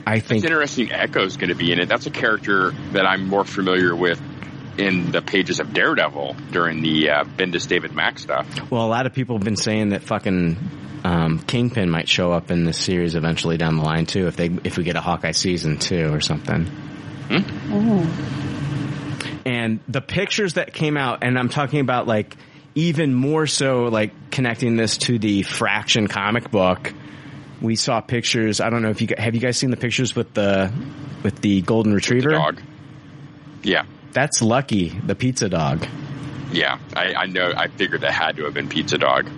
[0.05, 0.91] I think It's interesting.
[0.91, 1.89] Echo's going to be in it.
[1.89, 4.21] That's a character that I'm more familiar with
[4.77, 8.71] in the pages of Daredevil during the uh, Bendis David Mack stuff.
[8.71, 10.57] well, a lot of people have been saying that fucking
[11.03, 14.49] um, Kingpin might show up in this series eventually down the line too if they
[14.63, 16.67] if we get a Hawkeye season two or something.
[19.45, 22.35] And the pictures that came out, and I'm talking about like
[22.75, 26.93] even more so like connecting this to the Fraction comic book.
[27.61, 28.59] We saw pictures.
[28.59, 30.71] I don't know if you have you guys seen the pictures with the
[31.23, 32.31] with the golden retriever.
[32.31, 32.61] Dog.
[33.63, 33.85] Yeah.
[34.13, 35.85] That's Lucky, the pizza dog.
[36.51, 36.79] Yeah.
[36.95, 37.53] I, I know.
[37.55, 39.29] I figured that had to have been Pizza Dog.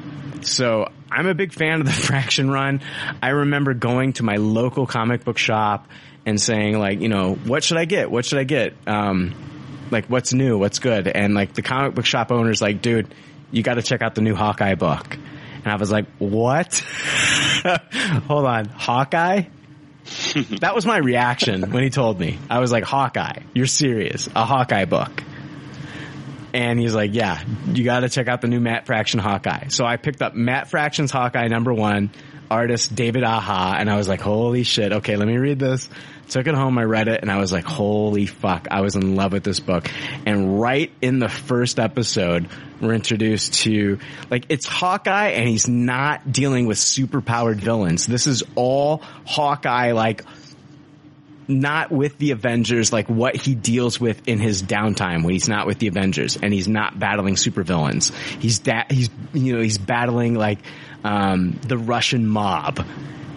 [0.41, 2.82] So I'm a big fan of the Fraction run.
[3.22, 5.88] I remember going to my local comic book shop
[6.25, 8.09] and saying like, you know, what should I get?
[8.09, 8.73] What should I get?
[8.88, 9.35] Um,
[9.94, 10.58] like what's new?
[10.58, 11.08] What's good?
[11.08, 13.14] And like the comic book shop owner's like, dude,
[13.52, 15.14] you got to check out the new Hawkeye book.
[15.14, 16.76] And I was like, what?
[18.28, 18.66] Hold on.
[18.66, 19.44] Hawkeye?
[20.60, 22.38] that was my reaction when he told me.
[22.50, 24.28] I was like, Hawkeye, you're serious.
[24.36, 25.24] A Hawkeye book.
[26.54, 29.70] And he's like, yeah, you got to check out the new Matt Fraction Hawkeye.
[29.70, 32.12] So I picked up Matt Fraction's Hawkeye number one,
[32.53, 34.93] artist David Aja, and I was like, holy shit.
[34.93, 35.90] Okay, let me read this.
[36.30, 39.15] Took it home, I read it, and I was like, holy fuck, I was in
[39.15, 39.90] love with this book.
[40.25, 42.48] And right in the first episode,
[42.80, 43.99] we're introduced to,
[44.30, 48.07] like, it's Hawkeye and he's not dealing with superpowered villains.
[48.07, 50.23] This is all Hawkeye, like,
[51.48, 55.67] not with the Avengers, like what he deals with in his downtime when he's not
[55.67, 58.14] with the Avengers and he's not battling supervillains.
[58.40, 60.59] He's that, he's, you know, he's battling like,
[61.03, 62.85] um, the Russian mob,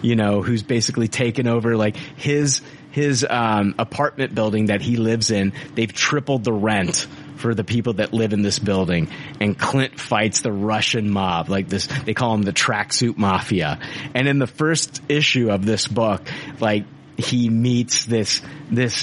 [0.01, 5.31] you know, who's basically taken over like his, his, um, apartment building that he lives
[5.31, 5.53] in.
[5.75, 9.09] They've tripled the rent for the people that live in this building.
[9.39, 13.79] And Clint fights the Russian mob like this they call him the tracksuit mafia.
[14.13, 16.27] And in the first issue of this book
[16.59, 16.85] like
[17.17, 19.01] he meets this this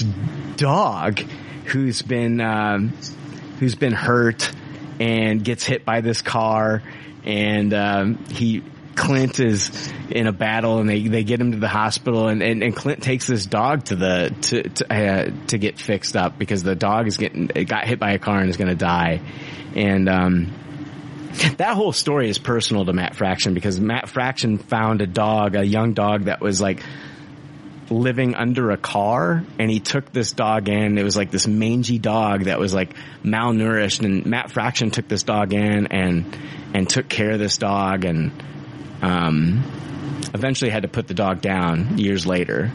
[0.55, 1.19] dog
[1.65, 2.93] who's been um,
[3.59, 4.51] who's been hurt
[4.99, 6.81] and gets hit by this car
[7.25, 8.63] and um, he
[8.95, 12.63] Clint is in a battle and they, they get him to the hospital and, and,
[12.63, 16.63] and Clint takes this dog to the to to, uh, to get fixed up because
[16.63, 19.21] the dog is getting it got hit by a car and is going to die.
[19.75, 20.53] And um
[21.57, 25.65] that whole story is personal to Matt Fraction because Matt Fraction found a dog, a
[25.65, 26.81] young dog that was like
[27.89, 30.97] living under a car and he took this dog in.
[30.97, 35.23] It was like this mangy dog that was like malnourished and Matt Fraction took this
[35.23, 36.37] dog in and,
[36.73, 38.31] and took care of this dog and,
[39.01, 39.63] um,
[40.33, 42.71] eventually had to put the dog down years later.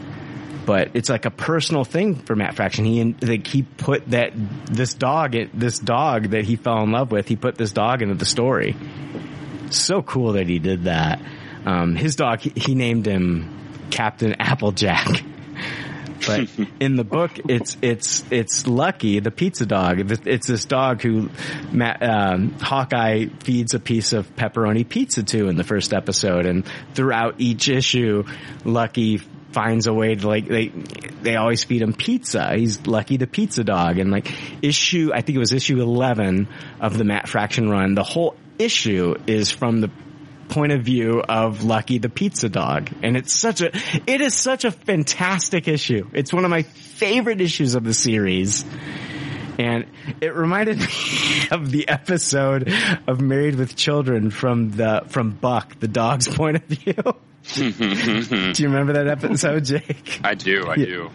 [0.65, 2.85] But it's like a personal thing for Matt Fraction.
[2.85, 4.33] He, like, he put that,
[4.67, 8.15] this dog, this dog that he fell in love with, he put this dog into
[8.15, 8.75] the story.
[9.71, 11.21] So cool that he did that.
[11.65, 13.60] Um, his dog, he, he named him
[13.91, 15.23] Captain Applejack.
[16.25, 20.11] But in the book, it's it's it's Lucky, the pizza dog.
[20.25, 21.29] It's this dog who
[21.71, 26.65] Matt, um, Hawkeye feeds a piece of pepperoni pizza to in the first episode, and
[26.93, 28.23] throughout each issue,
[28.65, 29.17] Lucky
[29.51, 32.55] finds a way to like they they always feed him pizza.
[32.55, 36.47] He's Lucky the pizza dog, and like issue I think it was issue eleven
[36.79, 37.95] of the Matt Fraction run.
[37.95, 39.89] The whole issue is from the
[40.51, 42.91] point of view of Lucky the pizza dog.
[43.01, 43.71] And it's such a,
[44.05, 46.07] it is such a fantastic issue.
[46.13, 48.63] It's one of my favorite issues of the series.
[49.57, 49.85] And
[50.19, 50.87] it reminded me
[51.51, 52.71] of the episode
[53.07, 56.93] of Married with Children from the, from Buck, the dog's point of view.
[57.55, 60.19] do you remember that episode, Jake?
[60.23, 60.67] I do.
[60.67, 61.09] I do.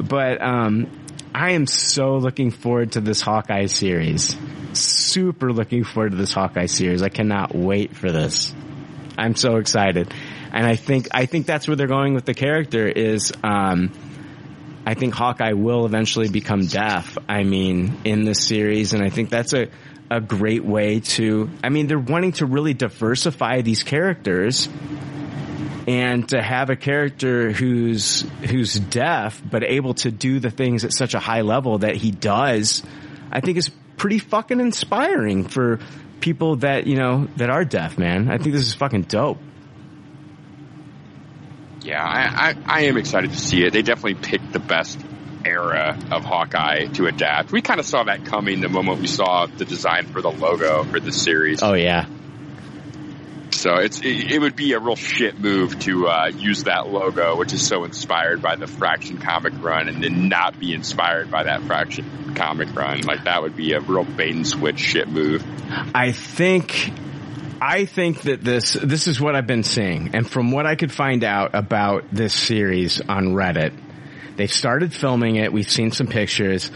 [0.00, 1.03] but, um,
[1.34, 4.36] I am so looking forward to this Hawkeye series.
[4.72, 7.02] Super looking forward to this Hawkeye series.
[7.02, 8.54] I cannot wait for this.
[9.18, 10.14] I'm so excited.
[10.52, 13.90] And I think, I think that's where they're going with the character is, um,
[14.86, 17.18] I think Hawkeye will eventually become deaf.
[17.28, 19.70] I mean, in this series, and I think that's a,
[20.08, 24.68] a great way to, I mean, they're wanting to really diversify these characters
[25.86, 30.92] and to have a character who's who's deaf but able to do the things at
[30.92, 32.82] such a high level that he does,
[33.30, 35.80] I think is pretty fucking inspiring for
[36.20, 38.30] people that you know that are deaf, man.
[38.30, 39.38] I think this is fucking dope.
[41.82, 43.74] Yeah, I, I, I am excited to see it.
[43.74, 44.98] They definitely picked the best
[45.44, 47.52] era of Hawkeye to adapt.
[47.52, 50.84] We kind of saw that coming the moment we saw the design for the logo
[50.84, 51.62] for the series.
[51.62, 52.06] Oh yeah,
[53.64, 57.34] So it's it, it would be a real shit move to uh, use that logo,
[57.38, 61.44] which is so inspired by the Fraction comic run, and then not be inspired by
[61.44, 63.00] that Fraction comic run.
[63.00, 65.42] Like that would be a real bait and switch shit move.
[65.94, 66.92] I think
[67.58, 70.92] I think that this this is what I've been seeing, and from what I could
[70.92, 73.72] find out about this series on Reddit,
[74.36, 75.54] they've started filming it.
[75.54, 76.70] We've seen some pictures.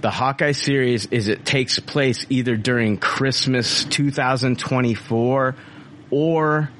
[0.00, 5.56] The Hawkeye series is it takes place either during Christmas 2024
[6.12, 6.70] or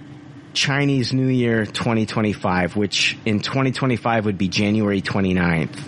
[0.52, 5.82] Chinese New Year 2025, which in 2025 would be January 29th.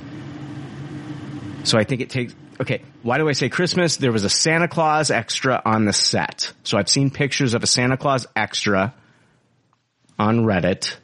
[1.64, 3.98] So I think it takes, okay, why do I say Christmas?
[3.98, 6.52] There was a Santa Claus extra on the set.
[6.62, 8.94] So I've seen pictures of a Santa Claus extra
[10.18, 10.96] on Reddit,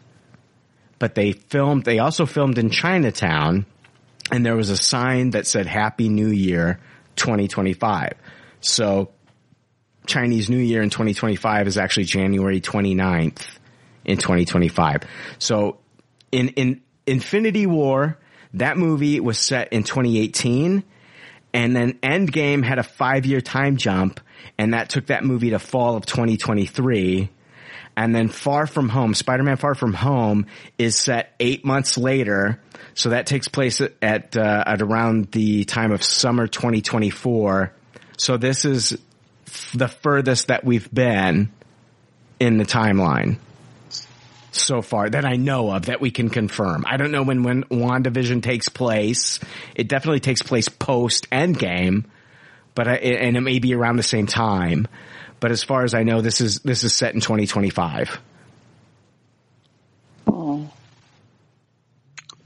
[0.98, 3.66] but they filmed, they also filmed in Chinatown
[4.32, 6.80] and there was a sign that said Happy New Year
[7.16, 8.14] 2025.
[8.60, 9.10] So
[10.10, 13.46] Chinese New Year in 2025 is actually January 29th
[14.04, 15.04] in 2025.
[15.38, 15.78] So
[16.32, 18.18] in, in Infinity War,
[18.54, 20.82] that movie was set in 2018
[21.52, 24.20] and then Endgame had a five year time jump
[24.58, 27.30] and that took that movie to fall of 2023.
[27.96, 30.46] And then Far From Home, Spider-Man Far From Home
[30.78, 32.60] is set eight months later.
[32.94, 37.72] So that takes place at, uh, at around the time of summer 2024.
[38.16, 38.96] So this is
[39.74, 41.50] the furthest that we've been
[42.38, 43.38] in the timeline
[44.52, 46.84] so far that I know of that we can confirm.
[46.86, 49.38] I don't know when, when WandaVision takes place.
[49.74, 52.04] It definitely takes place post Endgame,
[52.74, 54.88] but I, and it may be around the same time.
[55.38, 58.20] But as far as I know, this is, this is set in 2025.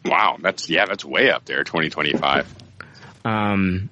[0.04, 2.46] Wow, that's yeah, that's way up there, 2025.
[3.24, 3.88] Um,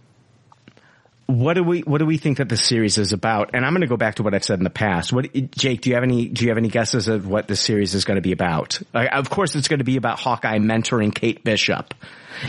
[1.33, 3.51] what do we what do we think that the series is about?
[3.55, 5.13] And I'm going to go back to what I've said in the past.
[5.13, 7.95] What Jake, do you have any do you have any guesses of what the series
[7.95, 8.81] is going to be about?
[8.95, 11.95] Uh, of course, it's going to be about Hawkeye mentoring Kate Bishop,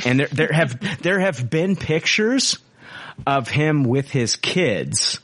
[0.06, 2.58] and there there have there have been pictures
[3.26, 5.20] of him with his kids,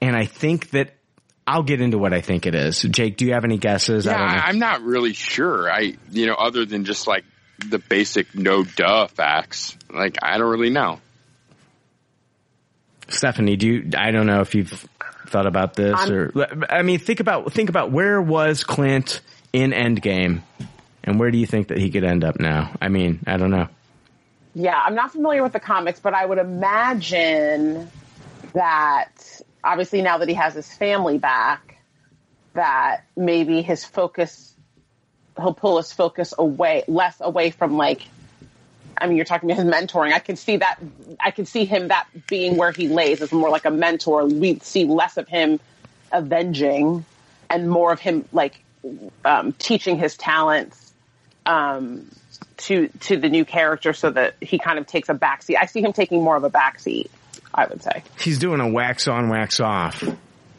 [0.00, 0.94] and I think that
[1.46, 2.80] I'll get into what I think it is.
[2.82, 4.06] Jake, do you have any guesses?
[4.06, 4.34] Yeah, I don't know.
[4.34, 5.70] I, I'm not really sure.
[5.70, 7.24] I you know, other than just like
[7.68, 11.00] the basic no duh facts, like I don't really know.
[13.08, 14.88] Stephanie, do you, I don't know if you've
[15.26, 19.20] thought about this I'm- or, I mean, think about, think about where was Clint
[19.52, 20.40] in Endgame
[21.04, 22.74] and where do you think that he could end up now?
[22.80, 23.68] I mean, I don't know.
[24.54, 27.90] Yeah, I'm not familiar with the comics, but I would imagine
[28.54, 31.78] that obviously now that he has his family back,
[32.54, 34.54] that maybe his focus,
[35.36, 38.02] he'll pull his focus away, less away from like,
[38.98, 40.12] I mean, you're talking about his mentoring.
[40.12, 40.78] I can see that,
[41.20, 44.26] I can see him that being where he lays as more like a mentor.
[44.26, 45.60] We see less of him
[46.12, 47.04] avenging
[47.50, 48.62] and more of him like
[49.24, 50.92] um, teaching his talents
[51.46, 52.10] um,
[52.58, 55.56] to to the new character so that he kind of takes a backseat.
[55.60, 57.08] I see him taking more of a backseat.
[57.54, 58.02] I would say.
[58.18, 60.02] He's doing a wax on, wax off.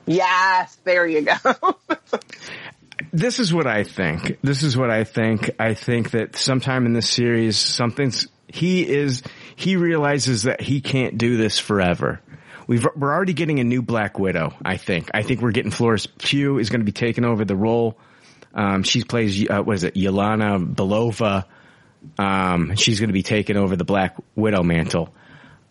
[0.05, 1.77] Yes, there you go.
[3.13, 4.39] This is what I think.
[4.41, 5.51] This is what I think.
[5.59, 9.21] I think that sometime in this series, something's, he is,
[9.55, 12.21] he realizes that he can't do this forever.
[12.65, 15.11] We've, we're already getting a new Black Widow, I think.
[15.13, 17.99] I think we're getting Florence Pugh is going to be taking over the role.
[18.55, 21.45] Um, she plays, uh, what is it, Yelena Belova.
[22.17, 25.13] Um, she's going to be taking over the Black Widow mantle.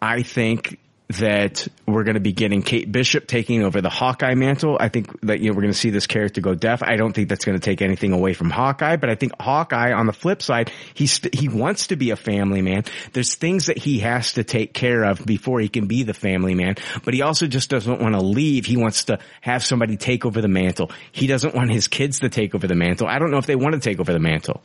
[0.00, 0.78] I think
[1.18, 4.76] that we're going to be getting Kate Bishop taking over the Hawkeye mantle.
[4.78, 6.82] I think that you know we're going to see this character go deaf.
[6.82, 9.92] I don't think that's going to take anything away from Hawkeye, but I think Hawkeye
[9.92, 12.84] on the flip side, he's he wants to be a family man.
[13.12, 16.55] There's things that he has to take care of before he can be the family
[16.55, 18.66] man, but he also just doesn't want to leave.
[18.66, 20.91] He wants to have somebody take over the mantle.
[21.12, 23.07] He doesn't want his kids to take over the mantle.
[23.07, 24.62] I don't know if they want to take over the mantle.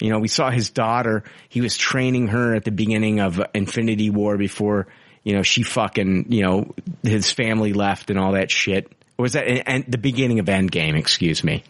[0.00, 1.24] You know, we saw his daughter.
[1.48, 4.86] He was training her at the beginning of Infinity War before,
[5.22, 8.90] you know, she fucking, you know, his family left and all that shit.
[9.18, 10.98] Or was that and the beginning of Endgame?
[10.98, 11.64] Excuse me.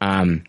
[0.00, 0.44] Um,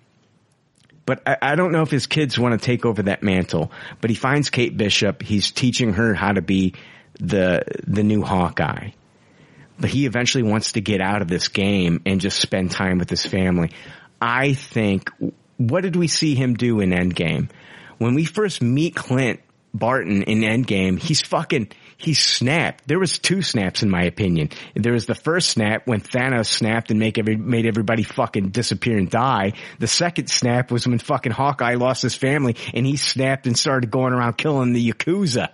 [1.05, 3.72] but I, I don't know if his kids want to take over that mantle.
[4.01, 5.22] But he finds Kate Bishop.
[5.22, 6.73] He's teaching her how to be
[7.19, 8.89] the the new Hawkeye.
[9.80, 13.09] But he eventually wants to get out of this game and just spend time with
[13.09, 13.72] his family.
[14.22, 15.11] I think
[15.57, 17.49] what did we see him do in Endgame?
[17.97, 19.39] When we first meet Clint
[19.73, 22.88] Barton in Endgame, he's fucking, he snapped.
[22.88, 24.49] There was two snaps in my opinion.
[24.75, 28.98] There was the first snap when Thanos snapped and make every, made everybody fucking disappear
[28.98, 29.53] and die.
[29.80, 33.91] The second snap was when fucking Hawkeye lost his family and he snapped and started
[33.91, 35.49] going around killing the Yakuza.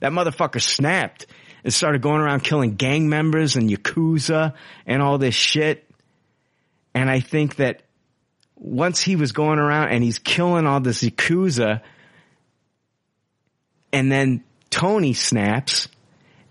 [0.00, 1.26] That motherfucker snapped
[1.64, 4.54] and started going around killing gang members and Yakuza
[4.86, 5.88] and all this shit.
[6.94, 7.82] And I think that
[8.56, 11.80] once he was going around and he's killing all this Yakuza
[13.92, 15.86] and then Tony snaps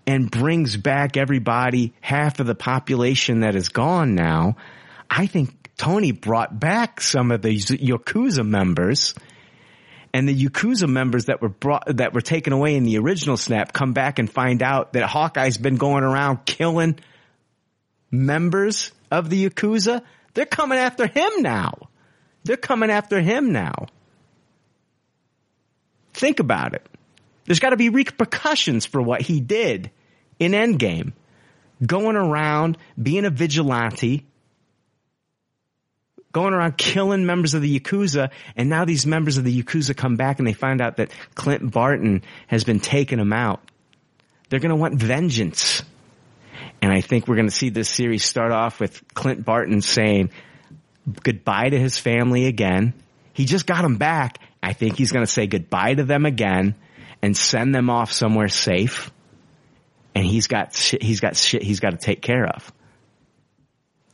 [0.06, 4.56] and brings back everybody, half of the population that is gone now.
[5.10, 9.14] I think Tony brought back some of the Yakuza members
[10.14, 13.72] and the Yakuza members that were brought, that were taken away in the original snap
[13.72, 16.98] come back and find out that Hawkeye's been going around killing
[18.10, 20.02] members of the Yakuza.
[20.34, 21.88] They're coming after him now.
[22.44, 23.86] They're coming after him now.
[26.12, 26.86] Think about it.
[27.52, 29.90] There's got to be repercussions for what he did
[30.38, 31.12] in Endgame.
[31.84, 34.24] Going around, being a vigilante,
[36.32, 40.16] going around killing members of the Yakuza, and now these members of the Yakuza come
[40.16, 43.60] back and they find out that Clint Barton has been taking them out.
[44.48, 45.82] They're going to want vengeance.
[46.80, 50.30] And I think we're going to see this series start off with Clint Barton saying
[51.22, 52.94] goodbye to his family again.
[53.34, 54.38] He just got them back.
[54.62, 56.76] I think he's going to say goodbye to them again
[57.22, 59.10] and send them off somewhere safe.
[60.14, 62.70] And he's got shit, he's got shit he's got to take care of.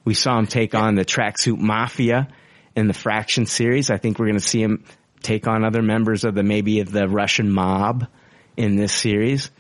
[0.04, 2.28] We saw him take on the tracksuit mafia
[2.76, 3.90] in the Fraction series.
[3.90, 4.84] I think we're going to see him
[5.22, 8.06] take on other members of the maybe of the Russian mob
[8.56, 9.50] in this series.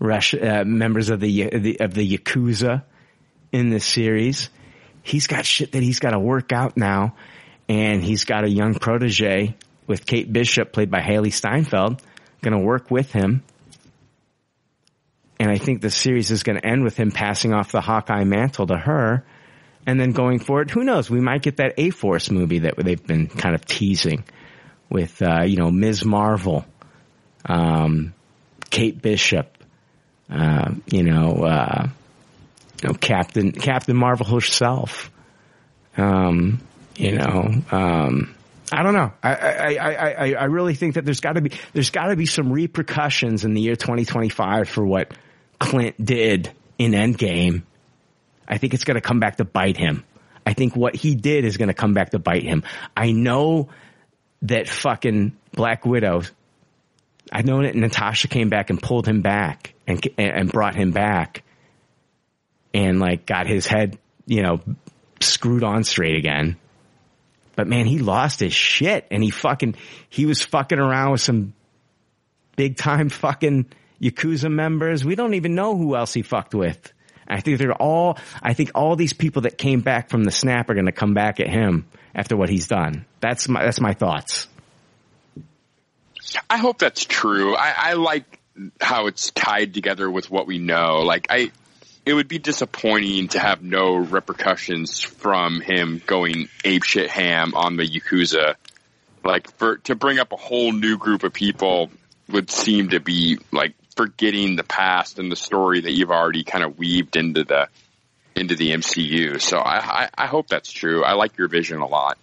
[0.00, 2.82] Russia, uh, members of the, the of the yakuza
[3.52, 4.50] in this series.
[5.02, 7.14] He's got shit that he's got to work out now,
[7.68, 12.02] and he's got a young protege with Kate Bishop, played by Hailee Steinfeld,
[12.44, 13.42] going to work with him.
[15.40, 18.24] And I think the series is going to end with him passing off the Hawkeye
[18.24, 19.24] mantle to her.
[19.86, 21.10] And then going forward, who knows?
[21.10, 24.24] We might get that A Force movie that they've been kind of teasing
[24.88, 26.04] with, uh, you know, Ms.
[26.04, 26.64] Marvel,
[27.44, 28.14] um,
[28.70, 29.58] Kate Bishop,
[30.30, 31.88] uh, you know, uh,
[32.82, 35.10] you know, Captain, Captain Marvel herself.
[35.96, 36.60] Um,
[36.96, 38.33] you know, um,
[38.74, 39.12] I don't know.
[39.22, 43.44] I, I, I, I, really think that there's gotta be, there's gotta be some repercussions
[43.44, 45.12] in the year 2025 for what
[45.60, 47.62] Clint did in Endgame.
[48.48, 50.04] I think it's gonna come back to bite him.
[50.44, 52.64] I think what he did is gonna come back to bite him.
[52.96, 53.68] I know
[54.42, 56.22] that fucking Black Widow,
[57.32, 61.44] I know that Natasha came back and pulled him back and, and brought him back
[62.74, 64.60] and like got his head, you know,
[65.20, 66.56] screwed on straight again.
[67.56, 69.76] But man, he lost his shit and he fucking,
[70.08, 71.54] he was fucking around with some
[72.56, 73.66] big time fucking
[74.00, 75.04] Yakuza members.
[75.04, 76.92] We don't even know who else he fucked with.
[77.26, 80.68] I think they're all, I think all these people that came back from the snap
[80.68, 83.06] are going to come back at him after what he's done.
[83.20, 84.46] That's my, that's my thoughts.
[86.50, 87.56] I hope that's true.
[87.56, 88.40] I, I like
[88.80, 91.00] how it's tied together with what we know.
[91.00, 91.50] Like I,
[92.06, 97.84] it would be disappointing to have no repercussions from him going apeshit ham on the
[97.84, 98.56] Yakuza.
[99.24, 101.90] Like for to bring up a whole new group of people
[102.28, 106.62] would seem to be like forgetting the past and the story that you've already kind
[106.62, 107.68] of weaved into the
[108.36, 109.40] into the MCU.
[109.40, 111.04] So I, I, I hope that's true.
[111.04, 112.18] I like your vision a lot.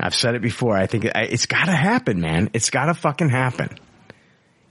[0.00, 0.76] I've said it before.
[0.76, 2.50] I think it, it's got to happen, man.
[2.54, 3.78] It's got to fucking happen.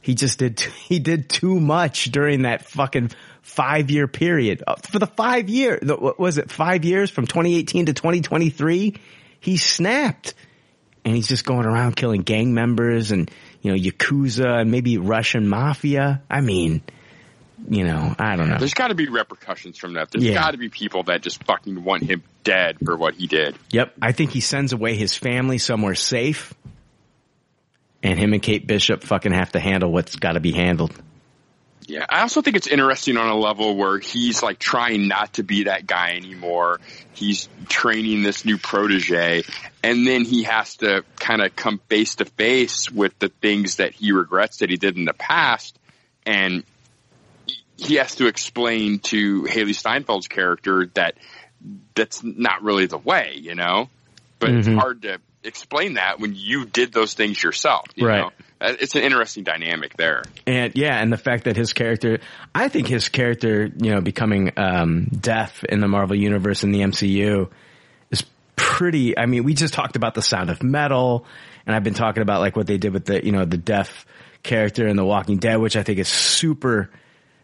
[0.02, 0.60] He just did.
[0.84, 3.12] He did too much during that fucking
[3.44, 4.64] five year period.
[4.66, 6.50] Uh, For the five year, what was it?
[6.50, 8.96] Five years from 2018 to 2023.
[9.40, 10.34] He snapped,
[11.06, 13.30] and he's just going around killing gang members and
[13.62, 16.22] you know yakuza and maybe Russian mafia.
[16.30, 16.82] I mean,
[17.70, 18.58] you know, I don't know.
[18.58, 20.12] There's got to be repercussions from that.
[20.12, 20.34] There's Yeah.
[20.34, 23.56] got to be people that just fucking want him dead for what he did.
[23.72, 23.94] Yep.
[24.02, 26.54] I think he sends away his family somewhere safe.
[28.02, 30.94] And him and Kate Bishop fucking have to handle what's got to be handled.
[31.88, 35.44] Yeah, I also think it's interesting on a level where he's like trying not to
[35.44, 36.80] be that guy anymore.
[37.14, 39.44] He's training this new protege,
[39.84, 43.94] and then he has to kind of come face to face with the things that
[43.94, 45.78] he regrets that he did in the past,
[46.26, 46.64] and
[47.78, 51.16] he has to explain to Hailee Steinfeld's character that
[51.96, 53.90] that's not really the way, you know.
[54.40, 54.60] But Mhm.
[54.60, 57.88] it's hard to explain that when you did those things yourself.
[57.96, 58.20] You Right.
[58.20, 58.32] Know?
[58.64, 60.24] Uh, It's an interesting dynamic there.
[60.48, 62.20] And yeah, and the fact that his character,
[62.56, 66.80] I think his character, you know, becoming um, deaf in the Marvel universe in the
[66.80, 67.50] MCU
[68.10, 68.24] is
[68.56, 69.18] pretty.
[69.18, 71.26] I mean, we just talked about the sound of metal,
[71.66, 74.06] and I've been talking about like what they did with the, you know, the deaf
[74.44, 76.90] character in The Walking Dead, which I think is super,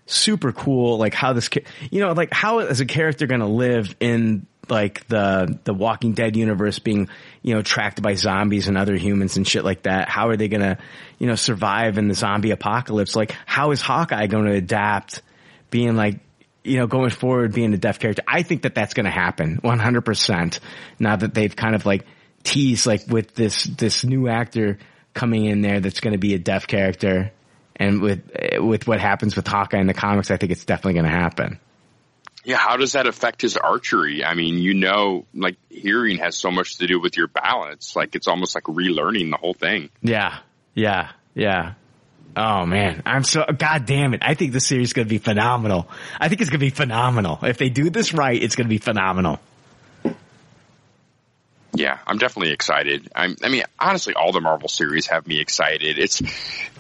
[0.05, 0.97] super cool.
[0.97, 1.49] Like how this,
[1.91, 6.13] you know, like how is a character going to live in like the the Walking
[6.13, 7.09] Dead universe, being
[7.41, 10.09] you know tracked by zombies and other humans and shit like that?
[10.09, 10.77] How are they to,
[11.17, 13.15] you know, survive in the zombie apocalypse?
[13.15, 15.21] Like how is Hawkeye going to adapt,
[15.69, 16.19] being like
[16.63, 18.23] you know, going forward being a deaf character.
[18.27, 20.59] I think that that's going to happen 100%.
[20.99, 22.05] Now that they've kind of like
[22.43, 24.77] teased like with this, this new actor
[25.13, 27.31] coming in there that's going to be a deaf character.
[27.75, 30.93] And with, eh, with what happens with Hawkeye in the comics, I think it's definitely
[30.93, 31.59] going to happen.
[32.45, 34.23] Yeah, how does that affect his archery?
[34.23, 37.95] I mean, you know, like hearing has so much to do with your balance.
[37.95, 39.89] Like it's almost like relearning the whole thing.
[40.01, 40.37] Yeah.
[40.73, 41.11] Yeah.
[41.35, 41.73] Yeah.
[42.37, 44.21] Oh man, I'm so god damn it.
[44.23, 45.89] I think the series is going to be phenomenal.
[46.19, 47.39] I think it's going to be phenomenal.
[47.41, 49.39] If they do this right, it's going to be phenomenal.
[51.73, 53.09] Yeah, I'm definitely excited.
[53.15, 55.99] I'm, I mean, honestly, all the Marvel series have me excited.
[55.99, 56.21] It's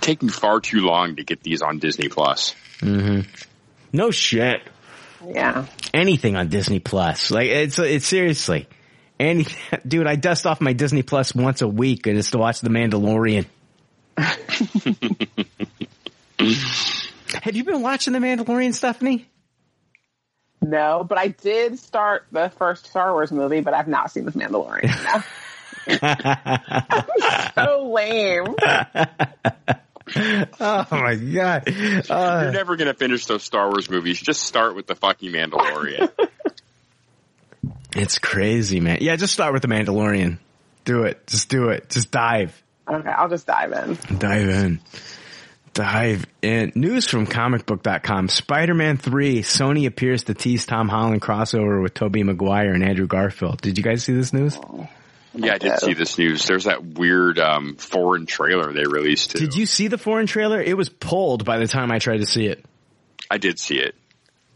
[0.01, 2.55] taking far too long to get these on Disney Plus.
[2.79, 3.27] Mhm.
[3.93, 4.61] No shit.
[5.25, 5.65] Yeah.
[5.93, 7.31] Anything on Disney Plus.
[7.31, 8.67] Like it's it's seriously.
[9.19, 9.45] Any
[9.87, 12.69] dude, I dust off my Disney Plus once a week and it's to watch The
[12.69, 13.45] Mandalorian.
[17.43, 19.27] Have you been watching The Mandalorian, Stephanie?
[20.61, 24.31] No, but I did start the first Star Wars movie, but I've not seen The
[24.31, 24.89] Mandalorian.
[25.05, 25.23] No.
[27.55, 28.55] so lame.
[30.15, 31.63] Oh my god.
[31.67, 34.19] Uh, You're never going to finish those Star Wars movies.
[34.19, 36.11] Just start with the fucking Mandalorian.
[37.95, 38.99] It's crazy, man.
[39.01, 40.37] Yeah, just start with The Mandalorian.
[40.85, 41.25] Do it.
[41.27, 41.89] Just do it.
[41.89, 42.61] Just dive.
[42.87, 44.17] Okay, I'll just dive in.
[44.19, 44.79] Dive in.
[45.73, 46.71] Dive in.
[46.75, 48.27] News from comicbook.com.
[48.27, 53.61] Spider-Man 3, Sony appears to tease Tom Holland crossover with Tobey Maguire and Andrew Garfield.
[53.61, 54.57] Did you guys see this news?
[55.33, 56.45] Yeah, I did see this news.
[56.45, 59.39] There's that weird um, foreign trailer they released too.
[59.39, 60.61] Did you see the foreign trailer?
[60.61, 62.65] It was pulled by the time I tried to see it.
[63.29, 63.95] I did see it.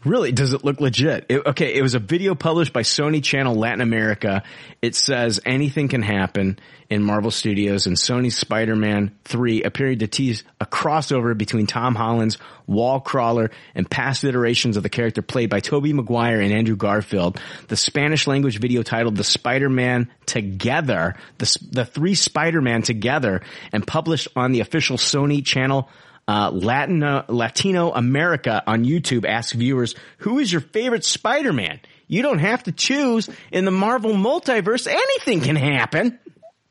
[0.04, 0.32] Really?
[0.32, 1.26] Does it look legit?
[1.30, 4.42] It, okay, it was a video published by Sony Channel Latin America.
[4.82, 6.58] It says anything can happen
[6.90, 12.36] in Marvel Studios and Sony's Spider-Man 3 appearing to tease a crossover between Tom Holland's
[12.66, 17.40] wall crawler and past iterations of the character played by Tobey Maguire and Andrew Garfield.
[17.68, 23.40] The Spanish language video titled The Spider-Man Together, the, the three Spider-Man together
[23.72, 25.88] and published on the official Sony Channel
[26.26, 31.80] uh, Latin, Latino America on YouTube asks viewers, who is your favorite Spider-Man?
[32.06, 33.28] You don't have to choose.
[33.50, 36.18] In the Marvel multiverse, anything can happen.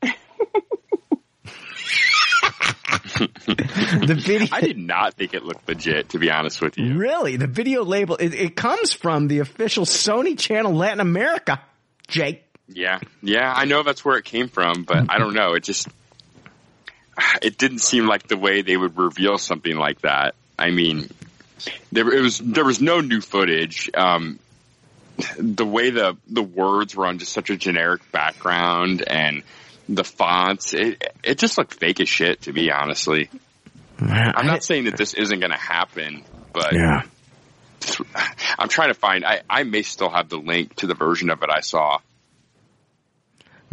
[3.18, 4.48] the video.
[4.52, 6.96] I did not think it looked legit, to be honest with you.
[6.96, 7.36] Really?
[7.36, 11.60] The video label, it, it comes from the official Sony channel Latin America,
[12.08, 12.42] Jake.
[12.66, 15.52] Yeah, yeah, I know that's where it came from, but I don't know.
[15.52, 15.86] It just,
[17.42, 20.34] it didn't seem like the way they would reveal something like that.
[20.58, 21.10] I mean,
[21.92, 23.90] there it was there was no new footage.
[23.94, 24.38] Um,
[25.38, 29.42] the way the the words were on just such a generic background and
[29.88, 32.42] the fonts, it it just looked fake as shit.
[32.42, 33.30] To be honestly,
[33.98, 37.02] I'm not saying that this isn't going to happen, but Yeah.
[38.58, 39.24] I'm trying to find.
[39.24, 41.98] I I may still have the link to the version of it I saw.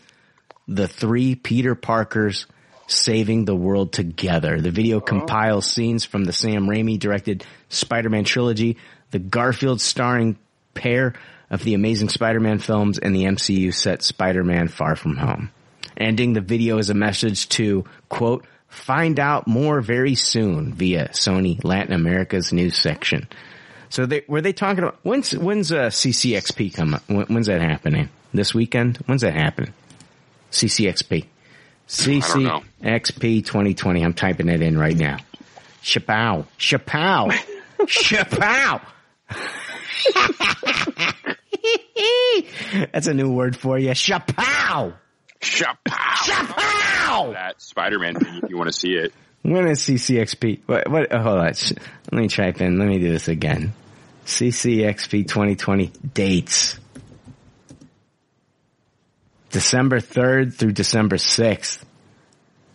[0.69, 2.47] the three Peter Parkers
[2.87, 4.61] saving the world together.
[4.61, 8.77] The video compiles scenes from the Sam Raimi directed Spider-Man trilogy,
[9.11, 10.37] the Garfield starring
[10.75, 11.15] pair
[11.51, 15.51] of the Amazing Spider-Man films and the MCU set Spider-Man Far From Home.
[15.97, 21.63] Ending the video is a message to, quote, find out more very soon via Sony
[21.65, 23.29] Latin America's news section.
[23.89, 27.03] So they, were they talking about, when's, when's uh, CCXP come up?
[27.09, 28.09] When, when's that happening?
[28.35, 28.99] This weekend?
[29.07, 29.73] When's that happening?
[30.51, 31.27] CCXP.
[31.89, 34.03] CCXP 2020.
[34.03, 35.19] I'm typing it in right now.
[35.83, 36.47] Chapow.
[36.59, 37.33] Chapow.
[37.87, 38.81] Chapow.
[42.93, 43.91] That's a new word for you.
[43.91, 44.95] Chapow.
[45.41, 45.77] Chapow!
[45.87, 47.33] Chapow!
[47.33, 49.13] That Spider-Man thing, if you want to see it.
[49.43, 50.63] When is CCXP?
[50.67, 51.47] What, what, oh, hold on.
[51.47, 52.79] Let me type in.
[52.79, 53.75] Let me do this again.
[54.25, 56.79] CCXP 2020 dates.
[59.51, 61.83] December 3rd through December 6th.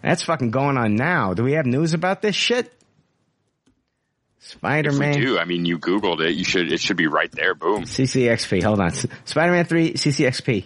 [0.01, 1.33] That's fucking going on now.
[1.33, 2.71] Do we have news about this shit?
[4.39, 5.19] Spider-Man.
[5.19, 6.31] do, I mean, you Googled it.
[6.31, 6.71] You should.
[6.71, 7.53] It should be right there.
[7.53, 7.83] Boom.
[7.83, 8.63] CCXP.
[8.63, 8.91] Hold on.
[9.25, 10.65] Spider-Man 3, CCXP.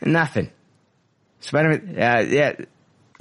[0.00, 0.50] Nothing.
[1.40, 2.52] Spider-Man, uh, yeah.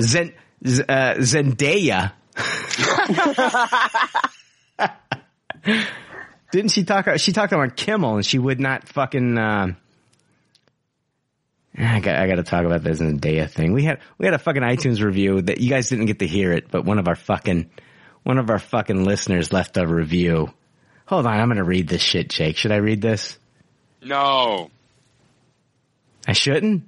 [0.01, 0.33] Zen,
[0.65, 2.13] Z- uh, Zendaya.
[6.51, 7.07] Didn't she talk?
[7.17, 9.37] She talked on Kimmel, and she would not fucking.
[9.37, 9.73] Uh,
[11.77, 13.73] I got, I got to talk about this Zendaya thing.
[13.73, 16.53] We had we had a fucking iTunes review that you guys didn't get to hear
[16.53, 17.69] it, but one of our fucking
[18.23, 20.53] one of our fucking listeners left a review.
[21.07, 22.57] Hold on, I'm gonna read this shit, Jake.
[22.57, 23.37] Should I read this?
[24.01, 24.69] No.
[26.27, 26.83] I shouldn't.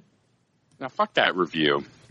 [0.80, 1.84] Now fuck that review.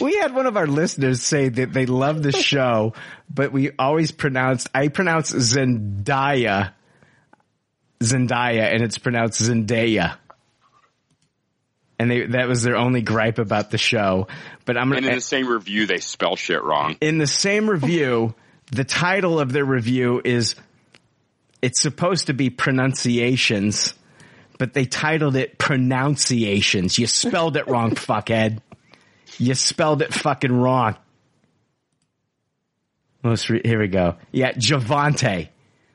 [0.00, 2.94] we had one of our listeners say that they love the show,
[3.32, 6.72] but we always pronounced, I pronounce Zendaya,
[8.00, 10.16] Zendaya, and it's pronounced Zendaya.
[11.98, 14.26] And they, that was their only gripe about the show.
[14.64, 16.96] But I'm And in gonna, the same review, they spell shit wrong.
[17.00, 18.34] in the same review,
[18.72, 20.56] the title of their review is,
[21.62, 23.94] it's supposed to be pronunciations,
[24.58, 26.98] but they titled it pronunciations.
[26.98, 28.60] You spelled it wrong, fuckhead.
[29.38, 30.96] You spelled it fucking wrong.
[33.22, 34.16] Let's re- here we go.
[34.32, 35.48] Yeah, Javante.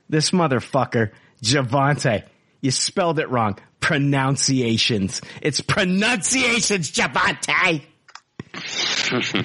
[0.09, 1.11] This motherfucker,
[1.43, 2.23] Javante.
[2.61, 3.59] You spelled it wrong.
[3.79, 5.21] Pronunciations.
[5.41, 7.83] It's pronunciations, Javante.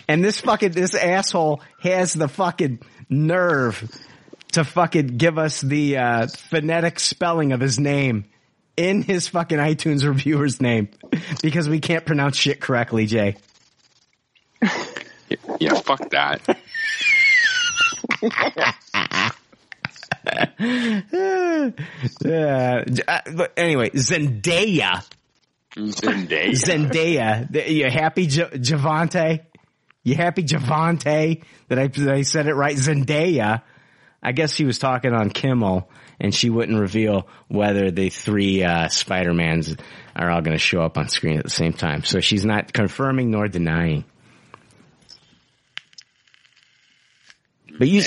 [0.09, 3.93] and this fucking, this asshole has the fucking nerve
[4.52, 8.25] to fucking give us the, uh, phonetic spelling of his name
[8.77, 10.89] in his fucking iTunes reviewer's name
[11.43, 13.36] because we can't pronounce shit correctly, Jay.
[15.61, 16.41] Yeah, fuck that.
[20.27, 21.70] Uh,
[23.35, 25.05] but anyway, Zendaya.
[25.77, 26.51] Zendaya.
[26.53, 27.70] Zendaya.
[27.70, 29.41] You happy, J- Javante?
[30.03, 31.43] You happy, Javante?
[31.69, 32.77] That I, that I said it right?
[32.77, 33.62] Zendaya.
[34.23, 38.89] I guess he was talking on Kimmel and she wouldn't reveal whether the three, uh,
[38.89, 39.76] Spider-Mans
[40.17, 42.05] are all going to show up on screen at the same time.
[42.05, 44.05] So she's not confirming nor denying.
[47.78, 48.02] But you,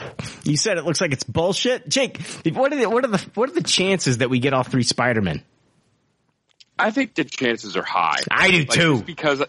[0.44, 1.88] you said it looks like it's bullshit.
[1.88, 2.20] Jake,
[2.52, 4.82] what are the, what are the, what are the chances that we get all three
[4.82, 5.42] Spider-Men?
[6.78, 8.16] I think the chances are high.
[8.30, 8.94] I do Like, too.
[8.94, 9.42] Just because,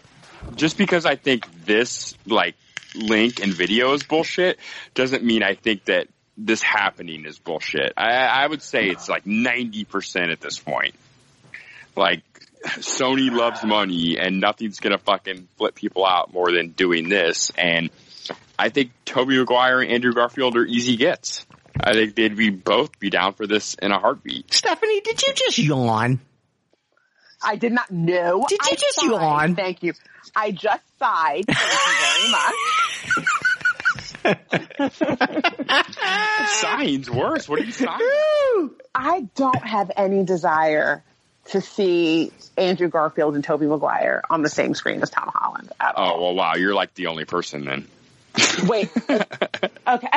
[0.54, 2.54] just because I think this like
[2.94, 4.58] link and video is bullshit
[4.94, 7.92] doesn't mean I think that this happening is bullshit.
[7.96, 10.94] I, I would say it's like ninety percent at this point.
[11.96, 12.22] Like
[12.64, 17.50] Sony loves money and nothing's gonna fucking flip people out more than doing this.
[17.56, 17.90] And
[18.58, 21.46] I think Tobey Maguire and Andrew Garfield are easy gets.
[21.78, 24.52] I think they'd be both be down for this in a heartbeat.
[24.54, 26.20] Stephanie, did you just yawn?
[27.42, 28.46] I did not know.
[28.48, 29.10] Did you I just sighed.
[29.10, 29.54] yawn?
[29.56, 29.92] Thank you.
[30.34, 31.44] I just sighed.
[31.46, 32.30] Thank you very
[33.26, 33.26] much.
[36.46, 37.48] Signs worse.
[37.48, 38.08] What are you signing?
[38.94, 41.02] I don't have any desire
[41.46, 45.94] to see Andrew Garfield and Tobey Maguire on the same screen as Tom Holland at
[45.96, 46.14] oh, all.
[46.16, 47.86] Oh well, wow, you're like the only person then.
[48.66, 48.90] Wait.
[49.08, 49.28] okay.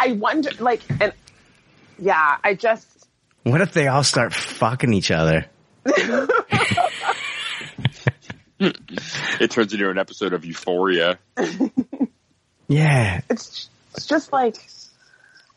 [0.00, 1.12] I wonder, like, and
[1.98, 2.86] yeah, I just,
[3.42, 5.46] What if they all start fucking each other?
[8.60, 11.18] It turns into an episode of Euphoria.
[12.68, 13.20] Yeah.
[13.30, 14.56] it's, it's just like,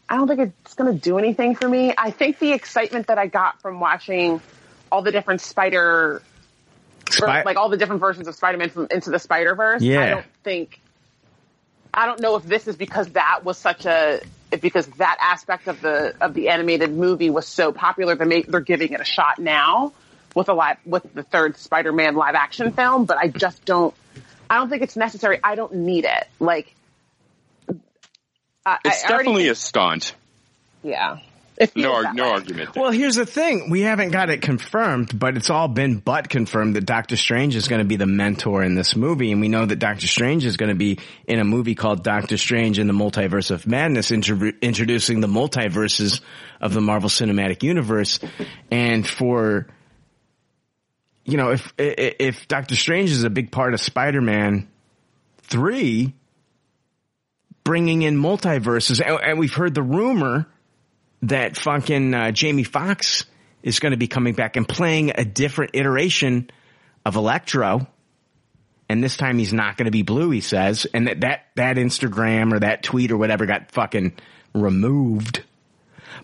[0.09, 1.93] I don't think it's going to do anything for me.
[1.97, 4.41] I think the excitement that I got from watching
[4.91, 6.21] all the different Spider,
[7.09, 10.01] Spy- like all the different versions of Spider-Man from Into the Spider-Verse, Yeah.
[10.01, 10.81] I don't think,
[11.93, 14.21] I don't know if this is because that was such a,
[14.61, 18.59] because that aspect of the, of the animated movie was so popular, they may, they're
[18.59, 19.93] giving it a shot now
[20.35, 23.93] with a live, with the third Spider-Man live action film, but I just don't,
[24.49, 25.39] I don't think it's necessary.
[25.41, 26.27] I don't need it.
[26.39, 26.75] Like,
[28.65, 30.15] I, It's I definitely think- a stunt.
[30.83, 31.17] yeah.
[31.75, 32.73] No, ar- no argument.
[32.73, 32.81] there.
[32.81, 33.69] Well, here's the thing.
[33.69, 37.67] We haven't got it confirmed, but it's all been but confirmed that Doctor Strange is
[37.67, 39.31] going to be the mentor in this movie.
[39.31, 42.35] And we know that Doctor Strange is going to be in a movie called Doctor
[42.37, 46.21] Strange in the Multiverse of Madness, intro- introducing the multiverses
[46.59, 48.19] of the Marvel Cinematic Universe.
[48.71, 49.67] And for,
[51.25, 54.67] you know, if, if Doctor Strange is a big part of Spider-Man
[55.43, 56.11] 3,
[57.63, 60.47] bringing in multiverses, and, we've heard the rumor
[61.23, 63.25] that fucking uh, Jamie Foxx
[63.63, 66.49] is going to be coming back and playing a different iteration
[67.05, 67.87] of Electro.
[68.89, 70.85] And this time he's not going to be blue, he says.
[70.93, 74.13] And that, that, that Instagram or that tweet or whatever got fucking
[74.53, 75.43] removed.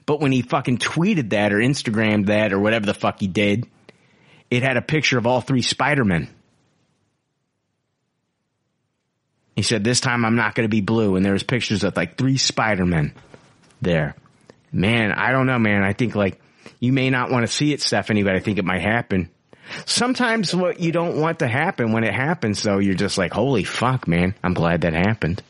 [0.06, 3.68] But when he fucking tweeted that or Instagrammed that or whatever the fuck he did,
[4.50, 6.30] it had a picture of all three Spider-Men.
[9.58, 11.16] He said, this time I'm not going to be blue.
[11.16, 13.12] And there was pictures of like three Spider-Men
[13.82, 14.16] there.
[14.72, 15.82] Man, I don't know, man.
[15.84, 16.40] I think like
[16.80, 19.32] you may not want to see it, Stephanie, but I think it might happen.
[19.88, 23.64] Sometimes what you don't want to happen when it happens though, you're just like, holy
[23.64, 24.36] fuck, man.
[24.44, 25.42] I'm glad that happened.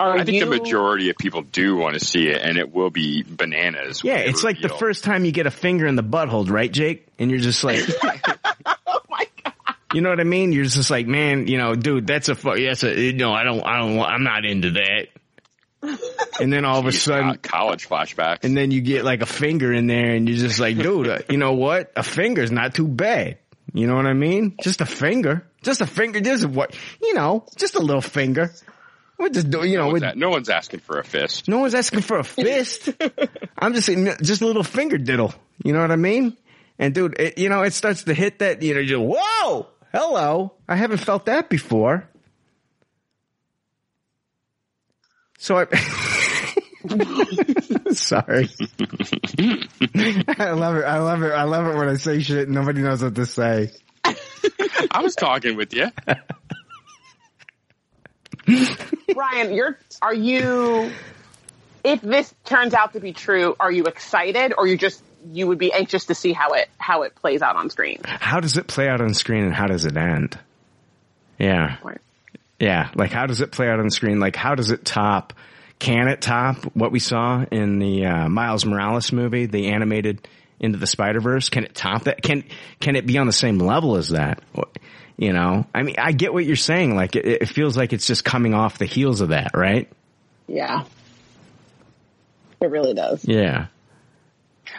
[0.00, 2.72] Are I think you, the majority of people do want to see it, and it
[2.72, 4.02] will be bananas.
[4.02, 6.72] Yeah, they it's like the first time you get a finger in the butthole, right,
[6.72, 7.06] Jake?
[7.18, 8.39] And you're just like, my god.
[9.92, 10.52] You know what I mean?
[10.52, 13.60] You're just like, man, you know, dude, that's a fu- yes, a, no, I don't,
[13.62, 15.08] I don't, want- I'm not into that.
[16.40, 18.44] And then all of a Jeez, sudden, college flashbacks.
[18.44, 21.18] and then you get like a finger in there, and you're just like, dude, uh,
[21.28, 21.92] you know what?
[21.96, 23.38] A finger's not too bad.
[23.72, 24.56] You know what I mean?
[24.62, 26.20] Just a finger, just a finger.
[26.20, 28.52] This is what you know, just a little finger.
[29.16, 31.46] We're just do, you know, no, one's no one's asking for a fist.
[31.46, 32.88] no one's asking for a fist.
[33.58, 35.32] I'm just saying, just a little finger diddle.
[35.62, 36.36] You know what I mean?
[36.78, 40.54] And dude, it, you know, it starts to hit that, you know, you whoa, hello.
[40.68, 42.08] I haven't felt that before.
[45.38, 45.66] So I,
[47.92, 48.50] sorry.
[50.28, 50.84] I love it.
[50.84, 51.32] I love it.
[51.32, 53.70] I love it when I say shit and nobody knows what to say.
[54.04, 55.86] I was talking with you.
[59.14, 60.90] Ryan, you're are you
[61.84, 65.58] if this turns out to be true, are you excited or you just you would
[65.58, 68.00] be anxious to see how it how it plays out on screen?
[68.04, 70.38] How does it play out on screen and how does it end?
[71.38, 71.76] Yeah.
[72.58, 74.20] Yeah, like how does it play out on screen?
[74.20, 75.32] Like how does it top?
[75.78, 80.76] Can it top what we saw in the uh, Miles Morales movie, the animated Into
[80.76, 81.48] the Spider Verse?
[81.48, 82.22] Can it top that?
[82.22, 82.44] Can
[82.80, 84.42] can it be on the same level as that?
[85.16, 86.94] You know, I mean, I get what you're saying.
[86.94, 89.90] Like it, it feels like it's just coming off the heels of that, right?
[90.46, 90.84] Yeah.
[92.60, 93.24] It really does.
[93.24, 93.68] Yeah.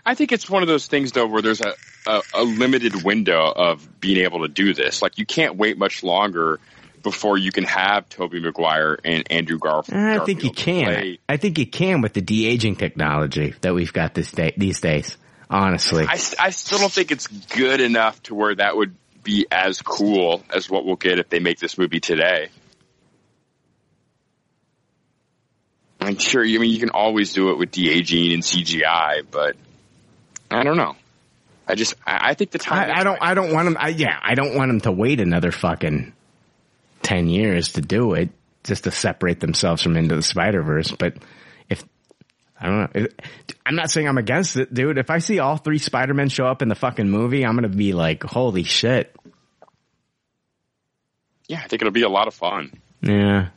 [0.06, 1.74] I think it's one of those things though where there's a,
[2.08, 5.02] a, a limited window of being able to do this.
[5.02, 6.60] Like you can't wait much longer
[7.04, 10.22] before you can have Tobey Maguire and Andrew Garf- Garfield.
[10.22, 10.86] I think you can.
[10.86, 11.20] play.
[11.28, 14.82] I think you can with the de aging technology that we've got this day these
[14.82, 15.18] days.
[15.50, 19.82] Honestly, I, I still don't think it's good enough to where that would be as
[19.82, 22.50] cool as what we'll get if they make this movie today.
[26.00, 26.42] I'm sure.
[26.42, 29.56] I mean, you can always do it with de aging and CGI, but
[30.52, 30.96] I don't know.
[31.68, 32.90] I just, I, I think the time.
[32.90, 33.18] I, I don't.
[33.22, 33.78] I don't want him.
[33.80, 36.14] I, yeah, I don't want him to wait another fucking
[37.02, 38.30] ten years to do it
[38.64, 40.92] just to separate themselves from Into the Spider Verse.
[40.92, 41.16] But
[41.70, 41.84] if
[42.60, 43.08] I don't know,
[43.66, 44.98] I'm not saying I'm against it, dude.
[44.98, 47.70] If I see all three Spider Men show up in the fucking movie, I'm gonna
[47.70, 49.16] be like, holy shit.
[51.48, 52.72] yeah, I think it'll be a lot of fun.
[53.02, 53.50] Yeah.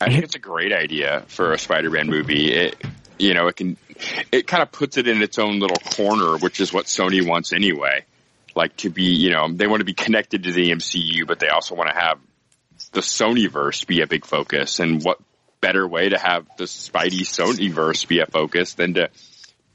[0.00, 2.52] I think it's a great idea for a Spider-Man movie.
[2.52, 2.76] It,
[3.20, 3.76] you know, it can,
[4.32, 7.52] it kind of puts it in its own little corner, which is what Sony wants
[7.52, 8.04] anyway.
[8.54, 11.48] Like to be, you know, they want to be connected to the MCU, but they
[11.48, 12.18] also want to have
[12.92, 14.80] the Sonyverse be a big focus.
[14.80, 15.18] And what
[15.60, 19.10] better way to have the Spidey Sonyverse be a focus than to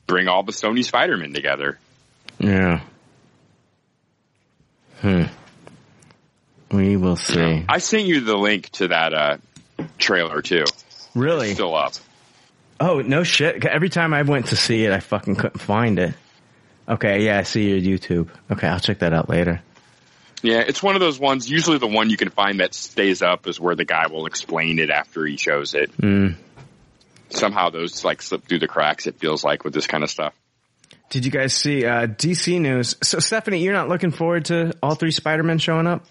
[0.07, 1.79] bring all the Sony Spider-Man together?
[2.39, 2.81] Yeah.
[5.01, 5.23] Hmm.
[6.71, 7.63] We will see.
[7.69, 9.37] I sent you the link to that uh,
[9.97, 10.65] trailer too.
[11.13, 11.53] Really?
[11.53, 11.93] Still up.
[12.79, 13.65] Oh no shit!
[13.65, 16.13] Every time I went to see it, I fucking couldn't find it.
[16.87, 18.29] Okay, yeah, I see your YouTube.
[18.51, 19.61] Okay, I'll check that out later.
[20.43, 21.49] Yeah, it's one of those ones.
[21.49, 24.77] Usually, the one you can find that stays up is where the guy will explain
[24.79, 25.95] it after he shows it.
[25.97, 26.35] Mm.
[27.29, 29.07] Somehow, those like slip through the cracks.
[29.07, 30.33] It feels like with this kind of stuff.
[31.09, 32.95] Did you guys see uh, DC news?
[33.01, 36.05] So Stephanie, you're not looking forward to all three Spider-Men showing up?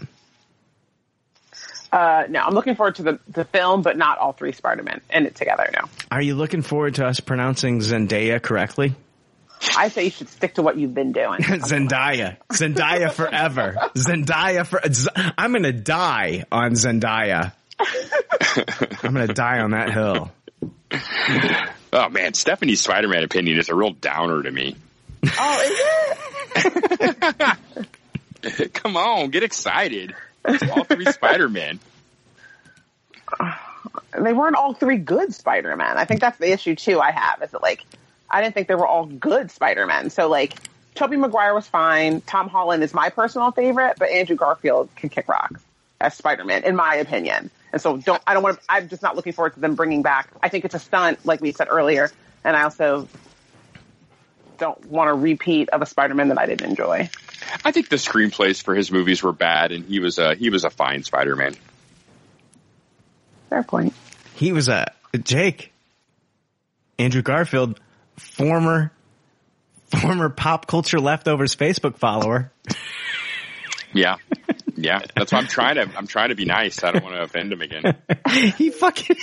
[1.94, 5.26] Uh, no, I'm looking forward to the, the film, but not all three Spider-Men in
[5.26, 5.70] it together.
[5.73, 8.94] No, Are you looking forward to us pronouncing Zendaya correctly?
[9.76, 11.40] I say you should stick to what you've been doing.
[11.42, 13.76] Zendaya, Zendaya forever.
[13.94, 14.81] Zendaya for.
[14.92, 15.08] Z-
[15.39, 17.52] I'm gonna die on Zendaya.
[19.05, 20.32] I'm gonna die on that hill.
[21.92, 24.74] Oh man, Stephanie's Spider-Man opinion is a real downer to me.
[25.39, 25.62] oh,
[26.56, 26.64] is
[28.50, 28.74] it?
[28.74, 30.12] Come on, get excited.
[30.44, 31.81] All three Spider-Man.
[34.18, 35.97] they weren't all three good Spider-Man.
[35.97, 37.84] I think that's the issue too I have is that like,
[38.31, 40.10] I didn't think they were all good Spider-Men.
[40.10, 40.55] So like,
[40.94, 42.20] Tobey Maguire was fine.
[42.23, 45.60] Tom Holland is my personal favorite, but Andrew Garfield can kick rocks
[46.00, 47.50] as Spider-Man, in my opinion.
[47.73, 50.02] And so don't, I don't want to, I'm just not looking forward to them bringing
[50.02, 50.31] back.
[50.42, 52.10] I think it's a stunt, like we said earlier.
[52.44, 53.08] And I also
[54.58, 57.10] don't want a repeat of a Spider-Man that I didn't enjoy.
[57.64, 60.64] I think the screenplays for his movies were bad, and he was a he was
[60.64, 61.54] a fine Spider-Man.
[63.50, 63.94] Fair point.
[64.34, 65.72] He was a Jake.
[66.98, 67.80] Andrew Garfield,
[68.16, 68.92] former
[69.88, 72.52] former pop culture leftovers Facebook follower.
[73.92, 74.16] Yeah,
[74.76, 75.00] yeah.
[75.14, 76.82] That's why I'm trying to I'm trying to be nice.
[76.82, 77.96] I don't want to offend him again.
[78.56, 79.16] he fucking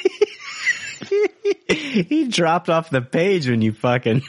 [1.09, 1.27] he,
[2.03, 4.23] he dropped off the page when you fucking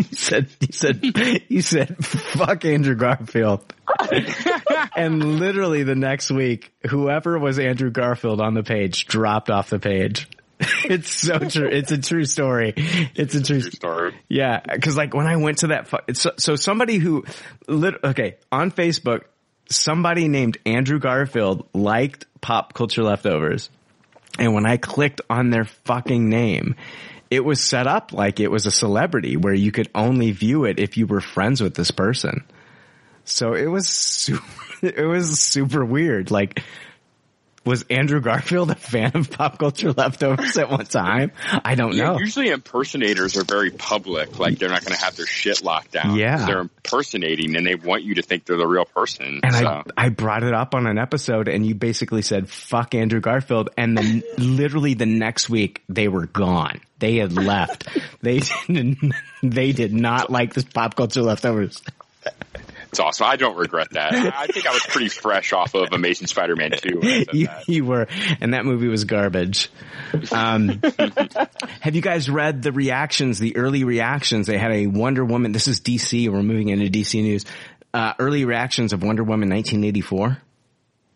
[0.08, 3.62] he said he said he said fuck Andrew Garfield.
[4.96, 9.78] and literally the next week, whoever was Andrew Garfield on the page dropped off the
[9.78, 10.28] page.
[10.84, 11.68] It's so true.
[11.68, 12.74] It's a true story.
[12.76, 14.14] It's a true True story.
[14.28, 17.24] Yeah, because like when I went to that, fu- so, so somebody who,
[17.66, 19.22] lit, okay, on Facebook,
[19.70, 23.70] somebody named Andrew Garfield liked Pop Culture Leftovers,
[24.38, 26.74] and when I clicked on their fucking name,
[27.30, 30.80] it was set up like it was a celebrity where you could only view it
[30.80, 32.44] if you were friends with this person.
[33.24, 34.44] So it was super,
[34.82, 36.30] it was super weird.
[36.30, 36.62] Like,
[37.64, 41.30] was Andrew Garfield a fan of Pop Culture Leftovers at one time?
[41.64, 42.18] I don't Yeah, know.
[42.18, 44.38] usually impersonators are very public.
[44.38, 46.16] Like they're not going to have their shit locked down.
[46.16, 46.46] Yeah.
[46.46, 49.40] They're impersonating and they want you to think they're the real person.
[49.42, 49.66] And so.
[49.96, 53.68] I, I brought it up on an episode and you basically said, fuck Andrew Garfield.
[53.76, 56.80] And then literally the next week they were gone.
[56.98, 57.88] They had left.
[58.22, 61.82] they didn't, they did not like this pop culture leftovers.
[62.90, 63.26] it's awesome.
[63.26, 64.12] I don't regret that.
[64.12, 66.98] I I think I was pretty fresh off of Amazing Spider-Man 2.
[66.98, 68.06] when I said You, you were,
[68.40, 69.70] and that movie was garbage.
[70.32, 70.80] Um,
[71.80, 74.46] have you guys read the reactions, the early reactions?
[74.48, 75.52] They had a Wonder Woman.
[75.52, 76.28] This is DC.
[76.28, 77.44] We're moving into DC news.
[77.94, 80.38] Uh, early reactions of Wonder Woman 1984.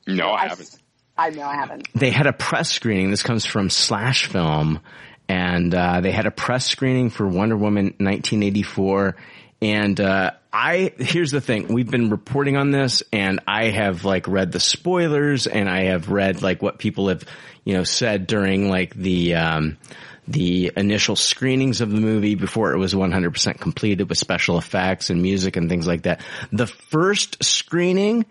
[0.09, 0.77] No, I I, haven't.
[1.17, 1.89] I know I haven't.
[1.94, 3.11] they had a press screening.
[3.11, 4.81] This comes from Slash Film,
[5.28, 9.17] and uh, they had a press screening for Wonder Woman 1984.
[9.62, 14.28] And uh, I here's the thing: we've been reporting on this, and I have like
[14.28, 17.24] read the spoilers, and I have read like what people have
[17.65, 19.34] you know said during like the.
[19.34, 19.78] Um,
[20.26, 25.20] the initial screenings of the movie before it was 100% completed with special effects and
[25.20, 26.23] music and things like that.
[26.50, 28.24] The first screening,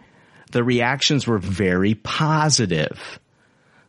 [0.52, 3.20] the reactions were very positive.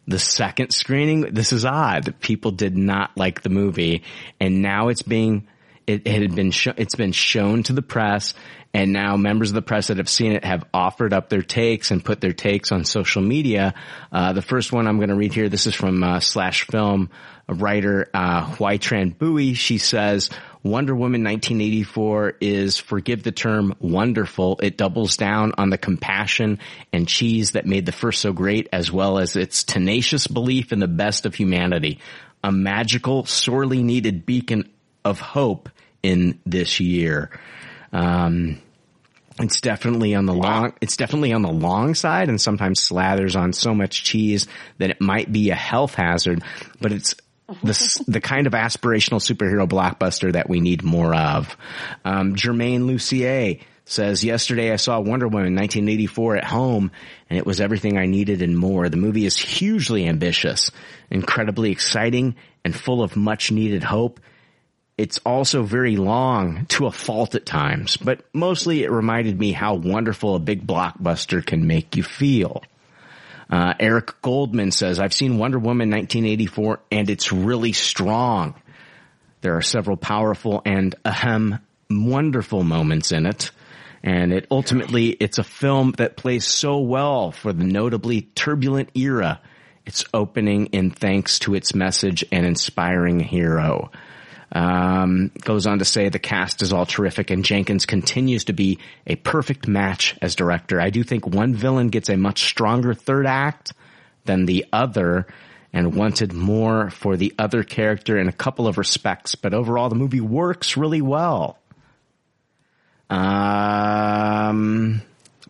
[0.07, 2.15] The second screening, this is odd.
[2.21, 4.03] People did not like the movie
[4.39, 5.49] and now it's being,
[5.87, 8.35] it, it had been, sho- it's been shown to the press
[8.75, 11.93] and now members of the press that have seen it have offered up their takes
[11.93, 13.73] and put their takes on social media.
[14.11, 17.11] Uh, the first one I'm going to read here, this is from, uh, Slash Film,
[17.49, 19.55] writer, uh, Hoai-Tran Bui.
[19.55, 20.29] She says,
[20.65, 24.59] Wonder Woman 1984 is, forgive the term, wonderful.
[24.61, 26.59] It doubles down on the compassion
[26.93, 30.81] and cheese that made the first so great, as well as its tenacious belief in
[30.81, 32.01] the best of humanity.
[32.43, 34.69] A magical, sorely needed beacon
[35.05, 35.69] of hope
[36.05, 37.31] in this year.
[37.93, 38.61] Um,
[39.41, 43.53] it's definitely on the long, it's definitely on the long side and sometimes slathers on
[43.53, 44.47] so much cheese
[44.79, 46.45] that it might be a health hazard,
[46.81, 47.17] but it's
[47.63, 51.57] the, the kind of aspirational superhero blockbuster that we need more of.
[52.05, 56.93] Um, Germain Lussier says, yesterday I saw Wonder Woman 1984 at home
[57.31, 58.89] and it was everything I needed and more.
[58.89, 60.71] The movie is hugely ambitious,
[61.11, 64.21] incredibly exciting and full of much needed hope.
[64.97, 69.75] It's also very long to a fault at times, but mostly it reminded me how
[69.75, 72.63] wonderful a big blockbuster can make you feel.
[73.51, 78.55] Uh, Eric Goldman says, I've seen Wonder Woman 1984 and it's really strong.
[79.41, 81.59] There are several powerful and ahem,
[81.91, 83.51] wonderful moments in it.
[84.03, 89.41] And it ultimately, it's a film that plays so well for the notably turbulent era
[89.87, 93.91] it's opening in thanks to its message and inspiring hero.
[94.55, 98.79] Um, goes on to say the cast is all terrific and Jenkins continues to be
[99.05, 100.81] a perfect match as director.
[100.81, 103.73] I do think one villain gets a much stronger third act
[104.25, 105.27] than the other
[105.73, 109.97] and wanted more for the other character in a couple of respects, but overall the
[109.97, 111.59] movie works really well.
[113.11, 115.03] Um,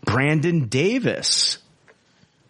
[0.05, 1.59] Brandon Davis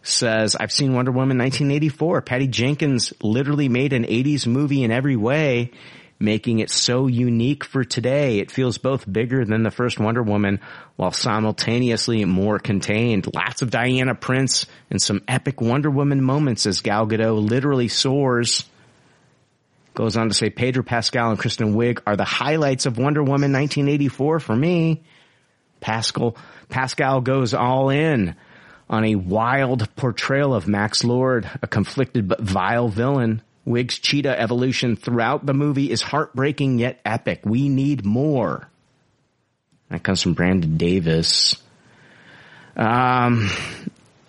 [0.02, 2.22] says, I've seen Wonder Woman 1984.
[2.22, 5.72] Patty Jenkins literally made an 80s movie in every way,
[6.24, 8.38] making it so unique for today.
[8.38, 10.60] It feels both bigger than the first Wonder Woman
[10.96, 13.32] while simultaneously more contained.
[13.34, 18.64] Lots of Diana Prince and some epic Wonder Woman moments as Gal Gadot literally soars.
[19.94, 23.52] Goes on to say Pedro Pascal and Kristen Wiig are the highlights of Wonder Woman
[23.52, 25.02] 1984 for me.
[25.80, 26.36] Pascal,
[26.68, 28.34] Pascal goes all in
[28.88, 33.42] on a wild portrayal of Max Lord, a conflicted but vile villain.
[33.66, 37.40] Wiig's cheetah evolution throughout the movie is heartbreaking yet epic.
[37.44, 38.68] We need more.
[39.88, 41.56] That comes from Brandon Davis.
[42.76, 43.48] Um,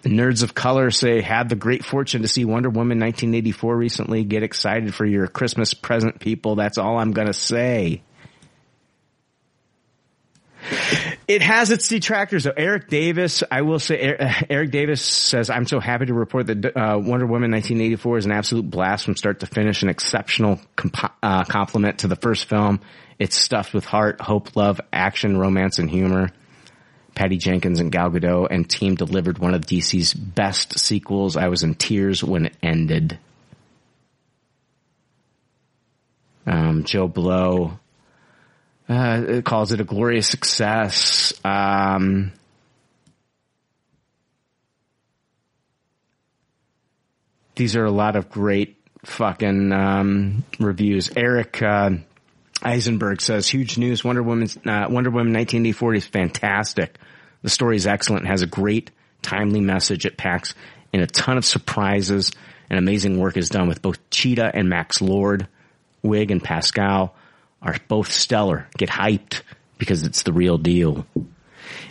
[0.03, 4.23] Nerds of Color say, had the great fortune to see Wonder Woman 1984 recently.
[4.23, 6.55] Get excited for your Christmas present, people.
[6.55, 8.03] That's all I'm gonna say.
[11.27, 12.53] It has its detractors though.
[12.55, 16.65] Eric Davis, I will say, Er- Eric Davis says, I'm so happy to report that
[16.65, 21.13] uh, Wonder Woman 1984 is an absolute blast from start to finish, an exceptional comp-
[21.23, 22.79] uh, compliment to the first film.
[23.17, 26.29] It's stuffed with heart, hope, love, action, romance, and humor.
[27.15, 31.37] Patty Jenkins and Gal Gadot and team delivered one of DC's best sequels.
[31.37, 33.17] I was in tears when it ended.
[36.45, 37.79] Um, Joe Blow
[38.87, 41.33] uh, calls it a glorious success.
[41.43, 42.33] Um,
[47.55, 51.11] these are a lot of great fucking um, reviews.
[51.15, 51.91] Eric uh,
[52.61, 54.03] Eisenberg says, "Huge news!
[54.03, 56.97] Wonder Woman, uh, Wonder Woman 1984 is fantastic.
[57.41, 58.27] The story is excellent.
[58.27, 58.91] Has a great,
[59.21, 60.05] timely message.
[60.05, 60.53] It packs
[60.93, 62.31] in a ton of surprises.
[62.67, 65.47] And amazing work is done with both Cheetah and Max Lord.
[66.03, 67.15] Wiig and Pascal
[67.65, 68.67] are both stellar.
[68.77, 69.41] Get hyped
[69.77, 71.05] because it's the real deal.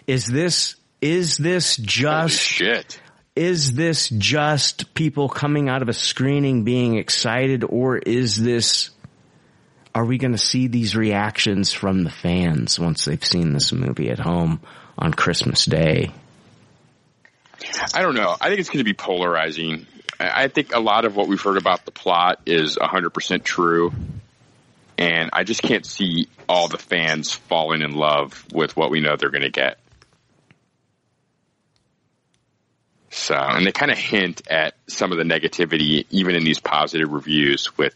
[0.06, 3.00] Is this is this just shit?
[3.36, 8.90] Is this just people coming out of a screening being excited, or is this?
[9.94, 14.10] Are we going to see these reactions from the fans once they've seen this movie
[14.10, 14.60] at home
[14.98, 16.10] on Christmas Day?
[17.92, 18.36] I don't know.
[18.40, 19.86] I think it's going to be polarizing.
[20.18, 23.92] I I think a lot of what we've heard about the plot is 100% true.
[24.96, 29.16] And I just can't see all the fans falling in love with what we know
[29.16, 29.78] they're going to get.
[33.10, 37.12] So, and they kind of hint at some of the negativity, even in these positive
[37.12, 37.94] reviews, with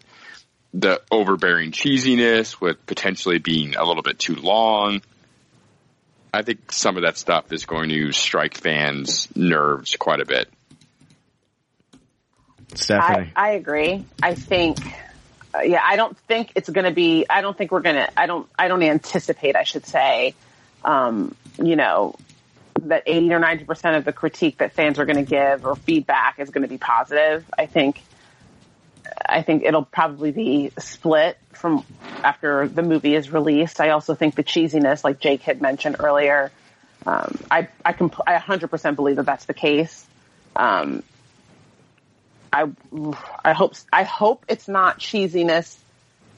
[0.72, 5.02] the overbearing cheesiness, with potentially being a little bit too long.
[6.32, 10.48] I think some of that stuff is going to strike fans' nerves quite a bit.
[12.74, 13.32] Stephanie.
[13.34, 14.04] I, I agree.
[14.22, 14.78] I think,
[15.60, 17.26] yeah, I don't think it's going to be.
[17.28, 18.20] I don't think we're going to.
[18.20, 18.48] I don't.
[18.58, 19.56] I don't anticipate.
[19.56, 20.34] I should say,
[20.84, 22.14] um, you know,
[22.82, 25.76] that eighty or ninety percent of the critique that fans are going to give or
[25.76, 27.44] feedback is going to be positive.
[27.56, 28.02] I think.
[29.26, 31.84] I think it'll probably be split from
[32.22, 33.80] after the movie is released.
[33.80, 36.52] I also think the cheesiness, like Jake had mentioned earlier,
[37.06, 40.06] um, I I, compl- I 100% believe that that's the case.
[40.54, 41.02] Um,
[42.52, 42.66] I
[43.44, 45.76] I hope I hope it's not cheesiness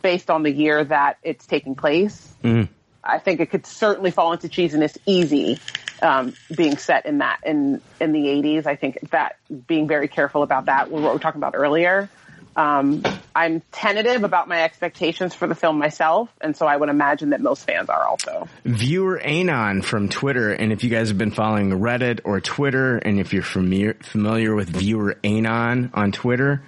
[0.02, 2.32] based on the year that it's taking place.
[2.42, 2.68] Mm.
[3.02, 5.58] I think it could certainly fall into cheesiness easy,
[6.02, 8.66] um, being set in that in in the 80s.
[8.66, 12.08] I think that being very careful about that, what we were talking about earlier.
[12.56, 13.02] Um,
[13.34, 17.40] I'm tentative about my expectations for the film myself, and so I would imagine that
[17.40, 18.48] most fans are also.
[18.64, 23.20] Viewer Anon from Twitter, and if you guys have been following Reddit or Twitter, and
[23.20, 26.62] if you're familiar familiar with Viewer Anon on Twitter,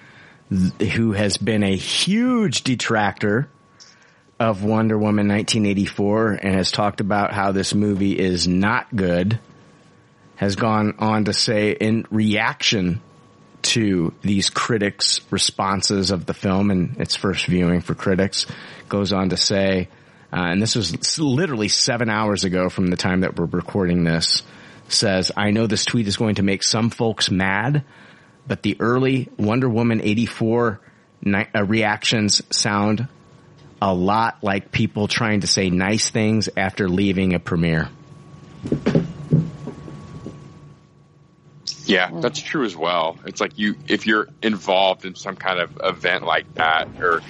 [0.50, 3.48] th- who has been a huge detractor
[4.38, 9.38] of Wonder Woman 1984 and has talked about how this movie is not good,
[10.36, 13.00] has gone on to say in reaction
[13.62, 18.46] to these critics' responses of the film and its first viewing for critics,
[18.88, 19.88] goes on to say,
[20.32, 24.42] uh, and this was literally seven hours ago from the time that we're recording this,
[24.88, 27.84] says, I know this tweet is going to make some folks mad,
[28.46, 30.80] but the early Wonder Woman 84
[31.22, 33.08] ni- uh, reactions sound
[33.80, 37.88] a lot like people trying to say nice things after leaving a premiere.
[41.86, 42.22] Yeah, mm.
[42.22, 43.18] that's true as well.
[43.26, 47.22] It's like you, if you're involved in some kind of event like that, or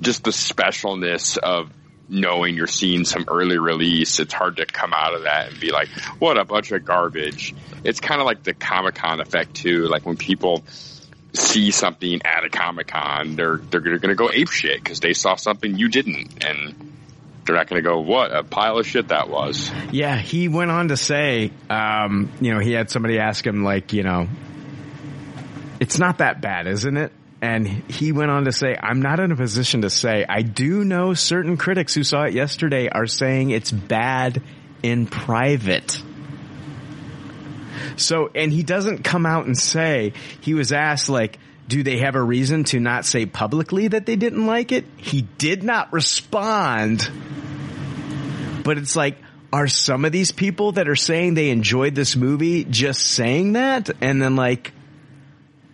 [0.00, 1.70] just the specialness of
[2.08, 5.70] knowing you're seeing some early release, it's hard to come out of that and be
[5.70, 5.88] like,
[6.18, 7.54] what a bunch of garbage.
[7.84, 9.86] It's kind of like the Comic Con effect too.
[9.88, 10.64] Like when people
[11.34, 15.12] see something at a Comic Con, they're, they're going to go ape shit because they
[15.12, 16.44] saw something you didn't.
[16.44, 16.97] And
[17.48, 19.70] they're not going to go, what a pile of shit that was.
[19.90, 23.92] Yeah, he went on to say, um, you know, he had somebody ask him, like,
[23.92, 24.28] you know,
[25.80, 27.12] it's not that bad, isn't it?
[27.40, 30.24] And he went on to say, I'm not in a position to say.
[30.28, 34.42] I do know certain critics who saw it yesterday are saying it's bad
[34.82, 36.02] in private.
[37.96, 41.38] So, and he doesn't come out and say, he was asked, like,
[41.68, 44.86] do they have a reason to not say publicly that they didn't like it?
[44.96, 47.08] He did not respond.
[48.64, 49.18] But it's like,
[49.52, 53.90] are some of these people that are saying they enjoyed this movie just saying that?
[54.00, 54.72] And then like,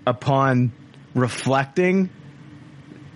[0.07, 0.73] upon
[1.15, 2.11] reflecting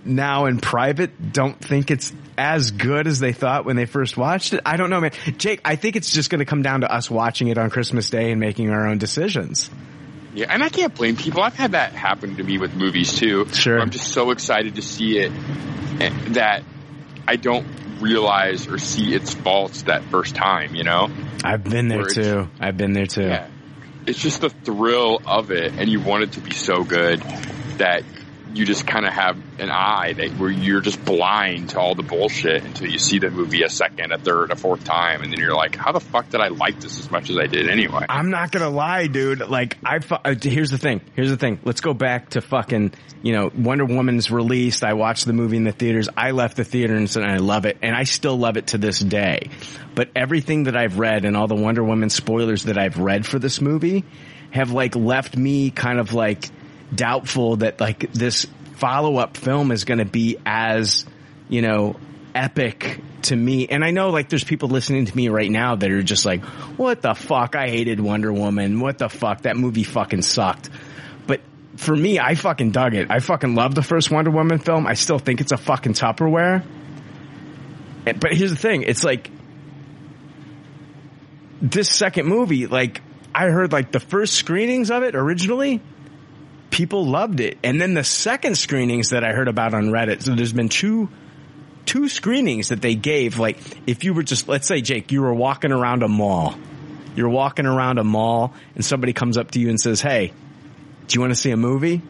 [0.05, 4.53] now in private, don't think it's as good as they thought when they first watched
[4.53, 4.61] it?
[4.65, 5.11] I don't know, man.
[5.37, 8.09] Jake, I think it's just going to come down to us watching it on Christmas
[8.09, 9.69] Day and making our own decisions.
[10.33, 11.41] Yeah, and I can't blame people.
[11.41, 13.47] I've had that happen to me with movies too.
[13.51, 13.79] Sure.
[13.79, 15.31] I'm just so excited to see it
[16.33, 16.63] that
[17.27, 17.65] I don't
[17.99, 21.09] realize or see its faults that first time, you know?
[21.43, 22.49] I've been there Where too.
[22.59, 23.23] I've been there too.
[23.23, 23.47] Yeah.
[24.05, 27.21] It's just the thrill of it and you want it to be so good
[27.77, 28.03] that
[28.53, 32.03] you just kind of have an eye that where you're just blind to all the
[32.03, 35.39] bullshit until you see the movie a second, a third, a fourth time, and then
[35.39, 38.05] you're like, how the fuck did I like this as much as I did anyway?
[38.09, 39.39] I'm not gonna lie, dude.
[39.47, 41.01] Like, I fu- uh, here's the thing.
[41.15, 41.59] Here's the thing.
[41.63, 44.83] Let's go back to fucking, you know, Wonder Woman's released.
[44.83, 46.09] I watched the movie in the theaters.
[46.15, 48.77] I left the theater and said I love it, and I still love it to
[48.77, 49.49] this day.
[49.95, 53.39] But everything that I've read and all the Wonder Woman spoilers that I've read for
[53.39, 54.05] this movie
[54.51, 56.49] have like left me kind of like
[56.93, 61.05] doubtful that like this follow up film is going to be as,
[61.47, 61.95] you know,
[62.33, 63.67] epic to me.
[63.67, 66.43] And I know like there's people listening to me right now that are just like,
[66.77, 67.55] what the fuck?
[67.55, 68.79] I hated Wonder Woman.
[68.79, 69.41] What the fuck?
[69.41, 70.69] That movie fucking sucked.
[71.27, 71.41] But
[71.75, 73.11] for me, I fucking dug it.
[73.11, 74.87] I fucking love the first Wonder Woman film.
[74.87, 76.63] I still think it's a fucking Tupperware.
[78.05, 78.83] But here's the thing.
[78.83, 79.29] It's like,
[81.61, 83.01] this second movie, like,
[83.35, 85.81] I heard like the first screenings of it originally,
[86.69, 87.57] people loved it.
[87.63, 91.09] And then the second screenings that I heard about on Reddit, so there's been two,
[91.85, 93.39] two screenings that they gave.
[93.39, 93.57] Like,
[93.87, 96.55] if you were just, let's say, Jake, you were walking around a mall.
[97.15, 100.31] You're walking around a mall and somebody comes up to you and says, Hey,
[101.07, 102.01] do you want to see a movie?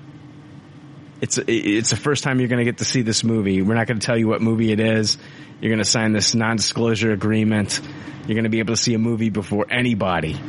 [1.21, 3.61] It's, it's the first time you're going to get to see this movie.
[3.61, 5.17] We're not going to tell you what movie it is.
[5.59, 7.81] You're going to sign this non-disclosure agreement.
[8.27, 10.39] You're going to be able to see a movie before anybody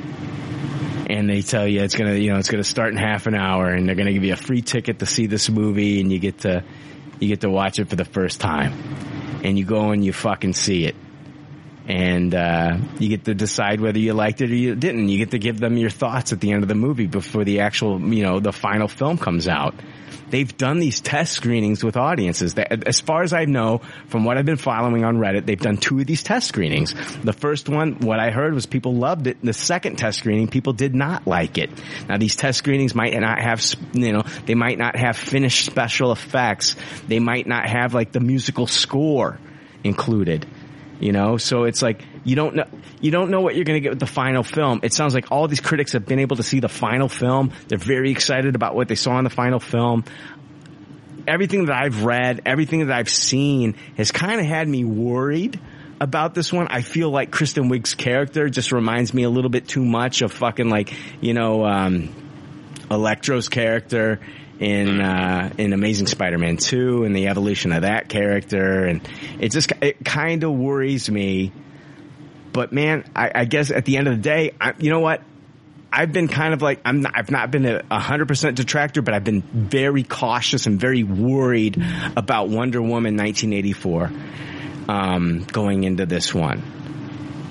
[1.11, 3.69] and they tell you it's gonna, you know, it's gonna start in half an hour,
[3.69, 6.39] and they're gonna give you a free ticket to see this movie, and you get
[6.41, 6.63] to,
[7.19, 8.73] you get to watch it for the first time,
[9.43, 10.95] and you go and you fucking see it,
[11.89, 15.09] and uh, you get to decide whether you liked it or you didn't.
[15.09, 17.61] You get to give them your thoughts at the end of the movie before the
[17.61, 19.75] actual, you know, the final film comes out.
[20.31, 22.55] They've done these test screenings with audiences.
[22.57, 25.99] As far as I know, from what I've been following on Reddit, they've done two
[25.99, 26.95] of these test screenings.
[27.23, 29.39] The first one, what I heard was people loved it.
[29.43, 31.71] The second test screening, people did not like it.
[32.09, 36.13] Now these test screenings might not have, you know, they might not have finished special
[36.13, 36.77] effects.
[37.09, 39.39] They might not have like the musical score
[39.83, 40.47] included.
[41.01, 42.67] You know, so it's like you don't know
[43.01, 44.81] you don't know what you're going to get with the final film.
[44.83, 47.53] It sounds like all these critics have been able to see the final film.
[47.69, 50.05] They're very excited about what they saw in the final film.
[51.27, 55.59] Everything that I've read, everything that I've seen has kind of had me worried
[56.01, 56.69] about this one.
[56.69, 60.33] I feel like Kristen Wiig's character just reminds me a little bit too much of
[60.33, 62.15] fucking like, you know, um,
[62.91, 64.21] Electro's character
[64.61, 68.85] in uh, in Amazing Spider-Man 2 and the evolution of that character.
[68.85, 69.01] And
[69.41, 71.51] it just it kind of worries me.
[72.53, 75.23] But man I, I guess at the end of the day I, you know what?
[75.93, 79.15] I've been kind of like I'm not, I've not been a hundred percent detractor but
[79.15, 81.83] I've been very cautious and very worried
[82.17, 84.13] about Wonder Woman 1984
[84.89, 86.63] um, going into this one.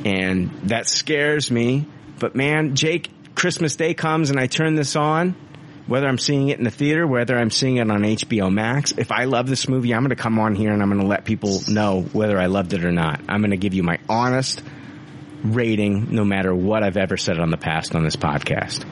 [0.06, 1.88] And that scares me.
[2.20, 5.36] But man Jake Christmas Day comes and I turn this on
[5.90, 9.11] whether I'm seeing it in the theater, whether I'm seeing it on HBO Max, if
[9.11, 11.26] I love this movie, I'm going to come on here and I'm going to let
[11.26, 13.22] people know whether I loved it or not.
[13.27, 14.61] I'm going to give you my honest
[15.43, 18.85] rating no matter what I've ever said on the past on this podcast.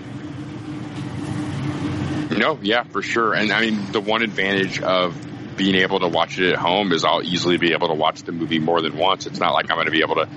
[2.35, 3.33] No, yeah, for sure.
[3.33, 5.15] And I mean, the one advantage of
[5.55, 8.31] being able to watch it at home is I'll easily be able to watch the
[8.31, 9.27] movie more than once.
[9.27, 10.29] It's not like I'm going to be able to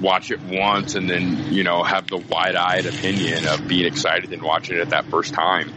[0.00, 4.32] watch it once and then, you know, have the wide eyed opinion of being excited
[4.32, 5.72] and watching it that first time.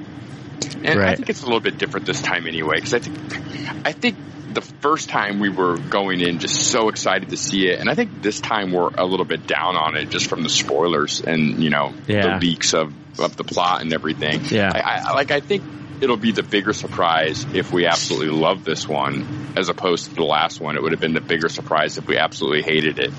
[0.83, 3.91] And I think it's a little bit different this time anyway, because I think, I
[3.91, 4.17] think
[4.53, 7.95] the first time we were going in just so excited to see it, and I
[7.95, 11.63] think this time we're a little bit down on it just from the spoilers and
[11.63, 12.33] you know Yeah.
[12.39, 14.41] the leaks of of the plot and everything.
[14.49, 14.71] Yeah.
[14.73, 15.63] I, I like I think
[16.01, 20.23] it'll be the bigger surprise if we absolutely love this one as opposed to the
[20.23, 20.75] last one.
[20.75, 23.11] It would have been the bigger surprise if we absolutely hated it.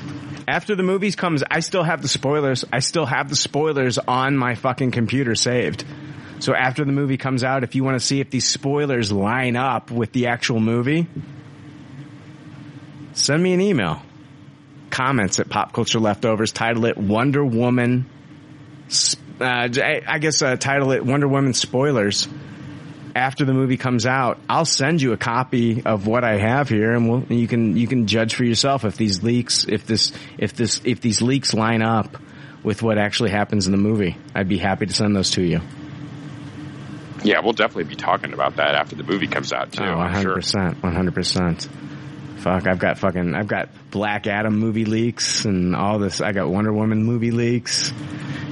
[0.49, 2.65] After the movies comes, I still have the spoilers.
[2.73, 5.85] I still have the spoilers on my fucking computer saved.
[6.43, 9.55] So after the movie comes out, if you want to see if these spoilers line
[9.55, 11.07] up with the actual movie,
[13.13, 14.03] send me an email.
[14.91, 16.51] Comments at Pop Culture Leftovers.
[16.51, 18.07] Title it Wonder Woman.
[19.41, 22.27] Uh, I guess uh, title it Wonder Woman spoilers.
[23.15, 26.93] After the movie comes out, I'll send you a copy of what I have here,
[26.93, 30.55] and we'll, you can you can judge for yourself if these leaks, if this if
[30.55, 32.17] this if these leaks line up
[32.65, 34.17] with what actually happens in the movie.
[34.35, 35.61] I'd be happy to send those to you.
[37.25, 39.85] Yeah, we'll definitely be talking about that after the movie comes out too.
[39.85, 40.37] Oh, I'm sure.
[40.37, 40.81] 100%.
[40.81, 41.69] 100%.
[42.39, 46.21] Fuck, I've got fucking, I've got Black Adam movie leaks and all this.
[46.21, 47.93] I got Wonder Woman movie leaks.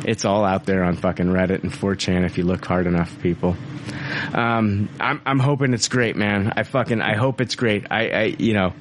[0.04, 3.56] It's all out there on fucking Reddit and 4chan if you look hard enough, people.
[4.32, 6.52] Um, I'm, I'm hoping it's great, man.
[6.56, 7.86] I fucking, I hope it's great.
[7.90, 8.72] I, I, you know,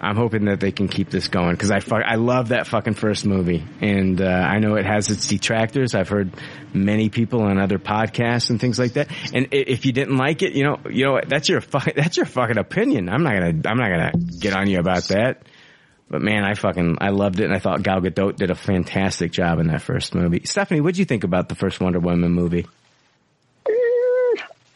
[0.00, 2.94] I'm hoping that they can keep this going because I fuck, I love that fucking
[2.94, 5.94] first movie, and uh, I know it has its detractors.
[5.94, 6.30] I've heard
[6.72, 9.08] many people on other podcasts and things like that.
[9.34, 12.26] And if you didn't like it, you know, you know, that's your fucking that's your
[12.26, 13.10] fucking opinion.
[13.10, 15.42] I'm not gonna I'm not gonna get on you about that.
[16.08, 19.32] But man, I fucking I loved it, and I thought Gal Gadot did a fantastic
[19.32, 20.42] job in that first movie.
[20.44, 22.66] Stephanie, what'd you think about the first Wonder Woman movie?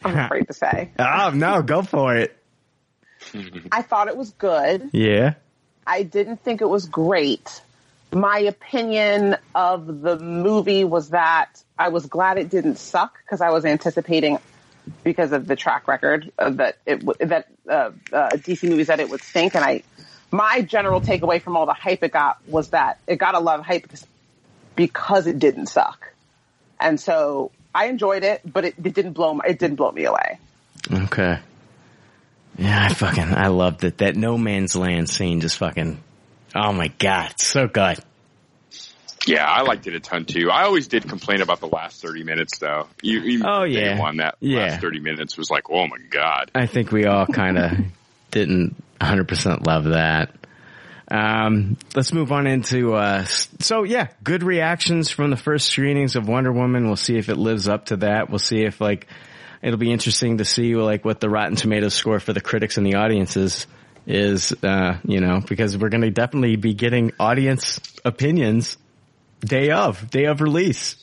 [0.05, 0.91] I'm afraid to say.
[0.99, 2.37] Oh no, go for it.
[3.71, 4.89] I thought it was good.
[4.91, 5.33] Yeah.
[5.85, 7.61] I didn't think it was great.
[8.11, 13.49] My opinion of the movie was that I was glad it didn't suck because I
[13.49, 14.39] was anticipating
[15.03, 18.99] because of the track record uh, that it w- that uh, uh, DC movies that
[18.99, 19.55] it would stink.
[19.55, 19.83] And I,
[20.31, 23.59] my general takeaway from all the hype it got was that it got a lot
[23.59, 24.05] of hype because,
[24.75, 26.13] because it didn't suck.
[26.79, 30.05] And so I enjoyed it, but it, it didn't blow my, it didn't blow me
[30.05, 30.39] away.
[30.91, 31.39] Okay.
[32.57, 33.97] Yeah, I fucking I loved it.
[33.99, 35.99] That no man's land scene just fucking
[36.55, 37.97] oh my god, so good.
[39.27, 40.51] Yeah, I liked it a ton too.
[40.51, 42.87] I always did complain about the last 30 minutes though.
[43.01, 43.97] You, you Oh, yeah.
[43.99, 44.59] one, that Yeah.
[44.65, 46.51] last 30 minutes was like, oh my god.
[46.53, 47.71] I think we all kind of
[48.31, 50.31] didn't 100% love that.
[51.09, 56.27] Um, let's move on into, uh, so yeah, good reactions from the first screenings of
[56.27, 56.85] Wonder Woman.
[56.85, 58.29] We'll see if it lives up to that.
[58.29, 59.07] We'll see if like,
[59.61, 62.85] it'll be interesting to see like what the Rotten Tomatoes score for the critics and
[62.85, 63.67] the audiences
[64.07, 68.77] is, uh, you know, because we're going to definitely be getting audience opinions
[69.39, 71.01] day of, day of release.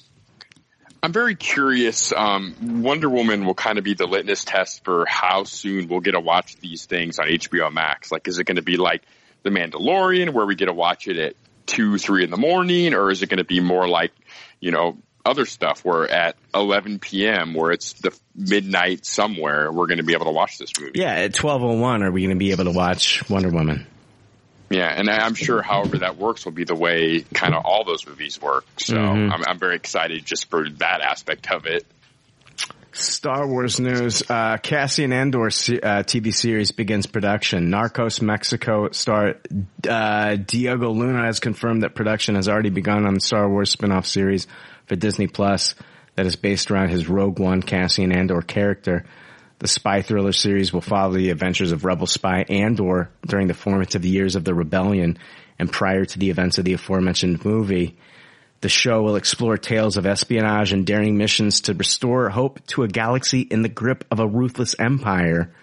[1.04, 2.12] I'm very curious.
[2.12, 6.12] Um, Wonder Woman will kind of be the litmus test for how soon we'll get
[6.12, 8.12] to watch these things on HBO Max.
[8.12, 9.02] Like, is it going to be like
[9.42, 11.34] The Mandalorian, where we get to watch it at
[11.66, 14.12] two, three in the morning, or is it going to be more like,
[14.60, 19.98] you know, other stuff where at 11 p.m., where it's the midnight somewhere, we're going
[19.98, 20.92] to be able to watch this movie?
[20.96, 23.86] Yeah, at 1201, are we going to be able to watch Wonder Woman?
[24.70, 28.06] Yeah, and I'm sure, however that works, will be the way kind of all those
[28.06, 28.64] movies work.
[28.78, 29.30] So Mhm.
[29.32, 31.84] I'm, I'm very excited just for that aspect of it.
[32.94, 34.22] Star Wars news.
[34.28, 35.48] Uh, Cassian Andor uh,
[36.04, 37.70] TV series begins production.
[37.70, 39.36] Narcos Mexico star
[39.88, 44.06] uh, Diego Luna has confirmed that production has already begun on the Star Wars spin-off
[44.06, 44.46] series
[44.92, 45.74] for Disney Plus
[46.16, 49.06] that is based around his Rogue One Cassian Andor character.
[49.58, 54.04] The spy thriller series will follow the adventures of rebel spy Andor during the formative
[54.04, 55.18] years of the rebellion
[55.58, 57.96] and prior to the events of the aforementioned movie.
[58.60, 62.88] The show will explore tales of espionage and daring missions to restore hope to a
[62.88, 65.54] galaxy in the grip of a ruthless empire.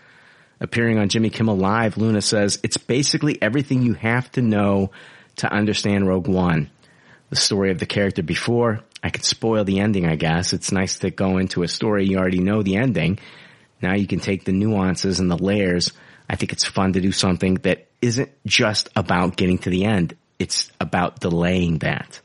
[0.60, 4.90] Appearing on Jimmy Kimmel Live, Luna says, it's basically everything you have to know
[5.36, 6.72] to understand Rogue One.
[7.30, 10.54] The story of the character before, I could spoil the ending, I guess.
[10.54, 13.20] It's nice to go into a story you already know the ending.
[13.82, 15.92] Now you can take the nuances and the layers.
[16.30, 20.16] I think it's fun to do something that isn't just about getting to the end.
[20.38, 22.20] It's about delaying that.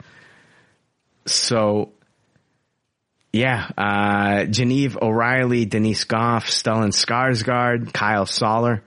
[1.26, 1.92] So,
[3.32, 8.82] yeah, uh, Genevieve O'Reilly, Denise Gough, Stellan Skarsgård, Kyle Soller,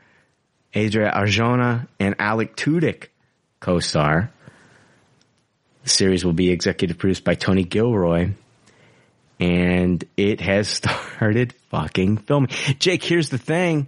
[0.76, 3.08] Adria Arjona, and Alec Tudyk
[3.60, 4.32] co-star.
[5.88, 8.32] The series will be executive produced by Tony Gilroy.
[9.40, 12.50] And it has started fucking filming.
[12.78, 13.88] Jake, here's the thing.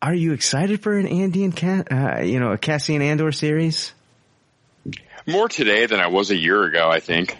[0.00, 3.92] Are you excited for an Andy and Cat, uh, you know, a Cassian Andor series?
[5.26, 7.36] More today than I was a year ago, I think.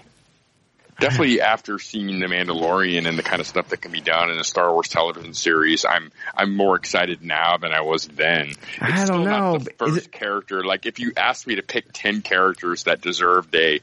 [1.00, 4.38] Definitely after seeing The Mandalorian and the kind of stuff that can be done in
[4.38, 8.48] a Star Wars television series, I'm I'm more excited now than I was then.
[8.48, 10.64] It's I don't know, Not the but is first character.
[10.64, 13.80] Like if you asked me to pick ten characters that deserved a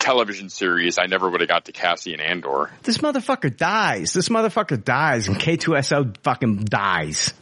[0.00, 2.70] television series, I never would have got to Cassian Andor.
[2.82, 4.12] This motherfucker dies.
[4.12, 7.32] This motherfucker dies and K2SO fucking dies.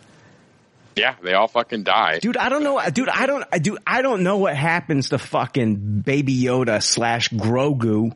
[0.96, 2.18] Yeah, they all fucking die.
[2.18, 2.78] Dude, I don't know.
[2.90, 8.14] Dude, I don't, dude, I don't know what happens to fucking Baby Yoda slash Grogu.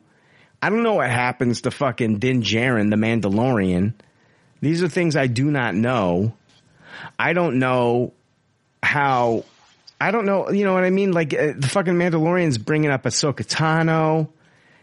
[0.61, 3.93] I don't know what happens to fucking Din Djarin, the Mandalorian.
[4.59, 6.33] These are things I do not know.
[7.17, 8.13] I don't know
[8.81, 9.45] how,
[10.01, 11.11] I don't know, you know what I mean?
[11.11, 14.29] Like, uh, the fucking Mandalorian's bringing up Ahsoka Tano.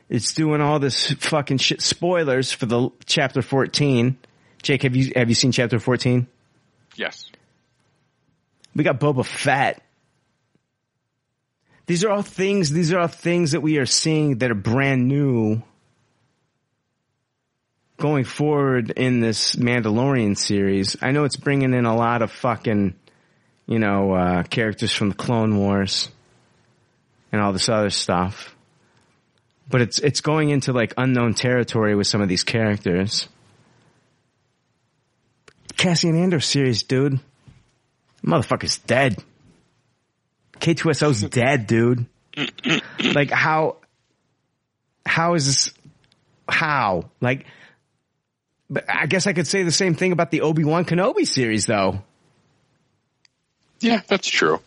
[0.09, 1.81] It's doing all this fucking shit.
[1.81, 4.17] Spoilers for the chapter 14.
[4.62, 6.27] Jake, have you, have you seen chapter 14?
[6.94, 7.27] Yes.
[8.77, 9.83] We got Boba Fett.
[11.87, 15.07] These are all things, these are all things that we are seeing that are brand
[15.07, 15.63] new
[17.99, 20.97] going forward in this Mandalorian series.
[21.03, 22.95] I know it's bringing in a lot of fucking,
[23.67, 26.09] you know, uh, characters from the Clone Wars
[27.33, 28.55] and all this other stuff.
[29.69, 33.29] But it's, it's going into like unknown territory with some of these characters.
[35.77, 37.21] Cassian Andor series, dude.
[38.25, 39.23] Motherfucker's dead.
[40.65, 42.07] K2SO's dead, dude.
[43.15, 43.76] like how,
[45.07, 45.75] how is this,
[46.49, 47.10] how?
[47.20, 47.47] Like,
[48.70, 52.02] but I guess I could say the same thing about the Obi-Wan Kenobi series though.
[53.81, 54.60] Yeah, that's true.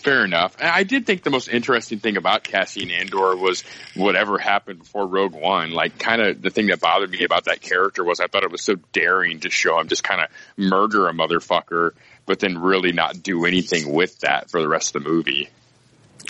[0.00, 0.56] Fair enough.
[0.60, 5.34] I did think the most interesting thing about Cassian Andor was whatever happened before Rogue
[5.34, 5.72] One.
[5.72, 8.50] Like, kind of the thing that bothered me about that character was I thought it
[8.50, 11.92] was so daring to show him just kind of murder a motherfucker,
[12.30, 15.48] but then really not do anything with that for the rest of the movie.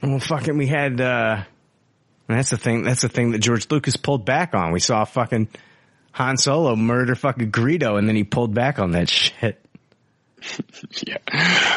[0.02, 1.42] Well, fucking, we had, uh,
[2.26, 4.72] that's the thing, that's the thing that George Lucas pulled back on.
[4.72, 5.48] We saw fucking
[6.12, 9.62] Han Solo murder fucking Greedo and then he pulled back on that shit.
[11.06, 11.18] yeah.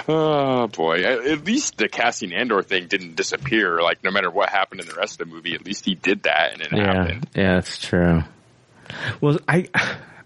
[0.07, 1.01] Oh boy.
[1.03, 3.81] At least the Cassian Andor thing didn't disappear.
[3.81, 6.23] Like no matter what happened in the rest of the movie, at least he did
[6.23, 7.29] that and it Yeah, happened.
[7.35, 8.23] yeah, that's true.
[9.19, 9.67] Well, I,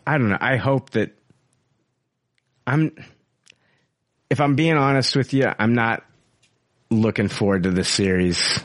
[0.06, 0.38] I don't know.
[0.40, 1.18] I hope that
[2.68, 2.92] I'm,
[4.30, 6.04] if I'm being honest with you, I'm not
[6.90, 8.60] looking forward to this series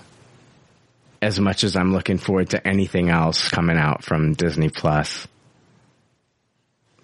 [1.21, 5.27] as much as I'm looking forward to anything else coming out from Disney Plus.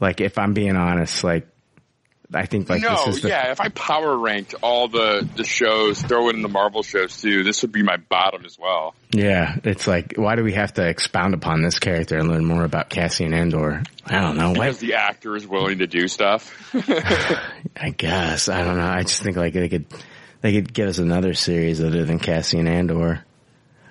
[0.00, 1.46] Like, if I'm being honest, like,
[2.32, 3.52] I think like no, this is the, yeah.
[3.52, 7.42] If I power ranked all the the shows, throw it in the Marvel shows too,
[7.42, 8.94] this would be my bottom as well.
[9.12, 12.65] yeah, it's like, why do we have to expound upon this character and learn more
[12.65, 13.82] about Cassian Andor?
[14.05, 14.52] I don't know.
[14.52, 16.55] Because the actor is willing to do stuff.
[17.76, 18.89] I guess I don't know.
[18.89, 19.86] I just think like they could
[20.42, 23.24] they could give us another series other than Cassian Andor.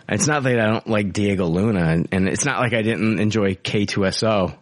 [0.09, 3.19] It's not that I don't like Diego Luna, and, and it's not like I didn't
[3.19, 4.55] enjoy K2SO,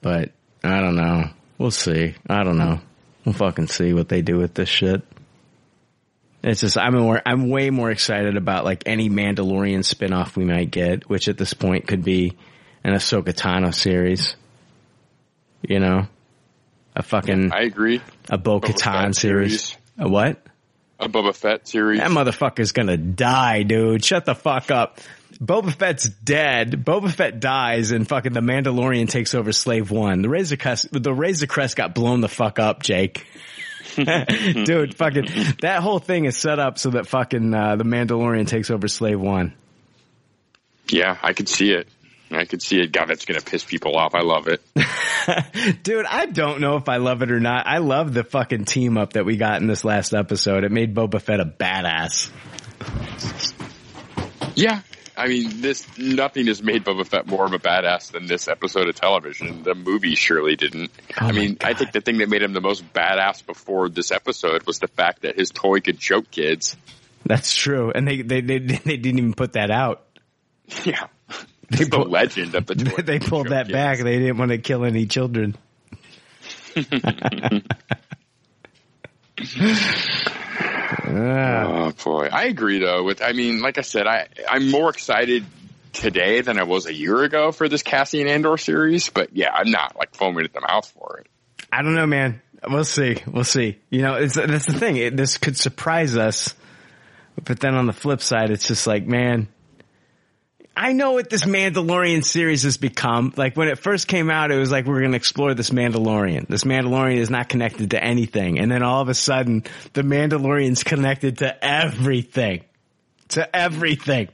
[0.00, 0.30] but
[0.64, 1.30] I don't know.
[1.60, 2.14] We'll see.
[2.26, 2.80] I don't know.
[3.26, 5.02] We'll fucking see what they do with this shit.
[6.42, 10.70] It's just I'm more I'm way more excited about like any Mandalorian spinoff we might
[10.70, 12.32] get, which at this point could be
[12.82, 14.36] an Ahsoka Tano series.
[15.60, 16.06] You know,
[16.96, 18.00] a fucking I agree.
[18.30, 19.60] a Bo Katan series.
[19.64, 19.76] series.
[19.98, 20.42] A what?
[20.98, 22.00] A Boba Fett series.
[22.00, 24.02] That motherfucker's gonna die, dude.
[24.02, 24.98] Shut the fuck up.
[25.42, 26.84] Boba Fett's dead.
[26.84, 30.22] Boba Fett dies and fucking the Mandalorian takes over Slave One.
[30.22, 33.26] The Razor Crest, the Razor Crest got blown the fuck up, Jake.
[33.96, 35.26] dude, fucking,
[35.62, 39.20] that whole thing is set up so that fucking, uh, the Mandalorian takes over Slave
[39.20, 39.54] One.
[40.88, 41.88] Yeah, I could see it.
[42.30, 42.92] I could see it.
[42.92, 44.14] God, that's to piss people off.
[44.14, 44.62] I love it.
[45.82, 47.66] Dude, I don't know if I love it or not.
[47.66, 50.62] I love the fucking team up that we got in this last episode.
[50.62, 52.30] It made Boba Fett a badass.
[54.54, 54.82] Yeah.
[55.20, 58.88] I mean, this nothing has made Boba Fett more of a badass than this episode
[58.88, 59.62] of television.
[59.62, 60.90] The movie surely didn't.
[61.20, 64.10] Oh I mean, I think the thing that made him the most badass before this
[64.12, 66.76] episode was the fact that his toy could choke kids.
[67.26, 67.92] That's true.
[67.94, 70.06] And they, they, they, they didn't even put that out.
[70.84, 71.08] Yeah,
[71.68, 73.02] They the pulled, legend of the toy.
[73.02, 73.72] they pulled that kids.
[73.74, 73.98] back.
[73.98, 75.56] They didn't want to kill any children.
[81.12, 83.04] Oh boy, I agree though.
[83.04, 85.44] With I mean, like I said, I I'm more excited
[85.92, 89.08] today than I was a year ago for this Cassian Andor series.
[89.08, 91.26] But yeah, I'm not like foaming at the mouth for it.
[91.72, 92.42] I don't know, man.
[92.68, 93.16] We'll see.
[93.26, 93.78] We'll see.
[93.88, 94.96] You know, it's, that's the thing.
[94.96, 96.54] It, this could surprise us.
[97.42, 99.48] But then on the flip side, it's just like, man,
[100.80, 103.34] I know what this Mandalorian series has become.
[103.36, 106.48] Like when it first came out, it was like, we're going to explore this Mandalorian.
[106.48, 108.58] This Mandalorian is not connected to anything.
[108.58, 112.64] And then all of a sudden, the Mandalorian's connected to everything.
[113.28, 114.30] To everything.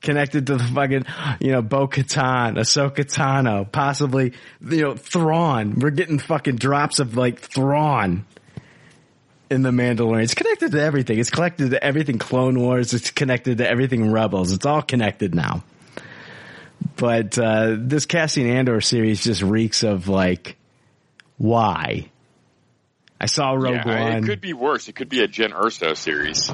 [0.00, 1.04] Connected to the fucking,
[1.38, 4.32] you know, Bo-Katan, Ahsoka Tano, possibly,
[4.66, 5.80] you know, Thrawn.
[5.80, 8.24] We're getting fucking drops of like Thrawn
[9.50, 10.22] in the Mandalorian.
[10.22, 11.18] It's connected to everything.
[11.18, 12.94] It's connected to everything Clone Wars.
[12.94, 14.52] It's connected to everything Rebels.
[14.52, 15.64] It's all connected now.
[16.96, 20.56] But uh, this Cassian Andor series just reeks of like,
[21.36, 22.10] why?
[23.20, 24.24] I saw Rogue yeah, One.
[24.24, 24.88] it could be worse.
[24.88, 26.50] It could be a Jyn Erso series.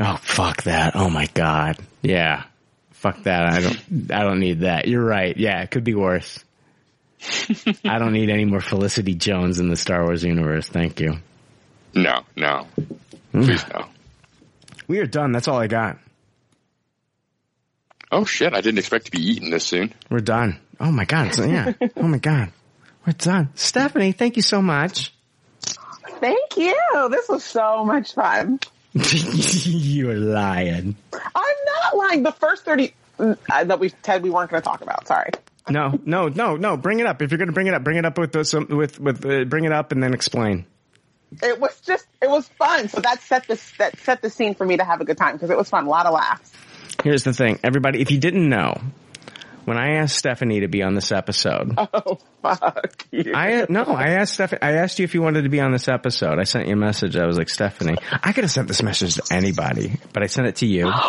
[0.00, 0.94] Oh fuck that!
[0.94, 1.76] Oh my god!
[2.02, 2.44] Yeah,
[2.92, 3.52] fuck that!
[3.52, 4.12] I don't.
[4.12, 4.86] I don't need that.
[4.86, 5.36] You're right.
[5.36, 6.42] Yeah, it could be worse.
[7.84, 10.68] I don't need any more Felicity Jones in the Star Wars universe.
[10.68, 11.18] Thank you.
[12.02, 12.66] No, no,
[13.32, 13.86] please no.
[14.86, 15.32] We are done.
[15.32, 15.98] That's all I got.
[18.10, 18.54] Oh shit!
[18.54, 19.92] I didn't expect to be eaten this soon.
[20.08, 20.60] We're done.
[20.80, 21.34] Oh my god!
[21.34, 21.72] So, yeah.
[21.96, 22.52] Oh my god.
[23.06, 23.50] We're done.
[23.54, 25.12] Stephanie, thank you so much.
[26.20, 26.74] Thank you.
[27.10, 28.60] This was so much fun.
[28.92, 30.96] You're lying.
[31.12, 32.22] I'm not lying.
[32.22, 35.06] The first 30 uh, that we said we weren't going to talk about.
[35.06, 35.30] Sorry.
[35.68, 36.76] No, no, no, no.
[36.76, 37.22] Bring it up.
[37.22, 39.44] If you're going to bring it up, bring it up with those, with with uh,
[39.44, 40.64] bring it up and then explain.
[41.42, 42.88] It was just, it was fun.
[42.88, 45.34] So that set the, that set the scene for me to have a good time
[45.34, 45.86] because it was fun.
[45.86, 46.52] A lot of laughs.
[47.04, 48.00] Here's the thing, everybody.
[48.00, 48.80] If you didn't know,
[49.68, 53.04] when I asked Stephanie to be on this episode, Oh fuck!
[53.10, 53.34] you.
[53.34, 54.62] I no, I asked Stephanie.
[54.62, 56.38] I asked you if you wanted to be on this episode.
[56.38, 57.16] I sent you a message.
[57.16, 60.48] I was like, Stephanie, I could have sent this message to anybody, but I sent
[60.48, 60.90] it to you.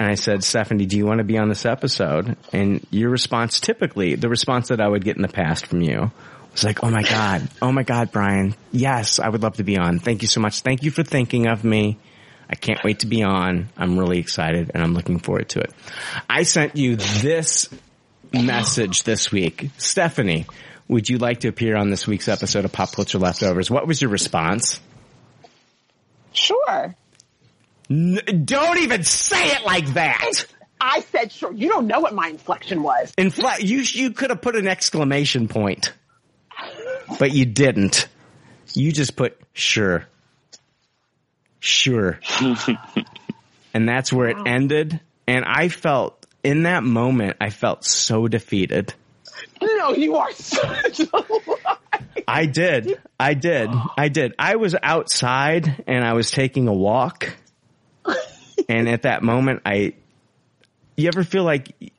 [0.00, 2.38] And I said, Stephanie, do you want to be on this episode?
[2.54, 6.10] And your response, typically, the response that I would get in the past from you
[6.52, 8.54] was like, oh my God, oh my God, Brian.
[8.72, 9.98] Yes, I would love to be on.
[9.98, 10.60] Thank you so much.
[10.60, 11.98] Thank you for thinking of me.
[12.48, 13.68] I can't wait to be on.
[13.76, 15.72] I'm really excited and I'm looking forward to it.
[16.28, 17.68] I sent you this
[18.32, 19.70] message this week.
[19.78, 20.46] Stephanie,
[20.88, 23.70] would you like to appear on this week's episode of Pop Culture Leftovers?
[23.70, 24.80] What was your response?
[26.32, 26.94] Sure.
[27.88, 30.46] N- don't even say it like that.
[30.80, 31.52] I said sure.
[31.52, 33.12] You don't know what my inflection was.
[33.18, 35.92] In fact, you you could have put an exclamation point,
[37.18, 38.08] but you didn't.
[38.74, 40.06] You just put sure,
[41.58, 42.20] sure,
[43.74, 45.00] and that's where it ended.
[45.26, 48.94] And I felt in that moment, I felt so defeated.
[49.60, 51.76] No, you are such a lie.
[52.26, 53.00] I did.
[53.18, 53.70] I did.
[53.96, 54.34] I did.
[54.38, 57.36] I was outside and I was taking a walk.
[58.68, 59.94] And at that moment, I,
[60.96, 61.92] you ever feel like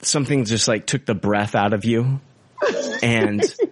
[0.00, 2.20] something just like took the breath out of you?
[3.02, 3.42] And,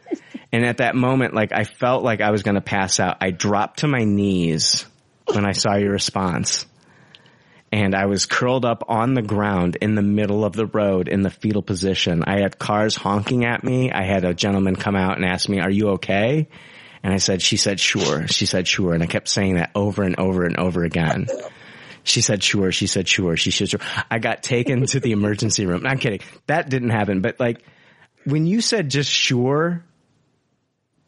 [0.52, 3.18] and at that moment, like I felt like I was going to pass out.
[3.20, 4.84] I dropped to my knees
[5.32, 6.66] when I saw your response.
[7.72, 11.22] And I was curled up on the ground in the middle of the road in
[11.22, 12.24] the fetal position.
[12.26, 13.92] I had cars honking at me.
[13.92, 16.48] I had a gentleman come out and ask me, are you okay?
[17.04, 18.26] And I said, she said, sure.
[18.26, 18.92] She said, sure.
[18.92, 21.28] And I kept saying that over and over and over again.
[22.02, 22.72] She said, sure.
[22.72, 23.36] She said, sure.
[23.36, 23.80] She said, sure.
[24.10, 25.86] I got taken to the emergency room.
[25.86, 26.20] I'm kidding.
[26.48, 27.20] That didn't happen.
[27.20, 27.62] But like,
[28.24, 29.84] when you said just sure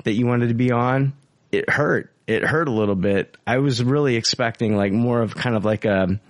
[0.04, 1.12] that you wanted to be on,
[1.50, 2.10] it hurt.
[2.26, 3.36] It hurt a little bit.
[3.46, 6.20] I was really expecting like more of kind of like a,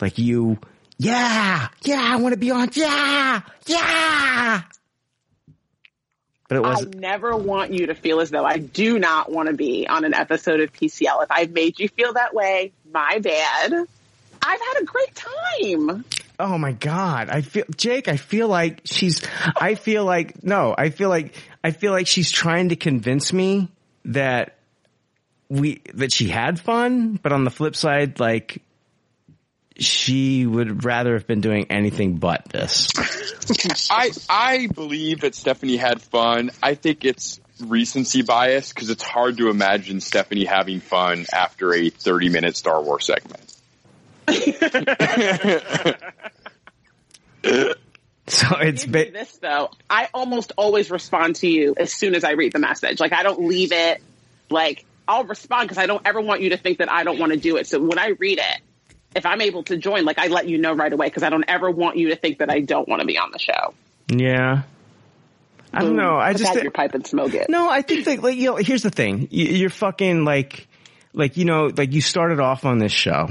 [0.00, 0.58] like you,
[0.98, 4.62] yeah, yeah, I want to be on, yeah, yeah.
[6.48, 6.94] But it wasn't.
[6.96, 10.14] never want you to feel as though I do not want to be on an
[10.14, 11.24] episode of PCL.
[11.24, 13.72] If I've made you feel that way, my bad.
[14.42, 16.04] I've had a great time.
[16.38, 17.30] Oh my god.
[17.30, 19.22] I feel Jake, I feel like she's
[19.56, 21.34] I feel like no, I feel like
[21.66, 23.66] I feel like she's trying to convince me
[24.04, 24.54] that
[25.48, 28.62] we that she had fun, but on the flip side like
[29.76, 32.86] she would rather have been doing anything but this.
[33.90, 36.52] I I believe that Stephanie had fun.
[36.62, 41.90] I think it's recency bias because it's hard to imagine Stephanie having fun after a
[41.90, 43.42] 30 minute Star Wars segment.
[48.28, 49.70] So it's ba- this though.
[49.88, 52.98] I almost always respond to you as soon as I read the message.
[52.98, 54.02] Like I don't leave it.
[54.50, 57.32] Like I'll respond because I don't ever want you to think that I don't want
[57.32, 57.68] to do it.
[57.68, 58.60] So when I read it,
[59.14, 61.44] if I'm able to join, like I let you know right away because I don't
[61.48, 63.74] ever want you to think that I don't want to be on the show.
[64.08, 64.62] yeah.
[65.72, 66.16] I don't know.
[66.16, 67.50] I Put just your pipe and smoke it.
[67.50, 69.28] No, I think that like you know, here's the thing.
[69.30, 70.66] You're fucking like,
[71.12, 73.28] like you know, like you started off on this show,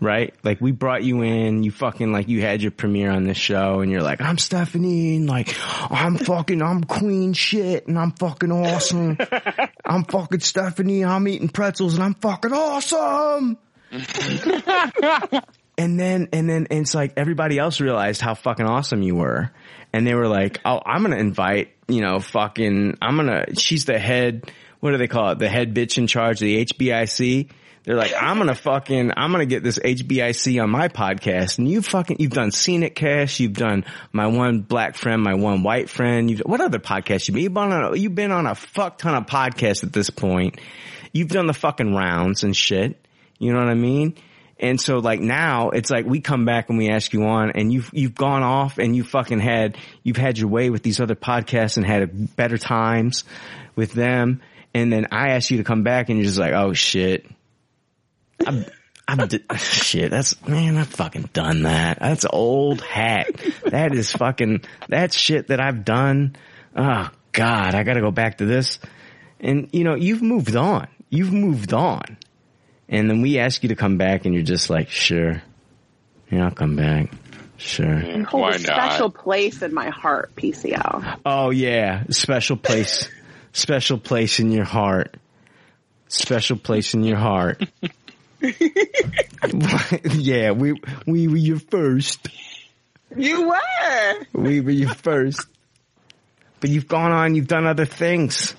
[0.00, 0.34] right?
[0.42, 3.80] Like we brought you in, you fucking like you had your premiere on this show,
[3.80, 5.54] and you're like, I'm Stephanie, and like
[5.90, 9.18] I'm fucking, I'm queen shit, and I'm fucking awesome.
[9.84, 11.04] I'm fucking Stephanie.
[11.04, 13.58] I'm eating pretzels, and I'm fucking awesome.
[15.78, 19.50] And then, and then, and it's like everybody else realized how fucking awesome you were.
[19.92, 23.98] And they were like, oh, I'm gonna invite, you know, fucking, I'm gonna, she's the
[23.98, 24.50] head,
[24.80, 25.38] what do they call it?
[25.38, 27.50] The head bitch in charge of the HBIC.
[27.86, 31.58] They're like, I'm gonna fucking, I'm gonna get this HBIC on my podcast.
[31.58, 35.62] And you fucking, you've done Scenic Cast, you've done my one black friend, my one
[35.62, 36.28] white friend.
[36.28, 37.44] You've, what other podcast you been?
[37.44, 40.60] You've been on a, you've been on a fuck ton of podcasts at this point.
[41.12, 43.00] You've done the fucking rounds and shit.
[43.38, 44.16] You know what I mean?
[44.58, 47.72] And so like now it's like we come back and we ask you on and
[47.72, 51.14] you've, you've gone off and you fucking had, you've had your way with these other
[51.14, 53.22] podcasts and had better times
[53.76, 54.42] with them.
[54.74, 57.26] And then I ask you to come back and you're just like, oh shit.
[58.44, 58.64] I'm,
[59.08, 61.98] I'm, d- shit, that's, man, I've fucking done that.
[62.00, 63.28] That's old hat.
[63.66, 66.36] That is fucking, that shit that I've done.
[66.74, 68.78] Oh God, I gotta go back to this.
[69.40, 70.88] And you know, you've moved on.
[71.10, 72.16] You've moved on.
[72.88, 75.42] And then we ask you to come back and you're just like, sure.
[76.30, 77.10] Yeah, I'll come back.
[77.56, 78.00] Sure.
[78.00, 79.14] You hold Why a special not?
[79.14, 81.20] place in my heart, PCL.
[81.24, 83.08] Oh yeah, special place,
[83.52, 85.16] special place in your heart.
[86.08, 87.66] Special place in your heart.
[90.14, 92.28] yeah, we we were your first.
[93.16, 94.26] You were.
[94.32, 95.46] We were your first.
[96.60, 98.54] But you've gone on, you've done other things.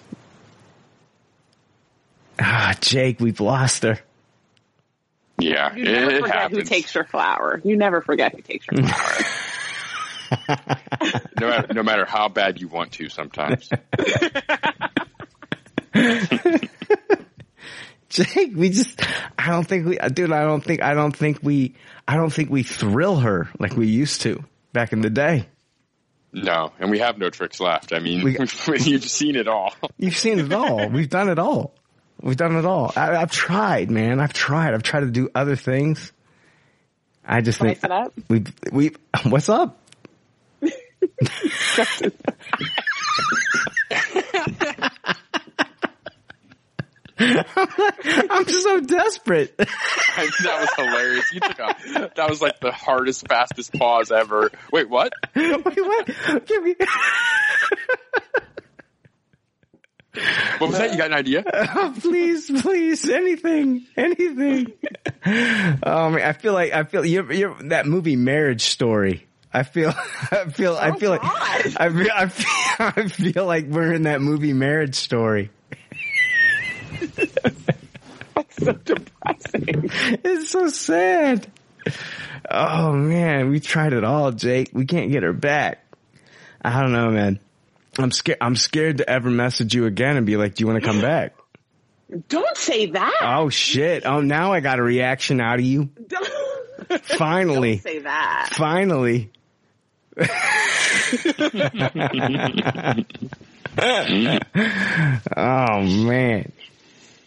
[2.39, 3.99] Ah, Jake, we've lost her.
[5.39, 7.61] Yeah, You never it forget who takes your flower.
[7.63, 9.25] You never forget who takes your flower.
[11.39, 13.09] no matter no matter how bad you want to.
[13.09, 13.69] Sometimes.
[18.09, 19.01] Jake, we just,
[19.37, 21.75] I don't think we, dude, I don't think, I don't think we,
[22.07, 25.47] I don't think we thrill her like we used to back in the day.
[26.31, 27.93] No, and we have no tricks left.
[27.93, 28.37] I mean, We-
[28.79, 29.73] you've seen it all.
[29.97, 30.87] You've seen it all.
[30.89, 31.73] We've done it all.
[32.21, 32.91] We've done it all.
[32.95, 34.19] I, I've tried, man.
[34.19, 34.73] I've tried.
[34.73, 36.11] I've tried to do other things.
[37.25, 38.13] I just think Spice it up.
[38.29, 38.91] we we
[39.25, 39.77] what's up?
[47.19, 49.57] I'm so desperate.
[49.57, 51.33] that was hilarious.
[51.33, 54.51] You took a that was like the hardest, fastest pause ever.
[54.71, 55.13] Wait, what?
[55.35, 56.45] Wait, what?
[56.45, 56.75] Give me.
[60.57, 60.91] What was that?
[60.91, 61.43] You got an idea?
[61.45, 64.73] Oh, please, please, anything, anything.
[65.25, 69.27] Oh man, I feel like I feel you're, you're that movie Marriage Story.
[69.53, 72.47] I feel, oh, I feel, I feel like, I feel, I feel,
[72.79, 75.51] I feel like we're in that movie Marriage Story.
[78.59, 79.89] so depressing.
[80.23, 81.47] It's so sad.
[82.49, 84.69] Oh man, we tried it all, Jake.
[84.73, 85.83] We can't get her back.
[86.61, 87.39] I don't know, man.
[87.97, 88.37] I'm scared.
[88.41, 91.01] I'm scared to ever message you again and be like, "Do you want to come
[91.01, 91.35] back?"
[92.29, 93.17] Don't say that.
[93.21, 94.05] Oh shit!
[94.05, 95.89] Oh, now I got a reaction out of you.
[96.07, 96.27] Don't,
[97.03, 98.49] Finally, don't say that.
[98.51, 99.31] finally.
[105.37, 106.51] oh man.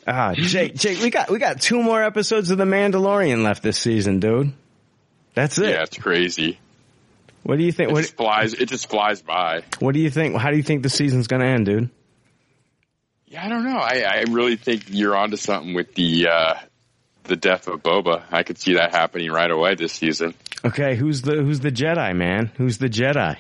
[0.06, 3.78] Ah, Jake, Jake, we got we got two more episodes of The Mandalorian left this
[3.78, 4.52] season, dude.
[5.34, 5.70] That's it.
[5.70, 6.58] Yeah, it's crazy.
[7.42, 7.90] What do you think?
[7.90, 8.54] It What just flies.
[8.54, 9.62] It just flies by.
[9.78, 10.36] What do you think?
[10.36, 11.90] How do you think the season's gonna end, dude?
[13.26, 13.78] Yeah, I don't know.
[13.78, 16.54] I, I really think you're onto something with the uh,
[17.24, 18.24] the death of Boba.
[18.30, 20.34] I could see that happening right away this season.
[20.64, 22.50] Okay, who's the who's the Jedi man?
[22.56, 23.36] Who's the Jedi?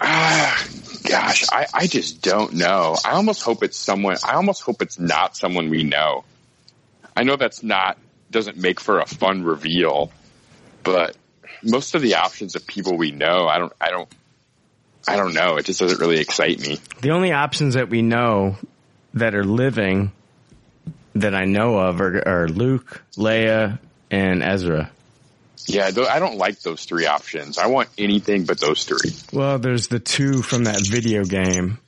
[0.00, 0.66] Ah,
[1.14, 2.96] gosh, I, I just don't know.
[3.04, 4.16] I almost hope it's someone.
[4.24, 6.24] I almost hope it's not someone we know.
[7.16, 7.98] I know that's not
[8.30, 10.10] doesn't make for a fun reveal,
[10.82, 11.16] but
[11.62, 14.08] most of the options of people we know, I don't, I don't,
[15.06, 15.56] I don't know.
[15.56, 16.80] It just doesn't really excite me.
[17.00, 18.56] The only options that we know
[19.14, 20.10] that are living
[21.14, 23.78] that I know of are, are Luke, Leia,
[24.10, 24.90] and Ezra.
[25.66, 27.58] Yeah, I don't like those three options.
[27.58, 29.12] I want anything but those three.
[29.32, 31.78] Well, there's the two from that video game.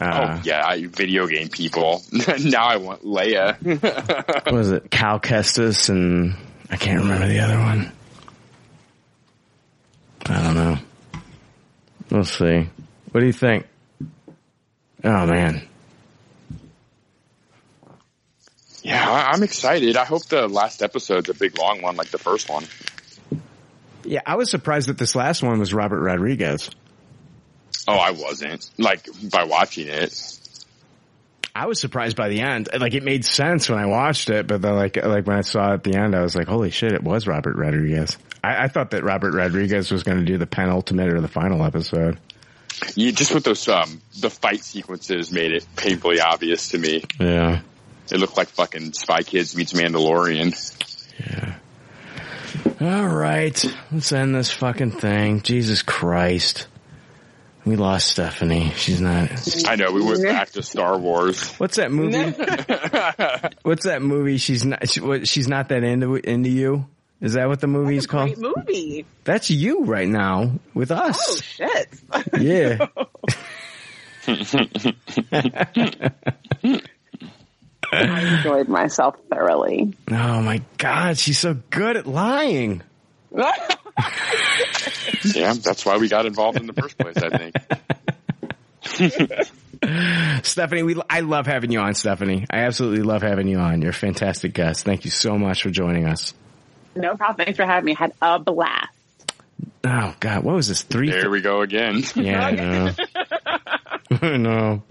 [0.00, 2.02] Uh, oh yeah, I, video game people.
[2.12, 3.60] now I want Leia.
[4.44, 4.90] what was it?
[4.90, 6.36] Cal Kestis and
[6.70, 7.92] I can't remember the other one.
[10.26, 10.78] I don't know.
[12.10, 12.68] We'll see.
[13.12, 13.66] What do you think?
[15.04, 15.62] Oh man.
[18.84, 19.96] Yeah, I, I'm excited.
[19.96, 22.64] I hope the last episode's a big long one like the first one.
[24.04, 26.70] Yeah, I was surprised that this last one was Robert Rodriguez.
[27.88, 28.70] Oh, I wasn't.
[28.78, 30.38] Like by watching it.
[31.54, 32.68] I was surprised by the end.
[32.78, 35.70] Like it made sense when I watched it, but then like like when I saw
[35.70, 36.92] it at the end, I was like, "Holy shit!
[36.92, 40.46] It was Robert Rodriguez." I, I thought that Robert Rodriguez was going to do the
[40.46, 42.18] penultimate or the final episode.
[42.96, 47.04] You just with those um the fight sequences made it painfully obvious to me.
[47.18, 47.62] Yeah.
[48.10, 50.52] It looked like fucking Spy Kids meets Mandalorian.
[51.20, 51.54] Yeah.
[52.80, 55.42] All right, let's end this fucking thing.
[55.42, 56.66] Jesus Christ,
[57.64, 58.72] we lost Stephanie.
[58.76, 59.30] She's not.
[59.66, 61.54] I know we went back to Star Wars.
[61.54, 62.18] What's that movie?
[63.62, 64.38] What's that movie?
[64.38, 64.88] She's not.
[64.88, 66.86] She, what, she's not that into into you.
[67.20, 68.34] Is that what the movie's called?
[68.34, 69.06] Great movie.
[69.24, 71.18] That's you right now with oh, us.
[71.18, 71.88] Oh shit.
[72.40, 72.86] Yeah.
[77.94, 79.94] I enjoyed myself thoroughly.
[80.10, 82.82] Oh my God, she's so good at lying.
[85.24, 87.16] Yeah, that's why we got involved in the first place.
[87.16, 87.56] I think.
[90.44, 92.44] Stephanie, we I love having you on, Stephanie.
[92.50, 93.80] I absolutely love having you on.
[93.80, 94.84] You're a fantastic guest.
[94.84, 96.34] Thank you so much for joining us.
[96.94, 97.44] no problem.
[97.46, 97.92] Thanks for having me.
[97.92, 98.88] I had a blast.
[99.84, 100.82] Oh God, what was this?
[100.82, 101.10] Three.
[101.10, 102.02] There we go again.
[102.14, 102.90] Yeah, I know.
[104.22, 104.82] I know.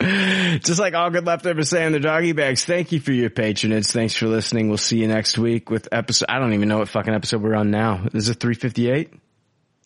[0.60, 3.86] Just like all good leftovers say in the doggy bags, thank you for your patronage.
[3.88, 4.68] Thanks for listening.
[4.68, 7.54] We'll see you next week with episode, I don't even know what fucking episode we're
[7.54, 8.06] on now.
[8.14, 9.12] Is it 358?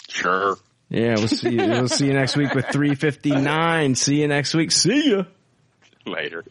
[0.09, 0.57] Sure.
[0.89, 3.95] Yeah, we'll see you, we'll see you next week with 359.
[3.97, 4.71] See you next week.
[4.71, 5.25] See ya.
[6.07, 6.45] Later.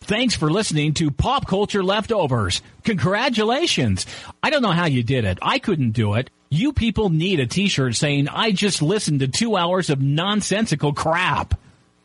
[0.00, 2.62] Thanks for listening to Pop Culture Leftovers.
[2.84, 4.06] Congratulations.
[4.42, 5.38] I don't know how you did it.
[5.42, 6.30] I couldn't do it.
[6.48, 11.58] You people need a t-shirt saying, I just listened to two hours of nonsensical crap.